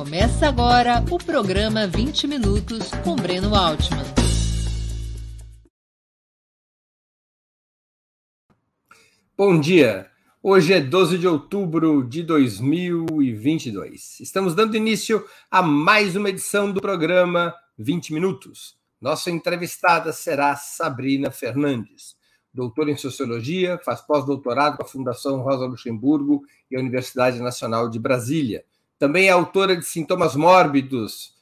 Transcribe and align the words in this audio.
Começa 0.00 0.48
agora 0.48 1.04
o 1.10 1.18
programa 1.18 1.86
20 1.86 2.26
Minutos 2.26 2.90
com 3.04 3.14
Breno 3.14 3.54
Altman. 3.54 4.02
Bom 9.36 9.60
dia! 9.60 10.10
Hoje 10.42 10.72
é 10.72 10.80
12 10.80 11.18
de 11.18 11.28
outubro 11.28 12.02
de 12.02 12.22
2022. 12.22 14.20
Estamos 14.20 14.54
dando 14.54 14.74
início 14.74 15.22
a 15.50 15.60
mais 15.60 16.16
uma 16.16 16.30
edição 16.30 16.72
do 16.72 16.80
programa 16.80 17.54
20 17.76 18.14
Minutos. 18.14 18.78
Nossa 18.98 19.30
entrevistada 19.30 20.14
será 20.14 20.56
Sabrina 20.56 21.30
Fernandes, 21.30 22.16
doutora 22.54 22.90
em 22.90 22.96
Sociologia, 22.96 23.78
faz 23.84 24.00
pós-doutorado 24.00 24.78
com 24.78 24.82
a 24.82 24.88
Fundação 24.88 25.42
Rosa 25.42 25.66
Luxemburgo 25.66 26.40
e 26.70 26.76
a 26.76 26.80
Universidade 26.80 27.38
Nacional 27.38 27.90
de 27.90 27.98
Brasília. 27.98 28.64
Também 29.00 29.28
é 29.28 29.30
autora 29.30 29.74
de 29.74 29.86
Sintomas 29.86 30.36
Mórbidos, 30.36 31.34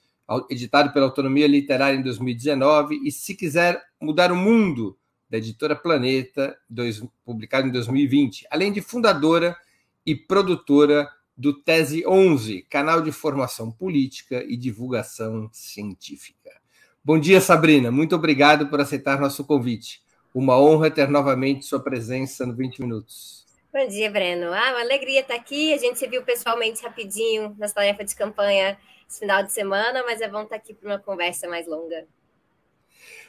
editado 0.48 0.92
pela 0.92 1.06
Autonomia 1.06 1.48
Literária 1.48 1.98
em 1.98 2.02
2019, 2.02 3.00
e 3.04 3.10
Se 3.10 3.34
Quiser 3.34 3.82
Mudar 4.00 4.30
o 4.30 4.36
Mundo, 4.36 4.96
da 5.28 5.38
editora 5.38 5.74
Planeta, 5.74 6.56
dois, 6.70 7.02
publicado 7.24 7.66
em 7.66 7.72
2020, 7.72 8.46
além 8.48 8.70
de 8.70 8.80
fundadora 8.80 9.56
e 10.06 10.14
produtora 10.14 11.10
do 11.36 11.52
Tese 11.52 12.06
11, 12.06 12.64
canal 12.70 13.02
de 13.02 13.10
formação 13.10 13.72
política 13.72 14.44
e 14.46 14.56
divulgação 14.56 15.50
científica. 15.52 16.52
Bom 17.02 17.18
dia, 17.18 17.40
Sabrina. 17.40 17.90
Muito 17.90 18.14
obrigado 18.14 18.68
por 18.68 18.80
aceitar 18.80 19.18
nosso 19.18 19.44
convite. 19.44 20.00
Uma 20.32 20.56
honra 20.60 20.92
ter 20.92 21.08
novamente 21.08 21.66
sua 21.66 21.80
presença 21.80 22.46
no 22.46 22.54
20 22.54 22.82
Minutos. 22.82 23.47
Bom 23.70 23.86
dia, 23.86 24.10
Breno. 24.10 24.46
Ah, 24.46 24.70
uma 24.70 24.80
alegria 24.80 25.20
estar 25.20 25.34
aqui. 25.34 25.74
A 25.74 25.76
gente 25.76 25.98
se 25.98 26.06
viu 26.08 26.22
pessoalmente 26.22 26.82
rapidinho 26.82 27.54
nas 27.58 27.70
tarefas 27.70 28.06
de 28.08 28.16
campanha 28.16 28.78
esse 29.06 29.20
final 29.20 29.42
de 29.42 29.52
semana, 29.52 30.02
mas 30.04 30.22
é 30.22 30.28
bom 30.28 30.42
estar 30.42 30.56
aqui 30.56 30.72
para 30.72 30.88
uma 30.88 30.98
conversa 30.98 31.46
mais 31.46 31.66
longa. 31.66 32.06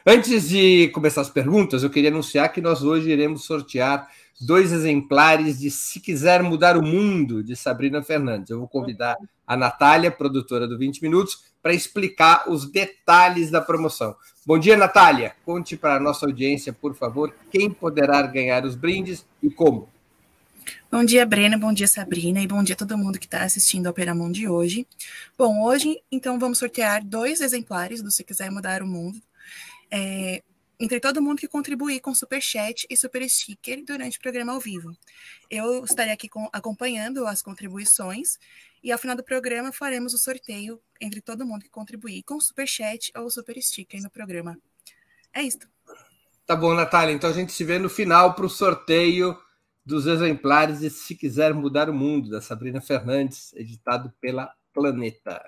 Antes 0.05 0.47
de 0.47 0.87
começar 0.93 1.21
as 1.21 1.29
perguntas, 1.29 1.83
eu 1.83 1.89
queria 1.89 2.09
anunciar 2.09 2.53
que 2.53 2.61
nós 2.61 2.83
hoje 2.83 3.11
iremos 3.11 3.43
sortear 3.43 4.07
dois 4.39 4.71
exemplares 4.71 5.59
de 5.59 5.69
Se 5.69 5.99
Quiser 5.99 6.41
Mudar 6.41 6.77
o 6.77 6.81
Mundo, 6.81 7.43
de 7.43 7.53
Sabrina 7.53 8.01
Fernandes. 8.01 8.49
Eu 8.49 8.59
vou 8.59 8.67
convidar 8.67 9.17
a 9.45 9.57
Natália, 9.57 10.09
produtora 10.09 10.65
do 10.65 10.77
20 10.77 11.01
Minutos, 11.01 11.49
para 11.61 11.73
explicar 11.73 12.49
os 12.49 12.71
detalhes 12.71 13.51
da 13.51 13.59
promoção. 13.59 14.15
Bom 14.45 14.57
dia, 14.57 14.77
Natália. 14.77 15.35
Conte 15.43 15.75
para 15.75 15.95
a 15.95 15.99
nossa 15.99 16.25
audiência, 16.25 16.71
por 16.71 16.95
favor, 16.95 17.35
quem 17.51 17.69
poderá 17.69 18.21
ganhar 18.21 18.63
os 18.63 18.75
brindes 18.75 19.25
e 19.43 19.49
como. 19.49 19.89
Bom 20.91 21.03
dia, 21.05 21.25
Brena, 21.25 21.57
bom 21.57 21.71
dia, 21.71 21.87
Sabrina, 21.87 22.41
e 22.41 22.47
bom 22.47 22.63
dia 22.63 22.73
a 22.73 22.77
todo 22.77 22.97
mundo 22.97 23.19
que 23.19 23.25
está 23.25 23.43
assistindo 23.43 23.87
ao 23.87 23.91
Operamon 23.91 24.31
de 24.31 24.47
hoje. 24.47 24.87
Bom, 25.37 25.63
hoje, 25.63 26.01
então, 26.11 26.39
vamos 26.39 26.57
sortear 26.57 27.03
dois 27.05 27.41
exemplares 27.41 28.01
do 28.01 28.09
Se 28.09 28.23
Quiser 28.23 28.49
Mudar 28.51 28.81
o 28.81 28.87
Mundo, 28.87 29.21
é, 29.91 30.41
entre 30.79 30.99
todo 30.99 31.21
mundo 31.21 31.39
que 31.39 31.47
contribuir 31.47 31.99
com 31.99 32.15
Super 32.15 32.41
Chat 32.41 32.87
e 32.89 32.97
Super 32.97 33.27
Sticker 33.29 33.83
durante 33.85 34.17
o 34.17 34.21
programa 34.21 34.53
ao 34.53 34.59
vivo. 34.59 34.95
Eu 35.49 35.83
estarei 35.83 36.13
aqui 36.13 36.27
com, 36.27 36.49
acompanhando 36.51 37.27
as 37.27 37.41
contribuições, 37.41 38.37
e 38.83 38.91
ao 38.91 38.97
final 38.97 39.15
do 39.15 39.23
programa 39.23 39.71
faremos 39.71 40.13
o 40.13 40.17
sorteio 40.17 40.81
entre 40.99 41.21
todo 41.21 41.45
mundo 41.45 41.63
que 41.63 41.69
contribuir 41.69 42.23
com 42.23 42.39
Super 42.39 42.67
Chat 42.67 43.11
ou 43.15 43.29
Super 43.29 43.61
Sticker 43.61 44.01
no 44.01 44.09
programa. 44.09 44.57
É 45.33 45.43
isso. 45.43 45.59
Tá 46.45 46.55
bom, 46.55 46.73
Natália, 46.73 47.13
então 47.13 47.29
a 47.29 47.33
gente 47.33 47.51
se 47.51 47.63
vê 47.63 47.77
no 47.77 47.89
final 47.89 48.33
para 48.33 48.45
o 48.45 48.49
sorteio 48.49 49.37
dos 49.89 50.05
exemplares 50.05 50.81
de 50.81 50.89
Se 50.91 51.15
Quiser 51.15 51.51
Mudar 51.51 51.89
o 51.89 51.93
Mundo, 51.93 52.29
da 52.29 52.39
Sabrina 52.39 52.79
Fernandes, 52.79 53.51
editado 53.55 54.13
pela 54.21 54.53
Planeta. 54.71 55.41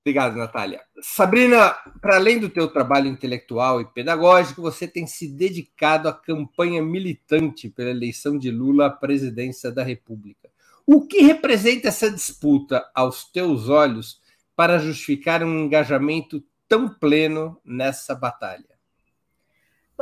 Obrigado, 0.00 0.36
Natália. 0.36 0.80
Sabrina, 1.00 1.70
para 2.00 2.16
além 2.16 2.40
do 2.40 2.48
teu 2.50 2.66
trabalho 2.66 3.06
intelectual 3.06 3.80
e 3.80 3.84
pedagógico, 3.84 4.60
você 4.60 4.88
tem 4.88 5.06
se 5.06 5.28
dedicado 5.28 6.08
à 6.08 6.12
campanha 6.12 6.82
militante 6.82 7.68
pela 7.68 7.90
eleição 7.90 8.36
de 8.36 8.50
Lula 8.50 8.86
à 8.86 8.90
presidência 8.90 9.70
da 9.70 9.84
República. 9.84 10.50
O 10.84 11.06
que 11.06 11.22
representa 11.22 11.86
essa 11.86 12.10
disputa, 12.10 12.84
aos 12.92 13.30
teus 13.30 13.68
olhos, 13.68 14.20
para 14.56 14.80
justificar 14.80 15.44
um 15.44 15.60
engajamento 15.60 16.44
tão 16.68 16.88
pleno 16.88 17.56
nessa 17.64 18.16
batalha? 18.16 18.71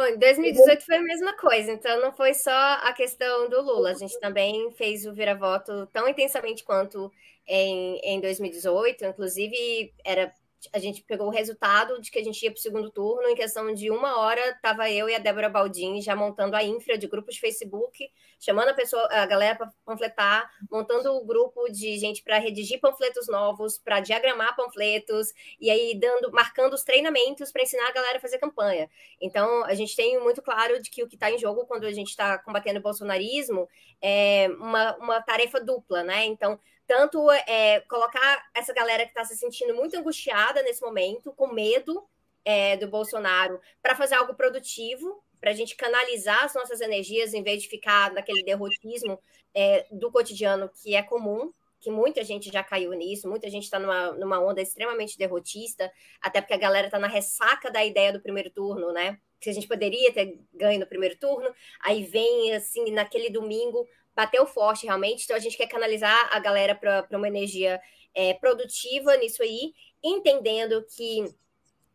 Bom, 0.01 0.07
em 0.07 0.19
2018 0.19 0.87
foi 0.87 0.97
a 0.97 1.03
mesma 1.03 1.37
coisa, 1.37 1.73
então 1.73 2.01
não 2.01 2.11
foi 2.11 2.33
só 2.33 2.51
a 2.51 2.91
questão 2.95 3.51
do 3.51 3.61
Lula, 3.61 3.91
a 3.91 3.95
gente 3.95 4.19
também 4.19 4.71
fez 4.71 5.05
o 5.05 5.13
vira-voto 5.13 5.87
tão 5.93 6.09
intensamente 6.09 6.65
quanto 6.65 7.13
em, 7.47 7.99
em 8.03 8.19
2018, 8.19 9.05
inclusive 9.05 9.93
era 10.03 10.33
a 10.73 10.79
gente 10.79 11.03
pegou 11.03 11.29
o 11.29 11.31
resultado 11.31 12.01
de 12.01 12.11
que 12.11 12.19
a 12.19 12.25
gente 12.25 12.43
ia 12.43 12.51
para 12.51 12.59
o 12.59 12.61
segundo 12.61 12.91
turno. 12.91 13.29
Em 13.29 13.35
questão 13.35 13.73
de 13.73 13.91
uma 13.91 14.19
hora, 14.19 14.41
estava 14.51 14.91
eu 14.91 15.09
e 15.09 15.15
a 15.15 15.19
Débora 15.19 15.49
Baldini 15.49 16.03
já 16.03 16.15
montando 16.15 16.55
a 16.55 16.63
infra 16.63 16.99
de 16.99 17.07
grupos 17.07 17.35
de 17.35 17.41
Facebook, 17.41 18.11
chamando 18.39 18.69
a 18.69 18.75
pessoa, 18.75 19.07
a 19.11 19.25
galera 19.27 19.57
para 19.57 19.73
panfletar, 19.85 20.51
montando 20.71 21.13
o 21.13 21.23
um 21.23 21.27
grupo 21.27 21.69
de 21.71 21.99
gente 21.99 22.23
para 22.23 22.39
redigir 22.39 22.81
panfletos 22.81 23.29
novos, 23.29 23.79
para 23.79 24.01
diagramar 24.01 24.55
panfletos, 24.57 25.33
e 25.61 25.71
aí 25.71 25.99
dando, 25.99 26.31
marcando 26.33 26.75
os 26.75 26.83
treinamentos 26.83 27.51
para 27.51 27.63
ensinar 27.63 27.89
a 27.89 27.93
galera 27.93 28.19
a 28.19 28.21
fazer 28.21 28.39
campanha. 28.39 28.91
Então, 29.21 29.65
a 29.65 29.75
gente 29.75 29.97
tem 29.97 30.19
muito 30.21 30.43
claro 30.43 30.81
de 30.83 30.91
que 30.91 31.03
o 31.03 31.09
que 31.09 31.15
está 31.17 31.31
em 31.31 31.39
jogo 31.39 31.67
quando 31.67 31.85
a 31.85 31.93
gente 31.93 32.09
está 32.09 32.39
combatendo 32.39 32.79
o 32.79 32.83
bolsonarismo 32.83 33.69
é 34.03 34.49
uma, 34.59 34.97
uma 34.97 35.23
tarefa 35.23 35.61
dupla, 35.61 36.03
né? 36.03 36.25
Então, 36.27 36.59
tanto 36.91 37.31
é, 37.31 37.79
colocar 37.83 38.51
essa 38.53 38.75
galera 38.75 39.05
que 39.05 39.11
está 39.11 39.25
se 39.25 39.37
sentindo 39.37 39.73
muito 39.73 39.97
angustiada 39.97 40.61
nesse 40.65 40.83
momento, 40.83 41.33
com 41.35 41.47
medo 41.47 42.05
é, 42.45 42.77
do 42.79 42.89
Bolsonaro, 42.89 43.61
para 43.81 43.95
fazer 43.95 44.17
algo 44.17 44.35
produtivo, 44.35 45.23
para 45.41 45.53
a 45.53 45.55
gente 45.55 45.77
canalizar 45.77 46.43
as 46.43 46.53
nossas 46.53 46.81
energias 46.81 47.33
em 47.33 47.45
vez 47.45 47.63
de 47.63 47.69
ficar 47.69 48.13
naquele 48.13 48.43
derrotismo 48.43 49.23
é, 49.55 49.87
do 49.89 50.11
cotidiano 50.11 50.69
que 50.83 50.97
é 50.97 51.03
comum, 51.05 51.53
que 51.79 51.93
muita 51.93 52.25
gente 52.25 52.51
já 52.51 52.65
caiu 52.65 52.91
nisso, 52.91 53.29
muita 53.29 53.49
gente 53.49 53.63
está 53.63 53.79
numa, 53.79 54.11
numa 54.15 54.41
onda 54.41 54.61
extremamente 54.61 55.17
derrotista, 55.17 55.93
até 56.21 56.41
porque 56.41 56.55
a 56.55 56.59
galera 56.59 56.89
está 56.89 56.99
na 56.99 57.07
ressaca 57.07 57.71
da 57.71 57.85
ideia 57.85 58.13
do 58.13 58.21
primeiro 58.21 58.51
turno, 58.51 58.93
né? 58.93 59.17
Que 59.41 59.49
a 59.49 59.53
gente 59.53 59.69
poderia 59.69 60.13
ter 60.13 60.41
ganho 60.53 60.81
no 60.81 60.87
primeiro 60.89 61.17
turno, 61.17 61.55
aí 61.85 62.03
vem 62.03 62.53
assim, 62.53 62.91
naquele 62.91 63.31
domingo, 63.31 63.87
bateu 64.15 64.47
forte 64.47 64.87
realmente, 64.87 65.25
então 65.25 65.37
a 65.37 65.41
gente 65.41 65.57
quer 65.57 65.67
canalizar 65.67 66.29
a 66.35 66.39
galera 66.39 66.75
para 66.75 67.07
uma 67.13 67.29
energia 67.29 67.81
é, 68.15 68.35
produtiva 68.35 69.17
nisso 69.17 69.43
aí, 69.43 69.73
entendendo 70.03 70.85
que 70.97 71.25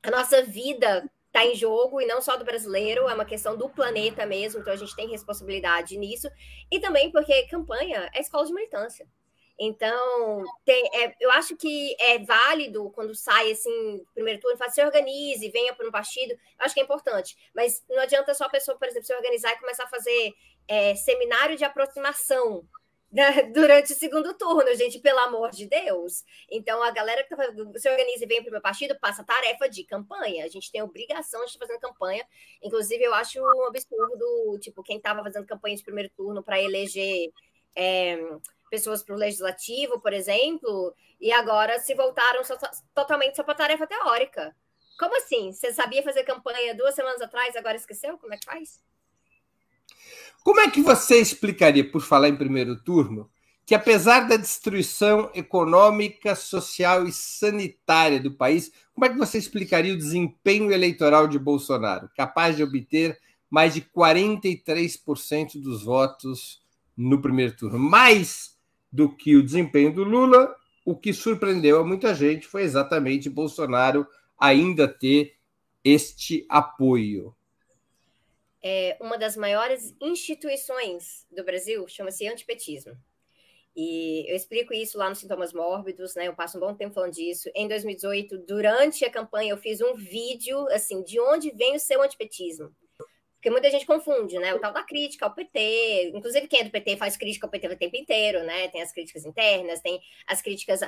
a 0.03 0.11
nossa 0.11 0.41
vida 0.43 1.09
está 1.27 1.45
em 1.45 1.55
jogo 1.55 1.99
e 1.99 2.05
não 2.05 2.21
só 2.21 2.37
do 2.37 2.45
brasileiro, 2.45 3.09
é 3.09 3.13
uma 3.13 3.25
questão 3.25 3.57
do 3.57 3.69
planeta 3.69 4.25
mesmo, 4.25 4.61
então 4.61 4.71
a 4.71 4.77
gente 4.77 4.95
tem 4.95 5.09
responsabilidade 5.09 5.97
nisso, 5.97 6.29
e 6.71 6.79
também 6.79 7.11
porque 7.11 7.47
campanha 7.47 8.09
é 8.13 8.21
escola 8.21 8.45
de 8.45 8.53
militância. 8.53 9.05
Então, 9.57 10.43
tem, 10.65 10.85
é, 10.93 11.15
eu 11.19 11.31
acho 11.31 11.55
que 11.55 11.95
é 11.99 12.19
válido 12.19 12.89
quando 12.91 13.15
sai 13.15 13.51
assim, 13.51 14.05
primeiro 14.13 14.39
turno, 14.39 14.57
fala, 14.57 14.69
se 14.69 14.83
organize, 14.83 15.49
venha 15.49 15.73
para 15.73 15.87
um 15.87 15.91
partido, 15.91 16.33
eu 16.33 16.39
acho 16.59 16.73
que 16.73 16.81
é 16.81 16.83
importante. 16.83 17.37
Mas 17.55 17.83
não 17.89 18.01
adianta 18.01 18.33
só 18.33 18.45
a 18.45 18.49
pessoa, 18.49 18.77
por 18.77 18.87
exemplo, 18.87 19.05
se 19.05 19.15
organizar 19.15 19.53
e 19.53 19.59
começar 19.59 19.85
a 19.85 19.89
fazer 19.89 20.33
é, 20.67 20.95
seminário 20.95 21.55
de 21.55 21.63
aproximação 21.63 22.67
né, 23.11 23.43
durante 23.53 23.93
o 23.93 23.95
segundo 23.95 24.33
turno, 24.33 24.73
gente, 24.75 24.99
pelo 24.99 25.19
amor 25.19 25.51
de 25.51 25.67
Deus. 25.67 26.23
Então, 26.49 26.83
a 26.83 26.91
galera 26.91 27.23
que 27.23 27.35
tá, 27.35 27.43
se 27.77 27.89
organiza 27.89 28.23
e 28.23 28.27
vem 28.27 28.41
para 28.41 28.49
o 28.49 28.51
meu 28.51 28.61
partido 28.61 28.97
passa 28.99 29.23
tarefa 29.23 29.69
de 29.69 29.83
campanha. 29.83 30.45
A 30.45 30.49
gente 30.49 30.71
tem 30.71 30.81
obrigação 30.81 31.41
de 31.41 31.51
estar 31.51 31.65
fazendo 31.65 31.79
campanha. 31.79 32.25
Inclusive, 32.61 33.03
eu 33.03 33.13
acho 33.13 33.39
um 33.39 33.67
absurdo, 33.67 34.59
tipo, 34.59 34.83
quem 34.83 34.97
estava 34.97 35.23
fazendo 35.23 35.45
campanha 35.45 35.75
de 35.75 35.83
primeiro 35.83 36.09
turno 36.15 36.43
para 36.43 36.61
eleger. 36.61 37.31
É, 37.77 38.17
pessoas 38.69 39.03
para 39.03 39.15
o 39.15 39.17
legislativo, 39.17 39.99
por 39.99 40.11
exemplo, 40.11 40.93
e 41.19 41.31
agora 41.31 41.79
se 41.79 41.93
voltaram 41.93 42.43
só, 42.43 42.57
totalmente 42.93 43.35
só 43.35 43.43
para 43.43 43.55
tarefa 43.55 43.87
teórica. 43.87 44.55
Como 44.99 45.15
assim? 45.17 45.51
Você 45.51 45.73
sabia 45.73 46.03
fazer 46.03 46.23
campanha 46.23 46.75
duas 46.75 46.95
semanas 46.95 47.21
atrás, 47.21 47.55
agora 47.55 47.75
esqueceu? 47.75 48.17
Como 48.17 48.33
é 48.33 48.37
que 48.37 48.45
faz? 48.45 48.81
Como 50.43 50.59
é 50.59 50.69
que 50.69 50.81
você 50.81 51.19
explicaria, 51.19 51.89
por 51.89 52.01
falar 52.01 52.29
em 52.29 52.35
primeiro 52.35 52.75
turno, 52.75 53.29
que 53.65 53.73
apesar 53.73 54.27
da 54.27 54.37
destruição 54.37 55.31
econômica, 55.33 56.35
social 56.35 57.07
e 57.07 57.11
sanitária 57.11 58.19
do 58.19 58.31
país, 58.31 58.71
como 58.93 59.05
é 59.05 59.09
que 59.09 59.17
você 59.17 59.37
explicaria 59.37 59.93
o 59.93 59.97
desempenho 59.97 60.71
eleitoral 60.71 61.27
de 61.27 61.39
Bolsonaro, 61.39 62.09
capaz 62.15 62.55
de 62.55 62.63
obter 62.63 63.19
mais 63.49 63.73
de 63.73 63.81
43% 63.81 65.59
dos 65.59 65.83
votos 65.83 66.61
no 66.95 67.21
primeiro 67.21 67.55
turno, 67.55 67.79
mais 67.79 68.55
do 68.91 69.09
que 69.09 69.35
o 69.35 69.43
desempenho 69.43 69.91
do 69.91 70.03
Lula, 70.03 70.55
o 70.85 70.95
que 70.95 71.11
surpreendeu 71.11 71.79
a 71.79 71.83
muita 71.83 72.13
gente 72.13 72.47
foi 72.47 72.61
exatamente 72.61 73.29
Bolsonaro 73.29 74.05
ainda 74.39 74.87
ter 74.87 75.33
este 75.83 76.45
apoio. 76.47 77.35
É 78.67 78.97
uma 78.99 79.15
das 79.15 79.37
maiores 79.37 79.95
instituições 80.01 81.27
do 81.29 81.43
Brasil 81.43 81.87
chama-se 81.87 82.27
antipetismo. 82.27 82.97
E 83.75 84.25
eu 84.27 84.35
explico 84.35 84.73
isso 84.73 84.97
lá 84.97 85.07
nos 85.07 85.19
Sintomas 85.19 85.53
Mórbidos, 85.53 86.15
né? 86.15 86.27
Eu 86.27 86.35
passo 86.35 86.57
um 86.57 86.61
bom 86.61 86.73
tempo 86.73 86.95
falando 86.95 87.13
disso. 87.13 87.47
Em 87.53 87.67
2018, 87.67 88.39
durante 88.39 89.05
a 89.05 89.11
campanha, 89.11 89.51
eu 89.51 89.57
fiz 89.57 89.81
um 89.81 89.93
vídeo, 89.93 90.67
assim, 90.69 91.03
de 91.03 91.19
onde 91.19 91.51
vem 91.51 91.75
o 91.75 91.79
seu 91.79 92.01
antipetismo. 92.01 92.75
Porque 93.45 93.51
muita 93.51 93.69
gente 93.69 93.85
confunde, 93.85 94.39
né? 94.39 94.55
O 94.55 94.59
tal 94.59 94.73
da 94.73 94.81
crítica 94.81 95.23
ao 95.23 95.31
PT. 95.31 96.13
Inclusive, 96.15 96.47
quem 96.47 96.61
é 96.61 96.63
do 96.63 96.71
PT 96.71 96.97
faz 96.97 97.15
crítica 97.15 97.45
ao 97.45 97.51
PT 97.51 97.67
o 97.67 97.77
tempo 97.77 97.95
inteiro, 97.95 98.43
né? 98.43 98.69
Tem 98.69 98.81
as 98.81 98.91
críticas 98.91 99.23
internas, 99.23 99.81
tem 99.81 100.01
as 100.25 100.41
críticas 100.41 100.79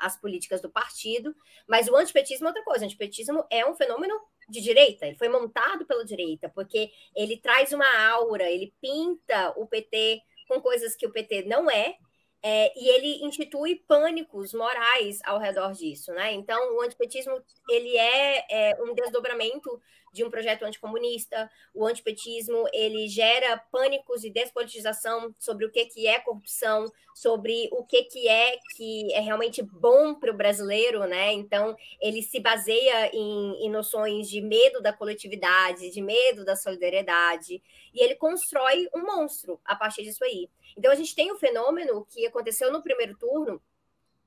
às 0.00 0.18
políticas 0.18 0.62
do 0.62 0.70
partido. 0.70 1.36
Mas 1.68 1.86
o 1.86 1.94
antipetismo 1.94 2.46
é 2.46 2.48
outra 2.48 2.64
coisa. 2.64 2.84
O 2.84 2.86
antipetismo 2.86 3.44
é 3.50 3.66
um 3.66 3.74
fenômeno 3.74 4.18
de 4.48 4.62
direita, 4.62 5.06
ele 5.06 5.18
foi 5.18 5.28
montado 5.28 5.84
pela 5.84 6.06
direita, 6.06 6.48
porque 6.54 6.90
ele 7.14 7.36
traz 7.36 7.70
uma 7.70 8.08
aura, 8.12 8.50
ele 8.50 8.72
pinta 8.80 9.52
o 9.54 9.66
PT 9.66 10.22
com 10.48 10.62
coisas 10.62 10.96
que 10.96 11.06
o 11.06 11.12
PT 11.12 11.42
não 11.42 11.70
é, 11.70 11.96
é, 12.42 12.72
e 12.80 12.88
ele 12.88 13.26
institui 13.26 13.76
pânicos 13.86 14.54
morais 14.54 15.18
ao 15.24 15.38
redor 15.38 15.72
disso, 15.72 16.12
né? 16.12 16.32
Então, 16.32 16.76
o 16.76 16.80
antipetismo 16.80 17.38
ele 17.68 17.94
é, 17.98 18.70
é 18.70 18.82
um 18.82 18.94
desdobramento 18.94 19.82
de 20.12 20.24
um 20.24 20.30
projeto 20.30 20.64
anticomunista. 20.64 21.50
O 21.74 21.86
antipetismo 21.86 22.64
ele 22.72 23.08
gera 23.08 23.58
pânicos 23.70 24.24
e 24.24 24.30
despolitização 24.30 25.34
sobre 25.38 25.64
o 25.64 25.70
que, 25.70 25.86
que 25.86 26.06
é 26.06 26.18
corrupção, 26.20 26.90
sobre 27.14 27.68
o 27.72 27.84
que, 27.84 28.04
que 28.04 28.28
é 28.28 28.56
que 28.76 29.12
é 29.12 29.20
realmente 29.20 29.62
bom 29.62 30.14
para 30.14 30.30
o 30.30 30.36
brasileiro, 30.36 31.04
né? 31.06 31.32
Então 31.32 31.76
ele 32.00 32.22
se 32.22 32.40
baseia 32.40 33.10
em, 33.14 33.66
em 33.66 33.70
noções 33.70 34.28
de 34.28 34.40
medo 34.40 34.80
da 34.80 34.92
coletividade, 34.92 35.90
de 35.90 36.00
medo 36.00 36.44
da 36.44 36.54
solidariedade, 36.54 37.62
e 37.92 38.02
ele 38.02 38.14
constrói 38.14 38.88
um 38.94 39.02
monstro 39.02 39.60
a 39.64 39.74
partir 39.74 40.02
disso 40.02 40.24
aí. 40.24 40.48
Então 40.76 40.92
a 40.92 40.94
gente 40.94 41.14
tem 41.14 41.32
o 41.32 41.38
fenômeno 41.38 42.06
que 42.08 42.26
aconteceu 42.26 42.72
no 42.72 42.82
primeiro 42.82 43.16
turno, 43.16 43.60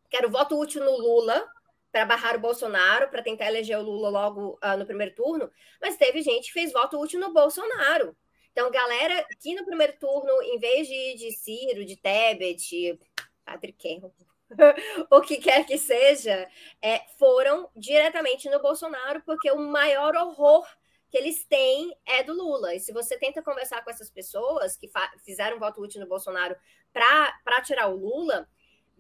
que 0.09 0.17
era 0.17 0.27
o 0.27 0.31
voto 0.31 0.59
útil 0.59 0.83
no 0.83 0.97
Lula, 0.97 1.47
para 1.91 2.05
barrar 2.05 2.37
o 2.37 2.39
Bolsonaro, 2.39 3.09
para 3.09 3.21
tentar 3.21 3.47
eleger 3.47 3.77
o 3.77 3.81
Lula 3.81 4.09
logo 4.09 4.59
uh, 4.63 4.77
no 4.77 4.85
primeiro 4.85 5.13
turno, 5.13 5.51
mas 5.81 5.97
teve 5.97 6.21
gente 6.21 6.47
que 6.47 6.53
fez 6.53 6.71
voto 6.71 6.99
útil 6.99 7.19
no 7.19 7.33
Bolsonaro. 7.33 8.15
Então, 8.51 8.71
galera 8.71 9.25
que 9.39 9.55
no 9.55 9.65
primeiro 9.65 9.93
turno, 9.97 10.41
em 10.43 10.57
vez 10.57 10.87
de, 10.87 11.15
de 11.15 11.31
Ciro, 11.31 11.85
de 11.85 11.95
Tebet, 11.95 12.99
Patrick 13.45 14.01
o 15.09 15.21
que 15.21 15.37
quer 15.37 15.65
que 15.65 15.77
seja, 15.77 16.47
é, 16.81 16.99
foram 17.17 17.69
diretamente 17.75 18.49
no 18.49 18.61
Bolsonaro, 18.61 19.21
porque 19.25 19.49
o 19.51 19.57
maior 19.57 20.15
horror 20.15 20.65
que 21.09 21.17
eles 21.17 21.45
têm 21.45 21.95
é 22.05 22.23
do 22.23 22.33
Lula. 22.33 22.73
E 22.73 22.79
se 22.79 22.93
você 22.93 23.17
tenta 23.17 23.41
conversar 23.41 23.83
com 23.83 23.89
essas 23.89 24.09
pessoas 24.09 24.77
que 24.77 24.89
fizeram 25.23 25.59
voto 25.59 25.81
útil 25.81 26.01
no 26.01 26.07
Bolsonaro 26.07 26.55
para 26.93 27.61
tirar 27.63 27.87
o 27.87 27.95
Lula, 27.95 28.47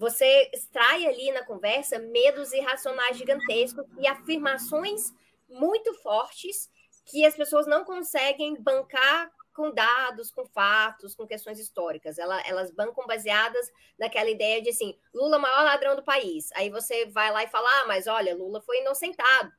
você 0.01 0.49
extrai 0.51 1.05
ali 1.05 1.31
na 1.31 1.45
conversa 1.45 1.99
medos 1.99 2.51
irracionais 2.51 3.15
gigantescos 3.15 3.85
e 3.99 4.07
afirmações 4.07 5.13
muito 5.47 5.93
fortes 6.01 6.71
que 7.05 7.23
as 7.23 7.35
pessoas 7.35 7.67
não 7.67 7.85
conseguem 7.85 8.59
bancar 8.59 9.31
com 9.53 9.71
dados, 9.71 10.31
com 10.31 10.43
fatos, 10.43 11.13
com 11.13 11.27
questões 11.27 11.59
históricas. 11.59 12.17
Elas, 12.17 12.41
elas 12.47 12.71
bancam 12.71 13.05
baseadas 13.05 13.71
naquela 13.99 14.31
ideia 14.31 14.59
de 14.59 14.71
assim, 14.71 14.97
Lula 15.13 15.35
é 15.35 15.39
maior 15.39 15.65
ladrão 15.65 15.95
do 15.95 16.03
país. 16.03 16.49
Aí 16.55 16.71
você 16.71 17.05
vai 17.05 17.31
lá 17.31 17.43
e 17.43 17.49
fala, 17.49 17.69
ah, 17.81 17.85
mas 17.85 18.07
olha, 18.07 18.35
Lula 18.35 18.59
foi 18.59 18.81
inocentado. 18.81 19.53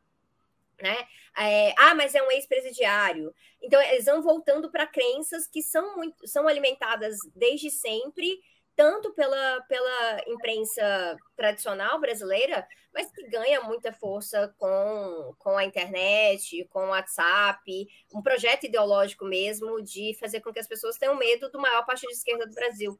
Né? 0.83 1.07
É, 1.39 1.73
ah, 1.79 1.95
mas 1.95 2.17
é 2.17 2.23
um 2.23 2.33
ex-presidiário. 2.33 3.33
Então, 3.61 3.81
eles 3.81 4.07
vão 4.07 4.21
voltando 4.21 4.73
para 4.73 4.89
crenças 4.89 5.47
que 5.47 5.63
são, 5.63 5.97
muito, 5.97 6.27
são 6.27 6.49
alimentadas 6.49 7.17
desde 7.33 7.71
sempre 7.71 8.43
tanto 8.75 9.13
pela, 9.13 9.61
pela 9.69 10.23
imprensa 10.27 11.17
tradicional 11.37 12.01
brasileira, 12.01 12.67
mas 12.95 13.11
que 13.11 13.29
ganha 13.29 13.61
muita 13.61 13.93
força 13.93 14.55
com, 14.59 15.35
com 15.39 15.57
a 15.57 15.65
internet, 15.65 16.67
com 16.71 16.87
o 16.87 16.91
WhatsApp, 16.91 17.87
um 18.15 18.23
projeto 18.23 18.65
ideológico 18.65 19.25
mesmo 19.25 19.83
de 19.83 20.17
fazer 20.19 20.41
com 20.41 20.53
que 20.53 20.61
as 20.61 20.67
pessoas 20.67 20.97
tenham 20.97 21.17
medo 21.17 21.51
do 21.51 21.61
maior 21.61 21.85
partido 21.85 22.09
de 22.09 22.17
esquerda 22.17 22.47
do 22.47 22.55
Brasil. 22.55 22.99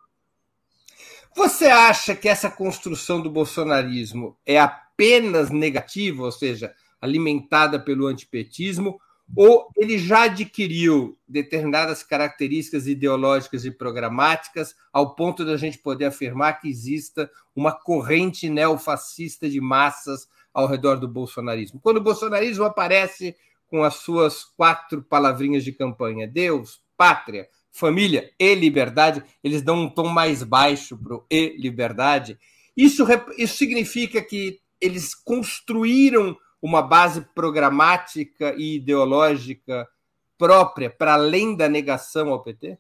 Você 1.35 1.67
acha 1.67 2.15
que 2.15 2.29
essa 2.29 2.51
construção 2.51 3.21
do 3.23 3.31
bolsonarismo 3.31 4.39
é 4.45 4.59
apenas 4.61 5.51
negativa, 5.51 6.23
ou 6.23 6.33
seja, 6.33 6.75
alimentada 7.01 7.81
pelo 7.81 8.07
antipetismo, 8.07 9.01
ou 9.35 9.71
ele 9.77 9.99
já 9.99 10.25
adquiriu 10.25 11.19
determinadas 11.27 12.03
características 12.03 12.87
ideológicas 12.87 13.65
e 13.65 13.71
programáticas 13.71 14.75
ao 14.93 15.15
ponto 15.15 15.45
da 15.45 15.57
gente 15.57 15.79
poder 15.79 16.07
afirmar 16.07 16.61
que 16.61 16.69
exista 16.69 17.31
uma 17.57 17.73
corrente 17.73 18.49
neofascista 18.51 19.49
de 19.49 19.61
massas 19.61 20.29
ao 20.53 20.67
redor 20.67 20.97
do 20.97 21.09
bolsonarismo. 21.09 21.81
Quando 21.81 21.97
o 21.97 22.03
bolsonarismo 22.03 22.65
aparece 22.65 23.35
com 23.69 23.83
as 23.83 23.95
suas 23.95 24.45
quatro 24.45 25.03
palavrinhas 25.03 25.65
de 25.65 25.73
campanha, 25.73 26.29
Deus, 26.29 26.83
pátria, 26.97 27.49
família 27.71 28.31
e 28.39 28.55
liberdade, 28.55 29.25
eles 29.43 29.63
dão 29.63 29.85
um 29.85 29.89
tom 29.89 30.09
mais 30.09 30.43
baixo 30.43 30.97
para 30.97 31.17
o 31.17 31.25
e 31.31 31.57
liberdade. 31.57 32.39
Isso, 32.77 33.07
isso 33.39 33.57
significa 33.57 34.21
que 34.21 34.61
eles 34.79 35.15
construíram 35.15 36.37
uma 36.63 36.81
base 36.81 37.23
programática 37.35 38.55
e 38.57 38.77
ideológica 38.77 39.89
própria 40.39 40.89
para 40.89 41.15
além 41.15 41.57
da 41.57 41.69
negação 41.69 42.31
ao 42.31 42.43
PT? 42.43 42.79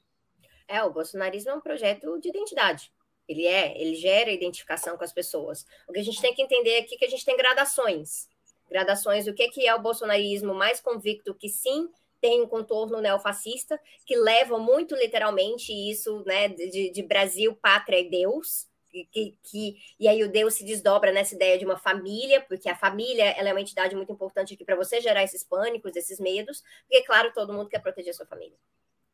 É, 0.68 0.82
o 0.84 0.92
bolsonarismo 0.92 1.50
é 1.50 1.54
um 1.54 1.60
projeto 1.60 2.18
de 2.20 2.28
identidade. 2.28 2.92
Ele 3.28 3.44
é, 3.46 3.80
ele 3.80 3.94
gera 3.96 4.30
identificação 4.30 4.96
com 4.96 5.04
as 5.04 5.12
pessoas. 5.12 5.66
O 5.88 5.92
que 5.92 5.98
a 5.98 6.04
gente 6.04 6.20
tem 6.20 6.34
que 6.34 6.42
entender 6.42 6.78
aqui 6.78 6.94
é 6.94 6.98
que 6.98 7.04
a 7.04 7.10
gente 7.10 7.24
tem 7.24 7.36
gradações. 7.36 8.28
Gradações 8.70 9.26
do 9.26 9.34
que, 9.34 9.48
que 9.48 9.66
é 9.66 9.74
o 9.74 9.82
bolsonarismo 9.82 10.54
mais 10.54 10.80
convicto 10.80 11.34
que 11.34 11.48
sim 11.48 11.90
tem 12.20 12.40
um 12.40 12.46
contorno 12.46 13.00
neofascista, 13.00 13.80
que 14.06 14.16
leva 14.16 14.56
muito 14.56 14.94
literalmente 14.94 15.72
isso 15.72 16.22
né, 16.24 16.48
de, 16.48 16.90
de 16.90 17.02
Brasil, 17.02 17.54
pátria 17.60 17.98
e 17.98 18.08
Deus, 18.08 18.68
que, 19.10 19.38
que, 19.42 19.76
e 19.98 20.06
aí 20.06 20.22
o 20.22 20.30
Deus 20.30 20.54
se 20.54 20.64
desdobra 20.64 21.12
nessa 21.12 21.34
ideia 21.34 21.58
de 21.58 21.64
uma 21.64 21.78
família, 21.78 22.40
porque 22.42 22.68
a 22.68 22.76
família 22.76 23.24
ela 23.30 23.48
é 23.48 23.52
uma 23.52 23.60
entidade 23.60 23.96
muito 23.96 24.12
importante 24.12 24.54
aqui 24.54 24.64
para 24.64 24.76
você 24.76 25.00
gerar 25.00 25.22
esses 25.22 25.42
pânicos, 25.42 25.96
esses 25.96 26.20
medos, 26.20 26.62
porque, 26.82 27.02
claro, 27.04 27.32
todo 27.32 27.52
mundo 27.52 27.68
quer 27.68 27.80
proteger 27.80 28.10
a 28.10 28.14
sua 28.14 28.26
família. 28.26 28.56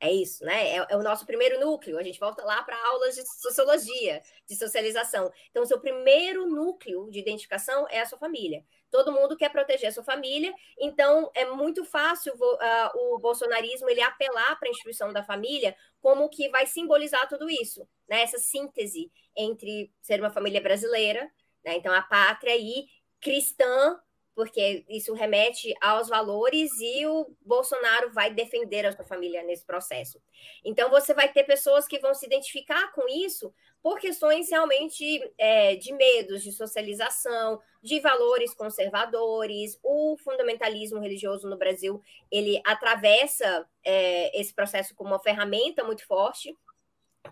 É 0.00 0.12
isso, 0.12 0.44
né? 0.44 0.76
É, 0.76 0.86
é 0.90 0.96
o 0.96 1.02
nosso 1.02 1.26
primeiro 1.26 1.58
núcleo. 1.58 1.98
A 1.98 2.02
gente 2.02 2.20
volta 2.20 2.44
lá 2.44 2.62
para 2.62 2.76
aulas 2.86 3.16
de 3.16 3.26
sociologia, 3.26 4.22
de 4.48 4.54
socialização. 4.54 5.32
Então, 5.50 5.64
o 5.64 5.66
seu 5.66 5.80
primeiro 5.80 6.46
núcleo 6.46 7.10
de 7.10 7.18
identificação 7.18 7.86
é 7.90 8.00
a 8.00 8.06
sua 8.06 8.18
família. 8.18 8.64
Todo 8.90 9.12
mundo 9.12 9.36
quer 9.36 9.50
proteger 9.50 9.88
a 9.88 9.92
sua 9.92 10.02
família, 10.02 10.52
então 10.78 11.30
é 11.34 11.44
muito 11.44 11.84
fácil 11.84 12.32
uh, 12.34 13.14
o 13.14 13.18
bolsonarismo 13.18 13.88
ele 13.88 14.00
apelar 14.00 14.58
para 14.58 14.68
a 14.68 14.70
instituição 14.70 15.12
da 15.12 15.22
família 15.22 15.76
como 16.00 16.28
que 16.28 16.48
vai 16.48 16.66
simbolizar 16.66 17.28
tudo 17.28 17.50
isso, 17.50 17.86
né? 18.08 18.22
Essa 18.22 18.38
síntese 18.38 19.10
entre 19.36 19.92
ser 20.00 20.20
uma 20.20 20.30
família 20.30 20.60
brasileira, 20.60 21.30
né? 21.64 21.76
Então 21.76 21.92
a 21.92 22.02
pátria 22.02 22.56
e 22.56 22.86
cristã 23.20 24.00
porque 24.38 24.84
isso 24.88 25.12
remete 25.14 25.74
aos 25.80 26.08
valores 26.08 26.70
e 26.80 27.04
o 27.06 27.28
Bolsonaro 27.44 28.12
vai 28.12 28.32
defender 28.32 28.86
a 28.86 28.92
sua 28.92 29.04
família 29.04 29.42
nesse 29.42 29.64
processo. 29.64 30.22
Então, 30.64 30.88
você 30.90 31.12
vai 31.12 31.32
ter 31.32 31.42
pessoas 31.42 31.88
que 31.88 31.98
vão 31.98 32.14
se 32.14 32.24
identificar 32.24 32.92
com 32.92 33.08
isso 33.08 33.52
por 33.82 33.98
questões 33.98 34.48
realmente 34.48 35.28
é, 35.36 35.74
de 35.74 35.92
medos, 35.92 36.44
de 36.44 36.52
socialização, 36.52 37.60
de 37.82 37.98
valores 37.98 38.54
conservadores. 38.54 39.76
O 39.82 40.16
fundamentalismo 40.18 41.00
religioso 41.00 41.48
no 41.48 41.58
Brasil 41.58 42.00
ele 42.30 42.62
atravessa 42.64 43.68
é, 43.82 44.40
esse 44.40 44.54
processo 44.54 44.94
como 44.94 45.10
uma 45.10 45.18
ferramenta 45.18 45.82
muito 45.82 46.06
forte 46.06 46.56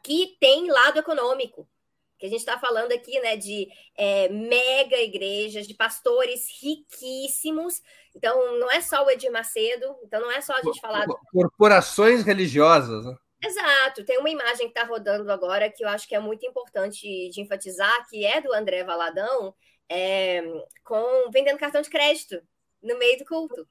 que 0.03 0.37
tem 0.41 0.69
lado 0.69 0.99
econômico 0.99 1.69
que 2.19 2.27
a 2.27 2.29
gente 2.29 2.41
está 2.41 2.59
falando 2.59 2.93
aqui, 2.93 3.19
né, 3.21 3.37
de 3.37 3.69
é, 3.95 4.29
mega 4.29 4.97
igrejas, 4.97 5.67
de 5.67 5.75
pastores 5.75 6.47
riquíssimos. 6.61 7.83
Então, 8.15 8.59
não 8.59 8.71
é 8.71 8.81
só 8.81 9.05
o 9.05 9.11
Edir 9.11 9.31
Macedo, 9.31 9.97
então 10.03 10.21
não 10.21 10.31
é 10.31 10.41
só 10.41 10.55
a 10.55 10.63
gente 10.63 10.81
falar. 10.81 11.07
Corporações 11.31 12.23
religiosas, 12.23 13.05
né? 13.05 13.15
Exato, 13.43 14.05
tem 14.05 14.19
uma 14.19 14.31
imagem 14.31 14.67
que 14.67 14.79
está 14.79 14.85
rodando 14.85 15.31
agora 15.31 15.71
que 15.71 15.85
eu 15.85 15.89
acho 15.89 16.09
que 16.09 16.15
é 16.15 16.19
muito 16.19 16.47
importante 16.47 17.07
de 17.29 17.41
enfatizar, 17.41 18.09
que 18.09 18.25
é 18.25 18.41
do 18.41 18.53
André 18.53 18.83
Valadão, 18.83 19.55
é, 19.89 20.43
com 20.83 21.31
vendendo 21.31 21.59
cartão 21.59 21.83
de 21.83 21.91
crédito 21.91 22.43
no 22.83 22.99
meio 22.99 23.19
do 23.19 23.27
culto. 23.27 23.69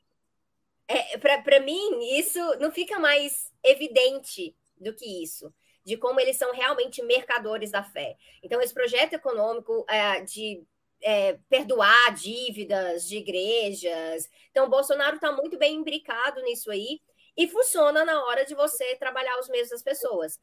É, 0.88 1.18
Para 1.18 1.60
mim, 1.60 2.16
isso 2.16 2.40
não 2.60 2.72
fica 2.72 3.00
mais 3.00 3.52
evidente 3.64 4.56
do 4.78 4.94
que 4.94 5.24
isso 5.24 5.52
de 5.86 5.96
como 5.96 6.20
eles 6.20 6.38
são 6.38 6.52
realmente 6.52 7.04
mercadores 7.04 7.72
da 7.72 7.84
fé. 7.84 8.18
Então, 8.42 8.60
esse 8.60 8.74
projeto 8.74 9.14
econômico 9.14 9.86
é, 9.88 10.22
de 10.22 10.66
é, 11.02 11.38
perdoar 11.48 12.14
dívidas 12.16 13.08
de 13.08 13.18
igrejas. 13.18 14.28
Então, 14.50 14.70
Bolsonaro 14.70 15.16
está 15.16 15.32
muito 15.32 15.58
bem 15.58 15.76
imbricado 15.76 16.42
nisso 16.42 16.72
aí 16.72 17.00
e 17.38 17.48
funciona 17.48 18.04
na 18.04 18.26
hora 18.26 18.44
de 18.44 18.56
você 18.56 18.96
trabalhar 18.96 19.40
os 19.40 19.48
meios 19.48 19.70
das 19.70 19.84
pessoas. 19.84 20.40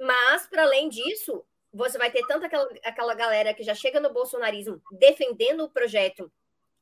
Mas, 0.00 0.46
para 0.46 0.62
além 0.62 0.88
disso, 0.88 1.44
você 1.72 1.98
vai 1.98 2.10
ter 2.10 2.26
tanto 2.26 2.46
aquela, 2.46 2.68
aquela 2.82 3.14
galera 3.14 3.52
que 3.52 3.62
já 3.62 3.74
chega 3.74 4.00
no 4.00 4.12
bolsonarismo 4.12 4.80
defendendo 4.92 5.64
o 5.64 5.70
projeto 5.70 6.32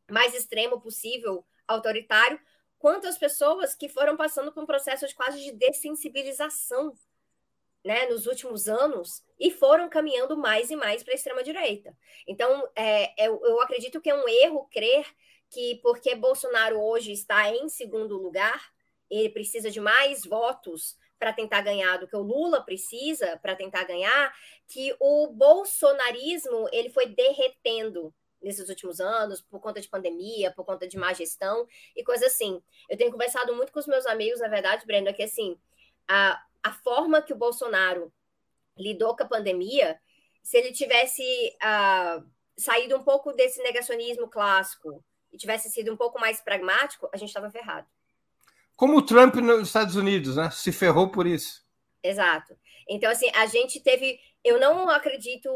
mais 0.09 0.35
extremo 0.35 0.81
possível, 0.81 1.45
autoritário, 1.67 2.39
quanto 2.79 3.09
as 3.09 3.19
pessoas 3.19 3.75
que 3.75 3.89
foram 3.89 4.17
passando 4.17 4.53
por 4.53 4.63
um 4.63 4.67
processo 4.67 5.07
de 5.07 5.15
quase 5.15 5.43
de 5.43 5.53
dessensibilização 5.53 6.95
né, 7.85 8.07
nos 8.07 8.27
últimos 8.27 8.67
anos 8.67 9.23
e 9.39 9.51
foram 9.51 9.89
caminhando 9.89 10.37
mais 10.37 10.71
e 10.71 10.77
mais 10.77 11.03
para 11.03 11.13
a 11.13 11.17
extrema-direita. 11.17 11.97
Então, 12.27 12.67
é, 12.75 13.25
é, 13.25 13.29
eu 13.29 13.61
acredito 13.61 14.01
que 14.01 14.09
é 14.09 14.15
um 14.15 14.29
erro 14.29 14.67
crer 14.73 15.07
que 15.51 15.77
porque 15.83 16.15
Bolsonaro 16.15 16.81
hoje 16.81 17.13
está 17.13 17.51
em 17.51 17.69
segundo 17.69 18.17
lugar, 18.17 18.73
ele 19.11 19.29
precisa 19.29 19.71
de 19.71 19.81
mais 19.81 20.25
votos 20.25 20.97
para 21.19 21.33
tentar 21.33 21.61
ganhar 21.61 21.99
do 21.99 22.09
que 22.09 22.17
o 22.17 22.23
Lula 22.23 22.63
precisa 22.63 23.39
para 23.41 23.55
tentar 23.55 23.85
ganhar, 23.85 24.35
que 24.67 24.95
o 24.99 25.29
bolsonarismo 25.29 26.69
ele 26.73 26.91
foi 26.91 27.07
derretendo 27.07 28.13
nesses 28.43 28.69
últimos 28.69 29.01
anos, 29.01 29.41
por 29.41 29.61
conta 29.61 29.81
de 29.81 29.89
pandemia, 29.89 30.53
por 30.53 30.65
conta 30.65 30.87
de 30.87 30.99
má 30.99 31.13
gestão 31.13 31.67
e 31.97 32.05
coisas 32.05 32.33
assim. 32.33 32.63
Eu 32.91 32.97
tenho 32.97 33.11
conversado 33.11 33.55
muito 33.55 33.73
com 33.73 33.81
os 33.81 33.87
meus 33.87 34.07
amigos, 34.07 34.41
na 34.41 34.49
verdade, 34.49 34.85
Brenda, 34.85 35.15
que 35.15 35.23
assim, 35.23 35.59
a, 36.07 36.43
a 36.65 36.73
forma 36.73 37.21
que 37.21 37.33
o 37.33 37.37
Bolsonaro 37.37 38.11
lidou 38.77 39.15
com 39.15 39.23
a 39.23 39.29
pandemia, 39.29 40.01
se 40.43 40.57
ele 40.57 40.73
tivesse 40.73 41.23
uh, 41.63 42.27
saído 42.57 42.97
um 42.97 43.05
pouco 43.05 43.33
desse 43.33 43.63
negacionismo 43.63 44.29
clássico 44.29 45.05
e 45.31 45.37
tivesse 45.37 45.71
sido 45.71 45.93
um 45.93 45.97
pouco 45.97 46.19
mais 46.19 46.41
pragmático, 46.41 47.09
a 47.13 47.19
gente 47.19 47.29
estava 47.29 47.51
ferrado. 47.51 47.87
Como 48.75 48.97
o 48.97 49.03
Trump 49.03 49.37
nos 49.37 49.69
Estados 49.69 49.95
Unidos, 49.95 50.37
né? 50.37 50.51
Se 50.51 50.73
ferrou 50.73 51.11
por 51.11 51.27
isso. 51.27 51.65
Exato. 52.03 52.57
Então, 52.89 53.11
assim, 53.11 53.31
a 53.35 53.47
gente 53.47 53.81
teve. 53.81 54.19
Eu 54.43 54.59
não 54.59 54.89
acredito 54.89 55.49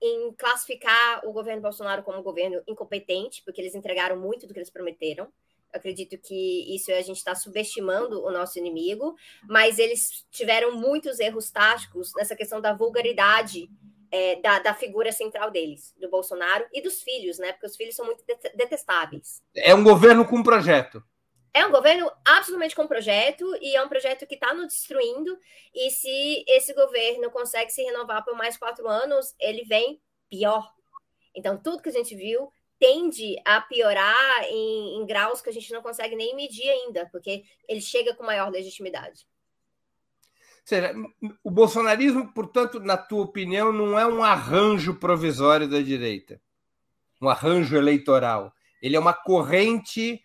em 0.00 0.32
classificar 0.32 1.26
o 1.26 1.32
governo 1.32 1.60
Bolsonaro 1.60 2.02
como 2.02 2.18
um 2.18 2.22
governo 2.22 2.62
incompetente, 2.66 3.42
porque 3.44 3.60
eles 3.60 3.74
entregaram 3.74 4.16
muito 4.16 4.46
do 4.46 4.54
que 4.54 4.58
eles 4.58 4.70
prometeram. 4.70 5.30
Acredito 5.72 6.18
que 6.18 6.74
isso 6.74 6.92
a 6.92 7.00
gente 7.00 7.18
está 7.18 7.34
subestimando 7.34 8.22
o 8.24 8.30
nosso 8.30 8.58
inimigo, 8.58 9.14
mas 9.48 9.78
eles 9.78 10.26
tiveram 10.30 10.76
muitos 10.76 11.20
erros 11.20 11.50
táticos 11.50 12.12
nessa 12.16 12.34
questão 12.34 12.60
da 12.60 12.72
vulgaridade 12.72 13.68
é, 14.10 14.36
da, 14.40 14.58
da, 14.58 14.74
figura 14.74 15.12
central 15.12 15.50
deles, 15.50 15.94
do 15.96 16.10
Bolsonaro 16.10 16.66
e 16.72 16.82
dos 16.82 17.02
filhos, 17.02 17.38
né? 17.38 17.52
Porque 17.52 17.66
os 17.66 17.76
filhos 17.76 17.94
são 17.94 18.04
muito 18.04 18.24
detestáveis. 18.56 19.40
É 19.54 19.74
um 19.74 19.84
governo 19.84 20.26
com 20.26 20.42
projeto. 20.42 21.02
É 21.52 21.66
um 21.66 21.70
governo 21.70 22.10
absolutamente 22.24 22.76
com 22.76 22.86
projeto 22.86 23.44
e 23.60 23.74
é 23.74 23.82
um 23.82 23.88
projeto 23.88 24.26
que 24.26 24.34
está 24.34 24.54
nos 24.54 24.68
destruindo. 24.68 25.36
E 25.74 25.90
se 25.90 26.44
esse 26.46 26.72
governo 26.74 27.30
consegue 27.30 27.70
se 27.70 27.82
renovar 27.82 28.24
por 28.24 28.36
mais 28.36 28.56
quatro 28.56 28.88
anos, 28.88 29.34
ele 29.38 29.64
vem 29.64 30.00
pior. 30.28 30.72
Então, 31.34 31.56
tudo 31.56 31.82
que 31.82 31.88
a 31.88 31.92
gente 31.92 32.14
viu 32.14 32.52
tende 32.80 33.36
a 33.44 33.60
piorar 33.60 34.44
em, 34.44 34.96
em 34.96 35.06
graus 35.06 35.42
que 35.42 35.50
a 35.50 35.52
gente 35.52 35.70
não 35.70 35.82
consegue 35.82 36.16
nem 36.16 36.34
medir 36.34 36.68
ainda, 36.68 37.06
porque 37.12 37.44
ele 37.68 37.80
chega 37.80 38.14
com 38.14 38.24
maior 38.24 38.50
legitimidade. 38.50 39.28
Seja, 40.64 40.94
o 41.44 41.50
bolsonarismo, 41.50 42.32
portanto, 42.32 42.80
na 42.80 42.96
tua 42.96 43.22
opinião, 43.22 43.70
não 43.70 43.98
é 43.98 44.06
um 44.06 44.24
arranjo 44.24 44.94
provisório 44.94 45.68
da 45.68 45.80
direita, 45.80 46.40
um 47.20 47.28
arranjo 47.28 47.76
eleitoral. 47.76 48.52
Ele 48.80 48.96
é 48.96 49.00
uma 49.00 49.12
corrente 49.12 50.24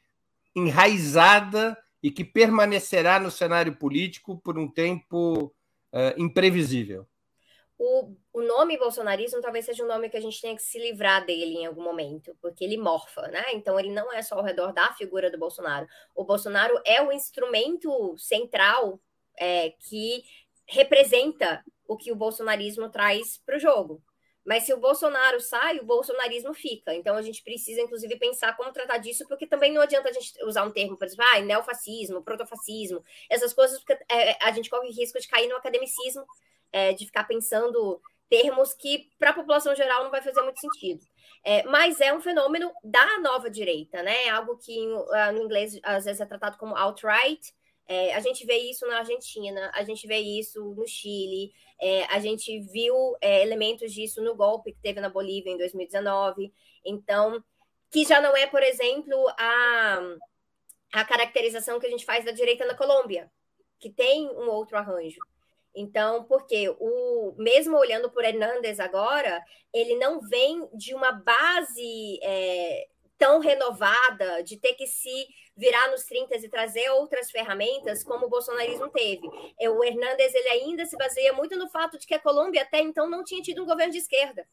enraizada 0.55 1.77
e 2.01 2.09
que 2.09 2.24
permanecerá 2.24 3.19
no 3.19 3.29
cenário 3.29 3.75
político 3.75 4.38
por 4.38 4.57
um 4.57 4.67
tempo 4.67 5.53
uh, 5.91 6.13
imprevisível. 6.21 7.05
O, 7.77 8.15
o 8.32 8.41
nome 8.41 8.77
bolsonarismo 8.77 9.41
talvez 9.41 9.65
seja 9.65 9.84
um 9.84 9.88
nome 9.88 10.10
que 10.10 10.15
a 10.15 10.22
gente 10.22 10.39
tenha 10.39 10.55
que 10.55 10.62
se 10.62 10.79
livrar 10.79 11.25
dele 11.25 11.58
em 11.58 11.65
algum 11.65 11.84
momento, 11.84 12.36
porque 12.41 12.63
ele 12.63 12.77
morfa, 12.77 13.24
né? 13.27 13.44
Então 13.53 13.77
ele 13.77 13.91
não 13.91 14.13
é 14.13 14.22
só 14.22 14.36
ao 14.36 14.44
redor 14.44 14.72
da 14.72 14.94
figura 14.94 15.29
do 15.29 15.38
Bolsonaro. 15.38 15.86
O 16.15 16.24
Bolsonaro 16.24 16.79
é 16.86 17.01
o 17.01 17.12
instrumento 17.12 18.17
central 18.17 19.00
é, 19.38 19.72
que 19.72 20.24
representa 20.65 21.63
o 21.88 21.98
que 21.98 22.12
o 22.12 22.15
bolsonarismo 22.15 22.89
traz 22.89 23.38
para 23.46 23.58
o 23.58 23.60
jogo. 23.60 24.01
Mas 24.46 24.63
se 24.63 24.74
o 24.74 24.77
Bolsonaro 24.77 25.41
sai, 25.41 25.79
o 25.79 25.84
bolsonarismo 25.84 26.53
fica. 26.53 26.94
Então 26.94 27.15
a 27.15 27.22
gente 27.24 27.44
precisa, 27.44 27.82
inclusive, 27.82 28.15
pensar 28.17 28.55
como 28.55 28.72
tratar 28.72 29.00
disso, 29.00 29.27
porque 29.27 29.48
também 29.48 29.74
não 29.74 29.82
adianta 29.82 30.10
a 30.10 30.13
gente 30.13 30.32
usar 30.46 30.63
um 30.63 30.72
termo, 30.72 30.96
por 30.96 31.05
exemplo, 31.05 31.25
ah, 31.34 31.39
neofascismo, 31.39 32.24
protofascismo, 32.24 33.03
essas 33.27 33.53
coisas, 33.53 33.79
porque 33.79 33.94
é, 34.08 34.38
a 34.46 34.51
gente 34.51 34.70
corre 34.70 34.89
risco 34.91 35.20
de 35.20 35.27
cair 35.27 35.48
no 35.50 35.55
academicismo, 35.55 36.24
é, 36.75 36.91
de 36.91 37.05
ficar 37.05 37.24
pensando 37.24 38.01
termos 38.29 38.74
que 38.74 39.10
para 39.17 39.29
a 39.29 39.34
população 39.34 39.74
geral 39.74 40.03
não 40.03 40.12
vai 40.12 40.22
fazer 40.22 40.41
muito 40.41 40.60
sentido. 40.60 41.05
É, 41.41 41.63
mas 41.63 42.01
é 42.01 42.13
um 42.13 42.20
fenômeno 42.20 42.70
da 42.84 43.20
nova 43.20 43.50
direita, 43.50 44.03
né? 44.03 44.27
Algo 44.27 44.58
que 44.58 44.77
uh, 44.77 45.32
no 45.32 45.44
inglês 45.44 45.79
às 45.84 46.03
vezes 46.03 46.20
é 46.20 46.25
tratado 46.25 46.58
como 46.58 46.75
alt-right. 46.75 47.53
É, 47.88 48.13
a 48.13 48.20
gente 48.20 48.46
vê 48.46 48.58
isso 48.58 48.86
na 48.88 48.98
Argentina, 48.98 49.72
a 49.74 49.84
gente 49.84 50.05
vê 50.05 50.17
isso 50.17 50.74
no 50.74 50.86
Chile, 50.86 51.53
é, 51.79 52.03
a 52.05 52.20
gente 52.20 52.60
viu 52.60 53.15
é, 53.22 53.44
elementos 53.44 53.94
disso 53.94 54.22
no 54.22 54.36
golpe 54.36 54.74
que 54.74 54.82
teve 54.82 55.00
na 55.00 55.08
Bolívia 55.08 55.51
em 55.51 55.58
2019. 55.58 56.51
Então, 56.84 57.41
que 57.89 58.03
já 58.03 58.20
não 58.20 58.36
é, 58.36 58.48
por 58.48 58.63
exemplo, 58.63 59.15
a, 59.38 60.00
a 60.91 61.05
caracterização 61.05 61.79
que 61.79 61.88
a 61.88 61.89
gente 61.89 62.03
faz 62.03 62.25
da 62.25 62.32
direita 62.32 62.65
na 62.65 62.75
Colômbia, 62.75 63.32
que 63.79 63.89
tem 63.89 64.27
um 64.27 64.50
outro 64.50 64.77
arranjo. 64.77 65.22
Então, 65.75 66.24
porque 66.24 66.70
o 66.79 67.34
mesmo 67.38 67.77
olhando 67.77 68.10
por 68.10 68.24
Hernandes 68.24 68.79
agora, 68.79 69.44
ele 69.74 69.96
não 69.98 70.22
vem 70.22 70.67
de 70.74 70.96
uma 70.96 71.12
base 71.12 72.20
é, 72.24 72.88
tão 73.17 73.39
renovada 73.39 74.41
de 74.41 74.58
ter 74.58 74.74
que 74.74 74.88
se 74.88 75.27
virar 75.55 75.89
nos 75.89 76.03
30 76.03 76.36
e 76.38 76.50
trazer 76.50 76.89
outras 76.91 77.29
ferramentas 77.32 78.03
como 78.03 78.25
o 78.25 78.29
bolsonarismo 78.29 78.89
teve. 78.89 79.27
É, 79.60 79.70
o 79.70 79.84
Hernandes 79.84 80.34
ele 80.34 80.50
ainda 80.50 80.86
se 80.86 80.98
baseia 80.98 81.34
muito 81.34 81.58
no 81.58 81.70
fato 81.70 81.98
de 81.98 82.05
que 82.05 82.13
a 82.13 82.20
Colômbia 82.20 82.62
até 82.62 82.79
então 82.79 83.10
não 83.10 83.24
tinha 83.24 83.41
tido 83.41 83.63
um 83.63 83.65
governo 83.65 83.91
de 83.91 84.00
esquerda. 84.00 84.48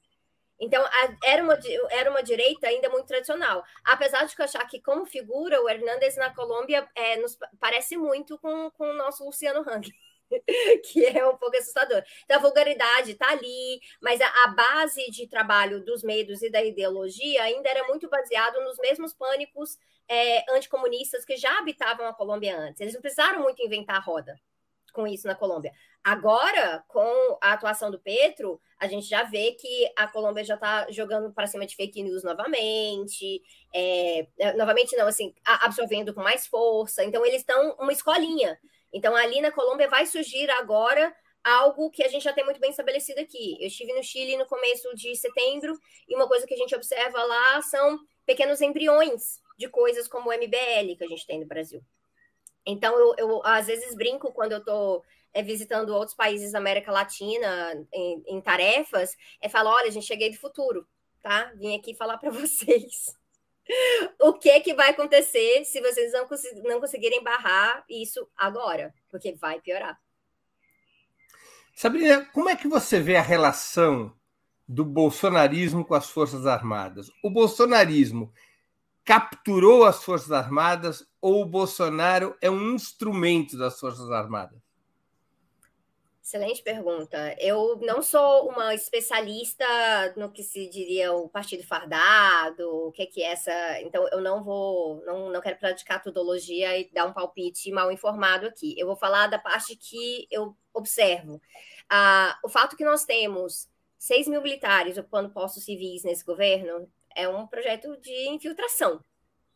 Então, 0.60 0.84
era, 1.24 1.42
uma, 1.42 1.58
era 1.90 2.08
uma 2.08 2.22
direita 2.22 2.68
ainda 2.68 2.88
muito 2.88 3.06
tradicional. 3.06 3.64
Apesar 3.84 4.24
de 4.26 4.34
eu 4.38 4.44
achar 4.44 4.64
que, 4.68 4.80
como 4.80 5.04
figura, 5.04 5.60
o 5.60 5.68
Hernandes 5.68 6.16
na 6.16 6.32
Colômbia 6.32 6.88
é, 6.94 7.16
nos 7.16 7.36
parece 7.58 7.96
muito 7.96 8.38
com, 8.38 8.70
com 8.70 8.90
o 8.90 8.92
nosso 8.92 9.24
Luciano 9.24 9.68
Hang. 9.68 9.92
que 10.84 11.04
é 11.04 11.26
um 11.26 11.36
pouco 11.36 11.56
assustador. 11.56 12.02
Então, 12.24 12.38
a 12.38 12.40
vulgaridade 12.40 13.12
está 13.12 13.30
ali, 13.30 13.80
mas 14.00 14.20
a, 14.20 14.26
a, 14.44 14.48
base 14.48 15.10
de 15.10 15.26
trabalho 15.26 15.84
dos 15.84 16.02
medos 16.02 16.42
e 16.42 16.50
da 16.50 16.62
ideologia 16.62 17.42
ainda 17.42 17.68
era 17.68 17.86
muito 17.88 18.08
baseado 18.08 18.60
nos 18.62 18.78
mesmos 18.78 19.12
pânicos 19.12 19.78
é, 20.08 20.44
anticomunistas 20.54 21.24
que 21.24 21.36
já 21.36 21.58
habitavam 21.58 22.06
a 22.06 22.14
Colômbia 22.14 22.58
antes. 22.58 22.80
Eles 22.80 22.94
não 22.94 23.00
precisaram 23.00 23.40
muito 23.40 23.62
inventar 23.62 23.96
a 23.96 24.00
roda 24.00 24.38
com 24.92 25.06
isso 25.06 25.26
na 25.26 25.34
Colômbia. 25.34 25.72
Agora, 26.04 26.84
com 26.88 27.38
a 27.40 27.52
atuação 27.52 27.90
do 27.90 27.98
Petro, 27.98 28.60
a 28.78 28.86
gente 28.86 29.06
já 29.06 29.22
vê 29.22 29.52
que 29.52 29.92
a 29.96 30.06
Colômbia 30.06 30.44
já 30.44 30.54
está 30.54 30.86
jogando 30.90 31.32
para 31.32 31.46
cima 31.46 31.64
de 31.64 31.74
fake 31.74 32.02
news 32.02 32.22
novamente, 32.22 33.40
é, 33.74 34.26
novamente 34.56 34.96
não, 34.96 35.06
assim, 35.06 35.34
absorvendo 35.44 36.12
com 36.12 36.22
mais 36.22 36.46
força. 36.46 37.04
Então, 37.04 37.24
eles 37.24 37.40
estão 37.40 37.76
uma 37.78 37.92
escolinha 37.92 38.58
então, 38.92 39.16
ali 39.16 39.40
na 39.40 39.50
Colômbia 39.50 39.88
vai 39.88 40.04
surgir 40.06 40.50
agora 40.50 41.14
algo 41.42 41.90
que 41.90 42.04
a 42.04 42.08
gente 42.08 42.22
já 42.22 42.32
tem 42.32 42.44
muito 42.44 42.60
bem 42.60 42.70
estabelecido 42.70 43.20
aqui. 43.20 43.56
Eu 43.60 43.66
estive 43.66 43.92
no 43.94 44.02
Chile 44.02 44.36
no 44.36 44.46
começo 44.46 44.94
de 44.94 45.16
setembro 45.16 45.76
e 46.06 46.14
uma 46.14 46.28
coisa 46.28 46.46
que 46.46 46.54
a 46.54 46.56
gente 46.56 46.74
observa 46.74 47.22
lá 47.24 47.62
são 47.62 47.98
pequenos 48.24 48.60
embriões 48.60 49.40
de 49.58 49.68
coisas 49.68 50.06
como 50.06 50.30
o 50.30 50.32
MBL 50.32 50.96
que 50.96 51.04
a 51.04 51.08
gente 51.08 51.26
tem 51.26 51.40
no 51.40 51.46
Brasil. 51.46 51.82
Então, 52.64 52.96
eu, 52.96 53.14
eu 53.18 53.42
às 53.44 53.66
vezes 53.66 53.94
brinco 53.94 54.32
quando 54.32 54.52
eu 54.52 54.58
estou 54.58 55.02
é, 55.32 55.42
visitando 55.42 55.94
outros 55.94 56.14
países 56.14 56.52
da 56.52 56.58
América 56.58 56.92
Latina 56.92 57.86
em, 57.92 58.22
em 58.26 58.40
tarefas, 58.40 59.16
é 59.40 59.48
falar, 59.48 59.72
olha, 59.72 59.88
a 59.88 59.92
gente 59.92 60.06
cheguei 60.06 60.30
do 60.30 60.36
futuro, 60.36 60.86
tá? 61.20 61.50
Vim 61.56 61.76
aqui 61.76 61.94
falar 61.94 62.18
para 62.18 62.30
vocês 62.30 63.16
o 64.20 64.32
que 64.34 64.60
que 64.60 64.74
vai 64.74 64.90
acontecer 64.90 65.64
se 65.64 65.80
vocês 65.80 66.12
não, 66.12 66.26
cons 66.26 66.42
não 66.64 66.80
conseguirem 66.80 67.22
barrar 67.22 67.84
isso 67.88 68.28
agora? 68.36 68.94
Porque 69.10 69.34
vai 69.34 69.60
piorar. 69.60 69.98
Sabrina, 71.74 72.26
como 72.32 72.48
é 72.48 72.56
que 72.56 72.68
você 72.68 73.00
vê 73.00 73.16
a 73.16 73.22
relação 73.22 74.14
do 74.68 74.84
bolsonarismo 74.84 75.84
com 75.84 75.94
as 75.94 76.08
Forças 76.08 76.46
Armadas? 76.46 77.10
O 77.22 77.30
bolsonarismo 77.30 78.32
capturou 79.04 79.84
as 79.84 80.02
Forças 80.04 80.30
Armadas 80.30 81.04
ou 81.20 81.42
o 81.42 81.46
Bolsonaro 81.46 82.36
é 82.40 82.50
um 82.50 82.74
instrumento 82.74 83.56
das 83.56 83.80
Forças 83.80 84.10
Armadas? 84.10 84.61
Excelente 86.22 86.62
pergunta. 86.62 87.34
Eu 87.40 87.76
não 87.82 88.00
sou 88.00 88.48
uma 88.48 88.72
especialista 88.74 89.64
no 90.16 90.30
que 90.30 90.44
se 90.44 90.68
diria 90.68 91.12
o 91.12 91.28
partido 91.28 91.64
fardado, 91.64 92.62
o 92.86 92.92
que 92.92 93.02
é 93.02 93.06
que 93.06 93.22
é 93.22 93.32
essa. 93.32 93.80
Então, 93.80 94.06
eu 94.12 94.20
não 94.20 94.44
vou, 94.44 95.02
não, 95.04 95.30
não 95.30 95.40
quero 95.40 95.58
praticar 95.58 96.00
tudologia 96.00 96.78
e 96.78 96.88
dar 96.92 97.06
um 97.06 97.12
palpite 97.12 97.72
mal 97.72 97.90
informado 97.90 98.46
aqui. 98.46 98.72
Eu 98.78 98.86
vou 98.86 98.94
falar 98.94 99.26
da 99.26 99.38
parte 99.38 99.74
que 99.74 100.28
eu 100.30 100.56
observo. 100.72 101.42
Ah, 101.90 102.38
o 102.44 102.48
fato 102.48 102.76
que 102.76 102.84
nós 102.84 103.04
temos 103.04 103.68
6 103.98 104.28
mil 104.28 104.42
militares 104.42 104.96
ocupando 104.96 105.30
postos 105.30 105.64
civis 105.64 106.04
nesse 106.04 106.24
governo 106.24 106.88
é 107.16 107.28
um 107.28 107.48
projeto 107.48 107.96
de 108.00 108.28
infiltração. 108.28 109.04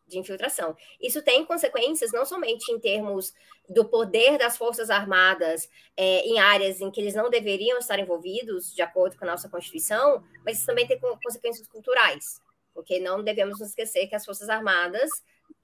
De 0.07 0.17
infiltração. 0.17 0.75
Isso 1.01 1.21
tem 1.21 1.43
consequências 1.43 2.13
não 2.13 2.25
somente 2.25 2.71
em 2.71 2.79
termos 2.79 3.33
do 3.67 3.83
poder 3.83 4.37
das 4.37 4.57
Forças 4.57 4.89
Armadas 4.89 5.69
é, 5.97 6.19
em 6.21 6.39
áreas 6.39 6.79
em 6.79 6.89
que 6.89 7.01
eles 7.01 7.13
não 7.13 7.29
deveriam 7.29 7.77
estar 7.77 7.99
envolvidos, 7.99 8.73
de 8.73 8.81
acordo 8.81 9.17
com 9.17 9.25
a 9.25 9.27
nossa 9.27 9.49
Constituição, 9.49 10.23
mas 10.45 10.57
isso 10.57 10.65
também 10.65 10.87
tem 10.87 10.97
consequências 10.99 11.67
culturais, 11.67 12.41
porque 12.73 12.99
não 12.99 13.21
devemos 13.21 13.59
nos 13.59 13.69
esquecer 13.69 14.07
que 14.07 14.15
as 14.15 14.23
Forças 14.23 14.47
Armadas 14.47 15.09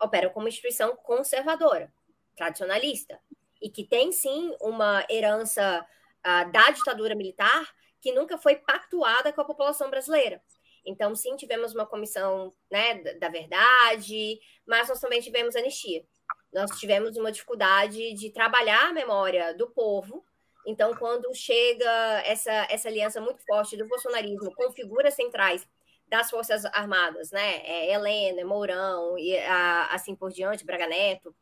operam 0.02 0.30
como 0.30 0.48
instituição 0.48 0.96
conservadora, 0.98 1.94
tradicionalista, 2.36 3.20
e 3.62 3.70
que 3.70 3.86
tem 3.86 4.12
sim 4.12 4.54
uma 4.60 5.06
herança 5.10 5.86
uh, 6.20 6.52
da 6.52 6.70
ditadura 6.72 7.16
militar 7.16 7.74
que 8.02 8.12
nunca 8.12 8.38
foi 8.38 8.58
pactuada 8.58 9.32
com 9.32 9.40
a 9.40 9.46
população 9.46 9.90
brasileira. 9.90 10.42
Então, 10.86 11.16
sim, 11.16 11.36
tivemos 11.36 11.74
uma 11.74 11.86
comissão 11.86 12.54
né, 12.70 12.96
da 13.16 13.30
verdade, 13.30 14.40
mas 14.66 14.90
nós 14.90 15.00
também 15.00 15.22
tivemos 15.22 15.56
anistia. 15.56 16.06
Nós 16.54 16.72
tivemos 16.80 17.18
uma 17.18 17.32
dificuldade 17.32 18.14
de 18.14 18.30
trabalhar 18.30 18.90
a 18.90 18.94
memória 18.94 19.54
do 19.54 19.70
povo. 19.70 20.24
Então, 20.66 20.94
quando 20.96 21.34
chega 21.34 22.22
essa, 22.26 22.52
essa 22.70 22.88
aliança 22.88 23.20
muito 23.20 23.44
forte 23.46 23.76
do 23.76 23.88
bolsonarismo 23.88 24.54
com 24.54 24.72
figuras 24.72 25.14
centrais 25.14 25.68
das 26.08 26.30
Forças 26.30 26.64
Armadas, 26.66 27.32
né? 27.32 27.58
É, 27.66 27.92
Helena, 27.92 28.46
Mourão 28.46 29.18
e 29.18 29.38
a, 29.40 29.88
assim 29.88 30.16
por 30.16 30.32
diante, 30.32 30.66
Braga 30.66 30.88
Neto, 30.88 31.36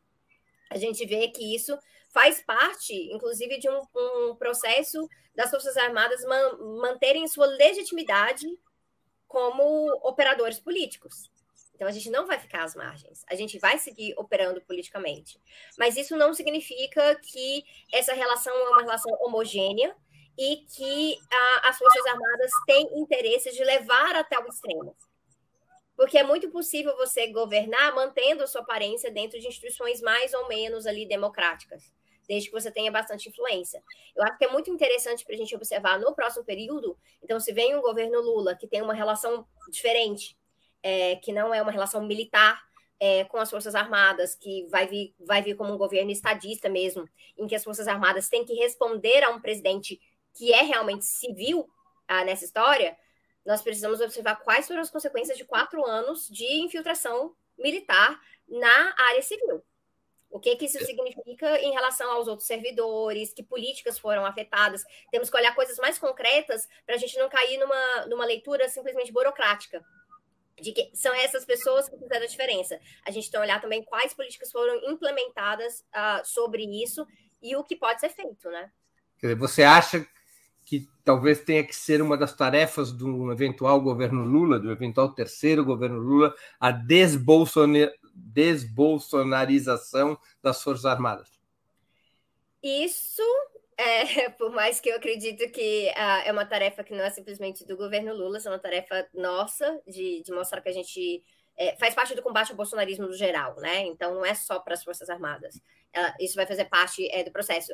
a 0.69 0.77
gente 0.77 1.05
vê 1.05 1.27
que 1.27 1.53
isso 1.53 1.77
faz 2.09 2.41
parte, 2.41 2.93
inclusive, 3.11 3.59
de 3.59 3.69
um, 3.69 3.81
um 3.95 4.35
processo 4.35 5.07
das 5.35 5.49
Forças 5.49 5.75
Armadas 5.77 6.23
man, 6.23 6.57
manterem 6.79 7.27
sua 7.27 7.45
legitimidade 7.45 8.47
como 9.31 9.63
operadores 10.03 10.59
políticos. 10.59 11.31
Então 11.73 11.87
a 11.87 11.91
gente 11.91 12.09
não 12.09 12.27
vai 12.27 12.37
ficar 12.37 12.65
às 12.65 12.75
margens, 12.75 13.23
a 13.27 13.33
gente 13.33 13.57
vai 13.57 13.79
seguir 13.79 14.13
operando 14.17 14.61
politicamente. 14.61 15.39
Mas 15.79 15.95
isso 15.95 16.17
não 16.17 16.33
significa 16.33 17.15
que 17.15 17.63
essa 17.93 18.13
relação 18.13 18.53
é 18.53 18.69
uma 18.69 18.81
relação 18.81 19.11
homogênea 19.21 19.95
e 20.37 20.57
que 20.75 21.17
a, 21.31 21.69
as 21.69 21.77
Forças 21.77 22.05
Armadas 22.07 22.51
têm 22.67 22.99
interesse 22.99 23.53
de 23.53 23.63
levar 23.63 24.15
até 24.15 24.37
o 24.37 24.47
extremo. 24.47 24.95
Porque 25.95 26.17
é 26.17 26.23
muito 26.23 26.49
possível 26.49 26.95
você 26.97 27.27
governar 27.27 27.95
mantendo 27.95 28.43
a 28.43 28.47
sua 28.47 28.61
aparência 28.61 29.09
dentro 29.09 29.39
de 29.39 29.47
instituições 29.47 30.01
mais 30.01 30.33
ou 30.33 30.49
menos 30.49 30.85
ali 30.85 31.07
democráticas 31.07 31.89
desde 32.27 32.49
que 32.49 32.53
você 32.53 32.71
tenha 32.71 32.91
bastante 32.91 33.29
influência. 33.29 33.83
Eu 34.15 34.23
acho 34.23 34.37
que 34.37 34.45
é 34.45 34.51
muito 34.51 34.69
interessante 34.69 35.25
para 35.25 35.35
a 35.35 35.37
gente 35.37 35.55
observar 35.55 35.99
no 35.99 36.13
próximo 36.13 36.45
período. 36.45 36.97
Então, 37.21 37.39
se 37.39 37.51
vem 37.51 37.75
um 37.75 37.81
governo 37.81 38.21
Lula 38.21 38.55
que 38.55 38.67
tem 38.67 38.81
uma 38.81 38.93
relação 38.93 39.45
diferente, 39.69 40.37
é, 40.83 41.15
que 41.17 41.31
não 41.31 41.53
é 41.53 41.61
uma 41.61 41.71
relação 41.71 42.05
militar 42.05 42.61
é, 42.99 43.23
com 43.25 43.37
as 43.37 43.49
Forças 43.49 43.75
Armadas, 43.75 44.35
que 44.35 44.67
vai 44.69 44.87
vir, 44.87 45.13
vai 45.19 45.41
vir 45.41 45.55
como 45.55 45.73
um 45.73 45.77
governo 45.77 46.11
estadista 46.11 46.69
mesmo, 46.69 47.07
em 47.37 47.47
que 47.47 47.55
as 47.55 47.63
Forças 47.63 47.87
Armadas 47.87 48.29
têm 48.29 48.45
que 48.45 48.53
responder 48.53 49.23
a 49.23 49.29
um 49.29 49.41
presidente 49.41 49.99
que 50.33 50.53
é 50.53 50.61
realmente 50.61 51.05
civil 51.05 51.67
ah, 52.07 52.23
nessa 52.23 52.45
história, 52.45 52.95
nós 53.45 53.61
precisamos 53.61 54.01
observar 54.01 54.35
quais 54.35 54.67
foram 54.67 54.81
as 54.81 54.89
consequências 54.89 55.37
de 55.37 55.45
quatro 55.45 55.83
anos 55.85 56.27
de 56.27 56.45
infiltração 56.61 57.35
militar 57.57 58.19
na 58.47 58.93
área 59.09 59.21
civil. 59.21 59.63
O 60.31 60.39
que, 60.39 60.55
que 60.55 60.65
isso 60.65 60.77
é. 60.77 60.85
significa 60.85 61.59
em 61.59 61.71
relação 61.73 62.09
aos 62.11 62.27
outros 62.27 62.47
servidores, 62.47 63.33
que 63.33 63.43
políticas 63.43 63.99
foram 63.99 64.25
afetadas. 64.25 64.81
Temos 65.11 65.29
que 65.29 65.35
olhar 65.35 65.53
coisas 65.53 65.77
mais 65.77 65.99
concretas 65.99 66.67
para 66.85 66.95
a 66.95 66.97
gente 66.97 67.17
não 67.17 67.29
cair 67.29 67.57
numa, 67.57 68.05
numa 68.07 68.25
leitura 68.25 68.69
simplesmente 68.69 69.11
burocrática. 69.11 69.83
De 70.59 70.71
que 70.71 70.89
são 70.93 71.13
essas 71.13 71.43
pessoas 71.43 71.89
que 71.89 71.97
fizeram 71.97 72.23
a 72.23 72.29
diferença. 72.29 72.79
A 73.05 73.11
gente 73.11 73.29
tem 73.29 73.39
que 73.39 73.45
olhar 73.45 73.59
também 73.59 73.83
quais 73.83 74.13
políticas 74.13 74.51
foram 74.51 74.75
implementadas 74.89 75.83
uh, 75.89 76.23
sobre 76.23 76.63
isso 76.63 77.05
e 77.41 77.55
o 77.55 77.63
que 77.63 77.75
pode 77.75 77.99
ser 77.99 78.09
feito, 78.09 78.49
né? 78.49 78.71
Você 79.37 79.63
acha 79.63 80.05
que 80.65 80.87
talvez 81.03 81.41
tenha 81.41 81.63
que 81.63 81.75
ser 81.75 82.01
uma 82.01 82.15
das 82.15 82.35
tarefas 82.35 82.91
do 82.91 83.31
eventual 83.31 83.81
governo 83.81 84.23
Lula, 84.23 84.59
do 84.59 84.71
eventual 84.71 85.13
terceiro 85.13 85.65
governo 85.65 85.97
Lula, 85.97 86.33
a 86.59 86.71
desbolsonarização 86.71 88.00
desbolsonarização 88.13 90.17
das 90.41 90.61
Forças 90.61 90.85
Armadas? 90.85 91.41
Isso, 92.63 93.23
é, 93.77 94.29
por 94.37 94.51
mais 94.51 94.79
que 94.79 94.89
eu 94.89 94.95
acredito 94.95 95.49
que 95.51 95.89
uh, 95.89 96.25
é 96.25 96.31
uma 96.31 96.45
tarefa 96.45 96.83
que 96.83 96.93
não 96.93 97.03
é 97.03 97.09
simplesmente 97.09 97.65
do 97.65 97.75
governo 97.75 98.13
Lula, 98.13 98.37
é 98.37 98.49
uma 98.49 98.59
tarefa 98.59 99.07
nossa 99.13 99.81
de, 99.87 100.21
de 100.23 100.31
mostrar 100.31 100.61
que 100.61 100.69
a 100.69 100.73
gente 100.73 101.23
é, 101.57 101.75
faz 101.77 101.93
parte 101.93 102.15
do 102.15 102.21
combate 102.21 102.51
ao 102.51 102.57
bolsonarismo 102.57 103.07
no 103.07 103.13
geral, 103.13 103.55
né? 103.57 103.81
Então 103.87 104.13
não 104.13 104.25
é 104.25 104.33
só 104.33 104.59
para 104.59 104.73
as 104.73 104.83
Forças 104.83 105.09
Armadas. 105.09 105.55
Uh, 105.55 106.13
isso 106.19 106.35
vai 106.35 106.45
fazer 106.45 106.65
parte 106.65 107.07
é, 107.11 107.23
do 107.23 107.31
processo. 107.31 107.73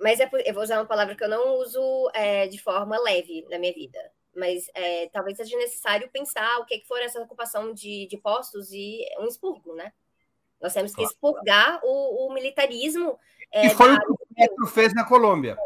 Mas 0.00 0.18
é, 0.18 0.28
eu 0.46 0.54
vou 0.54 0.62
usar 0.62 0.78
uma 0.78 0.86
palavra 0.86 1.14
que 1.14 1.22
eu 1.22 1.28
não 1.28 1.58
uso 1.58 2.10
é, 2.14 2.48
de 2.48 2.58
forma 2.58 2.98
leve 2.98 3.46
na 3.50 3.58
minha 3.58 3.72
vida 3.72 3.98
mas 4.34 4.66
é, 4.74 5.08
talvez 5.08 5.36
seja 5.36 5.56
necessário 5.56 6.08
pensar 6.10 6.58
o 6.58 6.64
que, 6.64 6.78
que 6.78 6.86
for 6.86 7.00
essa 7.00 7.20
ocupação 7.20 7.72
de, 7.72 8.06
de 8.08 8.16
postos 8.16 8.70
e 8.72 9.04
um 9.18 9.26
expurgo, 9.26 9.74
né? 9.74 9.92
Nós 10.60 10.74
temos 10.74 10.94
que 10.94 11.02
expurgar 11.02 11.80
o, 11.82 12.26
o 12.26 12.34
militarismo. 12.34 13.18
É, 13.52 13.66
e 13.66 13.70
foi 13.70 13.88
da... 13.88 13.94
o 13.94 14.16
que 14.16 14.24
o 14.24 14.34
Petro 14.34 14.66
fez 14.66 14.94
na 14.94 15.06
Colômbia. 15.06 15.56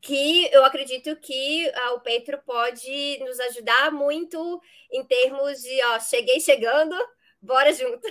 Que 0.00 0.52
eu 0.52 0.64
acredito 0.64 1.16
que 1.16 1.72
ah, 1.74 1.94
o 1.94 2.00
Petro 2.00 2.38
pode 2.44 3.18
nos 3.20 3.40
ajudar 3.40 3.90
muito 3.90 4.60
em 4.92 5.02
termos 5.02 5.62
de, 5.62 5.82
ó, 5.86 5.98
cheguei 5.98 6.40
chegando, 6.40 6.94
bora 7.40 7.72
junto. 7.72 8.06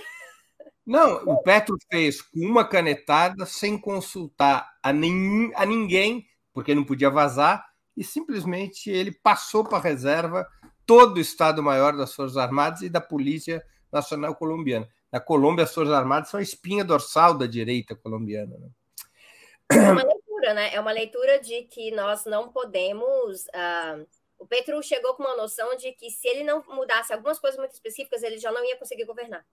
Não, 0.84 1.22
o 1.24 1.42
Petro 1.42 1.76
fez 1.90 2.20
com 2.20 2.40
uma 2.40 2.68
canetada, 2.68 3.46
sem 3.46 3.78
consultar 3.78 4.68
a, 4.82 4.92
nin, 4.92 5.50
a 5.54 5.64
ninguém, 5.64 6.26
porque 6.52 6.74
não 6.74 6.84
podia 6.84 7.08
vazar, 7.08 7.64
e 7.96 8.02
simplesmente 8.02 8.90
ele 8.90 9.12
passou 9.12 9.64
para 9.64 9.78
a 9.78 9.80
reserva 9.80 10.46
todo 10.84 11.16
o 11.16 11.20
Estado-Maior 11.20 11.96
das 11.96 12.14
Forças 12.14 12.36
Armadas 12.36 12.82
e 12.82 12.88
da 12.88 13.00
Polícia 13.00 13.64
Nacional 13.92 14.34
Colombiana. 14.34 14.88
Na 15.12 15.20
Colômbia, 15.20 15.64
as 15.64 15.74
Forças 15.74 15.94
Armadas 15.94 16.28
são 16.28 16.40
a 16.40 16.42
espinha 16.42 16.84
dorsal 16.84 17.38
da 17.38 17.46
direita 17.46 17.94
colombiana. 17.94 18.56
Né? 18.58 18.68
É 19.70 19.92
uma 19.92 20.02
leitura, 20.02 20.54
né? 20.54 20.74
É 20.74 20.80
uma 20.80 20.92
leitura 20.92 21.40
de 21.40 21.62
que 21.62 21.90
nós 21.92 22.24
não 22.24 22.50
podemos. 22.50 23.44
Uh... 23.46 24.06
O 24.36 24.46
Petro 24.46 24.82
chegou 24.82 25.14
com 25.14 25.22
uma 25.22 25.36
noção 25.36 25.74
de 25.76 25.92
que 25.92 26.10
se 26.10 26.28
ele 26.28 26.44
não 26.44 26.62
mudasse 26.68 27.12
algumas 27.12 27.38
coisas 27.38 27.58
muito 27.58 27.72
específicas, 27.72 28.22
ele 28.22 28.36
já 28.36 28.52
não 28.52 28.64
ia 28.64 28.76
conseguir 28.76 29.04
governar. 29.04 29.46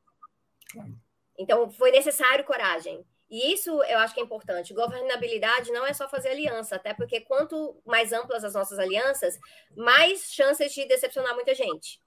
Então, 1.37 1.69
foi 1.71 1.91
necessário 1.91 2.43
coragem. 2.43 3.05
E 3.31 3.53
isso 3.53 3.71
eu 3.83 3.97
acho 3.99 4.13
que 4.13 4.19
é 4.19 4.23
importante. 4.23 4.73
Governabilidade 4.73 5.71
não 5.71 5.85
é 5.85 5.93
só 5.93 6.09
fazer 6.09 6.31
aliança, 6.31 6.75
até 6.75 6.93
porque 6.93 7.21
quanto 7.21 7.77
mais 7.85 8.11
amplas 8.11 8.43
as 8.43 8.53
nossas 8.53 8.77
alianças, 8.77 9.39
mais 9.73 10.33
chances 10.33 10.73
de 10.73 10.85
decepcionar 10.85 11.33
muita 11.33 11.55
gente. 11.55 12.01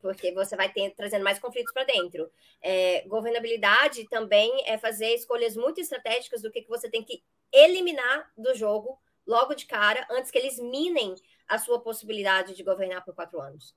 Porque 0.00 0.32
você 0.32 0.54
vai 0.54 0.72
ter, 0.72 0.94
trazendo 0.94 1.24
mais 1.24 1.40
conflitos 1.40 1.72
para 1.72 1.82
dentro. 1.82 2.30
É, 2.60 3.02
governabilidade 3.08 4.08
também 4.08 4.52
é 4.64 4.78
fazer 4.78 5.08
escolhas 5.14 5.56
muito 5.56 5.80
estratégicas 5.80 6.42
do 6.42 6.50
que, 6.50 6.62
que 6.62 6.68
você 6.68 6.88
tem 6.88 7.02
que 7.02 7.24
eliminar 7.52 8.30
do 8.38 8.54
jogo 8.54 8.96
logo 9.26 9.54
de 9.54 9.66
cara, 9.66 10.06
antes 10.10 10.30
que 10.30 10.38
eles 10.38 10.60
minem 10.60 11.16
a 11.48 11.58
sua 11.58 11.80
possibilidade 11.80 12.54
de 12.54 12.62
governar 12.62 13.04
por 13.04 13.14
quatro 13.14 13.40
anos. 13.40 13.74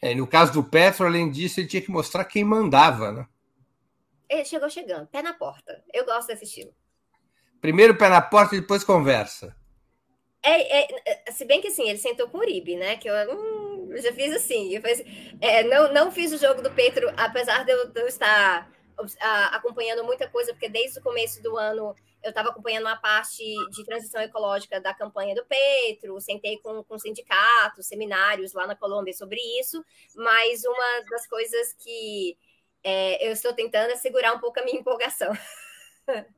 É, 0.00 0.14
no 0.14 0.26
caso 0.28 0.52
do 0.52 0.62
Petro, 0.62 1.06
além 1.06 1.28
disso, 1.28 1.58
ele 1.58 1.68
tinha 1.68 1.82
que 1.82 1.90
mostrar 1.90 2.24
quem 2.24 2.44
mandava, 2.44 3.10
né? 3.10 3.28
Ele 4.28 4.44
chegou 4.44 4.68
chegando, 4.70 5.06
pé 5.06 5.22
na 5.22 5.34
porta. 5.34 5.82
Eu 5.92 6.04
gosto 6.04 6.28
desse 6.28 6.44
estilo. 6.44 6.74
Primeiro 7.60 7.96
pé 7.96 8.08
na 8.08 8.20
porta 8.20 8.56
e 8.56 8.60
depois 8.60 8.84
conversa. 8.84 9.56
É, 10.42 10.82
é, 10.82 10.88
é, 11.06 11.32
se 11.32 11.44
bem 11.46 11.60
que 11.60 11.68
assim, 11.68 11.88
ele 11.88 11.98
sentou 11.98 12.28
com 12.28 12.36
o 12.36 12.40
Uribe, 12.40 12.76
né? 12.76 12.96
Que 12.96 13.08
eu, 13.08 13.14
hum, 13.34 13.88
eu 13.90 14.02
já 14.02 14.12
fiz 14.12 14.34
assim. 14.34 14.74
Eu 14.74 14.82
fiz, 14.82 15.02
é, 15.40 15.62
não, 15.64 15.92
não 15.92 16.12
fiz 16.12 16.32
o 16.32 16.38
jogo 16.38 16.60
do 16.60 16.70
Petro, 16.70 17.10
apesar 17.16 17.64
de 17.64 17.72
eu, 17.72 17.88
de 17.88 18.00
eu 18.00 18.06
estar 18.06 18.70
a, 19.20 19.56
acompanhando 19.56 20.04
muita 20.04 20.28
coisa, 20.28 20.52
porque 20.52 20.68
desde 20.68 20.98
o 20.98 21.02
começo 21.02 21.42
do 21.42 21.56
ano 21.56 21.94
eu 22.22 22.30
estava 22.30 22.48
acompanhando 22.48 22.84
uma 22.86 22.96
parte 22.96 23.42
de 23.70 23.84
transição 23.84 24.20
ecológica 24.22 24.80
da 24.80 24.94
campanha 24.94 25.34
do 25.34 25.44
Petro, 25.44 26.18
sentei 26.20 26.58
com, 26.58 26.82
com 26.82 26.98
sindicatos, 26.98 27.86
seminários 27.86 28.54
lá 28.54 28.66
na 28.66 28.74
Colômbia 28.74 29.12
sobre 29.12 29.40
isso, 29.60 29.84
mas 30.14 30.64
uma 30.64 31.00
das 31.10 31.26
coisas 31.26 31.74
que 31.74 32.36
é, 32.84 33.26
eu 33.26 33.32
estou 33.32 33.52
tentando 33.52 33.96
segurar 33.96 34.34
um 34.34 34.38
pouco 34.38 34.60
a 34.60 34.64
minha 34.64 34.78
empolgação. 34.78 35.32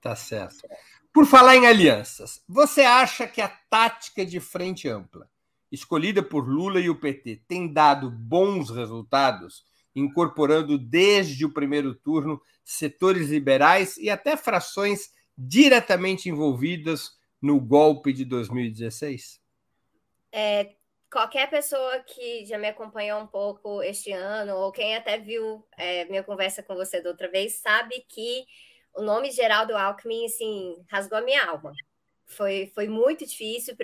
Tá 0.00 0.16
certo. 0.16 0.68
Por 1.12 1.24
falar 1.24 1.54
em 1.54 1.64
alianças, 1.64 2.42
você 2.48 2.80
acha 2.80 3.24
que 3.24 3.40
a 3.40 3.46
tática 3.46 4.26
de 4.26 4.40
frente 4.40 4.88
ampla, 4.88 5.30
escolhida 5.70 6.20
por 6.24 6.48
Lula 6.48 6.80
e 6.80 6.90
o 6.90 6.98
PT, 6.98 7.44
tem 7.46 7.72
dado 7.72 8.10
bons 8.10 8.68
resultados, 8.68 9.64
incorporando 9.94 10.76
desde 10.76 11.44
o 11.44 11.52
primeiro 11.52 11.94
turno 11.94 12.42
setores 12.64 13.28
liberais 13.28 13.96
e 13.96 14.10
até 14.10 14.36
frações 14.36 15.12
diretamente 15.38 16.28
envolvidas 16.28 17.12
no 17.40 17.60
golpe 17.60 18.12
de 18.12 18.24
2016? 18.24 19.40
é, 20.32 20.74
qualquer 21.12 21.50
pessoa 21.50 22.00
que 22.00 22.46
já 22.46 22.56
me 22.56 22.68
acompanhou 22.68 23.20
um 23.20 23.26
pouco 23.26 23.82
este 23.82 24.10
ano, 24.12 24.56
ou 24.56 24.72
quem 24.72 24.96
até 24.96 25.18
viu 25.18 25.62
é, 25.76 26.06
minha 26.06 26.24
conversa 26.24 26.62
com 26.62 26.74
você 26.74 27.02
da 27.02 27.10
outra 27.10 27.30
vez, 27.30 27.56
sabe 27.56 28.02
que 28.08 28.46
o 28.94 29.02
nome 29.02 29.30
Geraldo 29.30 29.76
Alckmin, 29.76 30.24
assim, 30.24 30.82
rasgou 30.90 31.18
a 31.18 31.22
minha 31.22 31.44
alma. 31.44 31.72
Foi, 32.26 32.72
foi 32.74 32.88
muito 32.88 33.26
difícil 33.26 33.76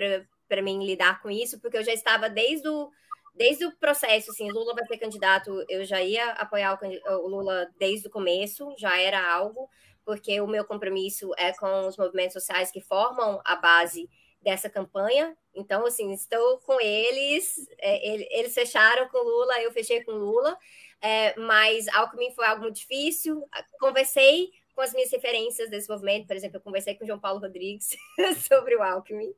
para 0.47 0.61
mim 0.63 0.83
lidar 0.83 1.21
com 1.21 1.29
isso, 1.29 1.61
porque 1.61 1.77
eu 1.77 1.83
já 1.83 1.93
estava 1.93 2.27
desde 2.27 2.67
o, 2.67 2.89
desde 3.35 3.63
o 3.63 3.77
processo, 3.77 4.31
assim, 4.31 4.51
Lula 4.51 4.73
vai 4.73 4.87
ser 4.87 4.97
candidato, 4.97 5.63
eu 5.69 5.85
já 5.85 6.01
ia 6.01 6.31
apoiar 6.31 6.79
o, 6.81 7.11
o 7.11 7.27
Lula 7.27 7.69
desde 7.77 8.07
o 8.07 8.11
começo, 8.11 8.73
já 8.75 8.99
era 8.99 9.31
algo, 9.31 9.69
porque 10.03 10.41
o 10.41 10.47
meu 10.47 10.65
compromisso 10.65 11.31
é 11.37 11.53
com 11.53 11.87
os 11.87 11.95
movimentos 11.95 12.33
sociais 12.33 12.71
que 12.71 12.81
formam 12.81 13.39
a 13.45 13.55
base 13.55 14.09
dessa 14.41 14.69
campanha. 14.69 15.35
Então, 15.53 15.85
assim, 15.85 16.11
estou 16.13 16.59
com 16.59 16.79
eles, 16.79 17.55
é, 17.79 18.39
eles 18.39 18.53
fecharam 18.53 19.07
com 19.09 19.17
Lula, 19.17 19.61
eu 19.61 19.71
fechei 19.71 20.03
com 20.03 20.11
Lula, 20.11 20.57
é, 21.01 21.37
mas 21.39 21.87
Alckmin 21.89 22.31
foi 22.31 22.45
algo 22.45 22.63
muito 22.63 22.77
difícil. 22.77 23.43
Conversei 23.79 24.51
com 24.73 24.81
as 24.81 24.93
minhas 24.93 25.11
referências 25.11 25.69
desse 25.69 25.89
movimento, 25.89 26.27
por 26.27 26.35
exemplo, 26.35 26.57
eu 26.57 26.61
conversei 26.61 26.95
com 26.95 27.03
o 27.03 27.07
João 27.07 27.19
Paulo 27.19 27.39
Rodrigues 27.41 27.89
sobre 28.47 28.75
o 28.75 28.81
Alckmin. 28.81 29.33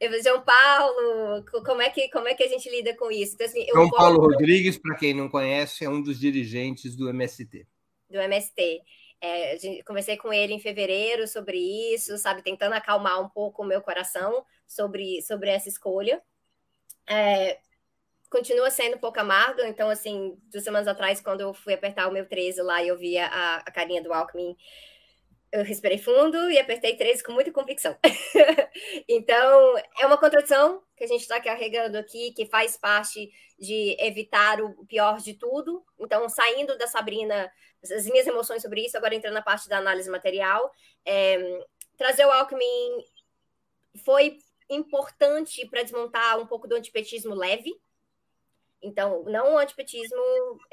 Eu 0.00 0.08
falei, 0.08 0.22
João 0.24 0.42
Paulo, 0.42 1.44
como 1.64 1.80
é 1.80 1.88
que, 1.88 2.08
como 2.10 2.26
é 2.26 2.34
que 2.34 2.42
a 2.42 2.48
gente 2.48 2.68
lida 2.68 2.96
com 2.96 3.10
isso? 3.10 3.34
Então, 3.34 3.46
assim, 3.46 3.64
João 3.72 3.88
Paulo 3.90 4.20
Rodrigues, 4.20 4.76
para 4.76 4.96
quem 4.96 5.14
não 5.14 5.28
conhece, 5.28 5.84
é 5.84 5.88
um 5.88 6.02
dos 6.02 6.18
dirigentes 6.18 6.96
do 6.96 7.08
MST. 7.08 7.64
Do 8.10 8.18
MST. 8.18 8.82
É, 9.20 9.56
conversei 9.86 10.16
com 10.16 10.32
ele 10.32 10.52
em 10.52 10.60
fevereiro 10.60 11.26
sobre 11.26 11.58
isso, 11.94 12.16
sabe, 12.18 12.42
tentando 12.42 12.74
acalmar 12.74 13.20
um 13.20 13.28
pouco 13.28 13.62
o 13.62 13.66
meu 13.66 13.80
coração 13.80 14.44
sobre, 14.66 15.22
sobre 15.22 15.50
essa 15.50 15.68
escolha. 15.68 16.22
É, 17.08 17.58
continua 18.30 18.70
sendo 18.70 18.96
um 18.96 19.00
pouco 19.00 19.18
amargo, 19.18 19.62
então, 19.62 19.88
assim, 19.88 20.36
duas 20.50 20.64
semanas 20.64 20.88
atrás, 20.88 21.20
quando 21.20 21.40
eu 21.40 21.54
fui 21.54 21.74
apertar 21.74 22.08
o 22.08 22.12
meu 22.12 22.26
13 22.26 22.60
lá 22.62 22.82
e 22.82 22.88
eu 22.88 22.98
via 22.98 23.26
a, 23.26 23.56
a 23.56 23.70
carinha 23.70 24.02
do 24.02 24.12
Alckmin 24.12 24.56
eu 25.52 25.64
respirei 25.64 25.98
fundo 25.98 26.50
e 26.50 26.58
apertei 26.58 26.96
13 26.96 27.22
com 27.22 27.32
muita 27.32 27.52
convicção. 27.52 27.96
então, 29.08 29.78
é 29.98 30.06
uma 30.06 30.18
contradição 30.18 30.82
que 30.96 31.04
a 31.04 31.06
gente 31.06 31.22
está 31.22 31.40
carregando 31.40 31.96
aqui, 31.96 32.32
que 32.32 32.46
faz 32.46 32.76
parte 32.76 33.30
de 33.58 33.96
evitar 33.98 34.60
o 34.60 34.84
pior 34.86 35.18
de 35.18 35.34
tudo. 35.34 35.84
Então, 35.98 36.28
saindo 36.28 36.76
da 36.76 36.86
Sabrina, 36.86 37.50
as 37.90 38.06
minhas 38.06 38.26
emoções 38.26 38.62
sobre 38.62 38.84
isso, 38.84 38.96
agora 38.96 39.14
entrando 39.14 39.34
na 39.34 39.42
parte 39.42 39.68
da 39.68 39.78
análise 39.78 40.10
material, 40.10 40.70
é, 41.04 41.64
trazer 41.96 42.24
o 42.24 42.30
Alckmin 42.30 43.04
foi 44.04 44.38
importante 44.68 45.66
para 45.68 45.82
desmontar 45.82 46.38
um 46.38 46.46
pouco 46.46 46.66
do 46.66 46.74
antipetismo 46.74 47.34
leve, 47.34 47.72
então, 48.82 49.24
não 49.24 49.54
o 49.54 49.58
antipetismo 49.58 50.22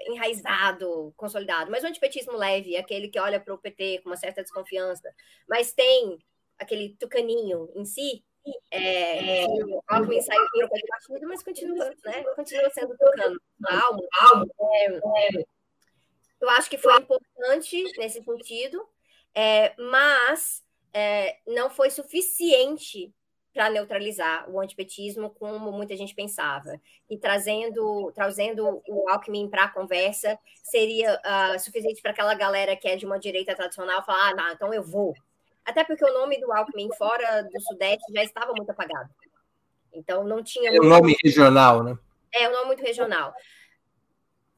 enraizado, 0.08 1.14
consolidado, 1.16 1.72
mas 1.72 1.84
o 1.84 1.88
antipetismo 1.88 2.34
leve, 2.34 2.78
aquele 2.78 3.08
que 3.08 3.20
olha 3.20 3.40
para 3.40 3.54
o 3.54 3.58
PT 3.58 4.02
com 4.04 4.10
uma 4.10 4.18
certa 4.18 4.44
desconfiança, 4.44 5.12
mas 5.48 5.74
tem 5.74 6.20
aquele 6.58 6.96
tucaninho 7.00 7.70
em 7.76 7.86
si. 7.86 8.24
É, 8.70 9.46
o 9.48 9.82
Alckmin 9.88 10.22
saiu 10.22 10.46
pouco 10.52 10.88
partido, 10.88 11.28
mas 11.28 11.42
continua, 11.42 11.90
né, 12.06 12.24
continua 12.36 12.70
sendo 12.72 12.90
tucano. 12.90 13.40
Algo, 13.66 14.08
algo, 14.20 14.52
é, 14.76 15.46
eu 16.44 16.50
acho 16.52 16.70
que 16.70 16.78
foi 16.78 16.96
importante 16.98 17.84
nesse 17.98 18.24
sentido, 18.24 18.86
é, 19.34 19.74
mas 19.78 20.64
é, 20.94 21.38
não 21.48 21.70
foi 21.70 21.90
suficiente 21.90 23.14
para 23.54 23.70
neutralizar 23.70 24.50
o 24.50 24.60
antipetismo, 24.60 25.30
como 25.30 25.72
muita 25.72 25.96
gente 25.96 26.16
pensava. 26.16 26.80
E 27.10 27.18
trazendo, 27.18 28.12
trazendo 28.14 28.82
o 28.88 29.10
Alckmin 29.10 29.48
para 29.48 29.66
a 29.66 29.70
conversa 29.70 30.38
seria 30.64 31.20
uh, 31.20 31.60
suficiente 31.60 32.02
para 32.02 32.12
aquela 32.12 32.34
galera 32.34 32.76
que 32.76 32.88
é 32.88 32.96
de 32.96 33.06
uma 33.06 33.20
direita 33.20 33.56
tradicional 33.56 34.04
falar: 34.04 34.32
ah, 34.32 34.36
não, 34.36 34.52
então 34.52 34.74
eu 34.74 34.84
vou. 34.84 35.14
Até 35.64 35.84
porque 35.84 36.04
o 36.04 36.14
nome 36.14 36.40
do 36.40 36.52
Alckmin 36.52 36.90
fora 36.98 37.44
do 37.44 37.62
Sudeste 37.62 38.12
já 38.12 38.24
estava 38.24 38.52
muito 38.54 38.72
apagado. 38.72 39.10
Então 39.94 40.24
não 40.24 40.44
tinha. 40.44 40.72
É 40.72 40.82
um 40.82 40.90
nome 40.90 41.16
regional, 41.24 41.84
né? 41.84 41.98
É 42.34 42.50
um 42.50 42.52
nome 42.52 42.66
muito 42.66 42.84
regional. 42.84 43.34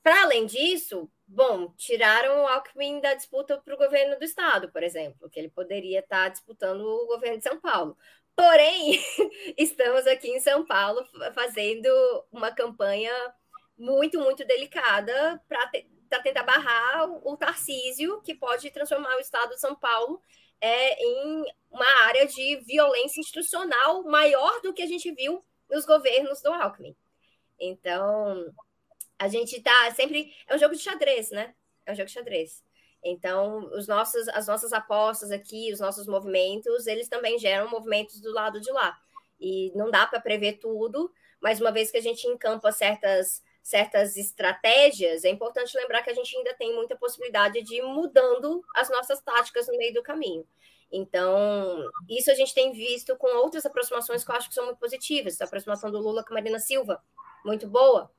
Para 0.01 0.23
além 0.23 0.45
disso, 0.45 1.09
bom, 1.27 1.73
tiraram 1.77 2.43
o 2.43 2.47
Alckmin 2.47 2.99
da 3.01 3.13
disputa 3.13 3.57
para 3.57 3.73
o 3.73 3.77
governo 3.77 4.17
do 4.17 4.25
estado, 4.25 4.71
por 4.71 4.83
exemplo, 4.83 5.29
que 5.29 5.39
ele 5.39 5.49
poderia 5.49 5.99
estar 5.99 6.23
tá 6.23 6.29
disputando 6.29 6.81
o 6.81 7.07
governo 7.07 7.37
de 7.37 7.43
São 7.43 7.59
Paulo. 7.59 7.97
Porém, 8.35 8.99
estamos 9.57 10.05
aqui 10.07 10.29
em 10.29 10.39
São 10.39 10.65
Paulo 10.65 11.05
fazendo 11.33 11.89
uma 12.31 12.51
campanha 12.51 13.13
muito, 13.77 14.19
muito 14.19 14.45
delicada 14.45 15.41
para 15.47 15.67
te, 15.67 15.87
tentar 16.23 16.43
barrar 16.43 17.09
o 17.09 17.37
Tarcísio, 17.37 18.21
que 18.21 18.35
pode 18.35 18.69
transformar 18.71 19.15
o 19.17 19.21
estado 19.21 19.51
de 19.51 19.59
São 19.59 19.75
Paulo 19.75 20.21
é, 20.61 21.03
em 21.03 21.45
uma 21.71 22.03
área 22.05 22.25
de 22.25 22.57
violência 22.65 23.19
institucional 23.19 24.03
maior 24.03 24.61
do 24.61 24.73
que 24.73 24.81
a 24.81 24.87
gente 24.87 25.11
viu 25.11 25.43
nos 25.69 25.85
governos 25.85 26.41
do 26.41 26.51
Alckmin. 26.51 26.95
Então, 27.59 28.53
a 29.17 29.27
gente 29.27 29.57
está 29.57 29.91
sempre. 29.91 30.33
É 30.47 30.55
um 30.55 30.59
jogo 30.59 30.75
de 30.75 30.81
xadrez, 30.81 31.31
né? 31.31 31.53
É 31.85 31.91
um 31.91 31.95
jogo 31.95 32.07
de 32.07 32.13
xadrez. 32.13 32.63
Então, 33.03 33.69
os 33.73 33.87
nossos, 33.87 34.27
as 34.29 34.47
nossas 34.47 34.73
apostas 34.73 35.31
aqui, 35.31 35.71
os 35.71 35.79
nossos 35.79 36.07
movimentos, 36.07 36.87
eles 36.87 37.07
também 37.07 37.37
geram 37.37 37.69
movimentos 37.69 38.19
do 38.19 38.33
lado 38.33 38.59
de 38.59 38.71
lá. 38.71 38.97
E 39.39 39.71
não 39.75 39.91
dá 39.91 40.07
para 40.07 40.19
prever 40.19 40.53
tudo, 40.53 41.11
mas 41.39 41.61
uma 41.61 41.71
vez 41.71 41.91
que 41.91 41.97
a 41.97 42.01
gente 42.01 42.25
encampa 42.27 42.71
certas, 42.71 43.43
certas 43.61 44.17
estratégias, 44.17 45.23
é 45.23 45.29
importante 45.29 45.77
lembrar 45.77 46.01
que 46.01 46.09
a 46.09 46.15
gente 46.15 46.35
ainda 46.35 46.55
tem 46.55 46.73
muita 46.73 46.95
possibilidade 46.95 47.61
de 47.61 47.75
ir 47.75 47.83
mudando 47.83 48.63
as 48.75 48.89
nossas 48.89 49.21
táticas 49.21 49.67
no 49.67 49.77
meio 49.77 49.93
do 49.93 50.01
caminho. 50.01 50.47
Então, 50.91 51.87
isso 52.09 52.31
a 52.31 52.35
gente 52.35 52.55
tem 52.55 52.71
visto 52.71 53.15
com 53.17 53.27
outras 53.37 53.65
aproximações 53.65 54.23
que 54.23 54.31
eu 54.31 54.35
acho 54.35 54.49
que 54.49 54.55
são 54.55 54.65
muito 54.65 54.79
positivas. 54.79 55.39
A 55.39 55.45
aproximação 55.45 55.91
do 55.91 55.99
Lula 55.99 56.23
com 56.23 56.33
a 56.33 56.35
Marina 56.35 56.57
Silva, 56.57 57.03
muito 57.43 57.67
boa. 57.67 58.11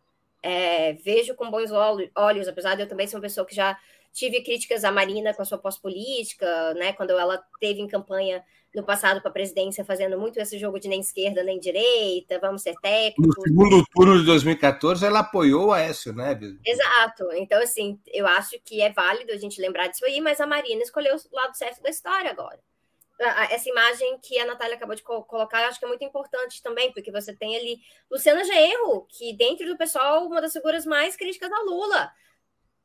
É, 0.49 0.93
vejo 0.93 1.35
com 1.35 1.51
bons 1.51 1.73
olhos, 2.15 2.47
apesar 2.47 2.77
de 2.77 2.83
eu 2.83 2.89
também 2.89 3.09
ser 3.09 3.17
uma 3.17 3.23
pessoa 3.23 3.45
que 3.45 3.53
já 3.53 3.77
tive 4.13 4.43
críticas 4.43 4.85
à 4.85 4.93
Marina 4.93 5.35
com 5.35 5.43
a 5.43 5.45
sua 5.45 5.59
pós-política, 5.59 6.73
né, 6.75 6.93
quando 6.93 7.11
ela 7.11 7.43
teve 7.59 7.81
em 7.81 7.89
campanha 7.89 8.45
no 8.73 8.85
passado 8.85 9.21
para 9.21 9.31
a 9.31 9.33
presidência, 9.33 9.85
fazendo 9.85 10.17
muito 10.17 10.39
esse 10.39 10.57
jogo 10.57 10.79
de 10.79 10.87
nem 10.87 11.01
esquerda 11.01 11.43
nem 11.43 11.59
direita, 11.59 12.39
vamos 12.39 12.63
ser 12.63 12.77
técnicos. 12.81 13.35
No 13.37 13.43
segundo 13.43 13.85
turno 13.93 14.21
de 14.21 14.25
2014, 14.25 15.05
ela 15.05 15.19
apoiou 15.19 15.67
o 15.67 15.73
Aécio, 15.73 16.13
né? 16.13 16.39
Exato. 16.65 17.25
Então, 17.33 17.61
assim, 17.61 17.99
eu 18.07 18.25
acho 18.25 18.57
que 18.65 18.81
é 18.81 18.93
válido 18.93 19.33
a 19.33 19.37
gente 19.37 19.61
lembrar 19.61 19.89
disso 19.89 20.05
aí, 20.05 20.21
mas 20.21 20.41
a 20.41 20.47
Marina 20.47 20.81
escolheu 20.81 21.17
o 21.17 21.37
lado 21.37 21.57
certo 21.57 21.83
da 21.83 21.91
história 21.91 22.31
agora. 22.31 22.61
Essa 23.19 23.69
imagem 23.69 24.19
que 24.23 24.39
a 24.39 24.45
Natália 24.45 24.77
acabou 24.77 24.95
de 24.95 25.03
colocar, 25.03 25.63
eu 25.63 25.69
acho 25.69 25.79
que 25.79 25.85
é 25.85 25.89
muito 25.89 26.05
importante 26.05 26.63
também, 26.63 26.93
porque 26.93 27.11
você 27.11 27.35
tem 27.35 27.57
ali 27.57 27.79
Luciana 28.11 28.45
Genro, 28.45 29.07
que 29.09 29.35
dentro 29.37 29.67
do 29.67 29.77
pessoal, 29.77 30.27
uma 30.27 30.41
das 30.41 30.53
figuras 30.53 30.85
mais 30.85 31.17
críticas 31.17 31.49
da 31.49 31.61
Lula 31.61 32.13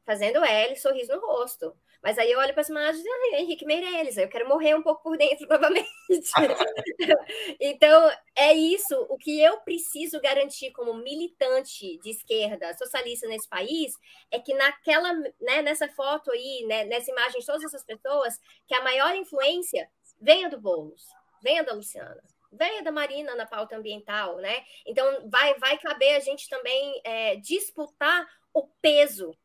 fazendo 0.06 0.44
L, 0.44 0.76
sorriso 0.76 1.14
no 1.14 1.22
rosto. 1.22 1.74
Mas 2.04 2.18
aí 2.18 2.32
eu 2.32 2.40
olho 2.40 2.52
para 2.54 2.62
as 2.62 2.70
imagens 2.70 3.04
e 3.06 3.36
Henrique 3.36 3.66
Meirelles, 3.66 4.18
eu 4.18 4.28
quero 4.28 4.48
morrer 4.48 4.74
um 4.74 4.82
pouco 4.82 5.04
por 5.04 5.18
dentro 5.18 5.46
novamente. 5.50 5.88
então, 7.60 8.12
é 8.36 8.54
isso. 8.54 8.96
O 9.08 9.18
que 9.18 9.40
eu 9.40 9.60
preciso 9.60 10.20
garantir 10.20 10.72
como 10.72 10.96
militante 10.96 12.00
de 12.00 12.10
esquerda 12.10 12.76
socialista 12.76 13.28
nesse 13.28 13.48
país 13.48 13.94
é 14.32 14.40
que 14.40 14.54
naquela, 14.56 15.14
né, 15.40 15.62
nessa 15.62 15.88
foto 15.90 16.32
aí, 16.32 16.66
né, 16.68 16.86
nessa 16.86 17.12
imagem 17.12 17.40
de 17.40 17.46
todas 17.46 17.64
essas 17.64 17.84
pessoas, 17.84 18.40
que 18.68 18.74
a 18.74 18.84
maior 18.84 19.14
influência 19.16 19.88
venha 20.22 20.50
do 20.50 20.60
Boulos, 20.60 21.08
venha 21.42 21.64
da 21.64 21.74
Luciana, 21.74 22.22
venha 22.52 22.84
da 22.84 22.92
Marina 22.92 23.36
na 23.36 23.46
pauta 23.46 23.76
ambiental, 23.76 24.38
né? 24.38 24.64
Então, 24.86 25.28
vai, 25.30 25.58
vai 25.58 25.78
caber 25.78 26.16
a 26.16 26.20
gente 26.20 26.48
também 26.48 27.02
é, 27.04 27.36
disputar 27.38 28.28
o 28.54 28.68
peso 28.82 29.36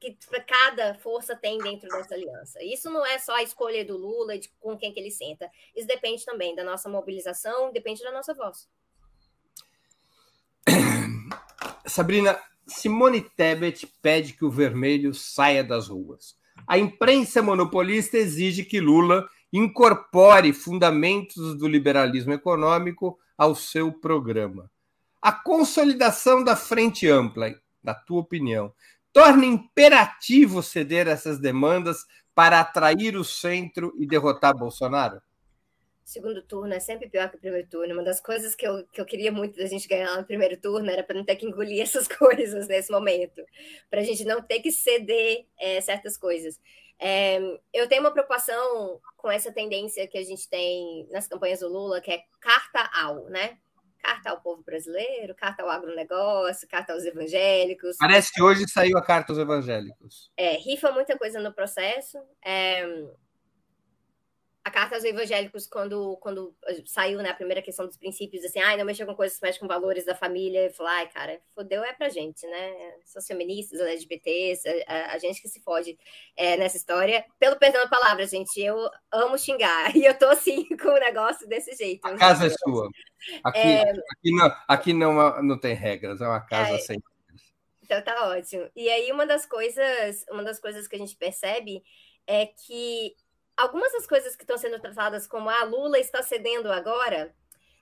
que 0.00 0.18
cada 0.46 0.94
força 0.96 1.34
tem 1.34 1.58
dentro 1.58 1.88
dessa 1.88 2.14
aliança. 2.14 2.62
Isso 2.62 2.90
não 2.90 3.06
é 3.06 3.18
só 3.18 3.36
a 3.36 3.42
escolha 3.42 3.84
do 3.84 3.96
Lula 3.96 4.38
de 4.38 4.50
com 4.60 4.76
quem 4.76 4.92
que 4.92 5.00
ele 5.00 5.10
senta. 5.10 5.50
Isso 5.74 5.86
depende 5.86 6.24
também 6.24 6.54
da 6.54 6.62
nossa 6.62 6.88
mobilização, 6.88 7.72
depende 7.72 8.02
da 8.02 8.12
nossa 8.12 8.34
voz. 8.34 8.68
Sabrina, 11.86 12.38
Simone 12.66 13.20
Tebet 13.20 13.86
pede 14.02 14.32
que 14.34 14.44
o 14.44 14.50
vermelho 14.50 15.14
saia 15.14 15.62
das 15.62 15.88
ruas. 15.88 16.36
A 16.66 16.78
imprensa 16.78 17.42
monopolista 17.42 18.16
exige 18.16 18.64
que 18.64 18.80
Lula 18.80 19.28
incorpore 19.56 20.52
fundamentos 20.52 21.56
do 21.56 21.68
liberalismo 21.68 22.32
econômico 22.32 23.16
ao 23.38 23.54
seu 23.54 23.92
programa. 23.92 24.68
A 25.22 25.30
consolidação 25.30 26.42
da 26.42 26.56
frente 26.56 27.08
ampla, 27.08 27.54
na 27.80 27.94
tua 27.94 28.20
opinião, 28.20 28.74
torna 29.12 29.46
imperativo 29.46 30.60
ceder 30.60 31.06
essas 31.06 31.38
demandas 31.38 31.98
para 32.34 32.58
atrair 32.58 33.16
o 33.16 33.22
centro 33.22 33.94
e 33.96 34.04
derrotar 34.04 34.56
Bolsonaro? 34.56 35.22
segundo 36.04 36.42
turno 36.42 36.74
é 36.74 36.80
sempre 36.80 37.08
pior 37.08 37.30
que 37.30 37.36
o 37.36 37.40
primeiro 37.40 37.66
turno. 37.68 37.94
Uma 37.94 38.04
das 38.04 38.20
coisas 38.20 38.54
que 38.54 38.66
eu, 38.66 38.86
que 38.88 39.00
eu 39.00 39.06
queria 39.06 39.32
muito 39.32 39.56
da 39.56 39.66
gente 39.66 39.88
ganhar 39.88 40.16
no 40.16 40.24
primeiro 40.24 40.56
turno 40.56 40.90
era 40.90 41.02
para 41.02 41.16
não 41.16 41.24
ter 41.24 41.36
que 41.36 41.46
engolir 41.46 41.80
essas 41.82 42.06
coisas 42.06 42.68
nesse 42.68 42.92
momento, 42.92 43.42
para 43.90 44.00
a 44.00 44.04
gente 44.04 44.24
não 44.24 44.42
ter 44.42 44.60
que 44.60 44.70
ceder 44.70 45.46
é, 45.58 45.80
certas 45.80 46.16
coisas. 46.16 46.60
É, 47.00 47.38
eu 47.72 47.88
tenho 47.88 48.00
uma 48.02 48.12
preocupação 48.12 49.00
com 49.16 49.30
essa 49.30 49.52
tendência 49.52 50.06
que 50.06 50.18
a 50.18 50.22
gente 50.22 50.48
tem 50.48 51.08
nas 51.10 51.26
campanhas 51.26 51.60
do 51.60 51.68
Lula, 51.68 52.00
que 52.00 52.10
é 52.10 52.22
carta 52.40 52.90
ao, 52.94 53.24
né? 53.24 53.58
Carta 53.98 54.30
ao 54.30 54.40
povo 54.42 54.62
brasileiro, 54.62 55.34
carta 55.34 55.62
ao 55.62 55.70
agronegócio, 55.70 56.68
carta 56.68 56.92
aos 56.92 57.04
evangélicos. 57.04 57.96
Parece 57.98 58.32
que 58.32 58.42
hoje 58.42 58.68
saiu 58.68 58.98
a 58.98 59.02
carta 59.02 59.32
aos 59.32 59.38
evangélicos. 59.38 60.30
É, 60.36 60.56
rifa 60.56 60.92
muita 60.92 61.16
coisa 61.16 61.40
no 61.40 61.54
processo. 61.54 62.18
É, 62.44 62.86
a 64.64 64.70
carta 64.70 64.94
aos 64.94 65.04
evangélicos, 65.04 65.66
quando, 65.66 66.16
quando 66.16 66.56
saiu 66.86 67.18
né, 67.18 67.28
a 67.28 67.34
primeira 67.34 67.60
questão 67.60 67.86
dos 67.86 67.98
princípios, 67.98 68.42
assim, 68.44 68.60
ai, 68.60 68.78
não 68.78 68.84
mexa 68.86 69.04
com 69.04 69.14
coisas 69.14 69.36
que 69.36 69.44
mexem 69.44 69.60
com 69.60 69.68
valores 69.68 70.06
da 70.06 70.14
família, 70.14 70.66
e 70.66 70.70
falou, 70.70 70.90
ai, 70.90 71.06
cara, 71.08 71.38
fodeu 71.54 71.84
é 71.84 71.92
pra 71.92 72.08
gente, 72.08 72.46
né? 72.46 72.94
São 73.04 73.20
feministas, 73.20 73.78
LGBTs, 73.78 74.66
a, 74.86 75.12
a, 75.12 75.18
gente 75.18 75.42
que 75.42 75.48
se 75.48 75.60
fode 75.60 75.98
é, 76.34 76.56
nessa 76.56 76.78
história. 76.78 77.26
Pelo 77.38 77.56
perdão 77.56 77.82
da 77.82 77.90
palavra, 77.90 78.26
gente, 78.26 78.58
eu 78.58 78.88
amo 79.12 79.38
xingar, 79.38 79.94
e 79.94 80.06
eu 80.06 80.18
tô 80.18 80.28
assim 80.28 80.64
com 80.80 80.88
o 80.88 81.00
negócio 81.00 81.46
desse 81.46 81.76
jeito. 81.76 82.06
A 82.06 82.16
casa 82.16 82.46
é 82.46 82.50
sua. 82.50 82.88
Aqui, 83.44 83.58
é... 83.58 83.82
aqui, 83.90 84.32
não, 84.34 84.56
aqui 84.66 84.92
não, 84.94 85.42
não 85.42 85.60
tem 85.60 85.74
regras, 85.74 86.22
é 86.22 86.26
uma 86.26 86.40
casa 86.40 86.76
é... 86.76 86.78
sem 86.78 86.98
então 87.82 88.00
tá 88.00 88.30
ótimo. 88.30 88.66
E 88.74 88.88
aí 88.88 89.12
uma 89.12 89.26
das 89.26 89.44
coisas, 89.44 90.24
uma 90.30 90.42
das 90.42 90.58
coisas 90.58 90.88
que 90.88 90.96
a 90.96 90.98
gente 90.98 91.14
percebe 91.16 91.82
é 92.26 92.46
que 92.46 93.14
algumas 93.56 93.92
das 93.92 94.06
coisas 94.06 94.36
que 94.36 94.42
estão 94.42 94.58
sendo 94.58 94.80
tratadas 94.80 95.26
como 95.26 95.48
a 95.48 95.60
ah, 95.60 95.64
Lula 95.64 95.98
está 95.98 96.22
cedendo 96.22 96.70
agora, 96.70 97.34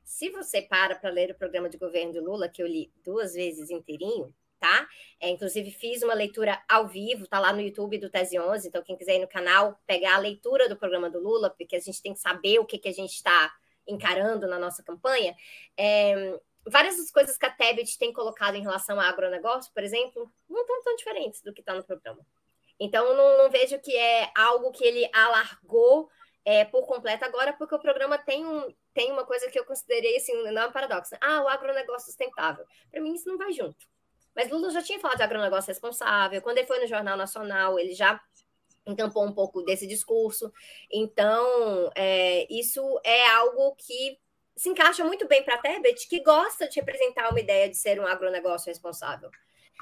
se 0.05 0.31
você 0.31 0.63
para 0.63 0.95
para 0.97 1.11
ler 1.11 1.31
o 1.31 1.35
programa 1.35 1.69
de 1.69 1.79
governo 1.79 2.13
do 2.13 2.25
Lula, 2.25 2.49
que 2.49 2.63
eu 2.63 2.67
li 2.67 2.93
duas 3.05 3.35
vezes 3.35 3.71
inteirinho, 3.71 4.35
tá? 4.59 4.89
É, 5.21 5.29
inclusive 5.29 5.71
fiz 5.71 6.03
uma 6.03 6.15
leitura 6.15 6.63
ao 6.69 6.87
vivo, 6.87 7.27
tá 7.27 7.41
lá 7.41 7.53
no 7.53 7.61
YouTube 7.61 7.99
do 7.99 8.11
Tese 8.11 8.39
11, 8.39 8.69
então 8.69 8.83
quem 8.83 8.97
quiser 8.97 9.17
ir 9.17 9.21
no 9.21 9.29
canal, 9.29 9.81
pegar 9.87 10.17
a 10.17 10.19
leitura 10.19 10.69
do 10.69 10.77
programa 10.77 11.11
do 11.11 11.19
Lula, 11.19 11.51
porque 11.51 11.77
a 11.77 11.81
gente 11.81 12.03
tem 12.03 12.15
que 12.15 12.21
saber 12.21 12.59
o 12.59 12.65
que, 12.65 12.79
que 12.79 12.89
a 12.89 12.93
gente 12.93 13.15
está 13.15 13.53
encarando 13.87 14.47
na 14.47 14.59
nossa 14.59 14.83
campanha. 14.83 15.35
É, 15.77 16.39
várias 16.67 16.97
das 16.97 17.11
coisas 17.11 17.37
que 17.37 17.47
a 17.47 17.51
Tebet 17.51 17.99
tem 17.99 18.13
colocado 18.13 18.55
em 18.55 18.63
relação 18.63 19.01
ao 19.01 19.07
agronegócio, 19.07 19.73
por 19.73 19.83
exemplo, 19.83 20.31
não 20.49 20.61
estão 20.61 20.83
tão 20.83 20.97
diferentes 20.97 21.43
do 21.43 21.53
que 21.53 21.61
está 21.61 21.75
no 21.75 21.83
programa. 21.83 22.25
Então, 22.83 23.17
não, 23.17 23.39
não, 23.39 23.51
vejo 23.51 23.79
que 23.79 23.97
é 23.97 24.29
algo 24.37 24.73
que 24.73 24.85
ele 24.85 25.09
alargou 25.15 26.11
é, 26.45 26.65
por 26.65 26.85
completo 26.85 27.25
agora, 27.25 27.53
porque 27.53 27.75
o 27.77 27.79
programa 27.79 28.19
tem, 28.19 28.45
um, 28.45 28.75
tem 28.93 29.13
uma 29.13 29.25
coisa 29.25 29.49
que 29.49 29.59
eu 29.59 29.65
considerei 29.65 30.17
assim, 30.17 30.35
não 30.51 30.63
é 30.63 30.67
um 30.67 30.73
paradoxo. 30.73 31.15
Né? 31.15 31.21
Ah, 31.23 31.43
o 31.43 31.49
agronegócio 31.49 32.07
sustentável. 32.07 32.65
Para 32.91 33.01
mim, 33.01 33.15
isso 33.15 33.29
não 33.29 33.39
vai 33.39 33.53
junto. 33.53 33.87
Mas 34.35 34.51
Lula 34.51 34.71
já 34.71 34.83
tinha 34.83 34.99
falado 34.99 35.19
de 35.19 35.23
agronegócio 35.23 35.69
responsável. 35.69 36.43
Quando 36.43 36.59
ele 36.59 36.67
foi 36.67 36.81
no 36.81 36.89
Jornal 36.89 37.17
Nacional, 37.17 37.79
ele 37.79 37.95
já 37.95 38.21
encampou 38.85 39.25
um 39.25 39.33
pouco 39.33 39.63
desse 39.63 39.87
discurso. 39.87 40.53
Então, 40.91 41.89
é, 41.95 42.53
isso 42.53 42.83
é 43.05 43.29
algo 43.29 43.77
que 43.77 44.19
se 44.57 44.69
encaixa 44.69 45.05
muito 45.05 45.29
bem 45.29 45.45
para 45.45 45.55
a 45.55 45.59
Tebet, 45.59 46.09
que 46.09 46.21
gosta 46.21 46.69
de 46.69 46.81
representar 46.81 47.31
uma 47.31 47.39
ideia 47.39 47.69
de 47.69 47.77
ser 47.77 48.01
um 48.01 48.07
agronegócio 48.07 48.69
responsável. 48.69 49.31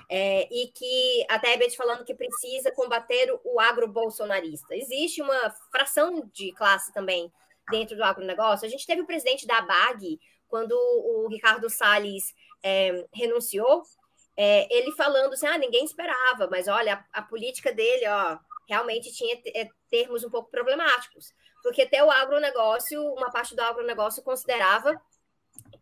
É, 0.08 0.48
e 0.50 0.68
que 0.68 1.24
a 1.28 1.38
Tebet 1.38 1.76
falando 1.76 2.04
que 2.04 2.14
precisa 2.14 2.72
combater 2.72 3.32
o 3.44 3.60
agro-bolsonarista. 3.60 4.74
Existe 4.74 5.22
uma 5.22 5.54
fração 5.70 6.28
de 6.32 6.52
classe 6.52 6.92
também 6.92 7.32
dentro 7.70 7.96
do 7.96 8.02
agronegócio. 8.02 8.66
A 8.66 8.70
gente 8.70 8.86
teve 8.86 9.02
o 9.02 9.06
presidente 9.06 9.46
da 9.46 9.60
BAG, 9.60 10.18
quando 10.48 10.72
o 10.72 11.28
Ricardo 11.28 11.70
Salles 11.70 12.34
é, 12.62 13.06
renunciou, 13.14 13.84
é, 14.36 14.66
ele 14.74 14.90
falando 14.92 15.34
assim, 15.34 15.46
ah, 15.46 15.58
ninguém 15.58 15.84
esperava, 15.84 16.48
mas 16.50 16.66
olha, 16.66 17.04
a, 17.12 17.20
a 17.20 17.22
política 17.22 17.72
dele, 17.72 18.06
ó, 18.08 18.38
realmente 18.68 19.12
tinha 19.12 19.40
é, 19.54 19.68
termos 19.90 20.24
um 20.24 20.30
pouco 20.30 20.50
problemáticos, 20.50 21.32
porque 21.62 21.82
até 21.82 22.02
o 22.02 22.10
agronegócio, 22.10 23.02
uma 23.14 23.30
parte 23.30 23.54
do 23.54 23.62
agronegócio 23.62 24.22
considerava 24.22 25.00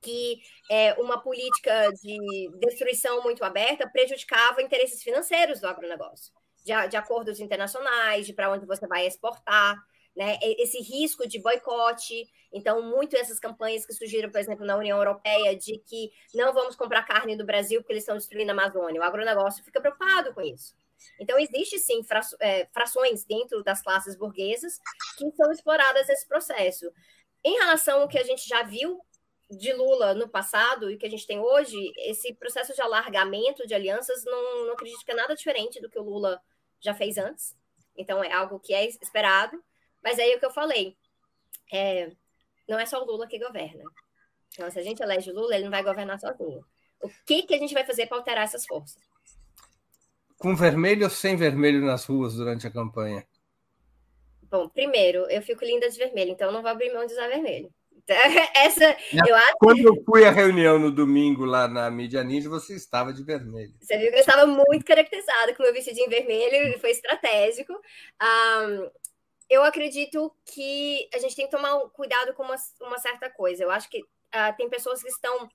que 0.00 0.40
é, 0.70 0.94
uma 0.94 1.20
política 1.20 1.90
de 2.02 2.50
destruição 2.61 3.22
muito 3.22 3.44
aberta 3.44 3.88
prejudicava 3.88 4.62
interesses 4.62 5.02
financeiros 5.02 5.61
do 5.61 5.66
agronegócio, 5.66 6.32
de, 6.64 6.72
de 6.88 6.96
acordos 6.96 7.40
internacionais, 7.40 8.26
de 8.26 8.32
para 8.32 8.50
onde 8.50 8.66
você 8.66 8.87
vai 8.87 9.06
exportar, 9.06 9.76
né? 10.18 10.37
Esse 10.42 10.78
risco 10.82 11.28
de 11.28 11.40
boicote. 11.40 12.26
Então, 12.52 12.82
muito 12.82 13.16
essas 13.16 13.38
campanhas 13.38 13.87
que 13.87 13.92
surgiram, 13.92 14.30
por 14.30 14.40
exemplo, 14.40 14.66
na 14.66 14.76
União 14.76 14.98
Europeia, 14.98 15.56
de 15.56 15.78
que 15.78 16.11
não 16.34 16.52
vamos 16.52 16.74
comprar 16.74 17.04
carne 17.04 17.37
do 17.37 17.46
Brasil 17.46 17.80
porque 17.80 17.92
eles 17.92 18.02
estão 18.02 18.16
destruindo 18.16 18.50
a 18.50 18.54
Amazônia. 18.54 19.00
O 19.00 19.04
agronegócio 19.04 19.62
fica 19.64 19.80
preocupado 19.80 20.34
com 20.34 20.40
isso. 20.40 20.74
Então, 21.20 21.38
existe 21.38 21.78
sim 21.78 22.00
é, 22.40 22.66
frações 22.72 23.24
dentro 23.24 23.62
das 23.62 23.80
classes 23.80 24.16
burguesas 24.16 24.78
que 25.16 25.30
são 25.37 25.52
exploradas 25.52 26.08
nesse 26.08 26.26
processo. 26.26 26.90
Em 27.44 27.56
relação 27.58 28.00
ao 28.00 28.08
que 28.08 28.18
a 28.18 28.24
gente 28.24 28.48
já 28.48 28.64
viu 28.64 29.00
de 29.50 29.72
Lula 29.72 30.14
no 30.14 30.28
passado 30.28 30.90
e 30.90 30.96
que 30.96 31.06
a 31.06 31.11
gente 31.11 31.26
tem 31.26 31.38
hoje, 31.40 31.92
esse 31.96 32.34
processo 32.34 32.74
de 32.74 32.82
alargamento 32.82 33.66
de 33.66 33.74
alianças, 33.74 34.24
não, 34.24 34.66
não 34.66 34.72
acredito 34.74 35.04
que 35.04 35.11
é 35.11 35.14
nada 35.14 35.34
diferente 35.34 35.80
do 35.80 35.88
que 35.88 35.98
o 35.98 36.02
Lula 36.02 36.40
já 36.80 36.94
fez 36.94 37.16
antes. 37.16 37.56
Então, 37.96 38.22
é 38.22 38.32
algo 38.32 38.61
que 38.61 38.74
é 38.74 38.87
esperado. 38.87 39.62
Mas 40.02 40.18
aí 40.18 40.32
é 40.32 40.37
o 40.37 40.38
que 40.38 40.46
eu 40.46 40.50
falei. 40.50 40.96
É, 41.72 42.12
não 42.68 42.78
é 42.78 42.87
só 42.87 43.02
o 43.02 43.06
Lula 43.06 43.26
que 43.26 43.38
governa. 43.38 43.82
Então, 44.52 44.70
se 44.70 44.78
a 44.78 44.82
gente 44.82 45.02
elege 45.02 45.30
o 45.30 45.34
Lula, 45.34 45.54
ele 45.54 45.64
não 45.64 45.70
vai 45.70 45.82
governar 45.82 46.18
sozinho. 46.18 46.64
O 47.00 47.08
que, 47.26 47.42
que 47.42 47.54
a 47.54 47.58
gente 47.58 47.74
vai 47.74 47.84
fazer 47.84 48.06
para 48.06 48.18
alterar 48.18 48.44
essas 48.44 48.66
forças? 48.66 49.00
Com 50.37 50.54
vermelho 50.54 51.04
ou 51.04 51.11
sem 51.11 51.37
vermelho 51.37 51.84
nas 51.84 52.04
ruas 52.04 52.34
durante 52.34 52.66
a 52.66 52.70
campanha? 52.70 53.26
Bom, 54.42 54.68
primeiro, 54.68 55.28
eu 55.30 55.42
fico 55.42 55.64
linda 55.64 55.90
de 55.90 55.98
vermelho, 55.98 56.30
então 56.30 56.48
eu 56.48 56.52
não 56.52 56.62
vou 56.62 56.70
abrir 56.70 56.92
mão 56.92 57.04
de 57.04 57.12
usar 57.12 57.28
vermelho. 57.28 57.72
Essa, 58.55 58.97
eu 59.27 59.35
acho... 59.35 59.57
Quando 59.59 59.81
eu 59.81 60.03
fui 60.05 60.25
à 60.25 60.31
reunião 60.31 60.79
no 60.79 60.90
domingo 60.90 61.44
lá 61.44 61.68
na 61.68 61.90
Mídia 61.90 62.25
Ninja, 62.25 62.49
você 62.49 62.75
estava 62.75 63.12
de 63.12 63.23
vermelho. 63.23 63.75
Você 63.81 63.99
viu 63.99 64.11
que 64.11 64.16
eu 64.16 64.21
estava 64.21 64.47
muito 64.47 64.85
caracterizada 64.85 65.55
com 65.55 65.62
meu 65.62 65.73
vestidinho 65.73 66.09
vermelho, 66.09 66.79
foi 66.81 66.90
estratégico. 66.90 67.73
Um, 67.73 68.90
eu 69.49 69.62
acredito 69.62 70.35
que 70.44 71.09
a 71.14 71.18
gente 71.18 71.37
tem 71.37 71.47
que 71.47 71.57
tomar 71.57 71.79
cuidado 71.90 72.35
com 72.35 72.42
uma, 72.42 72.57
uma 72.81 72.99
certa 72.99 73.31
coisa. 73.31 73.62
Eu 73.62 73.71
acho 73.71 73.88
que 73.88 74.01
uh, 74.01 74.57
tem 74.57 74.68
pessoas 74.68 75.03
que 75.03 75.09
estão 75.09 75.49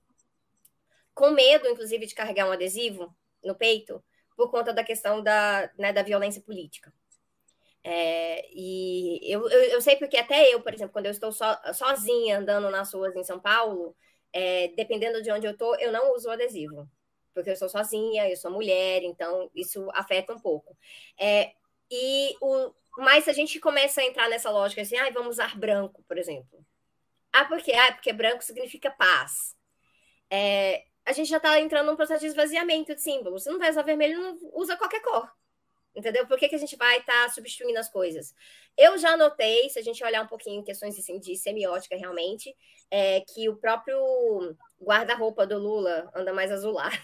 com 1.14 1.30
medo, 1.30 1.68
inclusive, 1.68 2.06
de 2.06 2.14
carregar 2.14 2.48
um 2.48 2.52
adesivo 2.52 3.14
no 3.42 3.54
peito 3.54 4.02
por 4.36 4.50
conta 4.50 4.72
da 4.72 4.82
questão 4.82 5.22
da, 5.22 5.70
né, 5.78 5.92
da 5.92 6.02
violência 6.02 6.42
política. 6.42 6.92
É, 7.86 8.48
e 8.50 9.20
eu, 9.30 9.46
eu, 9.48 9.62
eu, 9.72 9.80
sei 9.82 9.96
porque 9.96 10.16
até 10.16 10.52
eu, 10.52 10.62
por 10.62 10.72
exemplo, 10.72 10.92
quando 10.92 11.04
eu 11.06 11.12
estou 11.12 11.30
so, 11.30 11.44
sozinha 11.74 12.38
andando 12.38 12.70
nas 12.70 12.92
ruas 12.94 13.14
em 13.14 13.22
São 13.22 13.38
Paulo, 13.38 13.94
é, 14.32 14.68
dependendo 14.68 15.22
de 15.22 15.30
onde 15.30 15.46
eu 15.46 15.52
estou, 15.52 15.76
eu 15.78 15.92
não 15.92 16.14
uso 16.14 16.30
adesivo, 16.30 16.88
porque 17.34 17.50
eu 17.50 17.56
sou 17.56 17.68
sozinha, 17.68 18.28
eu 18.28 18.36
sou 18.36 18.50
mulher, 18.50 19.02
então 19.02 19.50
isso 19.54 19.86
afeta 19.92 20.32
um 20.32 20.40
pouco. 20.40 20.76
É, 21.20 21.52
e 21.90 22.34
o, 22.40 22.72
mas 22.98 23.28
a 23.28 23.32
gente 23.32 23.60
começa 23.60 24.00
a 24.00 24.04
entrar 24.04 24.28
nessa 24.30 24.50
lógica 24.50 24.82
assim, 24.82 24.96
ah, 24.96 25.10
vamos 25.10 25.34
usar 25.36 25.56
branco, 25.58 26.02
por 26.08 26.16
exemplo. 26.18 26.64
Ah, 27.32 27.44
por 27.44 27.60
quê? 27.62 27.72
Ah, 27.72 27.92
porque 27.92 28.12
branco 28.12 28.42
significa 28.42 28.90
paz. 28.90 29.54
É, 30.30 30.84
a 31.04 31.12
gente 31.12 31.28
já 31.28 31.36
está 31.38 31.60
entrando 31.60 31.86
num 31.86 31.96
processo 31.96 32.20
de 32.20 32.28
esvaziamento 32.28 32.94
de 32.94 33.02
símbolos. 33.02 33.42
Você 33.42 33.50
não 33.50 33.58
vai 33.58 33.70
usar 33.70 33.82
vermelho, 33.82 34.20
não 34.20 34.38
usa 34.54 34.76
qualquer 34.76 35.02
cor. 35.02 35.30
Entendeu? 35.94 36.26
Por 36.26 36.38
que, 36.38 36.48
que 36.48 36.56
a 36.56 36.58
gente 36.58 36.76
vai 36.76 36.98
estar 36.98 37.24
tá 37.24 37.28
substituindo 37.30 37.78
as 37.78 37.88
coisas? 37.88 38.34
Eu 38.76 38.98
já 38.98 39.16
notei, 39.16 39.68
se 39.70 39.78
a 39.78 39.82
gente 39.82 40.02
olhar 40.02 40.22
um 40.22 40.26
pouquinho 40.26 40.60
em 40.60 40.64
questões 40.64 40.98
assim, 40.98 41.20
de 41.20 41.36
semiótica 41.36 41.96
realmente, 41.96 42.54
é 42.90 43.20
que 43.20 43.48
o 43.48 43.56
próprio 43.56 44.56
guarda-roupa 44.82 45.46
do 45.46 45.58
Lula 45.58 46.10
anda 46.14 46.32
mais 46.32 46.50
azulado. 46.50 46.96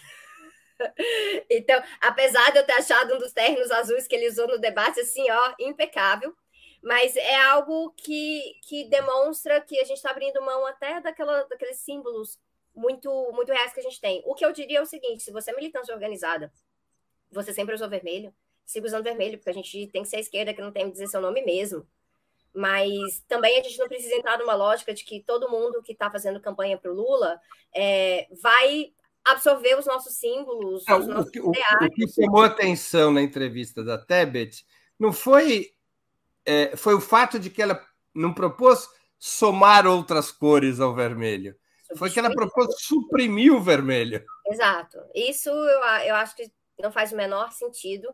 então, 1.49 1.81
apesar 2.01 2.51
de 2.51 2.59
eu 2.59 2.67
ter 2.67 2.73
achado 2.73 3.15
um 3.15 3.19
dos 3.19 3.33
ternos 3.33 3.71
azuis 3.71 4.09
que 4.09 4.17
ele 4.17 4.29
usou 4.29 4.49
no 4.49 4.59
debate, 4.59 5.01
assim, 5.01 5.31
ó, 5.31 5.55
impecável, 5.61 6.35
mas 6.83 7.15
é 7.15 7.37
algo 7.37 7.93
que, 7.97 8.59
que 8.63 8.85
demonstra 8.89 9.61
que 9.61 9.79
a 9.79 9.85
gente 9.85 9.99
está 9.99 10.11
abrindo 10.11 10.43
mão 10.43 10.67
até 10.67 11.01
daquela, 11.01 11.45
daqueles 11.45 11.79
símbolos 11.79 12.39
muito, 12.75 13.11
muito 13.33 13.53
reais 13.53 13.73
que 13.73 13.81
a 13.81 13.83
gente 13.83 14.01
tem. 14.01 14.23
O 14.25 14.35
que 14.35 14.45
eu 14.45 14.53
diria 14.53 14.79
é 14.79 14.83
o 14.83 14.87
seguinte: 14.87 15.23
se 15.23 15.31
você 15.31 15.51
é 15.51 15.55
militância 15.55 15.95
organizada, 15.95 16.53
você 17.31 17.53
sempre 17.53 17.75
usou 17.75 17.89
vermelho, 17.89 18.35
siga 18.71 18.87
usando 18.87 19.05
vermelho, 19.05 19.37
porque 19.37 19.51
a 19.51 19.55
gente 19.55 19.89
tem 19.89 20.03
que 20.03 20.09
ser 20.09 20.17
a 20.17 20.21
esquerda 20.21 20.55
que 20.55 20.63
não 20.63 20.71
tem 20.71 20.87
que 20.87 20.93
dizer 20.93 21.09
seu 21.09 21.21
nome 21.21 21.43
mesmo. 21.43 21.85
Mas 22.55 23.21
também 23.29 23.59
a 23.59 23.63
gente 23.63 23.79
não 23.79 23.89
precisa 23.89 24.15
entrar 24.15 24.39
numa 24.39 24.55
lógica 24.55 24.95
de 24.95 25.05
que 25.05 25.23
todo 25.23 25.51
mundo 25.51 25.83
que 25.83 25.93
está 25.93 26.11
fazendo 26.11 26.41
campanha 26.41 26.79
para 26.79 26.91
o 26.91 26.95
Lula 26.95 27.41
é, 27.75 28.29
vai 28.41 28.93
absorver 29.25 29.77
os 29.79 29.87
nossos 29.87 30.15
símbolos. 30.15 30.85
Não, 30.89 30.99
os 30.99 31.07
nossos 31.07 31.29
o, 31.29 31.31
que, 31.31 31.41
o, 31.41 31.51
o, 31.51 31.91
que 31.91 32.09
chamou 32.09 32.43
atenção 32.43 33.13
na 33.13 33.23
entrevista 33.23 33.83
da 33.83 33.99
Tebet 33.99 34.65
não 34.99 35.13
foi, 35.13 35.73
é, 36.45 36.77
foi 36.77 36.95
o 36.95 37.01
fato 37.01 37.39
de 37.39 37.51
que 37.51 37.63
ela 37.63 37.85
não 38.15 38.33
propôs 38.33 38.89
somar 39.19 39.87
outras 39.87 40.31
cores 40.31 40.81
ao 40.81 40.95
vermelho. 40.95 41.57
Foi 41.97 42.09
que 42.09 42.21
ela 42.21 42.31
propôs 42.31 42.69
suprimir 42.79 43.53
o 43.53 43.61
vermelho. 43.61 44.25
Exato. 44.47 44.99
Isso 45.15 45.49
eu, 45.49 45.81
eu 46.07 46.15
acho 46.15 46.37
que 46.37 46.51
não 46.81 46.93
faz 46.93 47.13
o 47.13 47.17
menor 47.17 47.53
sentido. 47.53 48.09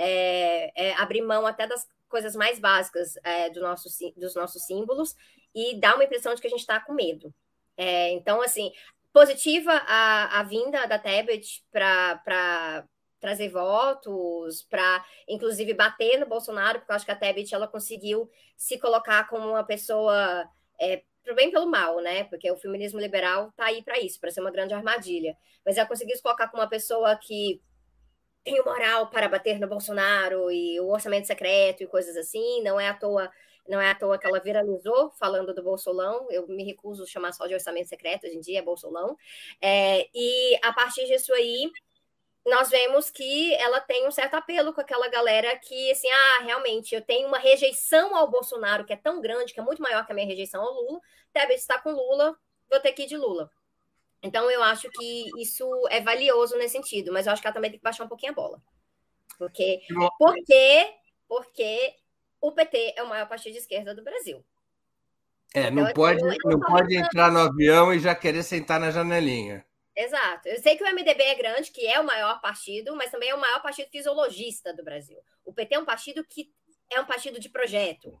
É, 0.00 0.90
é 0.90 0.94
abrir 0.94 1.22
mão 1.22 1.44
até 1.46 1.66
das 1.66 1.86
coisas 2.08 2.34
mais 2.36 2.58
básicas 2.58 3.16
é, 3.22 3.50
do 3.50 3.60
nosso, 3.60 3.88
dos 4.16 4.34
nossos 4.34 4.64
símbolos 4.64 5.14
e 5.54 5.78
dá 5.80 5.94
uma 5.94 6.04
impressão 6.04 6.34
de 6.34 6.40
que 6.40 6.46
a 6.46 6.50
gente 6.50 6.60
está 6.60 6.80
com 6.80 6.92
medo. 6.92 7.34
É, 7.76 8.10
então, 8.12 8.40
assim, 8.40 8.72
positiva 9.12 9.72
a, 9.72 10.40
a 10.40 10.42
vinda 10.42 10.86
da 10.86 10.98
Tebet 10.98 11.64
para 11.70 12.86
trazer 13.20 13.48
votos, 13.48 14.62
para 14.62 15.04
inclusive 15.28 15.74
bater 15.74 16.18
no 16.18 16.26
Bolsonaro, 16.26 16.78
porque 16.78 16.92
eu 16.92 16.96
acho 16.96 17.04
que 17.04 17.10
a 17.10 17.16
Tebet 17.16 17.54
ela 17.54 17.66
conseguiu 17.66 18.30
se 18.56 18.78
colocar 18.78 19.28
como 19.28 19.48
uma 19.48 19.64
pessoa 19.64 20.48
é, 20.80 21.02
pro 21.24 21.34
bem 21.34 21.50
pelo 21.50 21.66
mal, 21.66 22.00
né? 22.00 22.24
Porque 22.24 22.50
o 22.50 22.56
feminismo 22.56 23.00
liberal 23.00 23.52
tá 23.56 23.66
aí 23.66 23.82
para 23.82 23.98
isso, 23.98 24.20
para 24.20 24.30
ser 24.30 24.40
uma 24.40 24.50
grande 24.50 24.74
armadilha. 24.74 25.36
Mas 25.64 25.76
ela 25.76 25.88
conseguiu 25.88 26.16
se 26.16 26.22
colocar 26.22 26.48
como 26.48 26.62
uma 26.62 26.68
pessoa 26.68 27.16
que 27.16 27.60
tem 28.48 28.60
o 28.60 28.64
moral 28.64 29.08
para 29.10 29.28
bater 29.28 29.60
no 29.60 29.68
Bolsonaro 29.68 30.50
e 30.50 30.80
o 30.80 30.88
orçamento 30.88 31.26
secreto 31.26 31.82
e 31.82 31.86
coisas 31.86 32.16
assim. 32.16 32.62
Não 32.62 32.80
é 32.80 32.88
à 32.88 32.94
toa, 32.94 33.30
não 33.68 33.80
é 33.80 33.90
à 33.90 33.94
toa 33.94 34.18
que 34.18 34.26
ela 34.26 34.40
viralizou 34.40 35.10
falando 35.18 35.54
do 35.54 35.62
Bolsolão. 35.62 36.26
Eu 36.30 36.46
me 36.48 36.64
recuso 36.64 37.02
a 37.02 37.06
chamar 37.06 37.32
só 37.32 37.46
de 37.46 37.54
orçamento 37.54 37.88
secreto, 37.88 38.26
hoje 38.26 38.36
em 38.36 38.40
dia 38.40 38.60
é 38.60 38.62
Bolsolão. 38.62 39.16
É, 39.60 40.08
e 40.14 40.58
a 40.62 40.72
partir 40.72 41.04
disso 41.06 41.32
aí, 41.34 41.70
nós 42.46 42.70
vemos 42.70 43.10
que 43.10 43.54
ela 43.56 43.80
tem 43.80 44.08
um 44.08 44.10
certo 44.10 44.34
apelo 44.34 44.72
com 44.72 44.80
aquela 44.80 45.08
galera 45.08 45.54
que, 45.58 45.90
assim, 45.90 46.08
ah, 46.10 46.42
realmente, 46.44 46.94
eu 46.94 47.02
tenho 47.02 47.28
uma 47.28 47.38
rejeição 47.38 48.16
ao 48.16 48.30
Bolsonaro 48.30 48.86
que 48.86 48.92
é 48.94 48.96
tão 48.96 49.20
grande, 49.20 49.52
que 49.52 49.60
é 49.60 49.62
muito 49.62 49.82
maior 49.82 50.06
que 50.06 50.12
a 50.12 50.14
minha 50.14 50.26
rejeição 50.26 50.62
ao 50.62 50.72
Lula. 50.72 51.00
Tebet 51.32 51.60
está 51.60 51.78
com 51.78 51.90
Lula, 51.90 52.34
vou 52.70 52.80
ter 52.80 52.92
que 52.92 53.02
ir 53.02 53.06
de 53.06 53.16
Lula. 53.18 53.50
Então, 54.22 54.50
eu 54.50 54.62
acho 54.62 54.90
que 54.90 55.30
isso 55.40 55.68
é 55.90 56.00
valioso 56.00 56.56
nesse 56.56 56.72
sentido, 56.72 57.12
mas 57.12 57.26
eu 57.26 57.32
acho 57.32 57.40
que 57.40 57.46
ela 57.46 57.54
também 57.54 57.70
tem 57.70 57.78
que 57.78 57.84
baixar 57.84 58.04
um 58.04 58.08
pouquinho 58.08 58.32
a 58.32 58.34
bola. 58.34 58.62
Porque, 59.38 59.80
porque, 60.18 60.94
porque 61.28 61.94
o 62.40 62.52
PT 62.52 62.94
é 62.96 63.02
o 63.02 63.08
maior 63.08 63.28
partido 63.28 63.52
de 63.52 63.58
esquerda 63.58 63.94
do 63.94 64.02
Brasil. 64.02 64.44
É, 65.54 65.70
não 65.70 65.82
então, 65.82 65.94
pode, 65.94 66.20
não 66.44 66.60
pode 66.60 66.96
entrar 66.96 67.30
no 67.30 67.40
avião 67.40 67.92
e 67.94 68.00
já 68.00 68.14
querer 68.14 68.42
sentar 68.42 68.80
na 68.80 68.90
janelinha. 68.90 69.64
Exato. 69.96 70.48
Eu 70.48 70.60
sei 70.60 70.76
que 70.76 70.84
o 70.84 70.86
MDB 70.86 71.22
é 71.22 71.34
grande, 71.34 71.70
que 71.70 71.86
é 71.86 71.98
o 71.98 72.04
maior 72.04 72.40
partido, 72.40 72.94
mas 72.94 73.10
também 73.10 73.30
é 73.30 73.34
o 73.34 73.40
maior 73.40 73.60
partido 73.62 73.88
fisiologista 73.90 74.72
do 74.74 74.84
Brasil. 74.84 75.18
O 75.44 75.52
PT 75.52 75.74
é 75.74 75.78
um 75.78 75.84
partido 75.84 76.24
que 76.24 76.52
é 76.90 77.00
um 77.00 77.04
partido 77.06 77.40
de 77.40 77.48
projeto. 77.48 78.20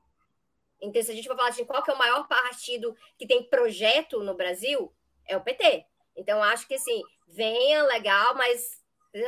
Então, 0.80 1.02
se 1.02 1.10
a 1.10 1.14
gente 1.14 1.28
for 1.28 1.36
falar 1.36 1.50
de 1.50 1.64
qual 1.64 1.82
que 1.82 1.90
é 1.90 1.94
o 1.94 1.98
maior 1.98 2.26
partido 2.26 2.96
que 3.16 3.26
tem 3.26 3.48
projeto 3.48 4.22
no 4.22 4.34
Brasil, 4.34 4.92
é 5.28 5.36
o 5.36 5.40
PT. 5.40 5.84
Então, 6.16 6.42
acho 6.42 6.66
que 6.66 6.74
assim, 6.74 7.02
venha 7.28 7.82
legal, 7.84 8.34
mas 8.34 8.78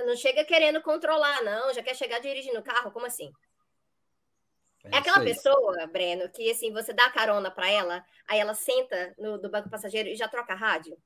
não 0.06 0.16
chega 0.16 0.44
querendo 0.44 0.82
controlar, 0.82 1.42
não. 1.42 1.72
Já 1.72 1.82
quer 1.82 1.94
chegar 1.94 2.18
dirigindo 2.18 2.58
o 2.58 2.64
carro? 2.64 2.90
Como 2.90 3.06
assim? 3.06 3.30
É, 4.84 4.96
é 4.96 4.98
aquela 4.98 5.20
pessoa, 5.20 5.86
Breno, 5.86 6.28
que 6.30 6.50
assim, 6.50 6.72
você 6.72 6.92
dá 6.92 7.10
carona 7.10 7.50
para 7.50 7.70
ela, 7.70 8.04
aí 8.26 8.38
ela 8.38 8.54
senta 8.54 9.14
no 9.18 9.38
do 9.38 9.50
banco 9.50 9.68
passageiro 9.68 10.08
e 10.08 10.16
já 10.16 10.26
troca 10.26 10.54
rádio. 10.54 10.96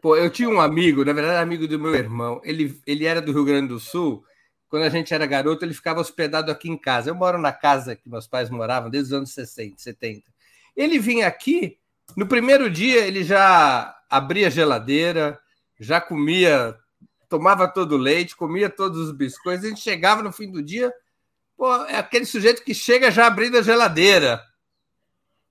Pô, 0.00 0.16
eu 0.16 0.30
tinha 0.30 0.48
um 0.48 0.60
amigo, 0.60 1.04
na 1.04 1.12
verdade, 1.12 1.42
amigo 1.42 1.68
do 1.68 1.78
meu 1.78 1.94
irmão. 1.94 2.40
Ele, 2.44 2.80
ele 2.86 3.04
era 3.04 3.20
do 3.20 3.32
Rio 3.32 3.44
Grande 3.44 3.68
do 3.68 3.80
Sul. 3.80 4.24
Quando 4.68 4.84
a 4.84 4.88
gente 4.88 5.12
era 5.12 5.26
garoto, 5.26 5.64
ele 5.64 5.74
ficava 5.74 6.00
hospedado 6.00 6.50
aqui 6.50 6.70
em 6.70 6.78
casa. 6.78 7.10
Eu 7.10 7.14
moro 7.14 7.36
na 7.36 7.52
casa 7.52 7.94
que 7.94 8.08
meus 8.08 8.26
pais 8.26 8.48
moravam 8.48 8.88
desde 8.88 9.12
os 9.12 9.18
anos 9.18 9.34
60, 9.34 9.74
70. 9.76 10.32
Ele 10.74 10.98
vinha 10.98 11.26
aqui, 11.26 11.78
no 12.16 12.26
primeiro 12.26 12.68
dia, 12.68 13.06
ele 13.06 13.24
já 13.24 13.96
abria 14.08 14.48
a 14.48 14.50
geladeira, 14.50 15.40
já 15.80 16.00
comia, 16.00 16.76
tomava 17.28 17.66
todo 17.66 17.92
o 17.92 17.98
leite, 17.98 18.36
comia 18.36 18.68
todos 18.68 18.98
os 18.98 19.12
biscoitos. 19.12 19.64
A 19.64 19.68
gente 19.68 19.80
chegava 19.80 20.22
no 20.22 20.32
fim 20.32 20.50
do 20.50 20.62
dia, 20.62 20.92
pô, 21.56 21.74
é 21.86 21.96
aquele 21.96 22.26
sujeito 22.26 22.62
que 22.62 22.74
chega 22.74 23.10
já 23.10 23.26
abrindo 23.26 23.58
a 23.58 23.62
geladeira. 23.62 24.42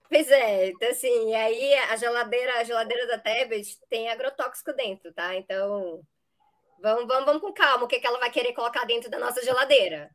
Pois 0.07 0.29
é, 0.29 0.69
então 0.69 0.89
assim, 0.89 1.33
aí 1.33 1.73
a 1.73 1.95
geladeira, 1.95 2.59
a 2.59 2.63
geladeira 2.63 3.07
da 3.07 3.17
Tebet 3.17 3.79
tem 3.89 4.09
agrotóxico 4.09 4.73
dentro, 4.73 5.13
tá? 5.13 5.35
Então, 5.37 6.01
vamos, 6.81 7.07
vamos, 7.07 7.25
vamos 7.25 7.41
com 7.41 7.53
calma, 7.53 7.85
o 7.85 7.87
que, 7.87 7.99
que 7.99 8.05
ela 8.05 8.19
vai 8.19 8.29
querer 8.29 8.53
colocar 8.53 8.83
dentro 8.83 9.09
da 9.09 9.17
nossa 9.17 9.41
geladeira? 9.41 10.11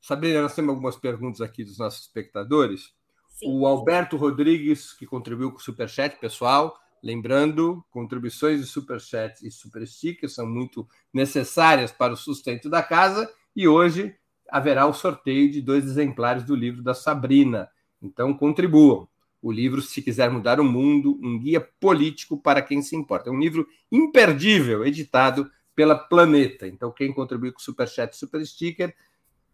Sabrina, 0.00 0.42
nós 0.42 0.54
temos 0.54 0.70
algumas 0.70 0.96
perguntas 0.96 1.40
aqui 1.40 1.62
dos 1.62 1.78
nossos 1.78 2.00
espectadores. 2.00 2.92
Sim. 3.40 3.58
O 3.58 3.66
Alberto 3.66 4.16
Rodrigues, 4.16 4.92
que 4.92 5.06
contribuiu 5.06 5.50
com 5.50 5.58
o 5.58 5.62
Superchat, 5.62 6.16
pessoal, 6.18 6.78
Lembrando, 7.02 7.82
contribuições 7.90 8.60
de 8.60 8.66
superchat 8.66 9.46
e 9.46 9.50
super 9.50 9.86
stickers 9.86 10.34
são 10.34 10.46
muito 10.46 10.86
necessárias 11.12 11.90
para 11.90 12.12
o 12.12 12.16
sustento 12.16 12.68
da 12.68 12.82
casa 12.82 13.30
e 13.56 13.66
hoje 13.66 14.14
haverá 14.50 14.86
o 14.86 14.92
sorteio 14.92 15.50
de 15.50 15.62
dois 15.62 15.84
exemplares 15.84 16.44
do 16.44 16.54
livro 16.54 16.82
da 16.82 16.92
Sabrina. 16.92 17.70
Então 18.02 18.34
contribuam. 18.34 19.08
O 19.42 19.50
livro 19.50 19.80
Se 19.80 20.02
Quiser 20.02 20.30
Mudar 20.30 20.60
o 20.60 20.64
Mundo, 20.64 21.18
um 21.22 21.38
guia 21.38 21.60
político 21.80 22.36
para 22.36 22.60
quem 22.60 22.82
se 22.82 22.94
importa. 22.94 23.30
É 23.30 23.32
um 23.32 23.40
livro 23.40 23.66
imperdível, 23.90 24.84
editado 24.84 25.50
pela 25.74 25.96
Planeta. 25.96 26.66
Então 26.66 26.92
quem 26.92 27.10
contribuir 27.10 27.52
com 27.52 27.60
superchat 27.60 28.12
e 28.12 28.18
super 28.18 28.44
sticker 28.44 28.94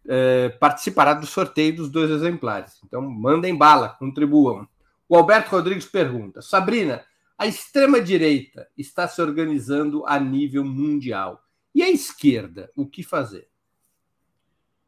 eh, 0.07 0.49
participará 0.59 1.13
do 1.13 1.25
sorteio 1.25 1.75
dos 1.75 1.89
dois 1.89 2.09
exemplares. 2.09 2.79
Então 2.85 3.01
mandem 3.01 3.55
bala, 3.55 3.89
contribuam. 3.89 4.67
O 5.07 5.15
Alberto 5.15 5.51
Rodrigues 5.51 5.85
pergunta: 5.85 6.41
Sabrina, 6.41 7.05
a 7.37 7.45
extrema-direita 7.45 8.67
está 8.77 9.07
se 9.07 9.21
organizando 9.21 10.05
a 10.05 10.19
nível 10.19 10.63
mundial. 10.63 11.43
E 11.75 11.83
a 11.83 11.89
esquerda, 11.89 12.71
o 12.75 12.87
que 12.87 13.03
fazer? 13.03 13.47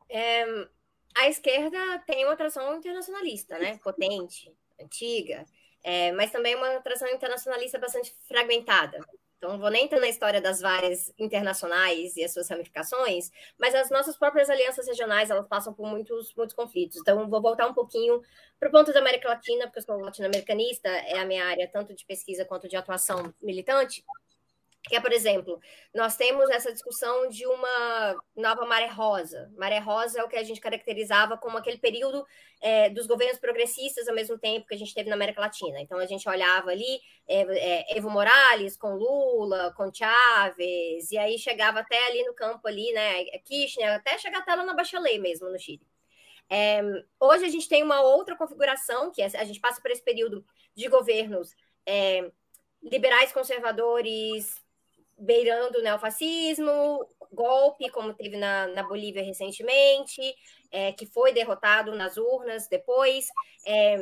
É, 0.10 0.68
a 1.16 1.30
esquerda 1.30 1.78
tem 2.08 2.26
uma 2.26 2.34
atração 2.34 2.76
internacionalista, 2.76 3.60
né? 3.60 3.78
Potente, 3.78 4.52
antiga, 4.82 5.46
é, 5.84 6.12
mas 6.14 6.32
também 6.32 6.56
uma 6.56 6.78
atração 6.78 7.08
internacionalista 7.10 7.78
bastante 7.78 8.16
fragmentada. 8.28 9.00
Então, 9.40 9.54
não 9.54 9.60
vou 9.60 9.70
nem 9.70 9.86
entrar 9.86 10.02
na 10.02 10.10
história 10.10 10.42
das 10.42 10.60
várias 10.60 11.14
internacionais 11.18 12.18
e 12.18 12.24
as 12.26 12.34
suas 12.34 12.50
ramificações, 12.50 13.32
mas 13.58 13.74
as 13.74 13.90
nossas 13.90 14.18
próprias 14.18 14.50
alianças 14.50 14.86
regionais, 14.86 15.30
elas 15.30 15.48
passam 15.48 15.74
por 15.74 15.88
muitos, 15.88 16.34
muitos 16.36 16.54
conflitos. 16.54 16.98
Então, 16.98 17.30
vou 17.30 17.42
voltar 17.42 17.66
um 17.66 17.74
pouquinho 17.74 18.22
para 18.60 18.68
o 18.68 18.72
ponto 18.72 18.92
da 18.92 19.00
América 19.00 19.30
Latina, 19.30 19.66
porque 19.66 19.80
eu 19.80 19.84
sou 19.84 19.98
latino-americanista, 19.98 20.90
é 20.90 21.20
a 21.20 21.26
minha 21.26 21.46
área 21.46 21.70
tanto 21.72 21.96
de 21.96 22.06
pesquisa 22.06 22.44
quanto 22.44 22.68
de 22.68 22.76
atuação 22.76 23.34
militante 23.42 24.04
que 24.84 24.96
é, 24.96 25.00
por 25.02 25.12
exemplo, 25.12 25.60
nós 25.94 26.16
temos 26.16 26.50
essa 26.50 26.72
discussão 26.72 27.28
de 27.28 27.46
uma 27.46 28.16
nova 28.36 28.66
maré 28.66 28.88
rosa. 28.88 29.52
Maré 29.58 29.78
rosa 29.78 30.20
é 30.20 30.24
o 30.24 30.28
que 30.30 30.38
a 30.38 30.44
gente 30.44 30.62
caracterizava 30.62 31.38
como 31.38 31.58
aquele 31.58 31.78
período 31.78 32.26
é, 32.62 32.90
dos 32.90 33.06
governos 33.06 33.40
progressistas 33.40 34.08
ao 34.08 34.16
mesmo 34.16 34.38
tempo 34.38 34.66
que 34.66 34.74
a 34.74 34.78
gente 34.78 34.94
teve 34.94 35.10
na 35.10 35.16
América 35.16 35.42
Latina. 35.42 35.82
Então, 35.82 36.00
a 36.00 36.06
gente 36.06 36.28
olhava 36.28 36.72
ali 36.72 37.02
é, 37.28 37.42
é, 37.42 37.98
Evo 37.98 38.10
Morales 38.10 38.78
com 38.78 38.96
Lula, 38.96 39.74
com 39.76 39.94
Chávez, 39.94 41.12
e 41.12 41.18
aí 41.18 41.38
chegava 41.38 41.80
até 41.82 42.08
ali 42.08 42.24
no 42.24 42.34
campo 42.34 42.68
ali, 42.68 42.92
né, 42.94 43.26
Kirchner, 43.44 43.94
até 43.96 44.18
chegar 44.18 44.40
até 44.40 44.56
lá 44.56 44.64
na 44.64 44.74
Bachelet 44.74 45.20
mesmo, 45.20 45.50
no 45.50 45.60
Chile. 45.60 45.86
É, 46.50 46.82
hoje 47.20 47.46
a 47.46 47.50
gente 47.50 47.70
tem 47.70 47.84
uma 47.84 48.02
outra 48.02 48.36
configuração, 48.36 49.12
que 49.12 49.22
é, 49.22 49.26
a 49.26 49.44
gente 49.44 49.60
passa 49.60 49.82
por 49.82 49.92
esse 49.92 50.04
período 50.04 50.44
de 50.74 50.88
governos 50.88 51.54
é, 51.86 52.32
liberais 52.82 53.32
conservadores, 53.32 54.56
beirando 55.20 55.80
o 55.80 55.82
neofascismo, 55.82 57.08
golpe, 57.32 57.90
como 57.92 58.14
teve 58.14 58.38
na, 58.38 58.68
na 58.68 58.84
Bolívia 58.84 59.24
recentemente, 59.24 60.22
é, 60.72 60.92
que 60.92 61.06
foi 61.06 61.32
derrotado 61.34 61.96
nas 61.96 62.18
urnas 62.18 62.68
depois. 62.68 63.28
É, 63.66 63.98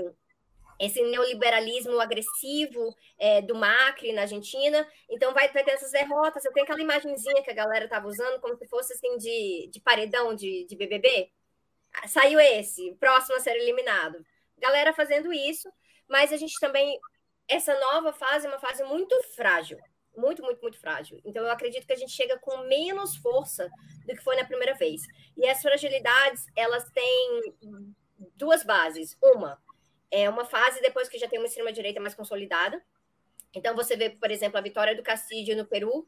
esse 0.80 1.02
neoliberalismo 1.02 2.00
agressivo 2.00 2.96
é, 3.18 3.42
do 3.42 3.56
Macri 3.56 4.14
na 4.14 4.22
Argentina. 4.22 4.88
Então, 5.10 5.34
vai, 5.34 5.52
vai 5.52 5.64
ter 5.64 5.72
essas 5.72 5.92
derrotas. 5.92 6.46
Eu 6.46 6.54
tenho 6.54 6.66
aquela 6.66 6.82
imagenzinha 6.82 7.42
que 7.42 7.50
a 7.50 7.56
galera 7.56 7.86
estava 7.86 8.08
usando, 8.08 8.40
como 8.40 8.56
se 8.56 8.68
fosse 8.68 8.94
assim 8.94 9.18
de, 9.18 9.70
de 9.72 9.82
paredão 9.82 10.36
de, 10.36 10.66
de 10.66 10.76
BBB. 10.76 11.32
Saiu 12.08 12.40
esse, 12.40 12.94
próximo 13.00 13.38
a 13.38 13.40
ser 13.40 13.56
eliminado. 13.56 14.24
Galera 14.60 14.94
fazendo 14.94 15.34
isso, 15.34 15.72
mas 16.08 16.32
a 16.32 16.38
gente 16.38 16.60
também. 16.60 17.00
Essa 17.48 17.80
nova 17.80 18.14
fase 18.14 18.46
é 18.46 18.50
uma 18.50 18.60
fase 18.60 18.84
muito 18.84 19.16
frágil 19.36 19.80
muito, 20.18 20.42
muito, 20.42 20.62
muito 20.62 20.80
frágil. 20.80 21.22
Então, 21.24 21.44
eu 21.44 21.52
acredito 21.52 21.86
que 21.86 21.94
a 21.94 21.98
gente 21.98 22.12
chega 22.12 22.38
com 22.40 22.58
menos 22.68 23.16
força 23.18 23.70
do 24.06 24.16
que 24.16 24.24
foi 24.24 24.36
na 24.36 24.46
primeira 24.46 24.74
vez. 24.74 25.04
E 25.38 25.48
as 25.48 25.62
fragilidades, 25.62 26.46
elas 26.56 26.90
têm 26.92 27.56
duas 28.36 28.64
bases. 28.64 29.18
Uma, 29.22 29.62
é 30.10 30.30
uma 30.30 30.46
fase 30.46 30.82
depois 30.82 31.08
que 31.08 31.18
já 31.18 31.28
tem 31.28 31.40
uma 31.40 31.48
extrema-direita 31.48 32.00
mais 32.00 32.16
consolidada. 32.16 32.84
Então, 33.54 33.76
você 33.76 33.96
vê, 33.96 34.10
por 34.10 34.32
exemplo, 34.32 34.58
a 34.58 34.62
vitória 34.62 34.96
do 34.96 35.04
Castillo 35.04 35.56
no 35.56 35.66
Peru. 35.66 36.08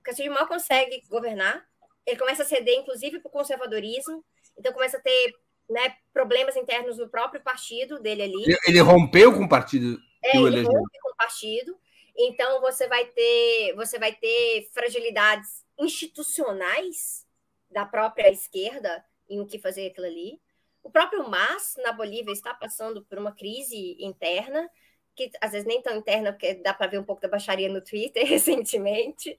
O 0.00 0.02
Castillo 0.02 0.34
mal 0.34 0.46
consegue 0.46 1.02
governar. 1.08 1.66
Ele 2.04 2.18
começa 2.18 2.42
a 2.42 2.46
ceder, 2.46 2.78
inclusive, 2.78 3.20
para 3.20 3.28
o 3.28 3.32
conservadorismo. 3.32 4.24
Então, 4.58 4.72
começa 4.72 4.96
a 4.96 5.00
ter 5.00 5.32
né, 5.68 5.96
problemas 6.12 6.56
internos 6.56 6.98
no 6.98 7.08
próprio 7.08 7.42
partido 7.42 7.98
dele 8.00 8.22
ali. 8.22 8.42
Ele, 8.44 8.58
ele 8.66 8.80
rompeu 8.80 9.32
com 9.32 9.44
o 9.44 9.48
partido 9.48 9.98
é. 10.26 10.36
Ele 10.36 10.62
rompe 10.62 10.98
com 11.00 11.10
o 11.10 11.16
partido. 11.16 11.78
Então 12.16 12.60
você 12.60 12.88
vai 12.88 13.04
ter, 13.06 13.74
você 13.74 13.98
vai 13.98 14.12
ter 14.12 14.68
fragilidades 14.72 15.64
institucionais 15.78 17.26
da 17.70 17.84
própria 17.84 18.30
esquerda 18.30 19.04
em 19.28 19.40
o 19.40 19.46
que 19.46 19.58
fazer 19.58 19.88
aquilo 19.88 20.06
ali. 20.06 20.40
O 20.82 20.90
próprio 20.90 21.28
MAS 21.28 21.74
na 21.82 21.92
Bolívia 21.92 22.32
está 22.32 22.54
passando 22.54 23.04
por 23.04 23.18
uma 23.18 23.34
crise 23.34 23.96
interna, 23.98 24.70
que 25.14 25.30
às 25.40 25.52
vezes 25.52 25.66
nem 25.66 25.82
tão 25.82 25.96
interna, 25.96 26.32
porque 26.32 26.54
dá 26.54 26.72
para 26.72 26.86
ver 26.86 26.98
um 26.98 27.04
pouco 27.04 27.20
da 27.20 27.28
baixaria 27.28 27.68
no 27.68 27.82
Twitter 27.82 28.24
recentemente. 28.26 29.38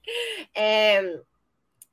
É, 0.54 1.20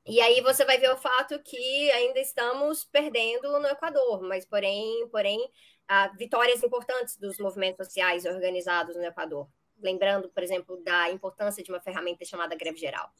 e 0.06 0.20
aí 0.20 0.40
você 0.40 0.64
vai 0.64 0.78
ver 0.78 0.90
o 0.90 0.96
fato 0.96 1.38
que 1.42 1.90
ainda 1.90 2.20
estamos 2.20 2.84
perdendo 2.84 3.58
no 3.58 3.66
Equador, 3.66 4.22
mas 4.22 4.44
porém, 4.44 5.08
porém, 5.08 5.50
há 5.88 6.08
vitórias 6.08 6.62
importantes 6.62 7.16
dos 7.16 7.38
movimentos 7.38 7.86
sociais 7.86 8.24
organizados 8.24 8.94
no 8.94 9.04
Equador. 9.04 9.48
Lembrando, 9.78 10.28
por 10.28 10.42
exemplo, 10.42 10.82
da 10.82 11.10
importância 11.10 11.62
de 11.62 11.70
uma 11.70 11.80
ferramenta 11.80 12.24
chamada 12.24 12.56
greve 12.56 12.78
geral. 12.78 13.10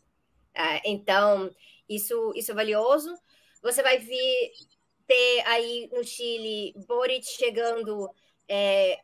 É, 0.54 0.88
então, 0.88 1.50
isso, 1.88 2.32
isso 2.34 2.50
é 2.50 2.54
valioso. 2.54 3.14
Você 3.62 3.82
vai 3.82 3.98
vir 3.98 4.52
ter 5.06 5.42
aí 5.46 5.88
no 5.92 6.02
Chile 6.02 6.74
Boric 6.86 7.26
chegando 7.26 8.10
é, 8.48 9.00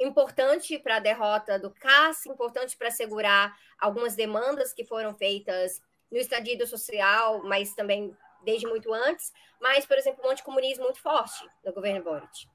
importante 0.00 0.78
para 0.78 0.96
a 0.96 1.00
derrota 1.00 1.58
do 1.58 1.70
CAS, 1.70 2.26
importante 2.26 2.76
para 2.76 2.90
segurar 2.90 3.56
algumas 3.78 4.14
demandas 4.14 4.72
que 4.72 4.84
foram 4.84 5.14
feitas 5.14 5.80
no 6.10 6.18
estadido 6.18 6.66
social, 6.66 7.42
mas 7.44 7.74
também 7.74 8.16
desde 8.44 8.66
muito 8.66 8.92
antes, 8.92 9.32
mas, 9.60 9.86
por 9.86 9.96
exemplo, 9.96 10.24
um 10.24 10.30
anticomunismo 10.30 10.84
muito 10.84 11.00
forte 11.00 11.48
no 11.64 11.72
governo 11.72 12.04
Boric. 12.04 12.46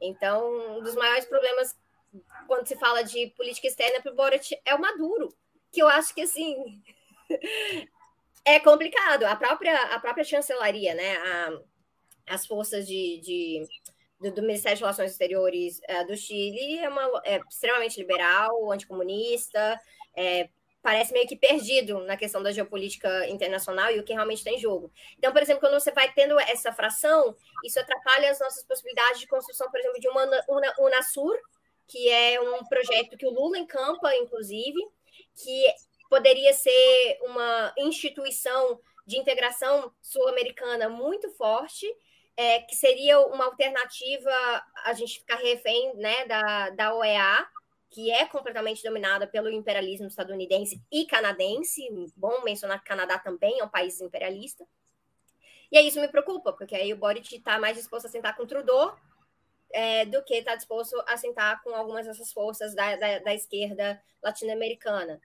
Então, 0.00 0.78
um 0.78 0.82
dos 0.82 0.94
maiores 0.94 1.24
problemas 1.24 1.76
quando 2.46 2.66
se 2.66 2.76
fala 2.76 3.02
de 3.02 3.28
política 3.36 3.66
externa 3.66 4.00
para 4.00 4.12
o 4.12 4.14
Boric 4.14 4.58
é 4.64 4.74
o 4.74 4.80
Maduro, 4.80 5.34
que 5.70 5.82
eu 5.82 5.88
acho 5.88 6.14
que, 6.14 6.22
assim, 6.22 6.82
é 8.44 8.58
complicado. 8.60 9.24
A 9.24 9.36
própria, 9.36 9.76
a 9.94 10.00
própria 10.00 10.24
chancelaria, 10.24 10.94
né, 10.94 11.16
a, 11.16 11.60
as 12.34 12.46
forças 12.46 12.86
de, 12.86 13.20
de 13.20 13.62
do, 14.20 14.32
do, 14.32 14.42
Ministério 14.42 14.76
de 14.76 14.82
Relações 14.82 15.12
Exteriores 15.12 15.80
uh, 15.88 16.06
do 16.06 16.16
Chile 16.16 16.78
é, 16.78 16.88
uma, 16.88 17.22
é 17.24 17.40
extremamente 17.48 17.98
liberal, 17.98 18.70
anticomunista, 18.72 19.80
é, 20.16 20.48
parece 20.82 21.12
meio 21.12 21.28
que 21.28 21.36
perdido 21.36 22.00
na 22.00 22.16
questão 22.16 22.42
da 22.42 22.52
geopolítica 22.52 23.28
internacional 23.28 23.90
e 23.90 23.98
o 23.98 24.04
que 24.04 24.12
realmente 24.12 24.44
tem 24.44 24.58
jogo. 24.58 24.90
Então, 25.18 25.32
por 25.32 25.42
exemplo, 25.42 25.60
quando 25.60 25.78
você 25.78 25.92
vai 25.92 26.12
tendo 26.12 26.38
essa 26.40 26.72
fração, 26.72 27.36
isso 27.64 27.78
atrapalha 27.78 28.30
as 28.30 28.40
nossas 28.40 28.64
possibilidades 28.64 29.20
de 29.20 29.26
construção, 29.26 29.70
por 29.70 29.78
exemplo, 29.78 30.00
de 30.00 30.08
uma 30.08 30.26
Unasur, 30.78 31.36
que 31.88 32.08
é 32.10 32.40
um 32.40 32.62
projeto 32.64 33.16
que 33.16 33.26
o 33.26 33.30
Lula 33.30 33.58
encampa, 33.58 34.14
inclusive, 34.14 34.78
que 35.42 35.64
poderia 36.08 36.52
ser 36.52 37.18
uma 37.22 37.72
instituição 37.78 38.78
de 39.06 39.16
integração 39.16 39.90
sul-americana 40.02 40.88
muito 40.88 41.30
forte, 41.30 41.86
é, 42.36 42.60
que 42.60 42.76
seria 42.76 43.18
uma 43.20 43.46
alternativa 43.46 44.30
a 44.84 44.92
gente 44.92 45.18
ficar 45.18 45.36
refém 45.36 45.96
né, 45.96 46.26
da, 46.26 46.70
da 46.70 46.94
OEA, 46.94 47.46
que 47.90 48.10
é 48.10 48.26
completamente 48.26 48.82
dominada 48.82 49.26
pelo 49.26 49.50
imperialismo 49.50 50.06
estadunidense 50.06 50.80
e 50.92 51.06
canadense. 51.06 51.88
Bom 52.14 52.42
mencionar 52.44 52.78
que 52.78 52.84
o 52.84 52.88
Canadá 52.88 53.18
também 53.18 53.58
é 53.58 53.64
um 53.64 53.68
país 53.68 53.98
imperialista. 54.00 54.66
E 55.72 55.78
aí 55.78 55.88
isso 55.88 56.00
me 56.00 56.08
preocupa, 56.08 56.52
porque 56.52 56.74
aí 56.74 56.92
o 56.92 56.98
Boric 56.98 57.34
está 57.34 57.58
mais 57.58 57.76
disposto 57.76 58.06
a 58.06 58.10
sentar 58.10 58.36
com 58.36 58.46
Trudeau 58.46 58.94
é, 59.72 60.04
do 60.04 60.22
que 60.24 60.34
está 60.34 60.54
disposto 60.54 61.00
a 61.06 61.16
sentar 61.16 61.62
com 61.62 61.70
algumas 61.74 62.06
dessas 62.06 62.32
forças 62.32 62.74
da, 62.74 62.96
da, 62.96 63.18
da 63.18 63.34
esquerda 63.34 64.00
latino-americana. 64.22 65.20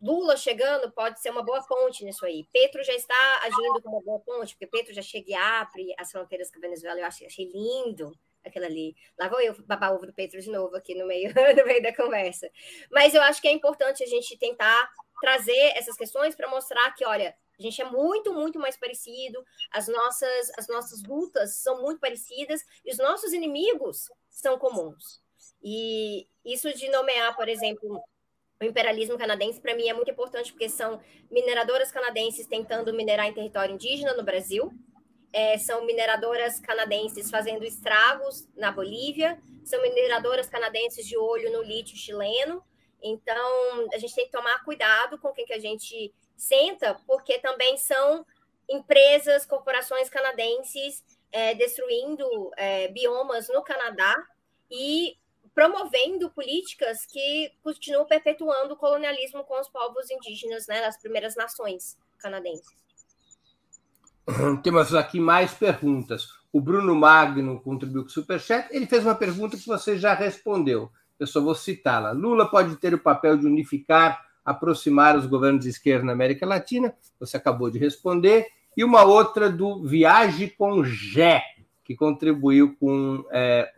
Lula 0.00 0.36
chegando 0.36 0.90
pode 0.90 1.20
ser 1.20 1.30
uma 1.30 1.42
boa 1.42 1.62
ponte 1.62 2.04
nisso 2.04 2.24
aí. 2.24 2.48
Petro 2.52 2.82
já 2.82 2.94
está 2.94 3.40
agindo 3.42 3.82
como 3.82 3.96
uma 3.96 4.02
boa 4.02 4.20
ponte, 4.20 4.54
porque 4.54 4.66
Petro 4.66 4.94
já 4.94 5.02
chega 5.02 5.30
e 5.30 5.34
abre 5.34 5.94
as 5.98 6.10
fronteiras 6.10 6.50
com 6.50 6.58
a 6.58 6.62
Venezuela. 6.62 6.98
Eu 6.98 7.04
achei, 7.04 7.26
achei 7.26 7.50
lindo 7.52 8.18
aquilo 8.44 8.64
ali. 8.64 8.96
Lá 9.18 9.28
vou 9.28 9.40
eu 9.40 9.54
babar 9.66 9.92
ovo 9.92 10.06
do 10.06 10.12
Petro 10.12 10.40
de 10.40 10.50
novo 10.50 10.74
aqui 10.74 10.94
no 10.94 11.06
meio, 11.06 11.32
no 11.56 11.66
meio 11.66 11.82
da 11.82 11.94
conversa. 11.94 12.50
Mas 12.90 13.14
eu 13.14 13.20
acho 13.22 13.42
que 13.42 13.48
é 13.48 13.52
importante 13.52 14.02
a 14.02 14.06
gente 14.06 14.38
tentar 14.38 14.90
trazer 15.20 15.72
essas 15.76 15.96
questões 15.96 16.34
para 16.34 16.48
mostrar 16.48 16.90
que, 16.92 17.04
olha, 17.04 17.36
a 17.58 17.62
gente 17.62 17.82
é 17.82 17.84
muito, 17.84 18.32
muito 18.32 18.58
mais 18.58 18.76
parecido, 18.76 19.44
as 19.72 19.88
nossas, 19.88 20.50
as 20.56 20.68
nossas 20.68 21.02
lutas 21.02 21.56
são 21.56 21.82
muito 21.82 22.00
parecidas 22.00 22.62
e 22.84 22.92
os 22.92 22.98
nossos 22.98 23.32
inimigos 23.32 24.08
são 24.30 24.58
comuns. 24.58 25.20
E 25.62 26.28
isso 26.44 26.72
de 26.72 26.88
nomear, 26.88 27.34
por 27.34 27.48
exemplo, 27.48 28.00
o 28.60 28.64
imperialismo 28.64 29.18
canadense, 29.18 29.60
para 29.60 29.74
mim, 29.74 29.88
é 29.88 29.92
muito 29.92 30.10
importante, 30.10 30.52
porque 30.52 30.68
são 30.68 31.00
mineradoras 31.30 31.90
canadenses 31.90 32.46
tentando 32.46 32.92
minerar 32.92 33.26
em 33.26 33.34
território 33.34 33.74
indígena 33.74 34.14
no 34.14 34.22
Brasil, 34.22 34.72
é, 35.32 35.58
são 35.58 35.84
mineradoras 35.84 36.58
canadenses 36.60 37.30
fazendo 37.30 37.64
estragos 37.64 38.48
na 38.56 38.72
Bolívia, 38.72 39.40
são 39.64 39.80
mineradoras 39.82 40.48
canadenses 40.48 41.06
de 41.06 41.16
olho 41.16 41.52
no 41.52 41.62
lítio 41.62 41.96
chileno. 41.96 42.62
Então, 43.02 43.88
a 43.92 43.98
gente 43.98 44.14
tem 44.14 44.24
que 44.24 44.32
tomar 44.32 44.64
cuidado 44.64 45.18
com 45.18 45.32
quem 45.32 45.44
que 45.44 45.52
a 45.52 45.58
gente 45.58 46.12
senta, 46.38 46.98
porque 47.06 47.38
também 47.40 47.76
são 47.76 48.24
empresas, 48.68 49.44
corporações 49.44 50.08
canadenses 50.08 51.04
é, 51.32 51.54
destruindo 51.54 52.50
é, 52.56 52.88
biomas 52.88 53.48
no 53.48 53.62
Canadá 53.62 54.16
e 54.70 55.16
promovendo 55.54 56.30
políticas 56.30 57.04
que 57.04 57.50
continuam 57.62 58.06
perpetuando 58.06 58.74
o 58.74 58.76
colonialismo 58.76 59.42
com 59.44 59.58
os 59.60 59.68
povos 59.68 60.10
indígenas 60.10 60.66
né, 60.68 60.80
das 60.80 60.96
primeiras 60.98 61.34
nações 61.34 61.98
canadenses. 62.18 62.78
Temos 64.62 64.94
aqui 64.94 65.18
mais 65.18 65.52
perguntas. 65.52 66.28
O 66.52 66.60
Bruno 66.60 66.94
Magno 66.94 67.60
contribuiu 67.60 68.02
com 68.02 68.08
o 68.08 68.12
Superchat. 68.12 68.68
Ele 68.70 68.86
fez 68.86 69.04
uma 69.04 69.14
pergunta 69.14 69.56
que 69.56 69.66
você 69.66 69.98
já 69.98 70.14
respondeu. 70.14 70.90
Eu 71.18 71.26
só 71.26 71.40
vou 71.40 71.54
citá-la. 71.54 72.12
Lula 72.12 72.48
pode 72.48 72.76
ter 72.76 72.94
o 72.94 73.02
papel 73.02 73.36
de 73.36 73.46
unificar, 73.46 74.24
aproximar 74.48 75.16
os 75.16 75.26
governos 75.26 75.64
de 75.64 75.70
esquerda 75.70 76.04
na 76.04 76.12
América 76.12 76.46
Latina. 76.46 76.94
Você 77.20 77.36
acabou 77.36 77.70
de 77.70 77.78
responder. 77.78 78.46
E 78.76 78.82
uma 78.82 79.04
outra 79.04 79.50
do 79.50 79.82
Viage 79.82 80.48
com 80.48 80.82
Gé, 80.84 81.42
que 81.84 81.94
contribuiu 81.94 82.76
com 82.76 83.24
é, 83.30 83.72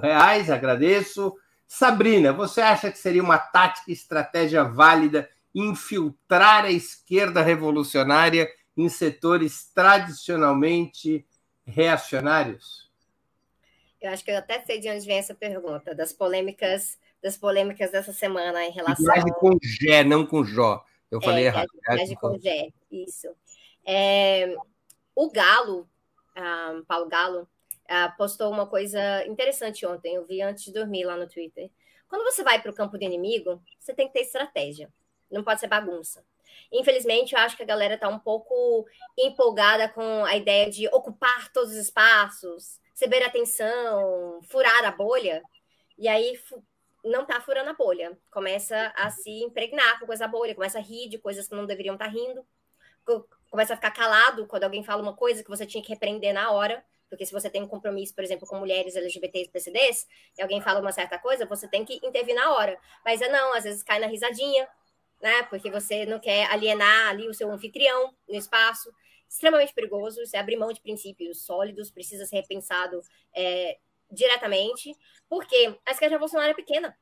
reais. 0.00 0.50
Agradeço. 0.50 1.34
Sabrina, 1.66 2.32
você 2.32 2.60
acha 2.60 2.90
que 2.90 2.98
seria 2.98 3.22
uma 3.22 3.38
tática 3.38 3.90
e 3.90 3.92
estratégia 3.92 4.62
válida 4.64 5.28
infiltrar 5.54 6.64
a 6.64 6.70
esquerda 6.70 7.42
revolucionária 7.42 8.48
em 8.76 8.88
setores 8.88 9.70
tradicionalmente 9.74 11.26
reacionários? 11.66 12.90
Eu 14.00 14.10
acho 14.10 14.24
que 14.24 14.30
eu 14.30 14.38
até 14.38 14.60
sei 14.60 14.80
de 14.80 14.88
onde 14.88 15.06
vem 15.06 15.18
essa 15.18 15.34
pergunta, 15.34 15.94
das 15.94 16.12
polêmicas, 16.12 16.98
das 17.22 17.36
polêmicas 17.36 17.90
dessa 17.90 18.12
semana 18.12 18.64
em 18.64 18.70
relação. 18.70 19.04
Viagem 19.04 19.32
com 19.34 19.58
Gé, 19.62 20.04
não 20.04 20.26
com 20.26 20.44
Jó. 20.44 20.84
Eu 21.10 21.20
falei 21.20 21.44
é, 21.44 21.46
errado. 21.46 21.68
Viagem 21.88 22.16
com 22.16 22.38
Gé, 22.38 22.70
isso. 22.90 23.28
É, 23.84 24.54
o 25.14 25.30
Galo, 25.30 25.88
um, 26.36 26.84
Paulo 26.84 27.08
Galo, 27.08 27.42
uh, 27.42 28.16
postou 28.16 28.50
uma 28.50 28.66
coisa 28.66 29.26
interessante 29.26 29.84
ontem. 29.84 30.14
Eu 30.14 30.24
vi 30.24 30.40
antes 30.40 30.64
de 30.64 30.72
dormir 30.72 31.04
lá 31.04 31.16
no 31.16 31.28
Twitter. 31.28 31.70
Quando 32.08 32.24
você 32.24 32.42
vai 32.42 32.60
para 32.60 32.70
o 32.70 32.74
campo 32.74 32.96
do 32.96 33.04
inimigo, 33.04 33.62
você 33.78 33.92
tem 33.92 34.06
que 34.06 34.14
ter 34.14 34.20
estratégia. 34.20 34.90
Não 35.30 35.44
pode 35.44 35.60
ser 35.60 35.68
bagunça. 35.68 36.24
Infelizmente, 36.72 37.34
eu 37.34 37.40
acho 37.40 37.56
que 37.56 37.62
a 37.62 37.66
galera 37.66 37.94
está 37.94 38.08
um 38.08 38.18
pouco 38.18 38.86
empolgada 39.18 39.88
com 39.88 40.24
a 40.24 40.36
ideia 40.36 40.70
de 40.70 40.88
ocupar 40.88 41.52
todos 41.52 41.72
os 41.72 41.76
espaços, 41.76 42.80
receber 42.92 43.22
atenção, 43.22 44.40
furar 44.48 44.84
a 44.84 44.90
bolha. 44.90 45.42
E 45.98 46.08
aí 46.08 46.38
não 47.04 47.22
está 47.22 47.40
furando 47.40 47.70
a 47.70 47.74
bolha. 47.74 48.18
Começa 48.30 48.92
a 48.96 49.10
se 49.10 49.30
impregnar 49.42 49.98
com 49.98 50.06
coisa 50.06 50.26
bolha, 50.26 50.54
começa 50.54 50.78
a 50.78 50.82
rir 50.82 51.08
de 51.08 51.18
coisas 51.18 51.48
que 51.48 51.54
não 51.54 51.66
deveriam 51.66 51.94
estar 51.94 52.06
tá 52.06 52.10
rindo. 52.10 52.46
Começa 53.50 53.72
a 53.72 53.76
ficar 53.76 53.90
calado 53.90 54.46
quando 54.46 54.64
alguém 54.64 54.84
fala 54.84 55.02
uma 55.02 55.14
coisa 55.14 55.42
que 55.42 55.50
você 55.50 55.66
tinha 55.66 55.82
que 55.82 55.90
repreender 55.90 56.32
na 56.32 56.50
hora. 56.50 56.84
Porque 57.08 57.26
se 57.26 57.32
você 57.32 57.50
tem 57.50 57.62
um 57.62 57.66
compromisso, 57.66 58.14
por 58.14 58.22
exemplo, 58.22 58.46
com 58.46 58.56
mulheres 58.56 58.94
LGBTs 58.94 59.48
e 59.48 59.50
PCDs, 59.50 60.06
e 60.38 60.42
alguém 60.42 60.60
fala 60.60 60.80
uma 60.80 60.92
certa 60.92 61.18
coisa, 61.18 61.44
você 61.44 61.66
tem 61.66 61.84
que 61.84 61.94
intervir 62.06 62.36
na 62.36 62.54
hora. 62.54 62.78
Mas 63.04 63.20
é 63.20 63.28
não, 63.28 63.52
às 63.52 63.64
vezes 63.64 63.82
cai 63.82 63.98
na 63.98 64.06
risadinha, 64.06 64.68
né? 65.20 65.42
Porque 65.44 65.68
você 65.70 66.06
não 66.06 66.20
quer 66.20 66.46
alienar 66.46 67.08
ali 67.08 67.28
o 67.28 67.34
seu 67.34 67.50
anfitrião 67.50 68.14
no 68.28 68.36
espaço. 68.36 68.92
Extremamente 69.28 69.74
perigoso, 69.74 70.20
é 70.32 70.38
abrir 70.38 70.56
mão 70.56 70.72
de 70.72 70.80
princípios 70.80 71.44
sólidos, 71.44 71.90
precisa 71.90 72.26
ser 72.26 72.36
repensado 72.36 73.00
é, 73.34 73.78
diretamente, 74.10 74.94
porque 75.28 75.78
a 75.86 75.92
esquerda 75.92 76.16
revolucionária 76.16 76.52
é 76.52 76.54
pequena, 76.56 76.96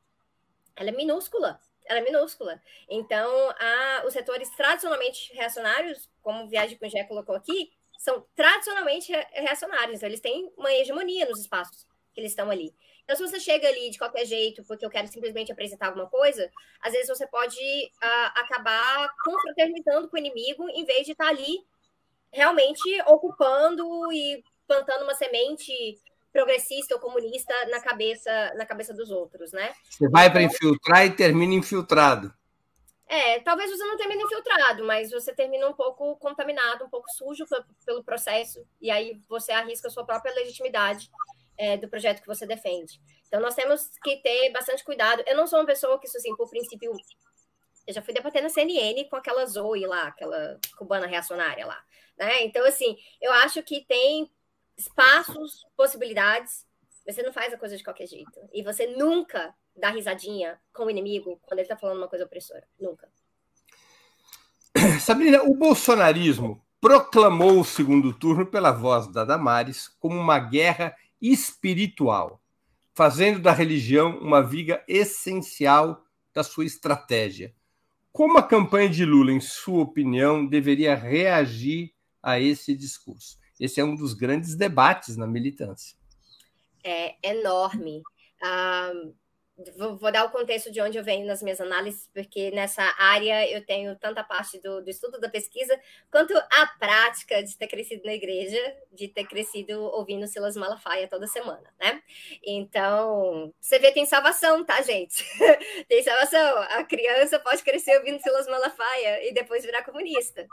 ela 0.77 0.91
é 0.91 0.93
minúscula, 0.93 1.61
ela 1.85 2.01
é 2.01 2.03
minúscula. 2.03 2.63
Então, 2.89 3.51
a, 3.51 4.05
os 4.07 4.13
setores 4.13 4.51
tradicionalmente 4.51 5.33
reacionários, 5.35 6.11
como 6.23 6.45
o 6.45 6.49
Viagem 6.49 6.79
Gé 6.85 7.05
colocou 7.05 7.35
aqui, 7.35 7.73
são 7.99 8.25
tradicionalmente 8.35 9.13
reacionários, 9.33 9.97
então 9.97 10.09
eles 10.09 10.21
têm 10.21 10.53
uma 10.57 10.73
hegemonia 10.73 11.27
nos 11.27 11.41
espaços 11.41 11.85
que 12.15 12.21
eles 12.21 12.31
estão 12.31 12.51
ali. 12.51 12.73
Então, 13.03 13.17
se 13.17 13.23
você 13.23 13.41
chega 13.41 13.67
ali 13.67 13.91
de 13.91 13.99
qualquer 13.99 14.27
jeito, 14.27 14.63
porque 14.65 14.85
eu 14.85 14.91
quero 14.91 15.09
simplesmente 15.09 15.51
apresentar 15.51 15.87
alguma 15.87 16.09
coisa, 16.09 16.51
às 16.81 16.93
vezes 16.93 17.09
você 17.09 17.27
pode 17.27 17.57
uh, 17.57 18.31
acabar 18.35 19.09
confraternizando 19.25 20.09
com 20.09 20.17
o 20.17 20.19
inimigo, 20.19 20.69
em 20.69 20.85
vez 20.85 21.07
de 21.07 21.13
estar 21.13 21.29
ali 21.29 21.65
realmente 22.31 23.01
ocupando 23.07 24.13
e 24.13 24.45
plantando 24.67 25.05
uma 25.05 25.15
semente 25.15 25.73
progressista 26.39 26.95
ou 26.95 27.01
comunista 27.01 27.53
na 27.67 27.81
cabeça 27.81 28.55
na 28.55 28.65
cabeça 28.65 28.95
dos 28.95 29.11
outros, 29.11 29.51
né? 29.51 29.73
Você 29.91 30.09
vai 30.09 30.31
para 30.31 30.43
infiltrar 30.43 31.05
e 31.05 31.11
termina 31.11 31.55
infiltrado. 31.55 32.33
É, 33.09 33.41
talvez 33.41 33.71
você 33.71 33.85
não 33.85 33.97
termine 33.97 34.23
infiltrado, 34.23 34.85
mas 34.85 35.11
você 35.11 35.35
termina 35.35 35.67
um 35.67 35.73
pouco 35.73 36.17
contaminado, 36.17 36.85
um 36.85 36.91
pouco 36.91 37.09
sujo 37.11 37.45
pelo 37.85 38.05
processo, 38.05 38.65
e 38.81 38.91
aí 38.91 39.21
você 39.29 39.51
arrisca 39.51 39.89
a 39.89 39.91
sua 39.91 40.05
própria 40.05 40.33
legitimidade 40.35 41.11
é, 41.57 41.77
do 41.77 41.89
projeto 41.89 42.21
que 42.21 42.27
você 42.27 42.47
defende. 42.47 43.01
Então, 43.27 43.41
nós 43.41 43.55
temos 43.55 43.89
que 44.05 44.19
ter 44.19 44.53
bastante 44.53 44.85
cuidado. 44.85 45.25
Eu 45.27 45.37
não 45.37 45.47
sou 45.47 45.59
uma 45.59 45.67
pessoa 45.67 45.99
que, 45.99 46.07
assim, 46.07 46.37
por 46.37 46.49
princípio, 46.51 46.93
eu 47.87 47.95
já 47.95 48.03
fui 48.03 48.13
debater 48.13 48.43
na 48.43 48.51
CNN 48.51 49.05
com 49.09 49.17
aquela 49.17 49.45
Zoe 49.47 49.87
lá, 49.87 50.09
aquela 50.09 50.61
cubana 50.77 51.07
reacionária 51.07 51.67
lá, 51.67 51.83
né? 52.19 52.43
Então, 52.43 52.65
assim, 52.67 52.97
eu 53.21 53.33
acho 53.33 53.63
que 53.63 53.85
tem 53.87 54.31
espaços, 54.79 55.67
possibilidades, 55.77 56.65
você 57.05 57.23
não 57.23 57.33
faz 57.33 57.53
a 57.53 57.59
coisa 57.59 57.77
de 57.77 57.83
qualquer 57.83 58.07
jeito. 58.07 58.39
E 58.53 58.63
você 58.63 58.87
nunca 58.87 59.55
dá 59.77 59.91
risadinha 59.91 60.59
com 60.73 60.85
o 60.85 60.91
inimigo 60.91 61.41
quando 61.43 61.61
ele 61.61 61.69
tá 61.69 61.77
falando 61.77 61.99
uma 61.99 62.09
coisa 62.09 62.25
opressora. 62.25 62.67
Nunca. 62.79 63.09
Sabrina, 65.01 65.43
o 65.43 65.55
bolsonarismo 65.55 66.63
proclamou 66.81 67.61
o 67.61 67.65
segundo 67.65 68.13
turno 68.13 68.47
pela 68.47 68.71
voz 68.71 69.09
da 69.09 69.25
Damares 69.25 69.89
como 69.99 70.19
uma 70.19 70.39
guerra 70.39 70.95
espiritual, 71.21 72.41
fazendo 72.95 73.41
da 73.41 73.53
religião 73.53 74.19
uma 74.19 74.43
viga 74.43 74.85
essencial 74.87 76.05
da 76.33 76.45
sua 76.45 76.65
estratégia. 76.65 77.55
Como 78.13 78.39
a 78.39 78.43
campanha 78.43 78.89
de 78.89 79.05
Lula, 79.05 79.33
em 79.33 79.41
sua 79.41 79.83
opinião, 79.83 80.47
deveria 80.47 80.95
reagir 80.95 81.93
a 82.23 82.39
esse 82.39 82.77
discurso? 82.77 83.38
Esse 83.59 83.81
é 83.81 83.85
um 83.85 83.95
dos 83.95 84.15
grandes 84.15 84.55
debates 84.55 85.17
na 85.17 85.27
militância. 85.27 85.97
É 86.85 87.17
enorme. 87.23 88.03
Ah, 88.43 88.93
vou, 89.77 89.97
vou, 89.97 90.13
dar 90.13 90.25
o 90.25 90.31
contexto 90.31 90.71
de 90.71 90.81
onde 90.81 90.97
eu 90.97 91.03
venho 91.05 91.27
nas 91.27 91.43
minhas 91.43 91.61
análises, 91.61 92.09
porque 92.15 92.51
nessa 92.53 92.83
área 92.97 93.51
eu 93.51 93.65
tenho 93.65 93.97
tanta 93.97 94.23
parte 94.23 94.61
do, 94.61 94.83
do, 94.83 94.89
estudo 94.89 95.19
da 95.19 95.29
pesquisa, 95.29 95.79
quanto 96.11 96.37
a 96.37 96.67
prática 96.79 97.43
de 97.43 97.57
ter 97.57 97.67
crescido 97.67 98.05
na 98.05 98.15
igreja, 98.15 98.59
de 98.93 99.09
ter 99.09 99.25
crescido 99.25 99.81
ouvindo 99.81 100.27
Silas 100.29 100.57
Malafaia 100.57 101.09
toda 101.09 101.27
semana, 101.27 101.73
né? 101.81 102.01
Então, 102.45 103.53
você 103.61 103.79
vê, 103.79 103.91
tem 103.91 104.07
salvação, 104.07 104.65
tá, 104.65 104.81
gente? 104.83 105.25
tem 105.89 106.03
salvação. 106.03 106.59
A 106.71 106.85
criança 106.85 107.41
pode 107.41 107.63
crescer 107.63 107.97
ouvindo 107.99 108.23
Silas 108.23 108.47
Malafaia 108.47 109.29
e 109.29 109.35
depois 109.35 109.65
virar 109.65 109.83
comunista. 109.83 110.47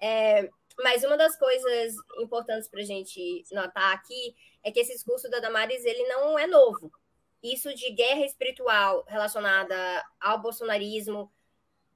É, 0.00 0.48
mas 0.78 1.04
uma 1.04 1.16
das 1.16 1.38
coisas 1.38 1.94
importantes 2.18 2.68
para 2.68 2.80
a 2.80 2.84
gente 2.84 3.44
notar 3.52 3.94
aqui 3.94 4.34
é 4.62 4.70
que 4.70 4.80
esse 4.80 4.92
discurso 4.92 5.30
da 5.30 5.40
Damares 5.40 5.84
ele 5.84 6.02
não 6.08 6.38
é 6.38 6.46
novo 6.46 6.90
isso 7.44 7.74
de 7.74 7.90
guerra 7.90 8.24
espiritual 8.24 9.04
relacionada 9.06 9.76
ao 10.18 10.40
bolsonarismo 10.40 11.30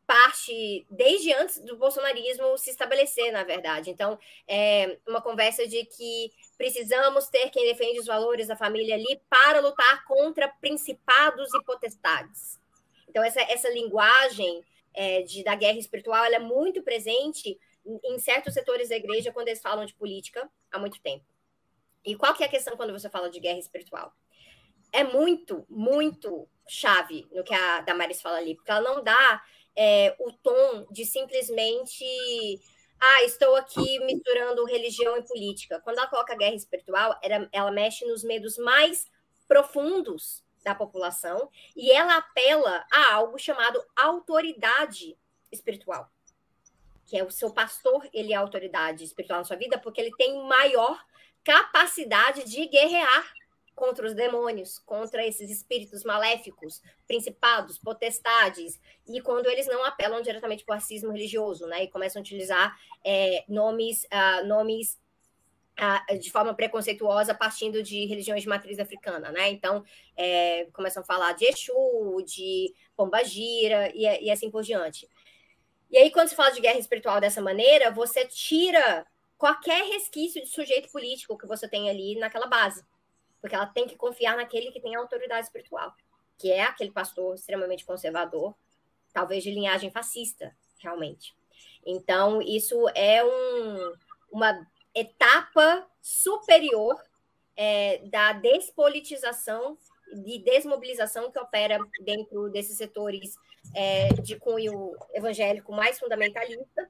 parte 0.07 0.87
desde 0.91 1.33
antes 1.35 1.59
do 1.61 1.77
bolsonarismo 1.77 2.57
se 2.57 2.71
estabelecer, 2.71 3.31
na 3.31 3.45
verdade. 3.45 3.91
Então, 3.91 4.19
é 4.47 4.99
uma 5.07 5.21
conversa 5.21 5.67
de 5.67 5.85
que 5.85 6.33
precisamos 6.57 7.29
ter 7.29 7.51
quem 7.51 7.67
defende 7.67 7.99
os 7.99 8.07
valores 8.07 8.49
da 8.49 8.57
família 8.57 8.95
ali 8.95 9.21
para 9.29 9.61
lutar 9.61 10.05
contra 10.05 10.49
principados 10.49 11.53
e 11.53 11.63
potestades. 11.63 12.59
Então, 13.07 13.23
essa, 13.23 13.41
essa 13.43 13.69
linguagem 13.69 14.65
é, 14.95 15.23
de, 15.23 15.45
da 15.45 15.55
guerra 15.55 15.79
espiritual 15.79 16.25
é 16.25 16.39
muito 16.39 16.83
presente 16.83 17.59
em 18.05 18.19
certos 18.19 18.55
setores 18.55 18.89
da 18.89 18.97
igreja 18.97 19.33
quando 19.33 19.49
eles 19.49 19.63
falam 19.63 19.85
de 19.85 19.95
política 19.95 20.49
há 20.71 20.79
muito 20.79 21.01
tempo. 21.01 21.25
E 22.05 22.15
qual 22.15 22.35
que 22.35 22.43
é 22.43 22.47
a 22.47 22.51
questão 22.51 22.77
quando 22.77 22.93
você 22.93 23.09
fala 23.09 23.31
de 23.31 23.41
guerra 23.41 23.59
espiritual? 23.59 24.13
é 24.93 25.05
muito, 25.05 25.67
muito 25.69 26.49
chave 26.67 27.27
no 27.33 27.45
que 27.45 27.55
a 27.55 27.81
Damaris 27.81 28.21
fala 28.21 28.39
ali, 28.39 28.55
porque 28.55 28.71
ela 28.71 28.81
não 28.81 29.03
dá 29.03 29.43
é, 29.77 30.15
o 30.19 30.33
tom 30.33 30.87
de 30.91 31.05
simplesmente 31.05 32.05
ah, 33.01 33.23
estou 33.25 33.55
aqui 33.55 34.01
misturando 34.01 34.65
religião 34.65 35.17
e 35.17 35.27
política. 35.27 35.81
Quando 35.81 35.99
ela 35.99 36.09
coloca 36.09 36.37
guerra 36.37 36.55
espiritual, 36.55 37.19
ela, 37.23 37.49
ela 37.53 37.71
mexe 37.71 38.05
nos 38.07 38.25
medos 38.25 38.59
mais 38.59 39.07
profundos 39.47 40.43
da 40.65 40.75
população 40.75 41.49
e 41.77 41.91
ela 41.91 42.17
apela 42.17 42.85
a 42.93 43.15
algo 43.15 43.39
chamado 43.39 43.83
autoridade 43.97 45.17
espiritual, 45.51 46.11
que 47.09 47.17
é 47.17 47.25
o 47.25 47.31
seu 47.31 47.51
pastor, 47.51 48.07
ele 48.13 48.35
é 48.35 48.37
autoridade 48.37 49.03
espiritual 49.03 49.39
na 49.39 49.45
sua 49.45 49.57
vida 49.57 49.79
porque 49.79 50.01
ele 50.01 50.15
tem 50.17 50.47
maior 50.47 51.03
capacidade 51.43 52.45
de 52.45 52.67
guerrear 52.67 53.33
contra 53.75 54.07
os 54.07 54.13
demônios, 54.13 54.79
contra 54.81 55.27
esses 55.27 55.51
espíritos 55.51 56.05
maléficos, 56.05 56.83
principados, 57.07 57.79
potestades, 57.79 58.79
e 59.07 59.21
quando 59.23 59.47
eles 59.47 59.67
não 59.67 59.85
apelam 59.85 60.21
diretamente 60.21 60.65
para 60.65 60.75
o 60.75 60.79
racismo 60.79 61.13
religioso, 61.13 61.67
né, 61.67 61.85
e 61.85 61.89
começam 61.89 62.21
a 62.21 62.23
utilizar 62.23 62.77
é, 63.05 63.45
nomes, 63.49 64.03
uh, 64.05 64.45
nomes 64.47 64.99
uh, 65.79 66.19
de 66.19 66.31
forma 66.31 66.53
preconceituosa 66.55 67.35
partindo 67.35 67.81
de 67.81 68.05
religiões 68.05 68.43
de 68.43 68.49
matriz 68.49 68.81
africana, 68.81 69.31
né, 69.31 69.49
então 69.49 69.85
é, 70.17 70.67
começam 70.73 71.03
a 71.03 71.07
falar 71.07 71.33
de 71.35 71.47
Exu, 71.47 72.21
de 72.27 72.75
Pombagira 72.97 73.93
e, 73.95 74.25
e 74.25 74.31
assim 74.31 74.51
por 74.51 74.63
diante. 74.63 75.09
E 75.91 75.97
aí, 75.97 76.11
quando 76.11 76.29
se 76.29 76.35
fala 76.37 76.51
de 76.51 76.61
guerra 76.61 76.79
espiritual 76.79 77.21
dessa 77.21 77.41
maneira, 77.41 77.91
você 77.91 78.27
tira 78.27 79.07
qualquer 79.37 79.85
resquício 79.85 80.43
de 80.43 80.49
sujeito 80.49 80.91
político 80.91 81.39
que 81.39 81.47
você 81.47 81.69
tem 81.69 81.89
ali 81.89 82.19
naquela 82.19 82.47
base 82.47 82.85
porque 83.41 83.55
ela 83.55 83.67
tem 83.67 83.87
que 83.87 83.97
confiar 83.97 84.37
naquele 84.37 84.71
que 84.71 84.81
tem 84.81 84.95
autoridade 84.95 85.47
espiritual, 85.47 85.95
que 86.37 86.51
é 86.51 86.63
aquele 86.63 86.91
pastor 86.91 87.35
extremamente 87.35 87.85
conservador, 87.85 88.55
talvez 89.13 89.43
de 89.43 89.51
linhagem 89.51 89.91
fascista, 89.91 90.55
realmente. 90.79 91.35
Então, 91.85 92.43
isso 92.43 92.89
é 92.95 93.25
um, 93.25 93.95
uma 94.31 94.67
etapa 94.95 95.87
superior 96.01 97.01
é, 97.57 97.99
da 98.09 98.33
despolitização 98.33 99.79
e 100.27 100.39
desmobilização 100.39 101.31
que 101.31 101.39
opera 101.39 101.79
dentro 102.01 102.49
desses 102.51 102.77
setores 102.77 103.37
é, 103.75 104.09
de 104.23 104.37
cunho 104.37 104.97
evangélico 105.15 105.73
mais 105.73 105.99
fundamentalista, 105.99 106.89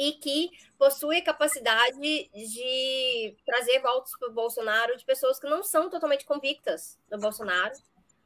e 0.00 0.12
que 0.12 0.50
possui 0.78 1.18
a 1.18 1.24
capacidade 1.24 1.98
de 1.98 3.36
trazer 3.44 3.80
votos 3.80 4.12
para 4.18 4.30
o 4.30 4.32
Bolsonaro 4.32 4.96
de 4.96 5.04
pessoas 5.04 5.38
que 5.38 5.46
não 5.46 5.62
são 5.62 5.90
totalmente 5.90 6.24
convictas 6.24 6.98
do 7.10 7.18
Bolsonaro. 7.18 7.74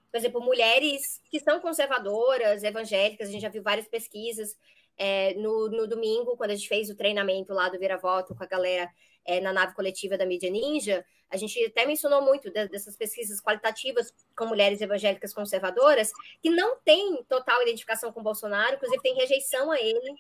Por 0.09 0.19
exemplo, 0.19 0.41
mulheres 0.41 1.21
que 1.29 1.41
são 1.41 1.59
conservadoras, 1.59 2.63
evangélicas, 2.63 3.29
a 3.29 3.33
gente 3.33 3.43
já 3.43 3.49
viu 3.49 3.63
várias 3.63 3.89
pesquisas. 3.89 4.57
É, 4.97 5.35
no, 5.35 5.69
no, 5.69 5.89
domingo, 5.89 6.37
quando 6.37 6.53
a 6.53 6.55
gente 6.55 6.69
fez 6.69 6.89
o 6.89 6.95
treinamento 6.95 7.53
lá 7.53 7.69
do 7.69 7.81
Vira 7.81 7.99
Voto 7.99 8.37
com 8.37 8.45
a 8.45 8.47
galera 8.47 8.89
é, 9.25 9.41
na 9.41 9.53
nave 9.53 9.75
coletiva 9.75 10.17
da 10.17 10.27
Mídia 10.27 10.51
Ninja, 10.51 11.05
a 11.31 11.37
gente 11.37 11.63
até 11.65 11.85
mencionou 11.87 12.23
muito 12.23 12.51
dessas 12.51 12.97
pesquisas 12.97 13.41
qualitativas 13.41 14.13
com 14.37 14.47
mulheres 14.47 14.81
evangélicas 14.81 15.35
conservadoras 15.35 16.13
que 16.43 16.51
não 16.51 16.77
têm 16.85 17.25
total 17.25 17.63
identificação 17.63 18.13
com 18.13 18.23
Bolsonaro, 18.23 18.77
inclusive 18.77 19.03
tem 19.03 19.15
rejeição 19.15 19.71
a 19.71 19.81
ele 19.81 20.15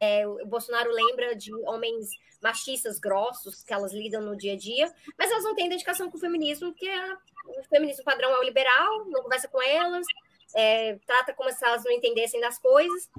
é, 0.00 0.26
o 0.26 0.46
Bolsonaro 0.46 0.90
lembra 0.92 1.34
de 1.34 1.52
homens 1.66 2.10
machistas 2.40 2.98
grossos 3.00 3.64
que 3.64 3.72
elas 3.72 3.92
lidam 3.92 4.22
no 4.22 4.36
dia 4.36 4.52
a 4.52 4.56
dia, 4.56 4.92
mas 5.18 5.30
elas 5.30 5.42
não 5.42 5.54
têm 5.54 5.66
identificação 5.66 6.08
com 6.08 6.16
o 6.16 6.20
feminismo, 6.20 6.70
porque 6.70 6.88
a, 6.88 7.18
o 7.46 7.64
feminismo 7.64 8.04
padrão 8.04 8.30
é 8.30 8.38
o 8.38 8.44
liberal, 8.44 9.06
não 9.06 9.22
conversa 9.22 9.48
com 9.48 9.60
elas, 9.60 10.06
é, 10.54 10.96
trata 11.04 11.34
como 11.34 11.50
se 11.50 11.64
elas 11.64 11.84
não 11.84 11.90
entendessem 11.90 12.40
das 12.40 12.58
coisas, 12.58 13.10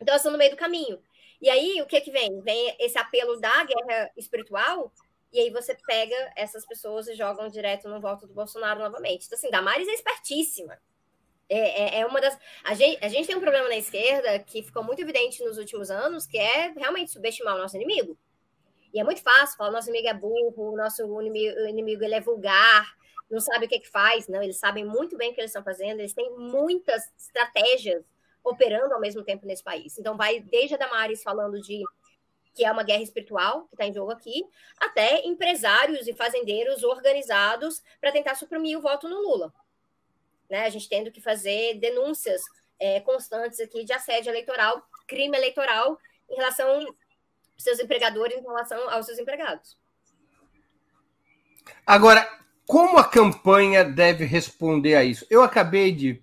então 0.00 0.12
elas 0.12 0.22
estão 0.22 0.32
no 0.32 0.38
meio 0.38 0.50
do 0.50 0.56
caminho. 0.56 1.00
E 1.40 1.48
aí, 1.48 1.80
o 1.80 1.86
que 1.86 2.00
que 2.00 2.10
vem? 2.10 2.40
Vem 2.40 2.76
esse 2.78 2.98
apelo 2.98 3.38
da 3.40 3.64
guerra 3.64 4.10
espiritual, 4.16 4.92
e 5.32 5.40
aí 5.40 5.50
você 5.50 5.76
pega 5.86 6.32
essas 6.34 6.66
pessoas 6.66 7.06
e 7.06 7.14
jogam 7.14 7.48
direto 7.48 7.88
no 7.88 8.00
voto 8.00 8.26
do 8.26 8.34
Bolsonaro 8.34 8.80
novamente. 8.80 9.26
Então, 9.26 9.36
assim, 9.36 9.50
Damares 9.50 9.86
é 9.86 9.92
espertíssima. 9.92 10.78
É, 11.48 11.98
é, 11.98 12.00
é, 12.00 12.06
uma 12.06 12.20
das. 12.20 12.38
A 12.64 12.74
gente, 12.74 13.02
a 13.02 13.08
gente 13.08 13.26
tem 13.26 13.36
um 13.36 13.40
problema 13.40 13.68
na 13.68 13.76
esquerda 13.76 14.38
que 14.40 14.62
ficou 14.62 14.84
muito 14.84 15.00
evidente 15.00 15.42
nos 15.42 15.56
últimos 15.56 15.90
anos, 15.90 16.26
que 16.26 16.36
é 16.36 16.72
realmente 16.76 17.10
subestimar 17.10 17.54
o 17.54 17.58
nosso 17.58 17.76
inimigo. 17.76 18.18
E 18.92 19.00
é 19.00 19.04
muito 19.04 19.22
fácil 19.22 19.56
falar: 19.56 19.70
nosso 19.70 19.88
inimigo 19.88 20.08
é 20.08 20.14
burro, 20.14 20.76
nosso 20.76 21.02
inimigo, 21.20 21.58
inimigo 21.60 22.04
ele 22.04 22.14
é 22.14 22.20
vulgar, 22.20 22.94
não 23.30 23.40
sabe 23.40 23.64
o 23.64 23.68
que, 23.68 23.76
é 23.76 23.80
que 23.80 23.88
faz. 23.88 24.28
Não, 24.28 24.42
eles 24.42 24.58
sabem 24.58 24.84
muito 24.84 25.16
bem 25.16 25.30
o 25.30 25.34
que 25.34 25.40
eles 25.40 25.50
estão 25.50 25.64
fazendo, 25.64 26.00
eles 26.00 26.12
têm 26.12 26.30
muitas 26.36 27.02
estratégias 27.18 28.04
operando 28.44 28.94
ao 28.94 29.00
mesmo 29.00 29.22
tempo 29.22 29.46
nesse 29.46 29.62
país. 29.62 29.98
Então, 29.98 30.16
vai 30.16 30.40
desde 30.40 30.74
a 30.74 30.78
Damares 30.78 31.22
falando 31.22 31.60
de 31.60 31.82
que 32.54 32.64
é 32.64 32.72
uma 32.72 32.82
guerra 32.82 33.02
espiritual 33.02 33.66
que 33.68 33.74
está 33.74 33.86
em 33.86 33.94
jogo 33.94 34.10
aqui, 34.10 34.44
até 34.80 35.24
empresários 35.24 36.08
e 36.08 36.12
fazendeiros 36.12 36.82
organizados 36.82 37.80
para 38.00 38.10
tentar 38.10 38.34
suprimir 38.34 38.76
o 38.76 38.80
voto 38.80 39.08
no 39.08 39.20
Lula. 39.20 39.54
Né? 40.50 40.64
A 40.64 40.68
gente 40.68 40.88
tendo 40.88 41.12
que 41.12 41.20
fazer 41.20 41.74
denúncias 41.74 42.42
é, 42.80 43.00
constantes 43.00 43.60
aqui 43.60 43.84
de 43.84 43.92
assédio 43.92 44.30
eleitoral, 44.30 44.82
crime 45.06 45.36
eleitoral 45.36 45.98
em 46.28 46.34
relação 46.34 46.68
aos 46.68 46.94
seus 47.58 47.78
empregadores, 47.78 48.36
em 48.36 48.42
relação 48.42 48.90
aos 48.90 49.06
seus 49.06 49.18
empregados. 49.18 49.78
Agora, 51.86 52.28
como 52.66 52.98
a 52.98 53.08
campanha 53.08 53.84
deve 53.84 54.24
responder 54.24 54.94
a 54.94 55.04
isso? 55.04 55.26
Eu 55.30 55.42
acabei 55.42 55.92
de. 55.92 56.22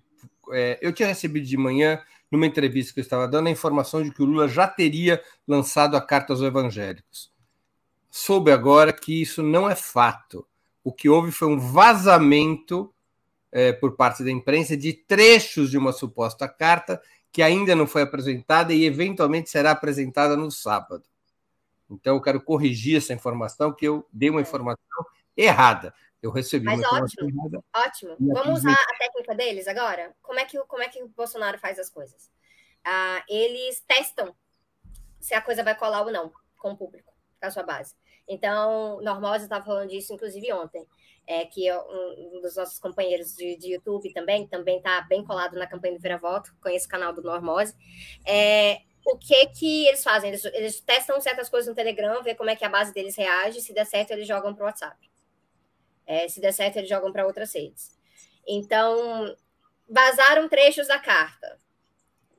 É, 0.52 0.78
eu 0.80 0.92
tinha 0.92 1.08
recebido 1.08 1.46
de 1.46 1.56
manhã, 1.56 2.00
numa 2.30 2.46
entrevista 2.46 2.92
que 2.92 3.00
eu 3.00 3.02
estava 3.02 3.26
dando, 3.28 3.48
a 3.48 3.50
informação 3.50 4.02
de 4.02 4.10
que 4.10 4.22
o 4.22 4.26
Lula 4.26 4.48
já 4.48 4.66
teria 4.66 5.22
lançado 5.46 5.96
a 5.96 6.00
carta 6.00 6.32
aos 6.32 6.42
evangélicos. 6.42 7.32
Soube 8.10 8.50
agora 8.50 8.92
que 8.92 9.20
isso 9.20 9.42
não 9.42 9.68
é 9.68 9.74
fato. 9.74 10.46
O 10.82 10.92
que 10.92 11.08
houve 11.08 11.30
foi 11.30 11.48
um 11.48 11.58
vazamento 11.58 12.92
é, 13.52 13.72
por 13.72 13.96
parte 13.96 14.24
da 14.24 14.30
imprensa 14.30 14.76
de 14.76 14.92
trechos 14.92 15.70
de 15.70 15.78
uma 15.78 15.92
suposta 15.92 16.48
carta 16.48 17.00
que 17.32 17.42
ainda 17.42 17.74
não 17.76 17.86
foi 17.86 18.02
apresentada 18.02 18.72
e 18.72 18.84
eventualmente 18.84 19.50
será 19.50 19.72
apresentada 19.72 20.36
no 20.36 20.50
sábado. 20.50 21.04
Então, 21.90 22.16
eu 22.16 22.20
quero 22.20 22.40
corrigir 22.40 22.96
essa 22.96 23.12
informação, 23.12 23.72
que 23.72 23.86
eu 23.86 24.06
dei 24.12 24.30
uma 24.30 24.40
informação 24.40 25.04
errada. 25.36 25.94
Eu 26.26 26.32
recebi 26.32 26.64
Mas 26.64 26.82
ótimo, 26.82 27.62
ótimo. 27.72 28.16
Vamos 28.18 28.58
usar 28.58 28.72
a 28.72 28.98
técnica 28.98 29.32
deles 29.32 29.68
agora? 29.68 30.12
Como 30.20 30.40
é 30.40 30.44
que, 30.44 30.58
como 30.64 30.82
é 30.82 30.88
que 30.88 31.00
o 31.00 31.08
Bolsonaro 31.08 31.56
faz 31.56 31.78
as 31.78 31.88
coisas? 31.88 32.28
Ah, 32.84 33.22
eles 33.28 33.80
testam 33.86 34.34
se 35.20 35.34
a 35.34 35.40
coisa 35.40 35.62
vai 35.62 35.76
colar 35.76 36.02
ou 36.02 36.10
não 36.10 36.32
com 36.56 36.72
o 36.72 36.76
público, 36.76 37.12
com 37.40 37.46
a 37.46 37.50
sua 37.50 37.62
base. 37.62 37.94
Então, 38.26 39.00
Normose 39.02 39.44
estava 39.44 39.64
falando 39.64 39.88
disso, 39.88 40.12
inclusive, 40.12 40.52
ontem. 40.52 40.84
É, 41.28 41.44
que 41.44 41.72
um, 41.72 42.40
dos 42.40 42.56
nossos 42.56 42.78
companheiros 42.80 43.34
de, 43.34 43.56
de 43.56 43.74
YouTube 43.74 44.12
também, 44.12 44.48
também 44.48 44.78
está 44.78 45.00
bem 45.02 45.24
colado 45.24 45.56
na 45.56 45.66
campanha 45.66 45.94
do 45.94 46.00
Vira 46.00 46.18
Voto, 46.18 46.54
conhece 46.60 46.86
o 46.86 46.90
canal 46.90 47.12
do 47.12 47.22
Normose. 47.22 47.74
É, 48.24 48.80
o 49.04 49.16
que 49.16 49.46
que 49.46 49.86
eles 49.86 50.02
fazem? 50.02 50.30
Eles, 50.30 50.44
eles 50.46 50.80
testam 50.80 51.20
certas 51.20 51.48
coisas 51.48 51.68
no 51.68 51.74
Telegram, 51.74 52.20
ver 52.22 52.34
como 52.34 52.50
é 52.50 52.56
que 52.56 52.64
a 52.64 52.68
base 52.68 52.92
deles 52.92 53.16
reage, 53.16 53.60
se 53.60 53.72
der 53.72 53.86
certo, 53.86 54.10
eles 54.10 54.26
jogam 54.26 54.52
para 54.54 54.64
o 54.64 54.66
WhatsApp. 54.66 54.96
É, 56.06 56.28
se 56.28 56.40
der 56.40 56.52
certo, 56.52 56.76
eles 56.76 56.88
jogam 56.88 57.12
para 57.12 57.26
outras 57.26 57.54
redes. 57.54 57.90
Então, 58.46 59.34
vazaram 59.88 60.48
trechos 60.48 60.86
da 60.86 60.98
carta. 60.98 61.58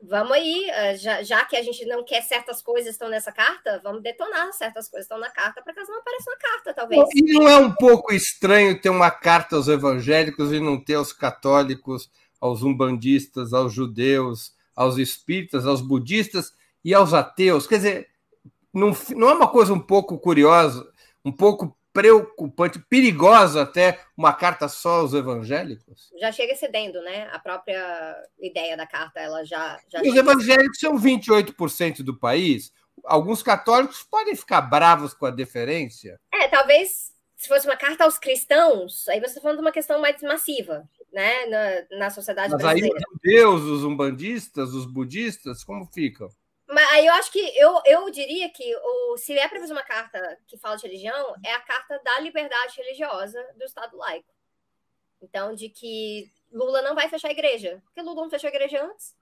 Vamos 0.01 0.31
aí, 0.33 0.69
eh, 0.69 0.95
já, 0.95 1.23
já, 1.23 1.43
que 1.45 1.55
a 1.55 1.63
gente 1.63 1.83
não 1.85 2.03
quer 2.05 2.21
certas 2.21 2.61
coisas 2.61 2.91
estão 2.91 3.09
nessa 3.09 3.31
carta, 3.31 3.81
vamos 3.83 4.03
detonar 4.03 4.53
certas 4.53 4.87
coisas 4.87 5.05
estão 5.05 5.17
na 5.17 5.29
carta 5.29 5.61
para 5.61 5.73
que 5.73 5.79
elas 5.79 5.89
não 5.89 5.99
apareçam 5.99 6.33
na 6.33 6.39
carta, 6.39 6.73
talvez. 6.73 7.09
E 7.15 7.33
não 7.33 7.49
é 7.49 7.57
um 7.57 7.73
pouco 7.73 8.13
estranho 8.13 8.79
ter 8.79 8.89
uma 8.89 9.09
carta 9.09 9.55
aos 9.55 9.67
evangélicos 9.67 10.53
e 10.53 10.59
não 10.59 10.79
ter 10.79 10.95
aos 10.95 11.11
católicos, 11.11 12.11
aos 12.39 12.61
umbandistas, 12.61 13.53
aos 13.53 13.73
judeus, 13.73 14.53
aos 14.75 14.97
espíritas, 14.97 15.65
aos 15.65 15.81
budistas 15.81 16.53
e 16.85 16.93
aos 16.93 17.13
ateus? 17.13 17.65
Quer 17.65 17.77
dizer, 17.77 18.07
não, 18.71 18.95
não 19.15 19.29
é 19.29 19.33
uma 19.33 19.47
coisa 19.47 19.73
um 19.73 19.79
pouco 19.79 20.19
curiosa, 20.19 20.87
um 21.25 21.31
pouco 21.31 21.76
preocupante, 21.97 22.77
perigosa 22.77 23.63
até 23.63 23.99
uma 24.15 24.31
carta 24.31 24.67
só 24.67 24.99
aos 24.99 25.15
evangélicos? 25.15 26.11
Já 26.19 26.31
chega 26.31 26.55
cedendo, 26.55 27.01
né? 27.01 27.27
A 27.31 27.39
própria 27.39 28.15
ideia 28.39 28.77
da 28.77 28.85
carta, 28.85 29.19
ela 29.19 29.43
já. 29.43 29.79
já 29.87 29.99
os 30.01 30.15
evangélicos 30.15 30.77
são 30.79 30.95
28% 30.95 32.03
do 32.03 32.15
país. 32.15 32.71
Alguns 33.03 33.41
católicos 33.41 34.03
podem 34.03 34.35
ficar 34.35 34.61
bravos 34.61 35.15
com 35.15 35.25
a 35.25 35.31
deferência. 35.31 36.19
É, 36.31 36.47
talvez 36.47 37.11
se 37.35 37.47
fosse 37.47 37.67
uma 37.67 37.75
carta 37.75 38.03
aos 38.03 38.19
cristãos, 38.19 39.07
aí 39.07 39.19
você 39.19 39.25
está 39.25 39.41
falando 39.41 39.57
de 39.57 39.63
uma 39.63 39.71
questão 39.71 39.99
mais 39.99 40.21
massiva, 40.21 40.87
né? 41.11 41.47
Na, 41.47 41.97
na 41.97 42.09
sociedade 42.11 42.51
Mas 42.51 42.61
brasileira. 42.61 42.95
aí 42.95 43.01
os 43.01 43.13
judeus, 43.13 43.61
os 43.63 43.83
umbandistas, 43.83 44.69
os 44.75 44.85
budistas, 44.85 45.63
como 45.63 45.87
ficam? 45.87 46.29
Aí 46.97 47.05
eu 47.05 47.13
acho 47.13 47.31
que 47.31 47.39
eu, 47.55 47.79
eu 47.85 48.09
diria 48.09 48.49
que 48.49 48.75
o, 48.75 49.17
se 49.17 49.37
é 49.37 49.47
para 49.47 49.59
fazer 49.59 49.71
uma 49.71 49.83
carta 49.83 50.39
que 50.47 50.57
fala 50.57 50.77
de 50.77 50.87
religião, 50.87 51.35
é 51.45 51.53
a 51.53 51.61
carta 51.61 52.01
da 52.03 52.19
liberdade 52.21 52.75
religiosa 52.75 53.39
do 53.55 53.63
Estado 53.65 53.95
laico. 53.95 54.33
Então, 55.21 55.53
de 55.53 55.69
que 55.69 56.31
Lula 56.51 56.81
não 56.81 56.95
vai 56.95 57.07
fechar 57.07 57.27
a 57.27 57.31
igreja, 57.31 57.79
porque 57.85 58.01
Lula 58.01 58.23
não 58.23 58.31
fechou 58.31 58.47
a 58.47 58.51
igreja 58.51 58.83
antes. 58.83 59.15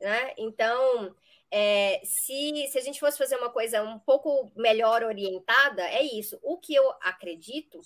Né? 0.00 0.32
Então, 0.38 1.12
é, 1.50 2.00
se, 2.04 2.68
se 2.70 2.78
a 2.78 2.82
gente 2.82 3.00
fosse 3.00 3.18
fazer 3.18 3.36
uma 3.36 3.50
coisa 3.50 3.82
um 3.82 3.98
pouco 3.98 4.52
melhor 4.54 5.02
orientada, 5.02 5.82
é 5.88 6.04
isso. 6.04 6.38
O 6.40 6.56
que 6.56 6.72
eu 6.72 6.88
acredito 7.00 7.80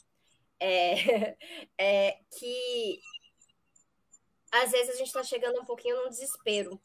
é, 0.61 1.39
é 1.79 2.19
que 2.39 3.01
às 4.53 4.73
vezes 4.73 4.95
a 4.95 4.99
gente 4.99 5.07
está 5.07 5.25
chegando 5.25 5.59
um 5.59 5.65
pouquinho 5.65 5.97
num 6.03 6.11
desespero 6.11 6.79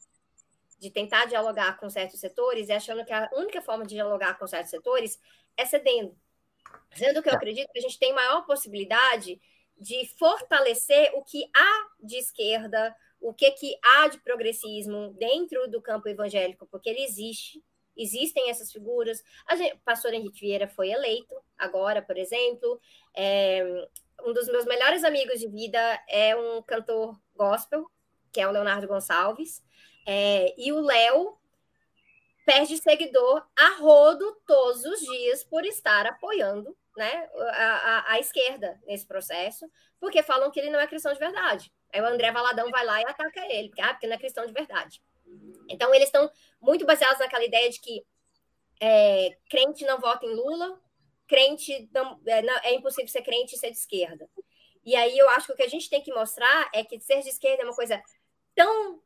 de 0.78 0.90
tentar 0.90 1.26
dialogar 1.26 1.78
com 1.78 1.90
certos 1.90 2.20
setores 2.20 2.68
e 2.68 2.72
achando 2.72 3.04
que 3.04 3.12
a 3.12 3.28
única 3.34 3.60
forma 3.60 3.84
de 3.84 3.94
dialogar 3.94 4.38
com 4.38 4.46
certos 4.46 4.70
setores 4.70 5.20
é 5.56 5.64
cedendo. 5.64 6.16
Sendo 6.92 7.22
que 7.22 7.28
eu 7.28 7.32
tá. 7.32 7.36
acredito 7.36 7.70
que 7.72 7.78
a 7.78 7.82
gente 7.82 7.98
tem 7.98 8.12
maior 8.12 8.46
possibilidade 8.46 9.40
de 9.76 10.06
fortalecer 10.18 11.12
o 11.14 11.22
que 11.22 11.48
há 11.54 11.88
de 12.00 12.16
esquerda, 12.16 12.94
o 13.20 13.32
que, 13.32 13.50
que 13.52 13.78
há 13.82 14.08
de 14.08 14.18
progressismo 14.18 15.14
dentro 15.14 15.68
do 15.68 15.80
campo 15.80 16.08
evangélico, 16.08 16.66
porque 16.66 16.88
ele 16.88 17.02
existe, 17.02 17.62
existem 17.96 18.50
essas 18.50 18.72
figuras. 18.72 19.22
Gente, 19.56 19.74
o 19.74 19.80
pastor 19.80 20.12
Henrique 20.14 20.40
Vieira 20.40 20.68
foi 20.68 20.90
eleito 20.90 21.34
agora, 21.56 22.00
por 22.02 22.16
exemplo. 22.16 22.80
É, 23.14 23.88
um 24.24 24.32
dos 24.32 24.48
meus 24.48 24.64
melhores 24.64 25.04
amigos 25.04 25.40
de 25.40 25.48
vida 25.48 25.78
é 26.08 26.34
um 26.36 26.62
cantor 26.62 27.18
gospel, 27.34 27.88
que 28.32 28.40
é 28.40 28.48
o 28.48 28.52
Leonardo 28.52 28.88
Gonçalves. 28.88 29.62
É, 30.10 30.54
e 30.56 30.72
o 30.72 30.80
Léo 30.80 31.36
perde 32.46 32.78
seguidor 32.78 33.46
a 33.54 33.76
rodo 33.76 34.40
todos 34.46 34.82
os 34.82 35.00
dias 35.00 35.44
por 35.44 35.66
estar 35.66 36.06
apoiando 36.06 36.74
né, 36.96 37.28
a, 37.52 37.74
a, 37.74 38.12
a, 38.12 38.18
esquerda 38.18 38.80
nesse 38.86 39.06
processo, 39.06 39.70
porque 40.00 40.22
falam 40.22 40.50
que 40.50 40.58
ele 40.58 40.70
não 40.70 40.80
é 40.80 40.86
cristão 40.86 41.12
de 41.12 41.18
verdade. 41.18 41.70
Aí 41.92 42.00
o 42.00 42.06
André 42.06 42.32
Valadão 42.32 42.70
vai 42.70 42.86
lá 42.86 43.02
e 43.02 43.04
ataca 43.04 43.46
ele, 43.52 43.68
porque, 43.68 43.82
ah, 43.82 43.92
porque 43.92 44.06
não 44.06 44.14
é 44.14 44.18
cristão 44.18 44.46
de 44.46 44.52
verdade. 44.54 45.02
Então, 45.68 45.94
eles 45.94 46.08
estão 46.08 46.30
muito 46.58 46.86
baseados 46.86 47.18
naquela 47.18 47.44
ideia 47.44 47.68
de 47.68 47.78
que 47.78 48.02
é, 48.80 49.36
crente 49.50 49.84
não 49.84 50.00
vota 50.00 50.24
em 50.24 50.34
Lula, 50.34 50.80
crente 51.26 51.86
não, 51.92 52.18
é, 52.24 52.40
não, 52.40 52.56
é 52.62 52.72
impossível 52.72 53.08
ser 53.08 53.20
crente 53.20 53.56
e 53.56 53.58
ser 53.58 53.70
de 53.70 53.76
esquerda. 53.76 54.26
E 54.86 54.96
aí 54.96 55.18
eu 55.18 55.28
acho 55.28 55.48
que 55.48 55.52
o 55.52 55.56
que 55.56 55.64
a 55.64 55.68
gente 55.68 55.90
tem 55.90 56.00
que 56.00 56.14
mostrar 56.14 56.70
é 56.72 56.82
que 56.82 56.98
ser 56.98 57.20
de 57.20 57.28
esquerda 57.28 57.62
é 57.62 57.66
uma 57.66 57.74
coisa 57.74 58.02
tão 58.54 59.02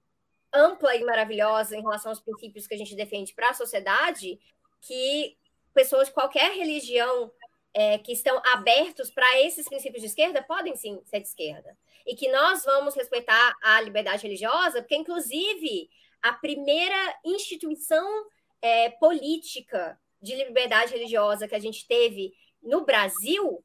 ampla 0.53 0.95
e 0.97 1.05
maravilhosa 1.05 1.77
em 1.77 1.81
relação 1.81 2.11
aos 2.11 2.21
princípios 2.21 2.67
que 2.67 2.75
a 2.75 2.79
gente 2.79 2.95
defende 2.95 3.35
para 3.35 3.51
a 3.51 3.55
sociedade, 3.55 4.39
que 4.81 5.37
pessoas 5.73 6.09
de 6.09 6.15
qualquer 6.15 6.53
religião 6.53 7.33
é, 7.75 7.99
que 7.99 8.13
estão 8.13 8.41
abertos 8.53 9.11
para 9.11 9.41
esses 9.41 9.67
princípios 9.67 10.03
de 10.03 10.09
esquerda 10.09 10.43
podem 10.43 10.77
sim 10.77 11.01
ser 11.05 11.21
de 11.21 11.29
esquerda. 11.29 11.77
E 12.07 12.15
que 12.15 12.31
nós 12.31 12.65
vamos 12.65 12.95
respeitar 12.95 13.57
a 13.63 13.81
liberdade 13.81 14.25
religiosa, 14.25 14.83
porque, 14.83 14.97
inclusive, 14.97 15.89
a 16.21 16.33
primeira 16.33 17.19
instituição 17.25 18.27
é, 18.61 18.91
política 18.91 19.99
de 20.21 20.35
liberdade 20.37 20.93
religiosa 20.93 21.49
que 21.49 21.55
a 21.55 21.61
gente 21.61 21.87
teve 21.87 22.33
no 22.63 22.85
Brasil 22.85 23.65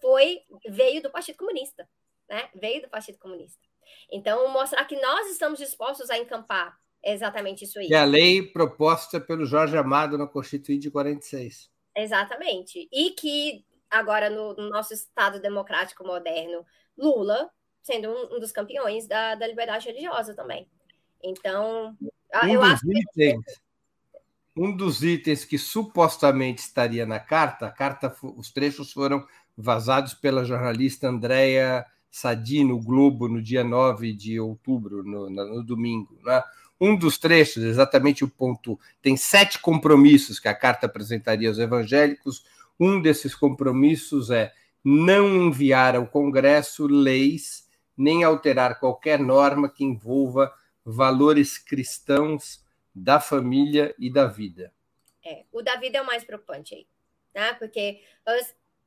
foi 0.00 0.42
veio 0.66 1.02
do 1.02 1.10
Partido 1.10 1.36
Comunista, 1.36 1.88
né? 2.28 2.48
Veio 2.54 2.82
do 2.82 2.88
Partido 2.88 3.18
Comunista. 3.18 3.69
Então, 4.10 4.48
mostrar 4.52 4.84
que 4.84 5.00
nós 5.00 5.30
estamos 5.30 5.58
dispostos 5.58 6.10
a 6.10 6.18
encampar 6.18 6.78
exatamente 7.02 7.64
isso 7.64 7.78
aí. 7.78 7.88
E 7.88 7.94
a 7.94 8.04
lei 8.04 8.42
proposta 8.42 9.20
pelo 9.20 9.46
Jorge 9.46 9.76
Amado 9.76 10.18
na 10.18 10.26
Constituinte 10.26 10.82
de 10.82 10.90
46. 10.90 11.70
Exatamente. 11.96 12.88
E 12.92 13.10
que 13.10 13.64
agora, 13.90 14.30
no, 14.30 14.54
no 14.54 14.68
nosso 14.68 14.94
Estado 14.94 15.40
democrático 15.40 16.04
moderno, 16.04 16.64
Lula 16.96 17.50
sendo 17.82 18.08
um, 18.08 18.36
um 18.36 18.40
dos 18.40 18.52
campeões 18.52 19.06
da, 19.06 19.34
da, 19.34 19.46
liberdade 19.46 19.86
religiosa 19.86 20.34
também. 20.34 20.68
Então, 21.22 21.96
um 22.42 22.48
eu 22.48 22.62
acho 22.62 22.84
itens, 22.86 23.44
que... 23.44 23.60
Um 24.56 24.76
dos 24.76 25.02
itens 25.02 25.44
que 25.44 25.58
supostamente 25.58 26.60
estaria 26.60 27.06
na 27.06 27.18
carta, 27.18 27.70
carta, 27.70 28.14
os 28.22 28.52
trechos 28.52 28.92
foram 28.92 29.26
vazados 29.56 30.14
pela 30.14 30.44
jornalista 30.44 31.08
Andréa 31.08 31.84
Sadi 32.10 32.64
no 32.64 32.78
Globo 32.80 33.28
no 33.28 33.40
dia 33.40 33.62
9 33.62 34.12
de 34.12 34.40
outubro, 34.40 35.02
no, 35.04 35.30
no 35.30 35.62
domingo. 35.62 36.18
Né? 36.24 36.42
Um 36.80 36.96
dos 36.96 37.18
trechos, 37.18 37.62
exatamente 37.62 38.24
o 38.24 38.28
ponto, 38.28 38.78
tem 39.00 39.16
sete 39.16 39.58
compromissos 39.58 40.40
que 40.40 40.48
a 40.48 40.54
carta 40.54 40.86
apresentaria 40.86 41.48
aos 41.48 41.58
evangélicos. 41.58 42.44
Um 42.78 43.00
desses 43.00 43.34
compromissos 43.34 44.30
é 44.30 44.52
não 44.82 45.28
enviar 45.28 45.94
ao 45.94 46.06
Congresso 46.06 46.86
leis 46.86 47.68
nem 48.00 48.24
alterar 48.24 48.80
qualquer 48.80 49.18
norma 49.18 49.68
que 49.68 49.84
envolva 49.84 50.54
valores 50.82 51.58
cristãos 51.58 52.64
da 52.94 53.20
família 53.20 53.94
e 53.98 54.10
da 54.10 54.26
vida. 54.26 54.72
É, 55.22 55.44
o 55.52 55.60
da 55.60 55.76
vida 55.76 55.98
é 55.98 56.02
o 56.02 56.06
mais 56.06 56.24
preocupante 56.24 56.74
aí, 56.74 56.86
né? 57.34 57.52
Porque 57.54 58.00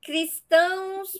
cristãos, 0.04 1.12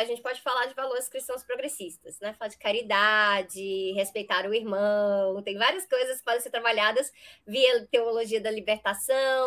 a 0.00 0.04
gente 0.04 0.22
pode 0.22 0.40
falar 0.40 0.66
de 0.66 0.74
valores 0.74 1.08
cristãos 1.08 1.42
progressistas, 1.44 2.18
né? 2.20 2.34
Falar 2.38 2.48
de 2.48 2.58
caridade, 2.58 3.92
respeitar 3.92 4.48
o 4.48 4.54
irmão, 4.54 5.42
tem 5.42 5.56
várias 5.56 5.86
coisas 5.86 6.18
que 6.18 6.24
podem 6.24 6.40
ser 6.40 6.50
trabalhadas 6.50 7.12
via 7.46 7.86
teologia 7.86 8.40
da 8.40 8.50
libertação, 8.50 9.46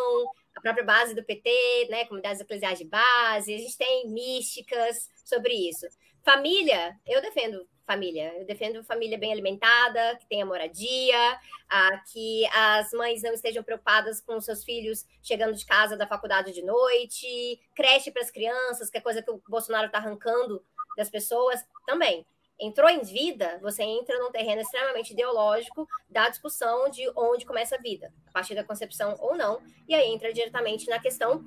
a 0.54 0.60
própria 0.60 0.84
base 0.84 1.14
do 1.14 1.24
PT, 1.24 1.88
né? 1.90 2.04
Comunidades 2.04 2.40
eclesiais 2.40 2.78
de 2.78 2.84
base, 2.84 3.54
a 3.54 3.58
gente 3.58 3.76
tem 3.76 4.08
místicas 4.08 5.10
sobre 5.24 5.52
isso. 5.52 5.86
Família, 6.22 6.96
eu 7.06 7.20
defendo 7.20 7.68
família. 7.84 8.34
Eu 8.38 8.44
defendo 8.44 8.82
família 8.84 9.18
bem 9.18 9.32
alimentada, 9.32 10.16
que 10.16 10.26
tenha 10.26 10.44
moradia, 10.44 11.38
ah, 11.68 12.02
que 12.12 12.46
as 12.46 12.92
mães 12.92 13.22
não 13.22 13.32
estejam 13.32 13.62
preocupadas 13.62 14.20
com 14.20 14.40
seus 14.40 14.64
filhos 14.64 15.04
chegando 15.22 15.54
de 15.54 15.64
casa 15.64 15.96
da 15.96 16.06
faculdade 16.06 16.52
de 16.52 16.62
noite, 16.62 17.60
creche 17.74 18.10
para 18.10 18.22
as 18.22 18.30
crianças, 18.30 18.90
que 18.90 18.98
é 18.98 19.00
coisa 19.00 19.22
que 19.22 19.30
o 19.30 19.40
Bolsonaro 19.48 19.86
está 19.86 19.98
arrancando 19.98 20.64
das 20.96 21.08
pessoas 21.08 21.64
também. 21.86 22.26
Entrou 22.58 22.88
em 22.88 23.00
vida, 23.00 23.58
você 23.60 23.82
entra 23.82 24.16
num 24.18 24.30
terreno 24.30 24.62
extremamente 24.62 25.12
ideológico 25.12 25.88
da 26.08 26.28
discussão 26.28 26.88
de 26.88 27.02
onde 27.16 27.44
começa 27.44 27.74
a 27.74 27.80
vida, 27.80 28.12
a 28.28 28.30
partir 28.30 28.54
da 28.54 28.62
concepção 28.62 29.16
ou 29.18 29.36
não, 29.36 29.60
e 29.88 29.94
aí 29.94 30.12
entra 30.12 30.32
diretamente 30.32 30.88
na 30.88 31.00
questão 31.00 31.44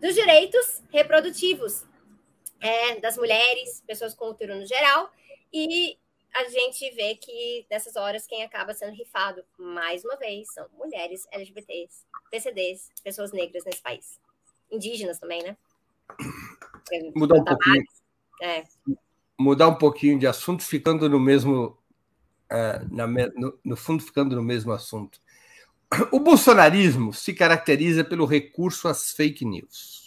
dos 0.00 0.14
direitos 0.14 0.82
reprodutivos 0.90 1.84
é, 2.60 3.00
das 3.00 3.16
mulheres, 3.16 3.82
pessoas 3.86 4.14
com 4.14 4.30
útero 4.30 4.54
no 4.54 4.64
geral, 4.64 5.10
e 5.54 5.96
a 6.34 6.48
gente 6.48 6.90
vê 6.96 7.14
que 7.14 7.64
nessas 7.70 7.94
horas 7.94 8.26
quem 8.26 8.42
acaba 8.42 8.74
sendo 8.74 8.92
rifado, 8.92 9.44
mais 9.56 10.04
uma 10.04 10.16
vez, 10.16 10.52
são 10.52 10.66
mulheres 10.76 11.28
LGBTs, 11.30 12.04
PCDs, 12.28 12.90
pessoas 13.04 13.30
negras 13.30 13.64
nesse 13.64 13.80
país. 13.80 14.18
Indígenas 14.68 15.20
também, 15.20 15.44
né? 15.44 15.56
Mudar 17.14 17.36
um 17.36 17.44
pouquinho. 17.44 17.84
É. 18.42 18.64
Mudar 19.38 19.68
um 19.68 19.76
pouquinho 19.76 20.18
de 20.18 20.26
assunto, 20.26 20.64
ficando 20.64 21.08
no 21.08 21.20
mesmo. 21.20 21.78
É, 22.50 22.84
na, 22.90 23.06
no, 23.06 23.58
no 23.64 23.76
fundo, 23.76 24.02
ficando 24.02 24.34
no 24.34 24.42
mesmo 24.42 24.72
assunto. 24.72 25.22
O 26.10 26.18
bolsonarismo 26.18 27.12
se 27.12 27.32
caracteriza 27.32 28.02
pelo 28.02 28.26
recurso 28.26 28.88
às 28.88 29.12
fake 29.12 29.44
news. 29.44 30.03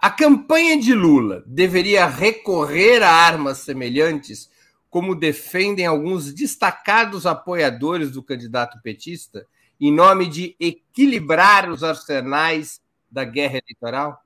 A 0.00 0.10
campanha 0.10 0.80
de 0.80 0.94
Lula 0.94 1.44
deveria 1.46 2.06
recorrer 2.06 3.02
a 3.02 3.10
armas 3.10 3.58
semelhantes, 3.58 4.50
como 4.88 5.14
defendem 5.14 5.84
alguns 5.84 6.32
destacados 6.32 7.26
apoiadores 7.26 8.10
do 8.10 8.22
candidato 8.22 8.80
petista, 8.82 9.46
em 9.78 9.92
nome 9.92 10.26
de 10.26 10.56
equilibrar 10.58 11.68
os 11.68 11.84
arsenais 11.84 12.80
da 13.10 13.24
guerra 13.24 13.58
eleitoral? 13.58 14.24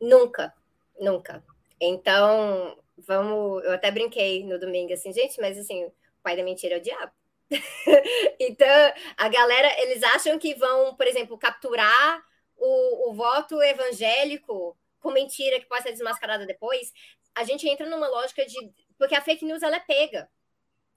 Nunca, 0.00 0.52
nunca. 1.00 1.44
Então, 1.80 2.76
vamos. 3.06 3.62
Eu 3.64 3.74
até 3.74 3.92
brinquei 3.92 4.44
no 4.44 4.58
domingo 4.58 4.92
assim, 4.92 5.12
gente, 5.12 5.40
mas 5.40 5.56
assim, 5.56 5.84
o 5.84 5.92
pai 6.20 6.36
da 6.36 6.42
mentira 6.42 6.74
é 6.74 6.78
o 6.78 6.82
diabo. 6.82 7.12
então, 8.40 8.92
a 9.16 9.28
galera, 9.28 9.68
eles 9.82 10.02
acham 10.02 10.36
que 10.36 10.54
vão, 10.56 10.96
por 10.96 11.06
exemplo, 11.06 11.38
capturar 11.38 12.26
o, 12.58 13.10
o 13.10 13.14
voto 13.14 13.62
evangélico 13.62 14.76
com 15.00 15.10
mentira 15.10 15.60
que 15.60 15.66
pode 15.66 15.82
ser 15.82 15.92
desmascarada 15.92 16.44
depois, 16.44 16.92
a 17.34 17.44
gente 17.44 17.68
entra 17.68 17.88
numa 17.88 18.08
lógica 18.08 18.44
de. 18.44 18.72
Porque 18.96 19.14
a 19.14 19.22
fake 19.22 19.44
news 19.44 19.62
ela 19.62 19.76
é 19.76 19.80
pega. 19.80 20.28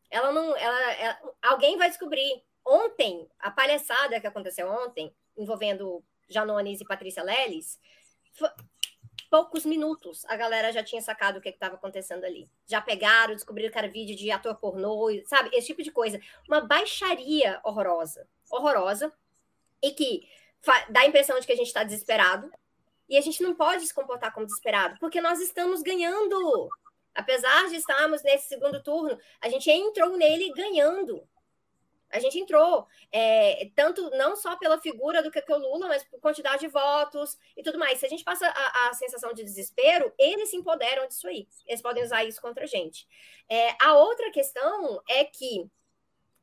Ela 0.10 0.32
não. 0.32 0.56
Ela, 0.56 0.94
ela, 0.94 1.20
alguém 1.42 1.78
vai 1.78 1.90
descobrir. 1.90 2.44
Ontem, 2.66 3.28
a 3.40 3.50
palhaçada 3.50 4.20
que 4.20 4.28
aconteceu 4.28 4.70
ontem, 4.70 5.14
envolvendo 5.36 6.04
Janones 6.30 6.80
e 6.80 6.86
Patrícia 6.86 7.24
Leles, 7.24 7.80
poucos 9.32 9.66
minutos 9.66 10.26
a 10.26 10.36
galera 10.36 10.72
já 10.72 10.84
tinha 10.84 11.02
sacado 11.02 11.40
o 11.40 11.42
que 11.42 11.50
estava 11.50 11.76
acontecendo 11.76 12.24
ali. 12.24 12.50
Já 12.68 12.80
pegaram, 12.82 13.34
descobriram 13.34 13.72
que 13.72 13.78
era 13.78 13.88
vídeo 13.88 14.16
de 14.16 14.30
ator 14.30 14.56
pornô, 14.56 15.08
sabe? 15.26 15.50
Esse 15.54 15.68
tipo 15.68 15.82
de 15.82 15.92
coisa. 15.92 16.20
Uma 16.48 16.62
baixaria 16.62 17.60
horrorosa. 17.64 18.28
Horrorosa. 18.50 19.12
E 19.82 19.92
que 19.92 20.28
dá 20.90 21.02
a 21.02 21.06
impressão 21.06 21.40
de 21.40 21.46
que 21.46 21.54
a 21.54 21.56
gente 21.56 21.68
está 21.68 21.84
desesperado. 21.84 22.52
E 23.10 23.18
a 23.18 23.22
gente 23.22 23.44
não 23.44 23.54
pode 23.54 23.86
se 23.86 23.94
comportar 23.94 24.34
como 24.34 24.46
desesperado, 24.46 24.98
porque 25.00 25.20
nós 25.20 25.40
estamos 25.42 25.82
ganhando. 25.82 26.70
Apesar 27.14 27.68
de 27.68 27.76
estarmos 27.76 28.24
nesse 28.24 28.48
segundo 28.48 28.82
turno, 28.82 29.20
a 29.42 29.50
gente 29.50 29.70
entrou 29.70 30.16
nele 30.16 30.50
ganhando. 30.54 31.28
A 32.10 32.20
gente 32.20 32.40
entrou, 32.40 32.88
é, 33.12 33.70
tanto 33.76 34.10
não 34.12 34.36
só 34.36 34.58
pela 34.58 34.80
figura 34.80 35.24
do 35.24 35.32
que 35.32 35.44
o 35.48 35.58
Lula, 35.58 35.88
mas 35.88 36.04
por 36.04 36.20
quantidade 36.20 36.62
de 36.62 36.68
votos 36.68 37.38
e 37.56 37.64
tudo 37.64 37.80
mais. 37.80 38.00
Se 38.00 38.06
a 38.06 38.10
gente 38.10 38.24
passa 38.24 38.48
a, 38.48 38.90
a, 38.90 38.94
sensação 38.94 39.34
de 39.34 39.44
desespero, 39.44 40.14
eles 40.18 40.50
se 40.50 40.58
empoderam 40.58 41.08
disso 41.08 41.28
aí. 41.28 41.48
Eles 41.66 41.82
podem 41.82 42.04
usar 42.04 42.24
isso 42.24 42.42
contra 42.42 42.64
a 42.64 42.68
gente. 42.68 43.08
É, 43.50 43.76
a 43.82 43.96
outra 43.96 44.30
questão 44.32 45.02
é 45.10 45.24
que 45.24 45.70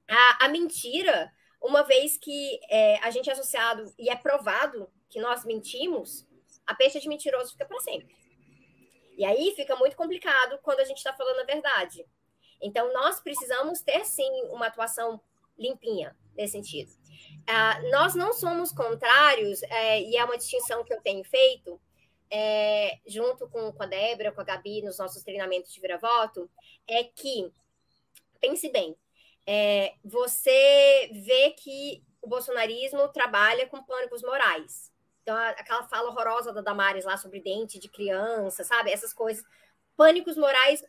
a, 0.08 0.46
a 0.46 0.48
mentira 0.48 1.32
uma 1.60 1.82
vez 1.82 2.16
que 2.16 2.60
é, 2.70 2.98
a 2.98 3.10
gente 3.10 3.28
é 3.28 3.32
associado 3.32 3.92
e 3.98 4.08
é 4.08 4.16
provado 4.16 4.90
que 5.08 5.20
nós 5.20 5.44
mentimos, 5.44 6.26
a 6.66 6.74
peixe 6.74 7.00
de 7.00 7.08
mentiroso 7.08 7.52
fica 7.52 7.64
para 7.64 7.80
sempre. 7.80 8.14
E 9.16 9.24
aí 9.24 9.52
fica 9.56 9.74
muito 9.74 9.96
complicado 9.96 10.58
quando 10.62 10.80
a 10.80 10.84
gente 10.84 10.98
está 10.98 11.12
falando 11.12 11.40
a 11.40 11.44
verdade. 11.44 12.06
Então, 12.60 12.92
nós 12.92 13.20
precisamos 13.20 13.80
ter, 13.80 14.04
sim, 14.04 14.30
uma 14.50 14.66
atuação 14.66 15.20
limpinha 15.58 16.16
nesse 16.36 16.52
sentido. 16.52 16.92
Ah, 17.46 17.80
nós 17.90 18.14
não 18.14 18.32
somos 18.32 18.70
contrários, 18.72 19.62
é, 19.64 20.02
e 20.02 20.16
é 20.16 20.24
uma 20.24 20.36
distinção 20.36 20.84
que 20.84 20.92
eu 20.92 21.00
tenho 21.00 21.24
feito, 21.24 21.80
é, 22.30 22.98
junto 23.06 23.48
com, 23.48 23.72
com 23.72 23.82
a 23.82 23.86
Débora, 23.86 24.32
com 24.32 24.40
a 24.40 24.44
Gabi, 24.44 24.82
nos 24.82 24.98
nossos 24.98 25.22
treinamentos 25.22 25.72
de 25.72 25.80
vira-voto, 25.80 26.48
é 26.86 27.04
que, 27.04 27.50
pense 28.40 28.68
bem, 28.70 28.96
é, 29.50 29.94
você 30.04 31.10
vê 31.24 31.52
que 31.52 32.04
o 32.20 32.28
bolsonarismo 32.28 33.08
trabalha 33.08 33.66
com 33.66 33.82
pânicos 33.82 34.20
morais. 34.20 34.92
Então, 35.22 35.34
aquela 35.34 35.84
fala 35.84 36.10
horrorosa 36.10 36.52
da 36.52 36.60
Damares 36.60 37.06
lá 37.06 37.16
sobre 37.16 37.40
dente 37.40 37.78
de 37.78 37.88
criança, 37.88 38.62
sabe? 38.62 38.90
Essas 38.90 39.14
coisas. 39.14 39.42
Pânicos 39.96 40.36
morais 40.36 40.84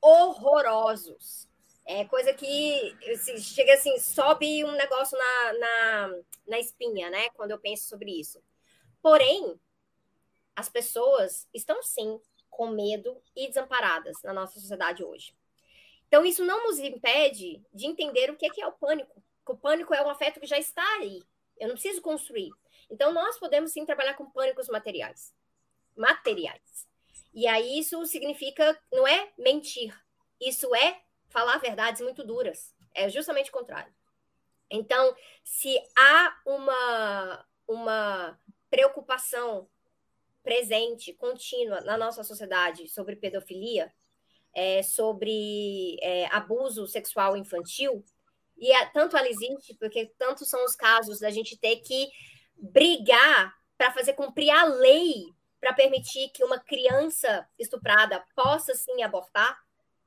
horrorosos. 0.00 1.48
É 1.84 2.04
coisa 2.04 2.32
que 2.32 2.96
chega 3.40 3.74
assim, 3.74 3.98
sobe 3.98 4.64
um 4.64 4.72
negócio 4.76 5.18
na, 5.18 5.52
na, 5.52 6.16
na 6.46 6.58
espinha, 6.60 7.10
né? 7.10 7.30
Quando 7.30 7.50
eu 7.50 7.58
penso 7.58 7.88
sobre 7.88 8.12
isso. 8.12 8.40
Porém, 9.02 9.58
as 10.54 10.68
pessoas 10.68 11.48
estão 11.52 11.82
sim 11.82 12.20
com 12.48 12.68
medo 12.68 13.20
e 13.34 13.48
desamparadas 13.48 14.22
na 14.22 14.32
nossa 14.32 14.60
sociedade 14.60 15.02
hoje. 15.02 15.34
Então, 16.14 16.24
isso 16.24 16.44
não 16.44 16.68
nos 16.68 16.78
impede 16.78 17.60
de 17.72 17.86
entender 17.86 18.30
o 18.30 18.36
que 18.36 18.46
é, 18.62 18.66
o 18.68 18.70
pânico. 18.70 19.20
o 19.48 19.56
pânico 19.56 19.92
é 19.92 20.00
um 20.00 20.08
afeto 20.08 20.38
que 20.38 20.46
já 20.46 20.56
está 20.56 20.80
aí. 20.98 21.20
Eu 21.58 21.66
não 21.66 21.74
preciso 21.74 22.00
construir. 22.00 22.52
Então, 22.88 23.12
nós 23.12 23.36
podemos 23.36 23.72
sim 23.72 23.84
trabalhar 23.84 24.14
com 24.14 24.30
pânicos 24.30 24.68
materiais. 24.68 25.34
Materiais. 25.96 26.88
E 27.34 27.48
aí, 27.48 27.80
isso 27.80 28.06
significa, 28.06 28.80
não 28.92 29.08
é 29.08 29.32
mentir. 29.36 29.92
Isso 30.40 30.72
é 30.76 31.02
falar 31.30 31.58
verdades 31.58 32.00
muito 32.00 32.24
duras. 32.24 32.72
É 32.94 33.08
justamente 33.08 33.50
o 33.50 33.52
contrário. 33.52 33.92
Então, 34.70 35.16
se 35.42 35.76
há 35.98 36.40
uma, 36.46 37.46
uma 37.66 38.40
preocupação 38.70 39.68
presente, 40.44 41.12
contínua 41.12 41.80
na 41.80 41.98
nossa 41.98 42.22
sociedade 42.22 42.88
sobre 42.88 43.16
pedofilia, 43.16 43.92
é, 44.54 44.82
sobre 44.82 45.96
é, 46.00 46.26
abuso 46.26 46.86
sexual 46.86 47.36
infantil, 47.36 48.04
e 48.56 48.72
a, 48.72 48.86
tanto 48.86 49.16
ela 49.16 49.28
existe, 49.28 49.74
porque 49.74 50.06
tantos 50.18 50.48
são 50.48 50.64
os 50.64 50.76
casos 50.76 51.18
da 51.20 51.30
gente 51.30 51.56
ter 51.58 51.76
que 51.76 52.08
brigar 52.56 53.54
para 53.76 53.92
fazer 53.92 54.12
cumprir 54.12 54.50
a 54.50 54.64
lei 54.64 55.24
para 55.64 55.72
permitir 55.72 56.28
que 56.28 56.44
uma 56.44 56.60
criança 56.60 57.48
estuprada 57.58 58.22
possa 58.36 58.74
sim 58.74 59.02
abortar, 59.02 59.58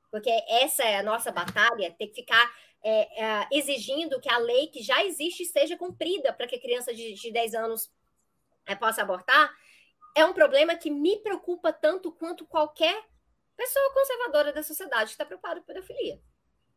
porque 0.08 0.30
essa 0.48 0.84
é 0.84 0.98
a 0.98 1.02
nossa 1.02 1.32
batalha, 1.32 1.94
ter 1.98 2.06
que 2.06 2.14
ficar 2.14 2.48
é, 2.80 3.24
é, 3.24 3.48
exigindo 3.50 4.20
que 4.20 4.30
a 4.30 4.38
lei 4.38 4.68
que 4.68 4.80
já 4.80 5.04
existe 5.04 5.44
seja 5.44 5.76
cumprida 5.76 6.32
para 6.32 6.46
que 6.46 6.54
a 6.54 6.60
criança 6.60 6.94
de, 6.94 7.12
de 7.12 7.32
10 7.32 7.54
anos 7.54 7.90
é, 8.66 8.76
possa 8.76 9.02
abortar, 9.02 9.52
é 10.14 10.24
um 10.24 10.32
problema 10.32 10.76
que 10.76 10.90
me 10.90 11.16
preocupa 11.18 11.72
tanto 11.72 12.12
quanto 12.12 12.46
qualquer 12.46 13.04
pessoa 13.58 13.92
conservadora 13.92 14.52
da 14.52 14.62
sociedade 14.62 15.06
que 15.06 15.10
está 15.10 15.26
preocupada 15.26 15.60
com 15.60 15.66
pedofilia 15.66 16.20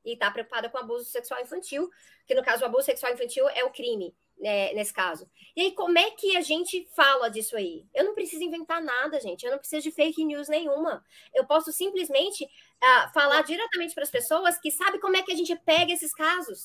e 0.04 0.14
está 0.14 0.32
preocupada 0.32 0.68
com 0.68 0.80
abuso 0.80 1.06
sexual 1.06 1.40
infantil, 1.40 1.88
que 2.26 2.34
no 2.34 2.44
caso 2.44 2.64
o 2.64 2.66
abuso 2.66 2.86
sexual 2.86 3.14
infantil 3.14 3.48
é 3.50 3.64
o 3.64 3.70
crime, 3.70 4.16
né, 4.40 4.74
nesse 4.74 4.92
caso. 4.92 5.30
E 5.56 5.62
aí, 5.62 5.72
como 5.74 5.96
é 6.00 6.10
que 6.10 6.36
a 6.36 6.42
gente 6.42 6.90
fala 6.96 7.30
disso 7.30 7.56
aí? 7.56 7.86
Eu 7.94 8.04
não 8.04 8.16
preciso 8.16 8.44
inventar 8.44 8.82
nada, 8.82 9.20
gente. 9.20 9.46
Eu 9.46 9.52
não 9.52 9.60
preciso 9.60 9.84
de 9.84 9.92
fake 9.92 10.26
news 10.26 10.50
nenhuma. 10.50 11.06
Eu 11.36 11.46
posso 11.46 11.72
simplesmente 11.72 12.46
uh, 12.46 13.14
falar 13.14 13.44
diretamente 13.44 13.94
para 13.94 14.04
as 14.04 14.10
pessoas 14.10 14.58
que 14.58 14.72
sabem 14.72 15.00
como 15.00 15.16
é 15.16 15.22
que 15.22 15.32
a 15.32 15.36
gente 15.36 15.56
pega 15.58 15.94
esses 15.94 16.12
casos. 16.12 16.64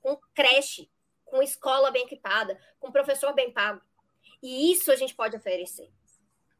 Com 0.00 0.18
creche, 0.34 0.90
com 1.24 1.40
escola 1.40 1.92
bem 1.92 2.02
equipada, 2.02 2.58
com 2.80 2.90
professor 2.90 3.32
bem 3.32 3.52
pago. 3.52 3.80
E 4.42 4.72
isso 4.72 4.90
a 4.90 4.96
gente 4.96 5.14
pode 5.14 5.36
oferecer. 5.36 5.88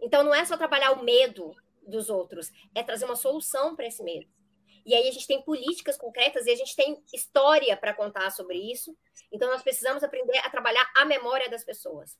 Então, 0.00 0.22
não 0.22 0.32
é 0.32 0.44
só 0.44 0.56
trabalhar 0.56 0.92
o 0.92 1.02
medo 1.02 1.56
dos 1.86 2.08
outros, 2.10 2.50
é 2.74 2.82
trazer 2.82 3.04
uma 3.04 3.16
solução 3.16 3.74
para 3.74 3.86
esse 3.86 4.02
medo. 4.02 4.28
E 4.84 4.94
aí 4.94 5.08
a 5.08 5.12
gente 5.12 5.26
tem 5.26 5.42
políticas 5.42 5.96
concretas 5.96 6.46
e 6.46 6.50
a 6.50 6.56
gente 6.56 6.74
tem 6.74 7.02
história 7.12 7.76
para 7.76 7.94
contar 7.94 8.30
sobre 8.30 8.56
isso. 8.56 8.96
Então 9.30 9.48
nós 9.48 9.62
precisamos 9.62 10.02
aprender 10.02 10.38
a 10.38 10.50
trabalhar 10.50 10.90
a 10.96 11.04
memória 11.04 11.48
das 11.48 11.64
pessoas. 11.64 12.18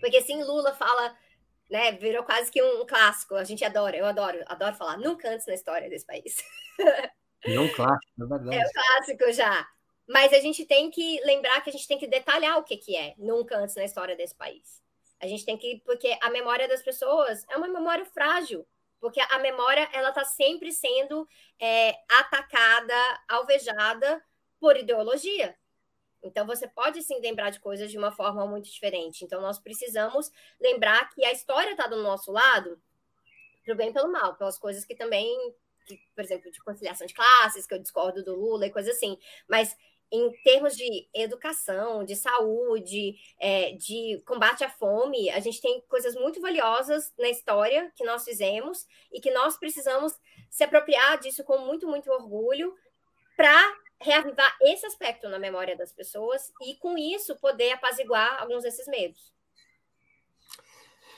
Porque 0.00 0.20
sim, 0.20 0.42
Lula 0.42 0.74
fala, 0.74 1.16
né, 1.70 1.92
virou 1.92 2.24
quase 2.24 2.50
que 2.50 2.62
um 2.62 2.84
clássico. 2.84 3.36
A 3.36 3.44
gente 3.44 3.64
adora, 3.64 3.96
eu 3.96 4.06
adoro, 4.06 4.42
adoro 4.46 4.74
falar 4.74 4.98
nunca 4.98 5.30
antes 5.30 5.46
na 5.46 5.54
história 5.54 5.88
desse 5.88 6.06
país. 6.06 6.36
É 7.46 7.60
um 7.60 7.72
clássico, 7.72 8.22
é 8.22 8.26
verdade. 8.26 8.56
É 8.56 8.66
um 8.66 8.70
clássico 8.72 9.32
já. 9.32 9.68
Mas 10.08 10.32
a 10.32 10.40
gente 10.40 10.66
tem 10.66 10.90
que 10.90 11.20
lembrar 11.24 11.60
que 11.62 11.70
a 11.70 11.72
gente 11.72 11.86
tem 11.86 11.98
que 11.98 12.06
detalhar 12.06 12.58
o 12.58 12.64
que, 12.64 12.76
que 12.76 12.96
é 12.96 13.14
nunca 13.16 13.56
antes 13.56 13.74
na 13.74 13.84
história 13.84 14.16
desse 14.16 14.34
país. 14.34 14.82
A 15.20 15.26
gente 15.26 15.44
tem 15.44 15.56
que, 15.56 15.80
porque 15.84 16.16
a 16.20 16.30
memória 16.30 16.68
das 16.68 16.82
pessoas 16.82 17.44
é 17.48 17.56
uma 17.56 17.68
memória 17.68 18.04
frágil 18.04 18.66
porque 19.04 19.20
a 19.20 19.38
memória 19.38 19.86
ela 19.92 20.08
está 20.08 20.24
sempre 20.24 20.72
sendo 20.72 21.28
é, 21.60 21.94
atacada, 22.08 22.94
alvejada 23.28 24.24
por 24.58 24.78
ideologia. 24.78 25.54
Então 26.22 26.46
você 26.46 26.66
pode 26.66 27.02
sim 27.02 27.20
lembrar 27.20 27.50
de 27.50 27.60
coisas 27.60 27.90
de 27.90 27.98
uma 27.98 28.10
forma 28.10 28.46
muito 28.46 28.64
diferente. 28.64 29.22
Então 29.22 29.42
nós 29.42 29.58
precisamos 29.58 30.32
lembrar 30.58 31.10
que 31.10 31.22
a 31.22 31.32
história 31.32 31.72
está 31.72 31.86
do 31.86 32.02
nosso 32.02 32.32
lado, 32.32 32.80
pro 33.62 33.76
bem 33.76 33.90
e 33.90 33.92
pelo 33.92 34.10
mal, 34.10 34.36
pelas 34.36 34.56
coisas 34.56 34.86
que 34.86 34.94
também, 34.94 35.36
que, 35.84 36.00
por 36.14 36.24
exemplo, 36.24 36.50
de 36.50 36.62
conciliação 36.62 37.06
de 37.06 37.12
classes, 37.12 37.66
que 37.66 37.74
eu 37.74 37.78
discordo 37.78 38.24
do 38.24 38.34
Lula 38.34 38.66
e 38.66 38.72
coisas 38.72 38.96
assim. 38.96 39.18
Mas 39.46 39.76
em 40.14 40.30
termos 40.44 40.76
de 40.76 41.08
educação, 41.12 42.04
de 42.04 42.14
saúde, 42.14 43.16
é, 43.40 43.72
de 43.72 44.22
combate 44.24 44.62
à 44.62 44.70
fome, 44.70 45.28
a 45.30 45.40
gente 45.40 45.60
tem 45.60 45.82
coisas 45.88 46.14
muito 46.14 46.40
valiosas 46.40 47.12
na 47.18 47.28
história 47.28 47.92
que 47.96 48.04
nós 48.04 48.24
fizemos 48.24 48.86
e 49.12 49.20
que 49.20 49.32
nós 49.32 49.56
precisamos 49.56 50.12
se 50.48 50.62
apropriar 50.62 51.18
disso 51.18 51.42
com 51.42 51.58
muito, 51.58 51.88
muito 51.88 52.10
orgulho 52.12 52.72
para 53.36 53.76
reavivar 54.00 54.56
esse 54.62 54.86
aspecto 54.86 55.28
na 55.28 55.38
memória 55.38 55.76
das 55.76 55.92
pessoas 55.92 56.52
e, 56.62 56.74
com 56.76 56.96
isso, 56.96 57.34
poder 57.36 57.72
apaziguar 57.72 58.40
alguns 58.40 58.62
desses 58.62 58.86
medos. 58.86 59.32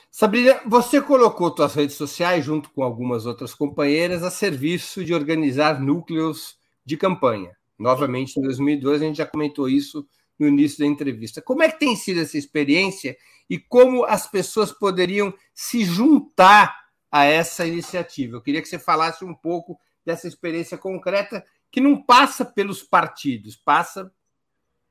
Sabrina, 0.09 0.59
você 0.65 0.99
colocou 0.99 1.55
suas 1.55 1.75
redes 1.75 1.95
sociais, 1.95 2.43
junto 2.43 2.71
com 2.71 2.81
algumas 2.81 3.27
outras 3.27 3.53
companheiras, 3.53 4.23
a 4.23 4.31
serviço 4.31 5.05
de 5.05 5.13
organizar 5.13 5.79
núcleos 5.79 6.57
de 6.83 6.97
campanha. 6.97 7.55
Novamente, 7.77 8.37
em 8.37 8.41
2002, 8.41 9.01
a 9.01 9.05
gente 9.05 9.17
já 9.17 9.25
comentou 9.25 9.69
isso 9.69 10.07
no 10.39 10.47
início 10.47 10.79
da 10.79 10.85
entrevista. 10.85 11.41
Como 11.41 11.63
é 11.63 11.71
que 11.71 11.79
tem 11.79 11.95
sido 11.95 12.19
essa 12.21 12.37
experiência 12.37 13.17
e 13.49 13.57
como 13.57 14.03
as 14.05 14.27
pessoas 14.27 14.71
poderiam 14.71 15.33
se 15.53 15.83
juntar 15.83 16.87
a 17.11 17.23
essa 17.23 17.65
iniciativa? 17.65 18.35
Eu 18.35 18.41
queria 18.41 18.61
que 18.61 18.67
você 18.67 18.79
falasse 18.79 19.23
um 19.23 19.33
pouco 19.33 19.79
dessa 20.05 20.27
experiência 20.27 20.77
concreta 20.77 21.43
que 21.71 21.81
não 21.81 22.01
passa 22.01 22.45
pelos 22.45 22.81
partidos, 22.81 23.55
passa 23.55 24.11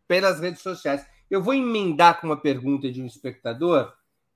pelas 0.06 0.40
redes 0.40 0.60
sociais. 0.60 1.04
Eu 1.30 1.42
vou 1.42 1.54
emendar 1.54 2.20
com 2.20 2.26
uma 2.26 2.40
pergunta 2.40 2.90
de 2.90 3.02
um 3.02 3.06
espectador 3.06 3.92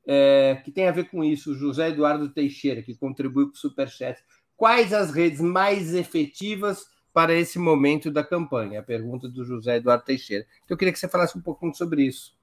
é, 0.06 0.60
que 0.64 0.72
tem 0.72 0.88
a 0.88 0.92
ver 0.92 1.08
com 1.08 1.22
isso, 1.22 1.54
José 1.54 1.90
Eduardo 1.90 2.28
Teixeira, 2.28 2.82
que 2.82 2.96
contribui 2.96 3.46
para 3.46 3.54
o 3.54 3.58
Superchat. 3.58 4.20
Quais 4.56 4.92
as 4.92 5.12
redes 5.12 5.40
mais 5.40 5.94
efetivas 5.94 6.84
para 7.12 7.34
esse 7.34 7.58
momento 7.58 8.10
da 8.10 8.24
campanha? 8.24 8.80
A 8.80 8.82
pergunta 8.82 9.28
do 9.28 9.44
José 9.44 9.76
Eduardo 9.76 10.04
Teixeira. 10.04 10.46
Então, 10.64 10.74
eu 10.74 10.78
queria 10.78 10.92
que 10.92 10.98
você 10.98 11.08
falasse 11.08 11.36
um 11.36 11.42
pouquinho 11.42 11.74
sobre 11.74 12.02
isso. 12.02 12.38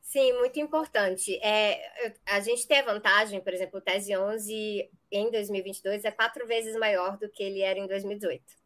Sim, 0.00 0.32
muito 0.34 0.60
importante. 0.60 1.36
É, 1.42 1.80
a 2.26 2.40
gente 2.40 2.66
tem 2.66 2.80
a 2.80 2.84
vantagem, 2.84 3.40
por 3.40 3.54
exemplo, 3.54 3.78
o 3.78 3.82
Tese 3.82 4.14
11 4.14 4.90
em 5.10 5.30
2022 5.30 6.04
é 6.04 6.10
quatro 6.10 6.46
vezes 6.46 6.76
maior 6.76 7.16
do 7.16 7.30
que 7.30 7.42
ele 7.42 7.60
era 7.60 7.78
em 7.78 7.86
2018. 7.86 8.61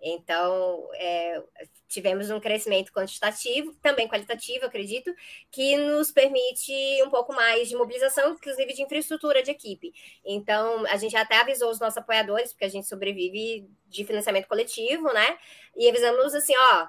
Então, 0.00 0.88
é, 0.94 1.42
tivemos 1.88 2.30
um 2.30 2.38
crescimento 2.38 2.92
quantitativo, 2.92 3.74
também 3.82 4.06
qualitativo, 4.06 4.66
acredito, 4.66 5.12
que 5.50 5.76
nos 5.76 6.12
permite 6.12 6.72
um 7.04 7.10
pouco 7.10 7.32
mais 7.32 7.68
de 7.68 7.76
mobilização, 7.76 8.32
inclusive 8.32 8.74
de 8.74 8.82
infraestrutura 8.82 9.42
de 9.42 9.50
equipe. 9.50 9.92
Então, 10.24 10.86
a 10.86 10.96
gente 10.96 11.16
até 11.16 11.38
avisou 11.38 11.70
os 11.70 11.80
nossos 11.80 11.98
apoiadores, 11.98 12.52
porque 12.52 12.64
a 12.64 12.70
gente 12.70 12.86
sobrevive 12.86 13.68
de 13.86 14.04
financiamento 14.04 14.46
coletivo, 14.46 15.12
né? 15.12 15.38
E 15.76 15.88
avisamos 15.88 16.34
assim, 16.34 16.54
ó, 16.56 16.88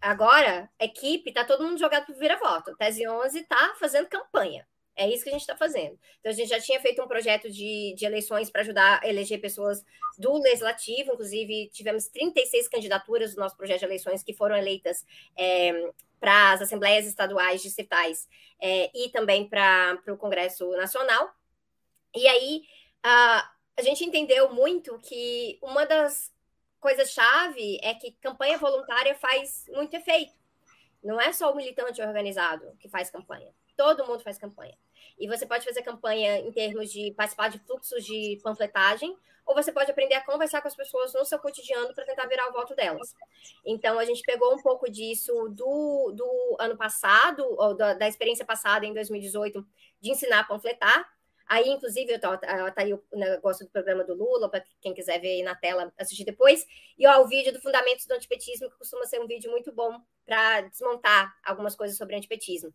agora, 0.00 0.68
equipe, 0.78 1.32
tá 1.32 1.44
todo 1.44 1.64
mundo 1.64 1.78
jogado 1.78 2.06
para 2.06 2.14
vira-voto. 2.14 2.76
Tese 2.76 3.08
11 3.08 3.42
tá 3.44 3.74
fazendo 3.78 4.08
campanha. 4.08 4.66
É 4.96 5.08
isso 5.08 5.22
que 5.22 5.30
a 5.30 5.32
gente 5.32 5.42
está 5.42 5.56
fazendo. 5.56 5.98
Então, 6.18 6.30
a 6.30 6.34
gente 6.34 6.48
já 6.48 6.60
tinha 6.60 6.80
feito 6.80 7.02
um 7.02 7.08
projeto 7.08 7.50
de, 7.50 7.94
de 7.96 8.04
eleições 8.04 8.50
para 8.50 8.60
ajudar 8.62 9.00
a 9.02 9.08
eleger 9.08 9.40
pessoas 9.40 9.84
do 10.18 10.34
legislativo, 10.38 11.12
inclusive 11.12 11.70
tivemos 11.72 12.08
36 12.08 12.68
candidaturas 12.68 13.34
do 13.34 13.40
nosso 13.40 13.56
projeto 13.56 13.80
de 13.80 13.84
eleições 13.86 14.22
que 14.22 14.34
foram 14.34 14.56
eleitas 14.56 15.04
é, 15.36 15.90
para 16.18 16.52
as 16.52 16.62
assembleias 16.62 17.06
estaduais 17.06 17.62
distritais 17.62 18.28
é, 18.60 18.90
e 18.94 19.08
também 19.08 19.48
para 19.48 19.98
o 20.08 20.16
Congresso 20.16 20.68
Nacional. 20.72 21.34
E 22.14 22.26
aí 22.28 22.64
a, 23.02 23.50
a 23.76 23.82
gente 23.82 24.04
entendeu 24.04 24.52
muito 24.52 24.98
que 24.98 25.58
uma 25.62 25.86
das 25.86 26.30
coisas-chave 26.78 27.78
é 27.82 27.94
que 27.94 28.12
campanha 28.12 28.58
voluntária 28.58 29.14
faz 29.14 29.64
muito 29.68 29.94
efeito. 29.94 30.34
Não 31.02 31.20
é 31.20 31.32
só 31.32 31.50
o 31.50 31.56
militante 31.56 32.02
organizado 32.02 32.76
que 32.78 32.88
faz 32.88 33.10
campanha. 33.10 33.54
Todo 33.80 34.06
mundo 34.06 34.22
faz 34.22 34.36
campanha. 34.36 34.76
E 35.18 35.26
você 35.26 35.46
pode 35.46 35.64
fazer 35.64 35.80
campanha 35.80 36.38
em 36.38 36.52
termos 36.52 36.92
de 36.92 37.14
participar 37.16 37.48
de 37.48 37.58
fluxos 37.60 38.04
de 38.04 38.38
panfletagem, 38.42 39.16
ou 39.46 39.54
você 39.54 39.72
pode 39.72 39.90
aprender 39.90 40.16
a 40.16 40.22
conversar 40.22 40.60
com 40.60 40.68
as 40.68 40.76
pessoas 40.76 41.14
no 41.14 41.24
seu 41.24 41.38
cotidiano 41.38 41.94
para 41.94 42.04
tentar 42.04 42.26
virar 42.26 42.50
o 42.50 42.52
voto 42.52 42.74
delas. 42.74 43.14
Então, 43.64 43.98
a 43.98 44.04
gente 44.04 44.20
pegou 44.20 44.52
um 44.52 44.58
pouco 44.58 44.90
disso 44.90 45.32
do, 45.48 46.12
do 46.14 46.56
ano 46.60 46.76
passado, 46.76 47.42
ou 47.42 47.74
da, 47.74 47.94
da 47.94 48.06
experiência 48.06 48.44
passada, 48.44 48.84
em 48.84 48.92
2018, 48.92 49.66
de 49.98 50.10
ensinar 50.10 50.40
a 50.40 50.44
panfletar. 50.44 51.10
Aí, 51.46 51.70
inclusive, 51.70 52.18
tá, 52.18 52.36
tá 52.36 52.72
aí 52.76 52.92
o 52.92 53.02
negócio 53.14 53.64
do 53.64 53.70
programa 53.70 54.04
do 54.04 54.12
Lula, 54.12 54.50
para 54.50 54.62
quem 54.82 54.92
quiser 54.92 55.18
ver 55.22 55.36
aí 55.36 55.42
na 55.42 55.54
tela, 55.54 55.90
assistir 55.96 56.24
depois. 56.24 56.66
E 56.98 57.06
ó, 57.06 57.22
o 57.22 57.26
vídeo 57.26 57.50
do 57.50 57.62
Fundamentos 57.62 58.04
do 58.04 58.12
Antipetismo, 58.12 58.70
que 58.70 58.76
costuma 58.76 59.06
ser 59.06 59.22
um 59.22 59.26
vídeo 59.26 59.50
muito 59.50 59.72
bom 59.72 60.02
para 60.26 60.60
desmontar 60.60 61.34
algumas 61.42 61.74
coisas 61.74 61.96
sobre 61.96 62.14
antipetismo. 62.14 62.74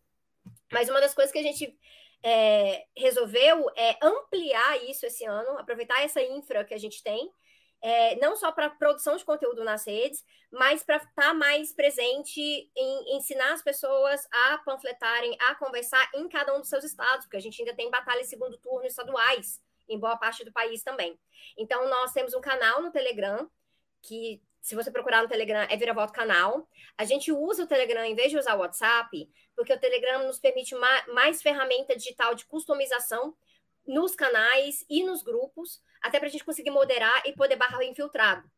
Mas 0.72 0.88
uma 0.88 1.00
das 1.00 1.14
coisas 1.14 1.32
que 1.32 1.38
a 1.38 1.42
gente 1.42 1.78
é, 2.22 2.86
resolveu 2.96 3.70
é 3.76 3.96
ampliar 4.02 4.82
isso 4.84 5.06
esse 5.06 5.24
ano, 5.24 5.58
aproveitar 5.58 6.02
essa 6.02 6.22
infra 6.22 6.64
que 6.64 6.74
a 6.74 6.78
gente 6.78 7.02
tem, 7.02 7.30
é, 7.82 8.16
não 8.16 8.34
só 8.34 8.50
para 8.50 8.70
produção 8.70 9.16
de 9.16 9.24
conteúdo 9.24 9.62
nas 9.62 9.86
redes, 9.86 10.24
mas 10.50 10.82
para 10.82 10.96
estar 10.96 11.10
tá 11.14 11.34
mais 11.34 11.72
presente 11.72 12.40
em 12.40 13.16
ensinar 13.16 13.52
as 13.52 13.62
pessoas 13.62 14.26
a 14.32 14.58
panfletarem, 14.58 15.36
a 15.48 15.54
conversar 15.54 16.10
em 16.14 16.28
cada 16.28 16.54
um 16.56 16.60
dos 16.60 16.68
seus 16.68 16.84
estados, 16.84 17.26
porque 17.26 17.36
a 17.36 17.40
gente 17.40 17.60
ainda 17.60 17.74
tem 17.74 17.90
batalhas 17.90 18.28
segundo 18.28 18.56
turno 18.58 18.86
estaduais 18.86 19.60
em 19.88 19.98
boa 19.98 20.16
parte 20.16 20.44
do 20.44 20.52
país 20.52 20.82
também. 20.82 21.18
Então, 21.56 21.88
nós 21.88 22.12
temos 22.12 22.34
um 22.34 22.40
canal 22.40 22.82
no 22.82 22.90
Telegram 22.90 23.48
que 24.02 24.42
se 24.66 24.74
você 24.74 24.90
procurar 24.90 25.22
no 25.22 25.28
Telegram, 25.28 25.64
é 25.70 25.76
Vira 25.76 25.94
Voto 25.94 26.12
Canal. 26.12 26.68
A 26.98 27.04
gente 27.04 27.30
usa 27.30 27.62
o 27.62 27.68
Telegram 27.68 28.04
em 28.04 28.16
vez 28.16 28.32
de 28.32 28.36
usar 28.36 28.56
o 28.56 28.58
WhatsApp, 28.58 29.30
porque 29.54 29.72
o 29.72 29.78
Telegram 29.78 30.26
nos 30.26 30.40
permite 30.40 30.74
mais, 30.74 31.06
mais 31.06 31.40
ferramenta 31.40 31.94
digital 31.94 32.34
de 32.34 32.44
customização 32.46 33.32
nos 33.86 34.16
canais 34.16 34.84
e 34.90 35.04
nos 35.04 35.22
grupos, 35.22 35.80
até 36.02 36.18
para 36.18 36.26
a 36.26 36.30
gente 36.32 36.44
conseguir 36.44 36.72
moderar 36.72 37.22
e 37.24 37.32
poder 37.32 37.54
barrar 37.54 37.78
o 37.78 37.82
infiltrado. 37.84 38.50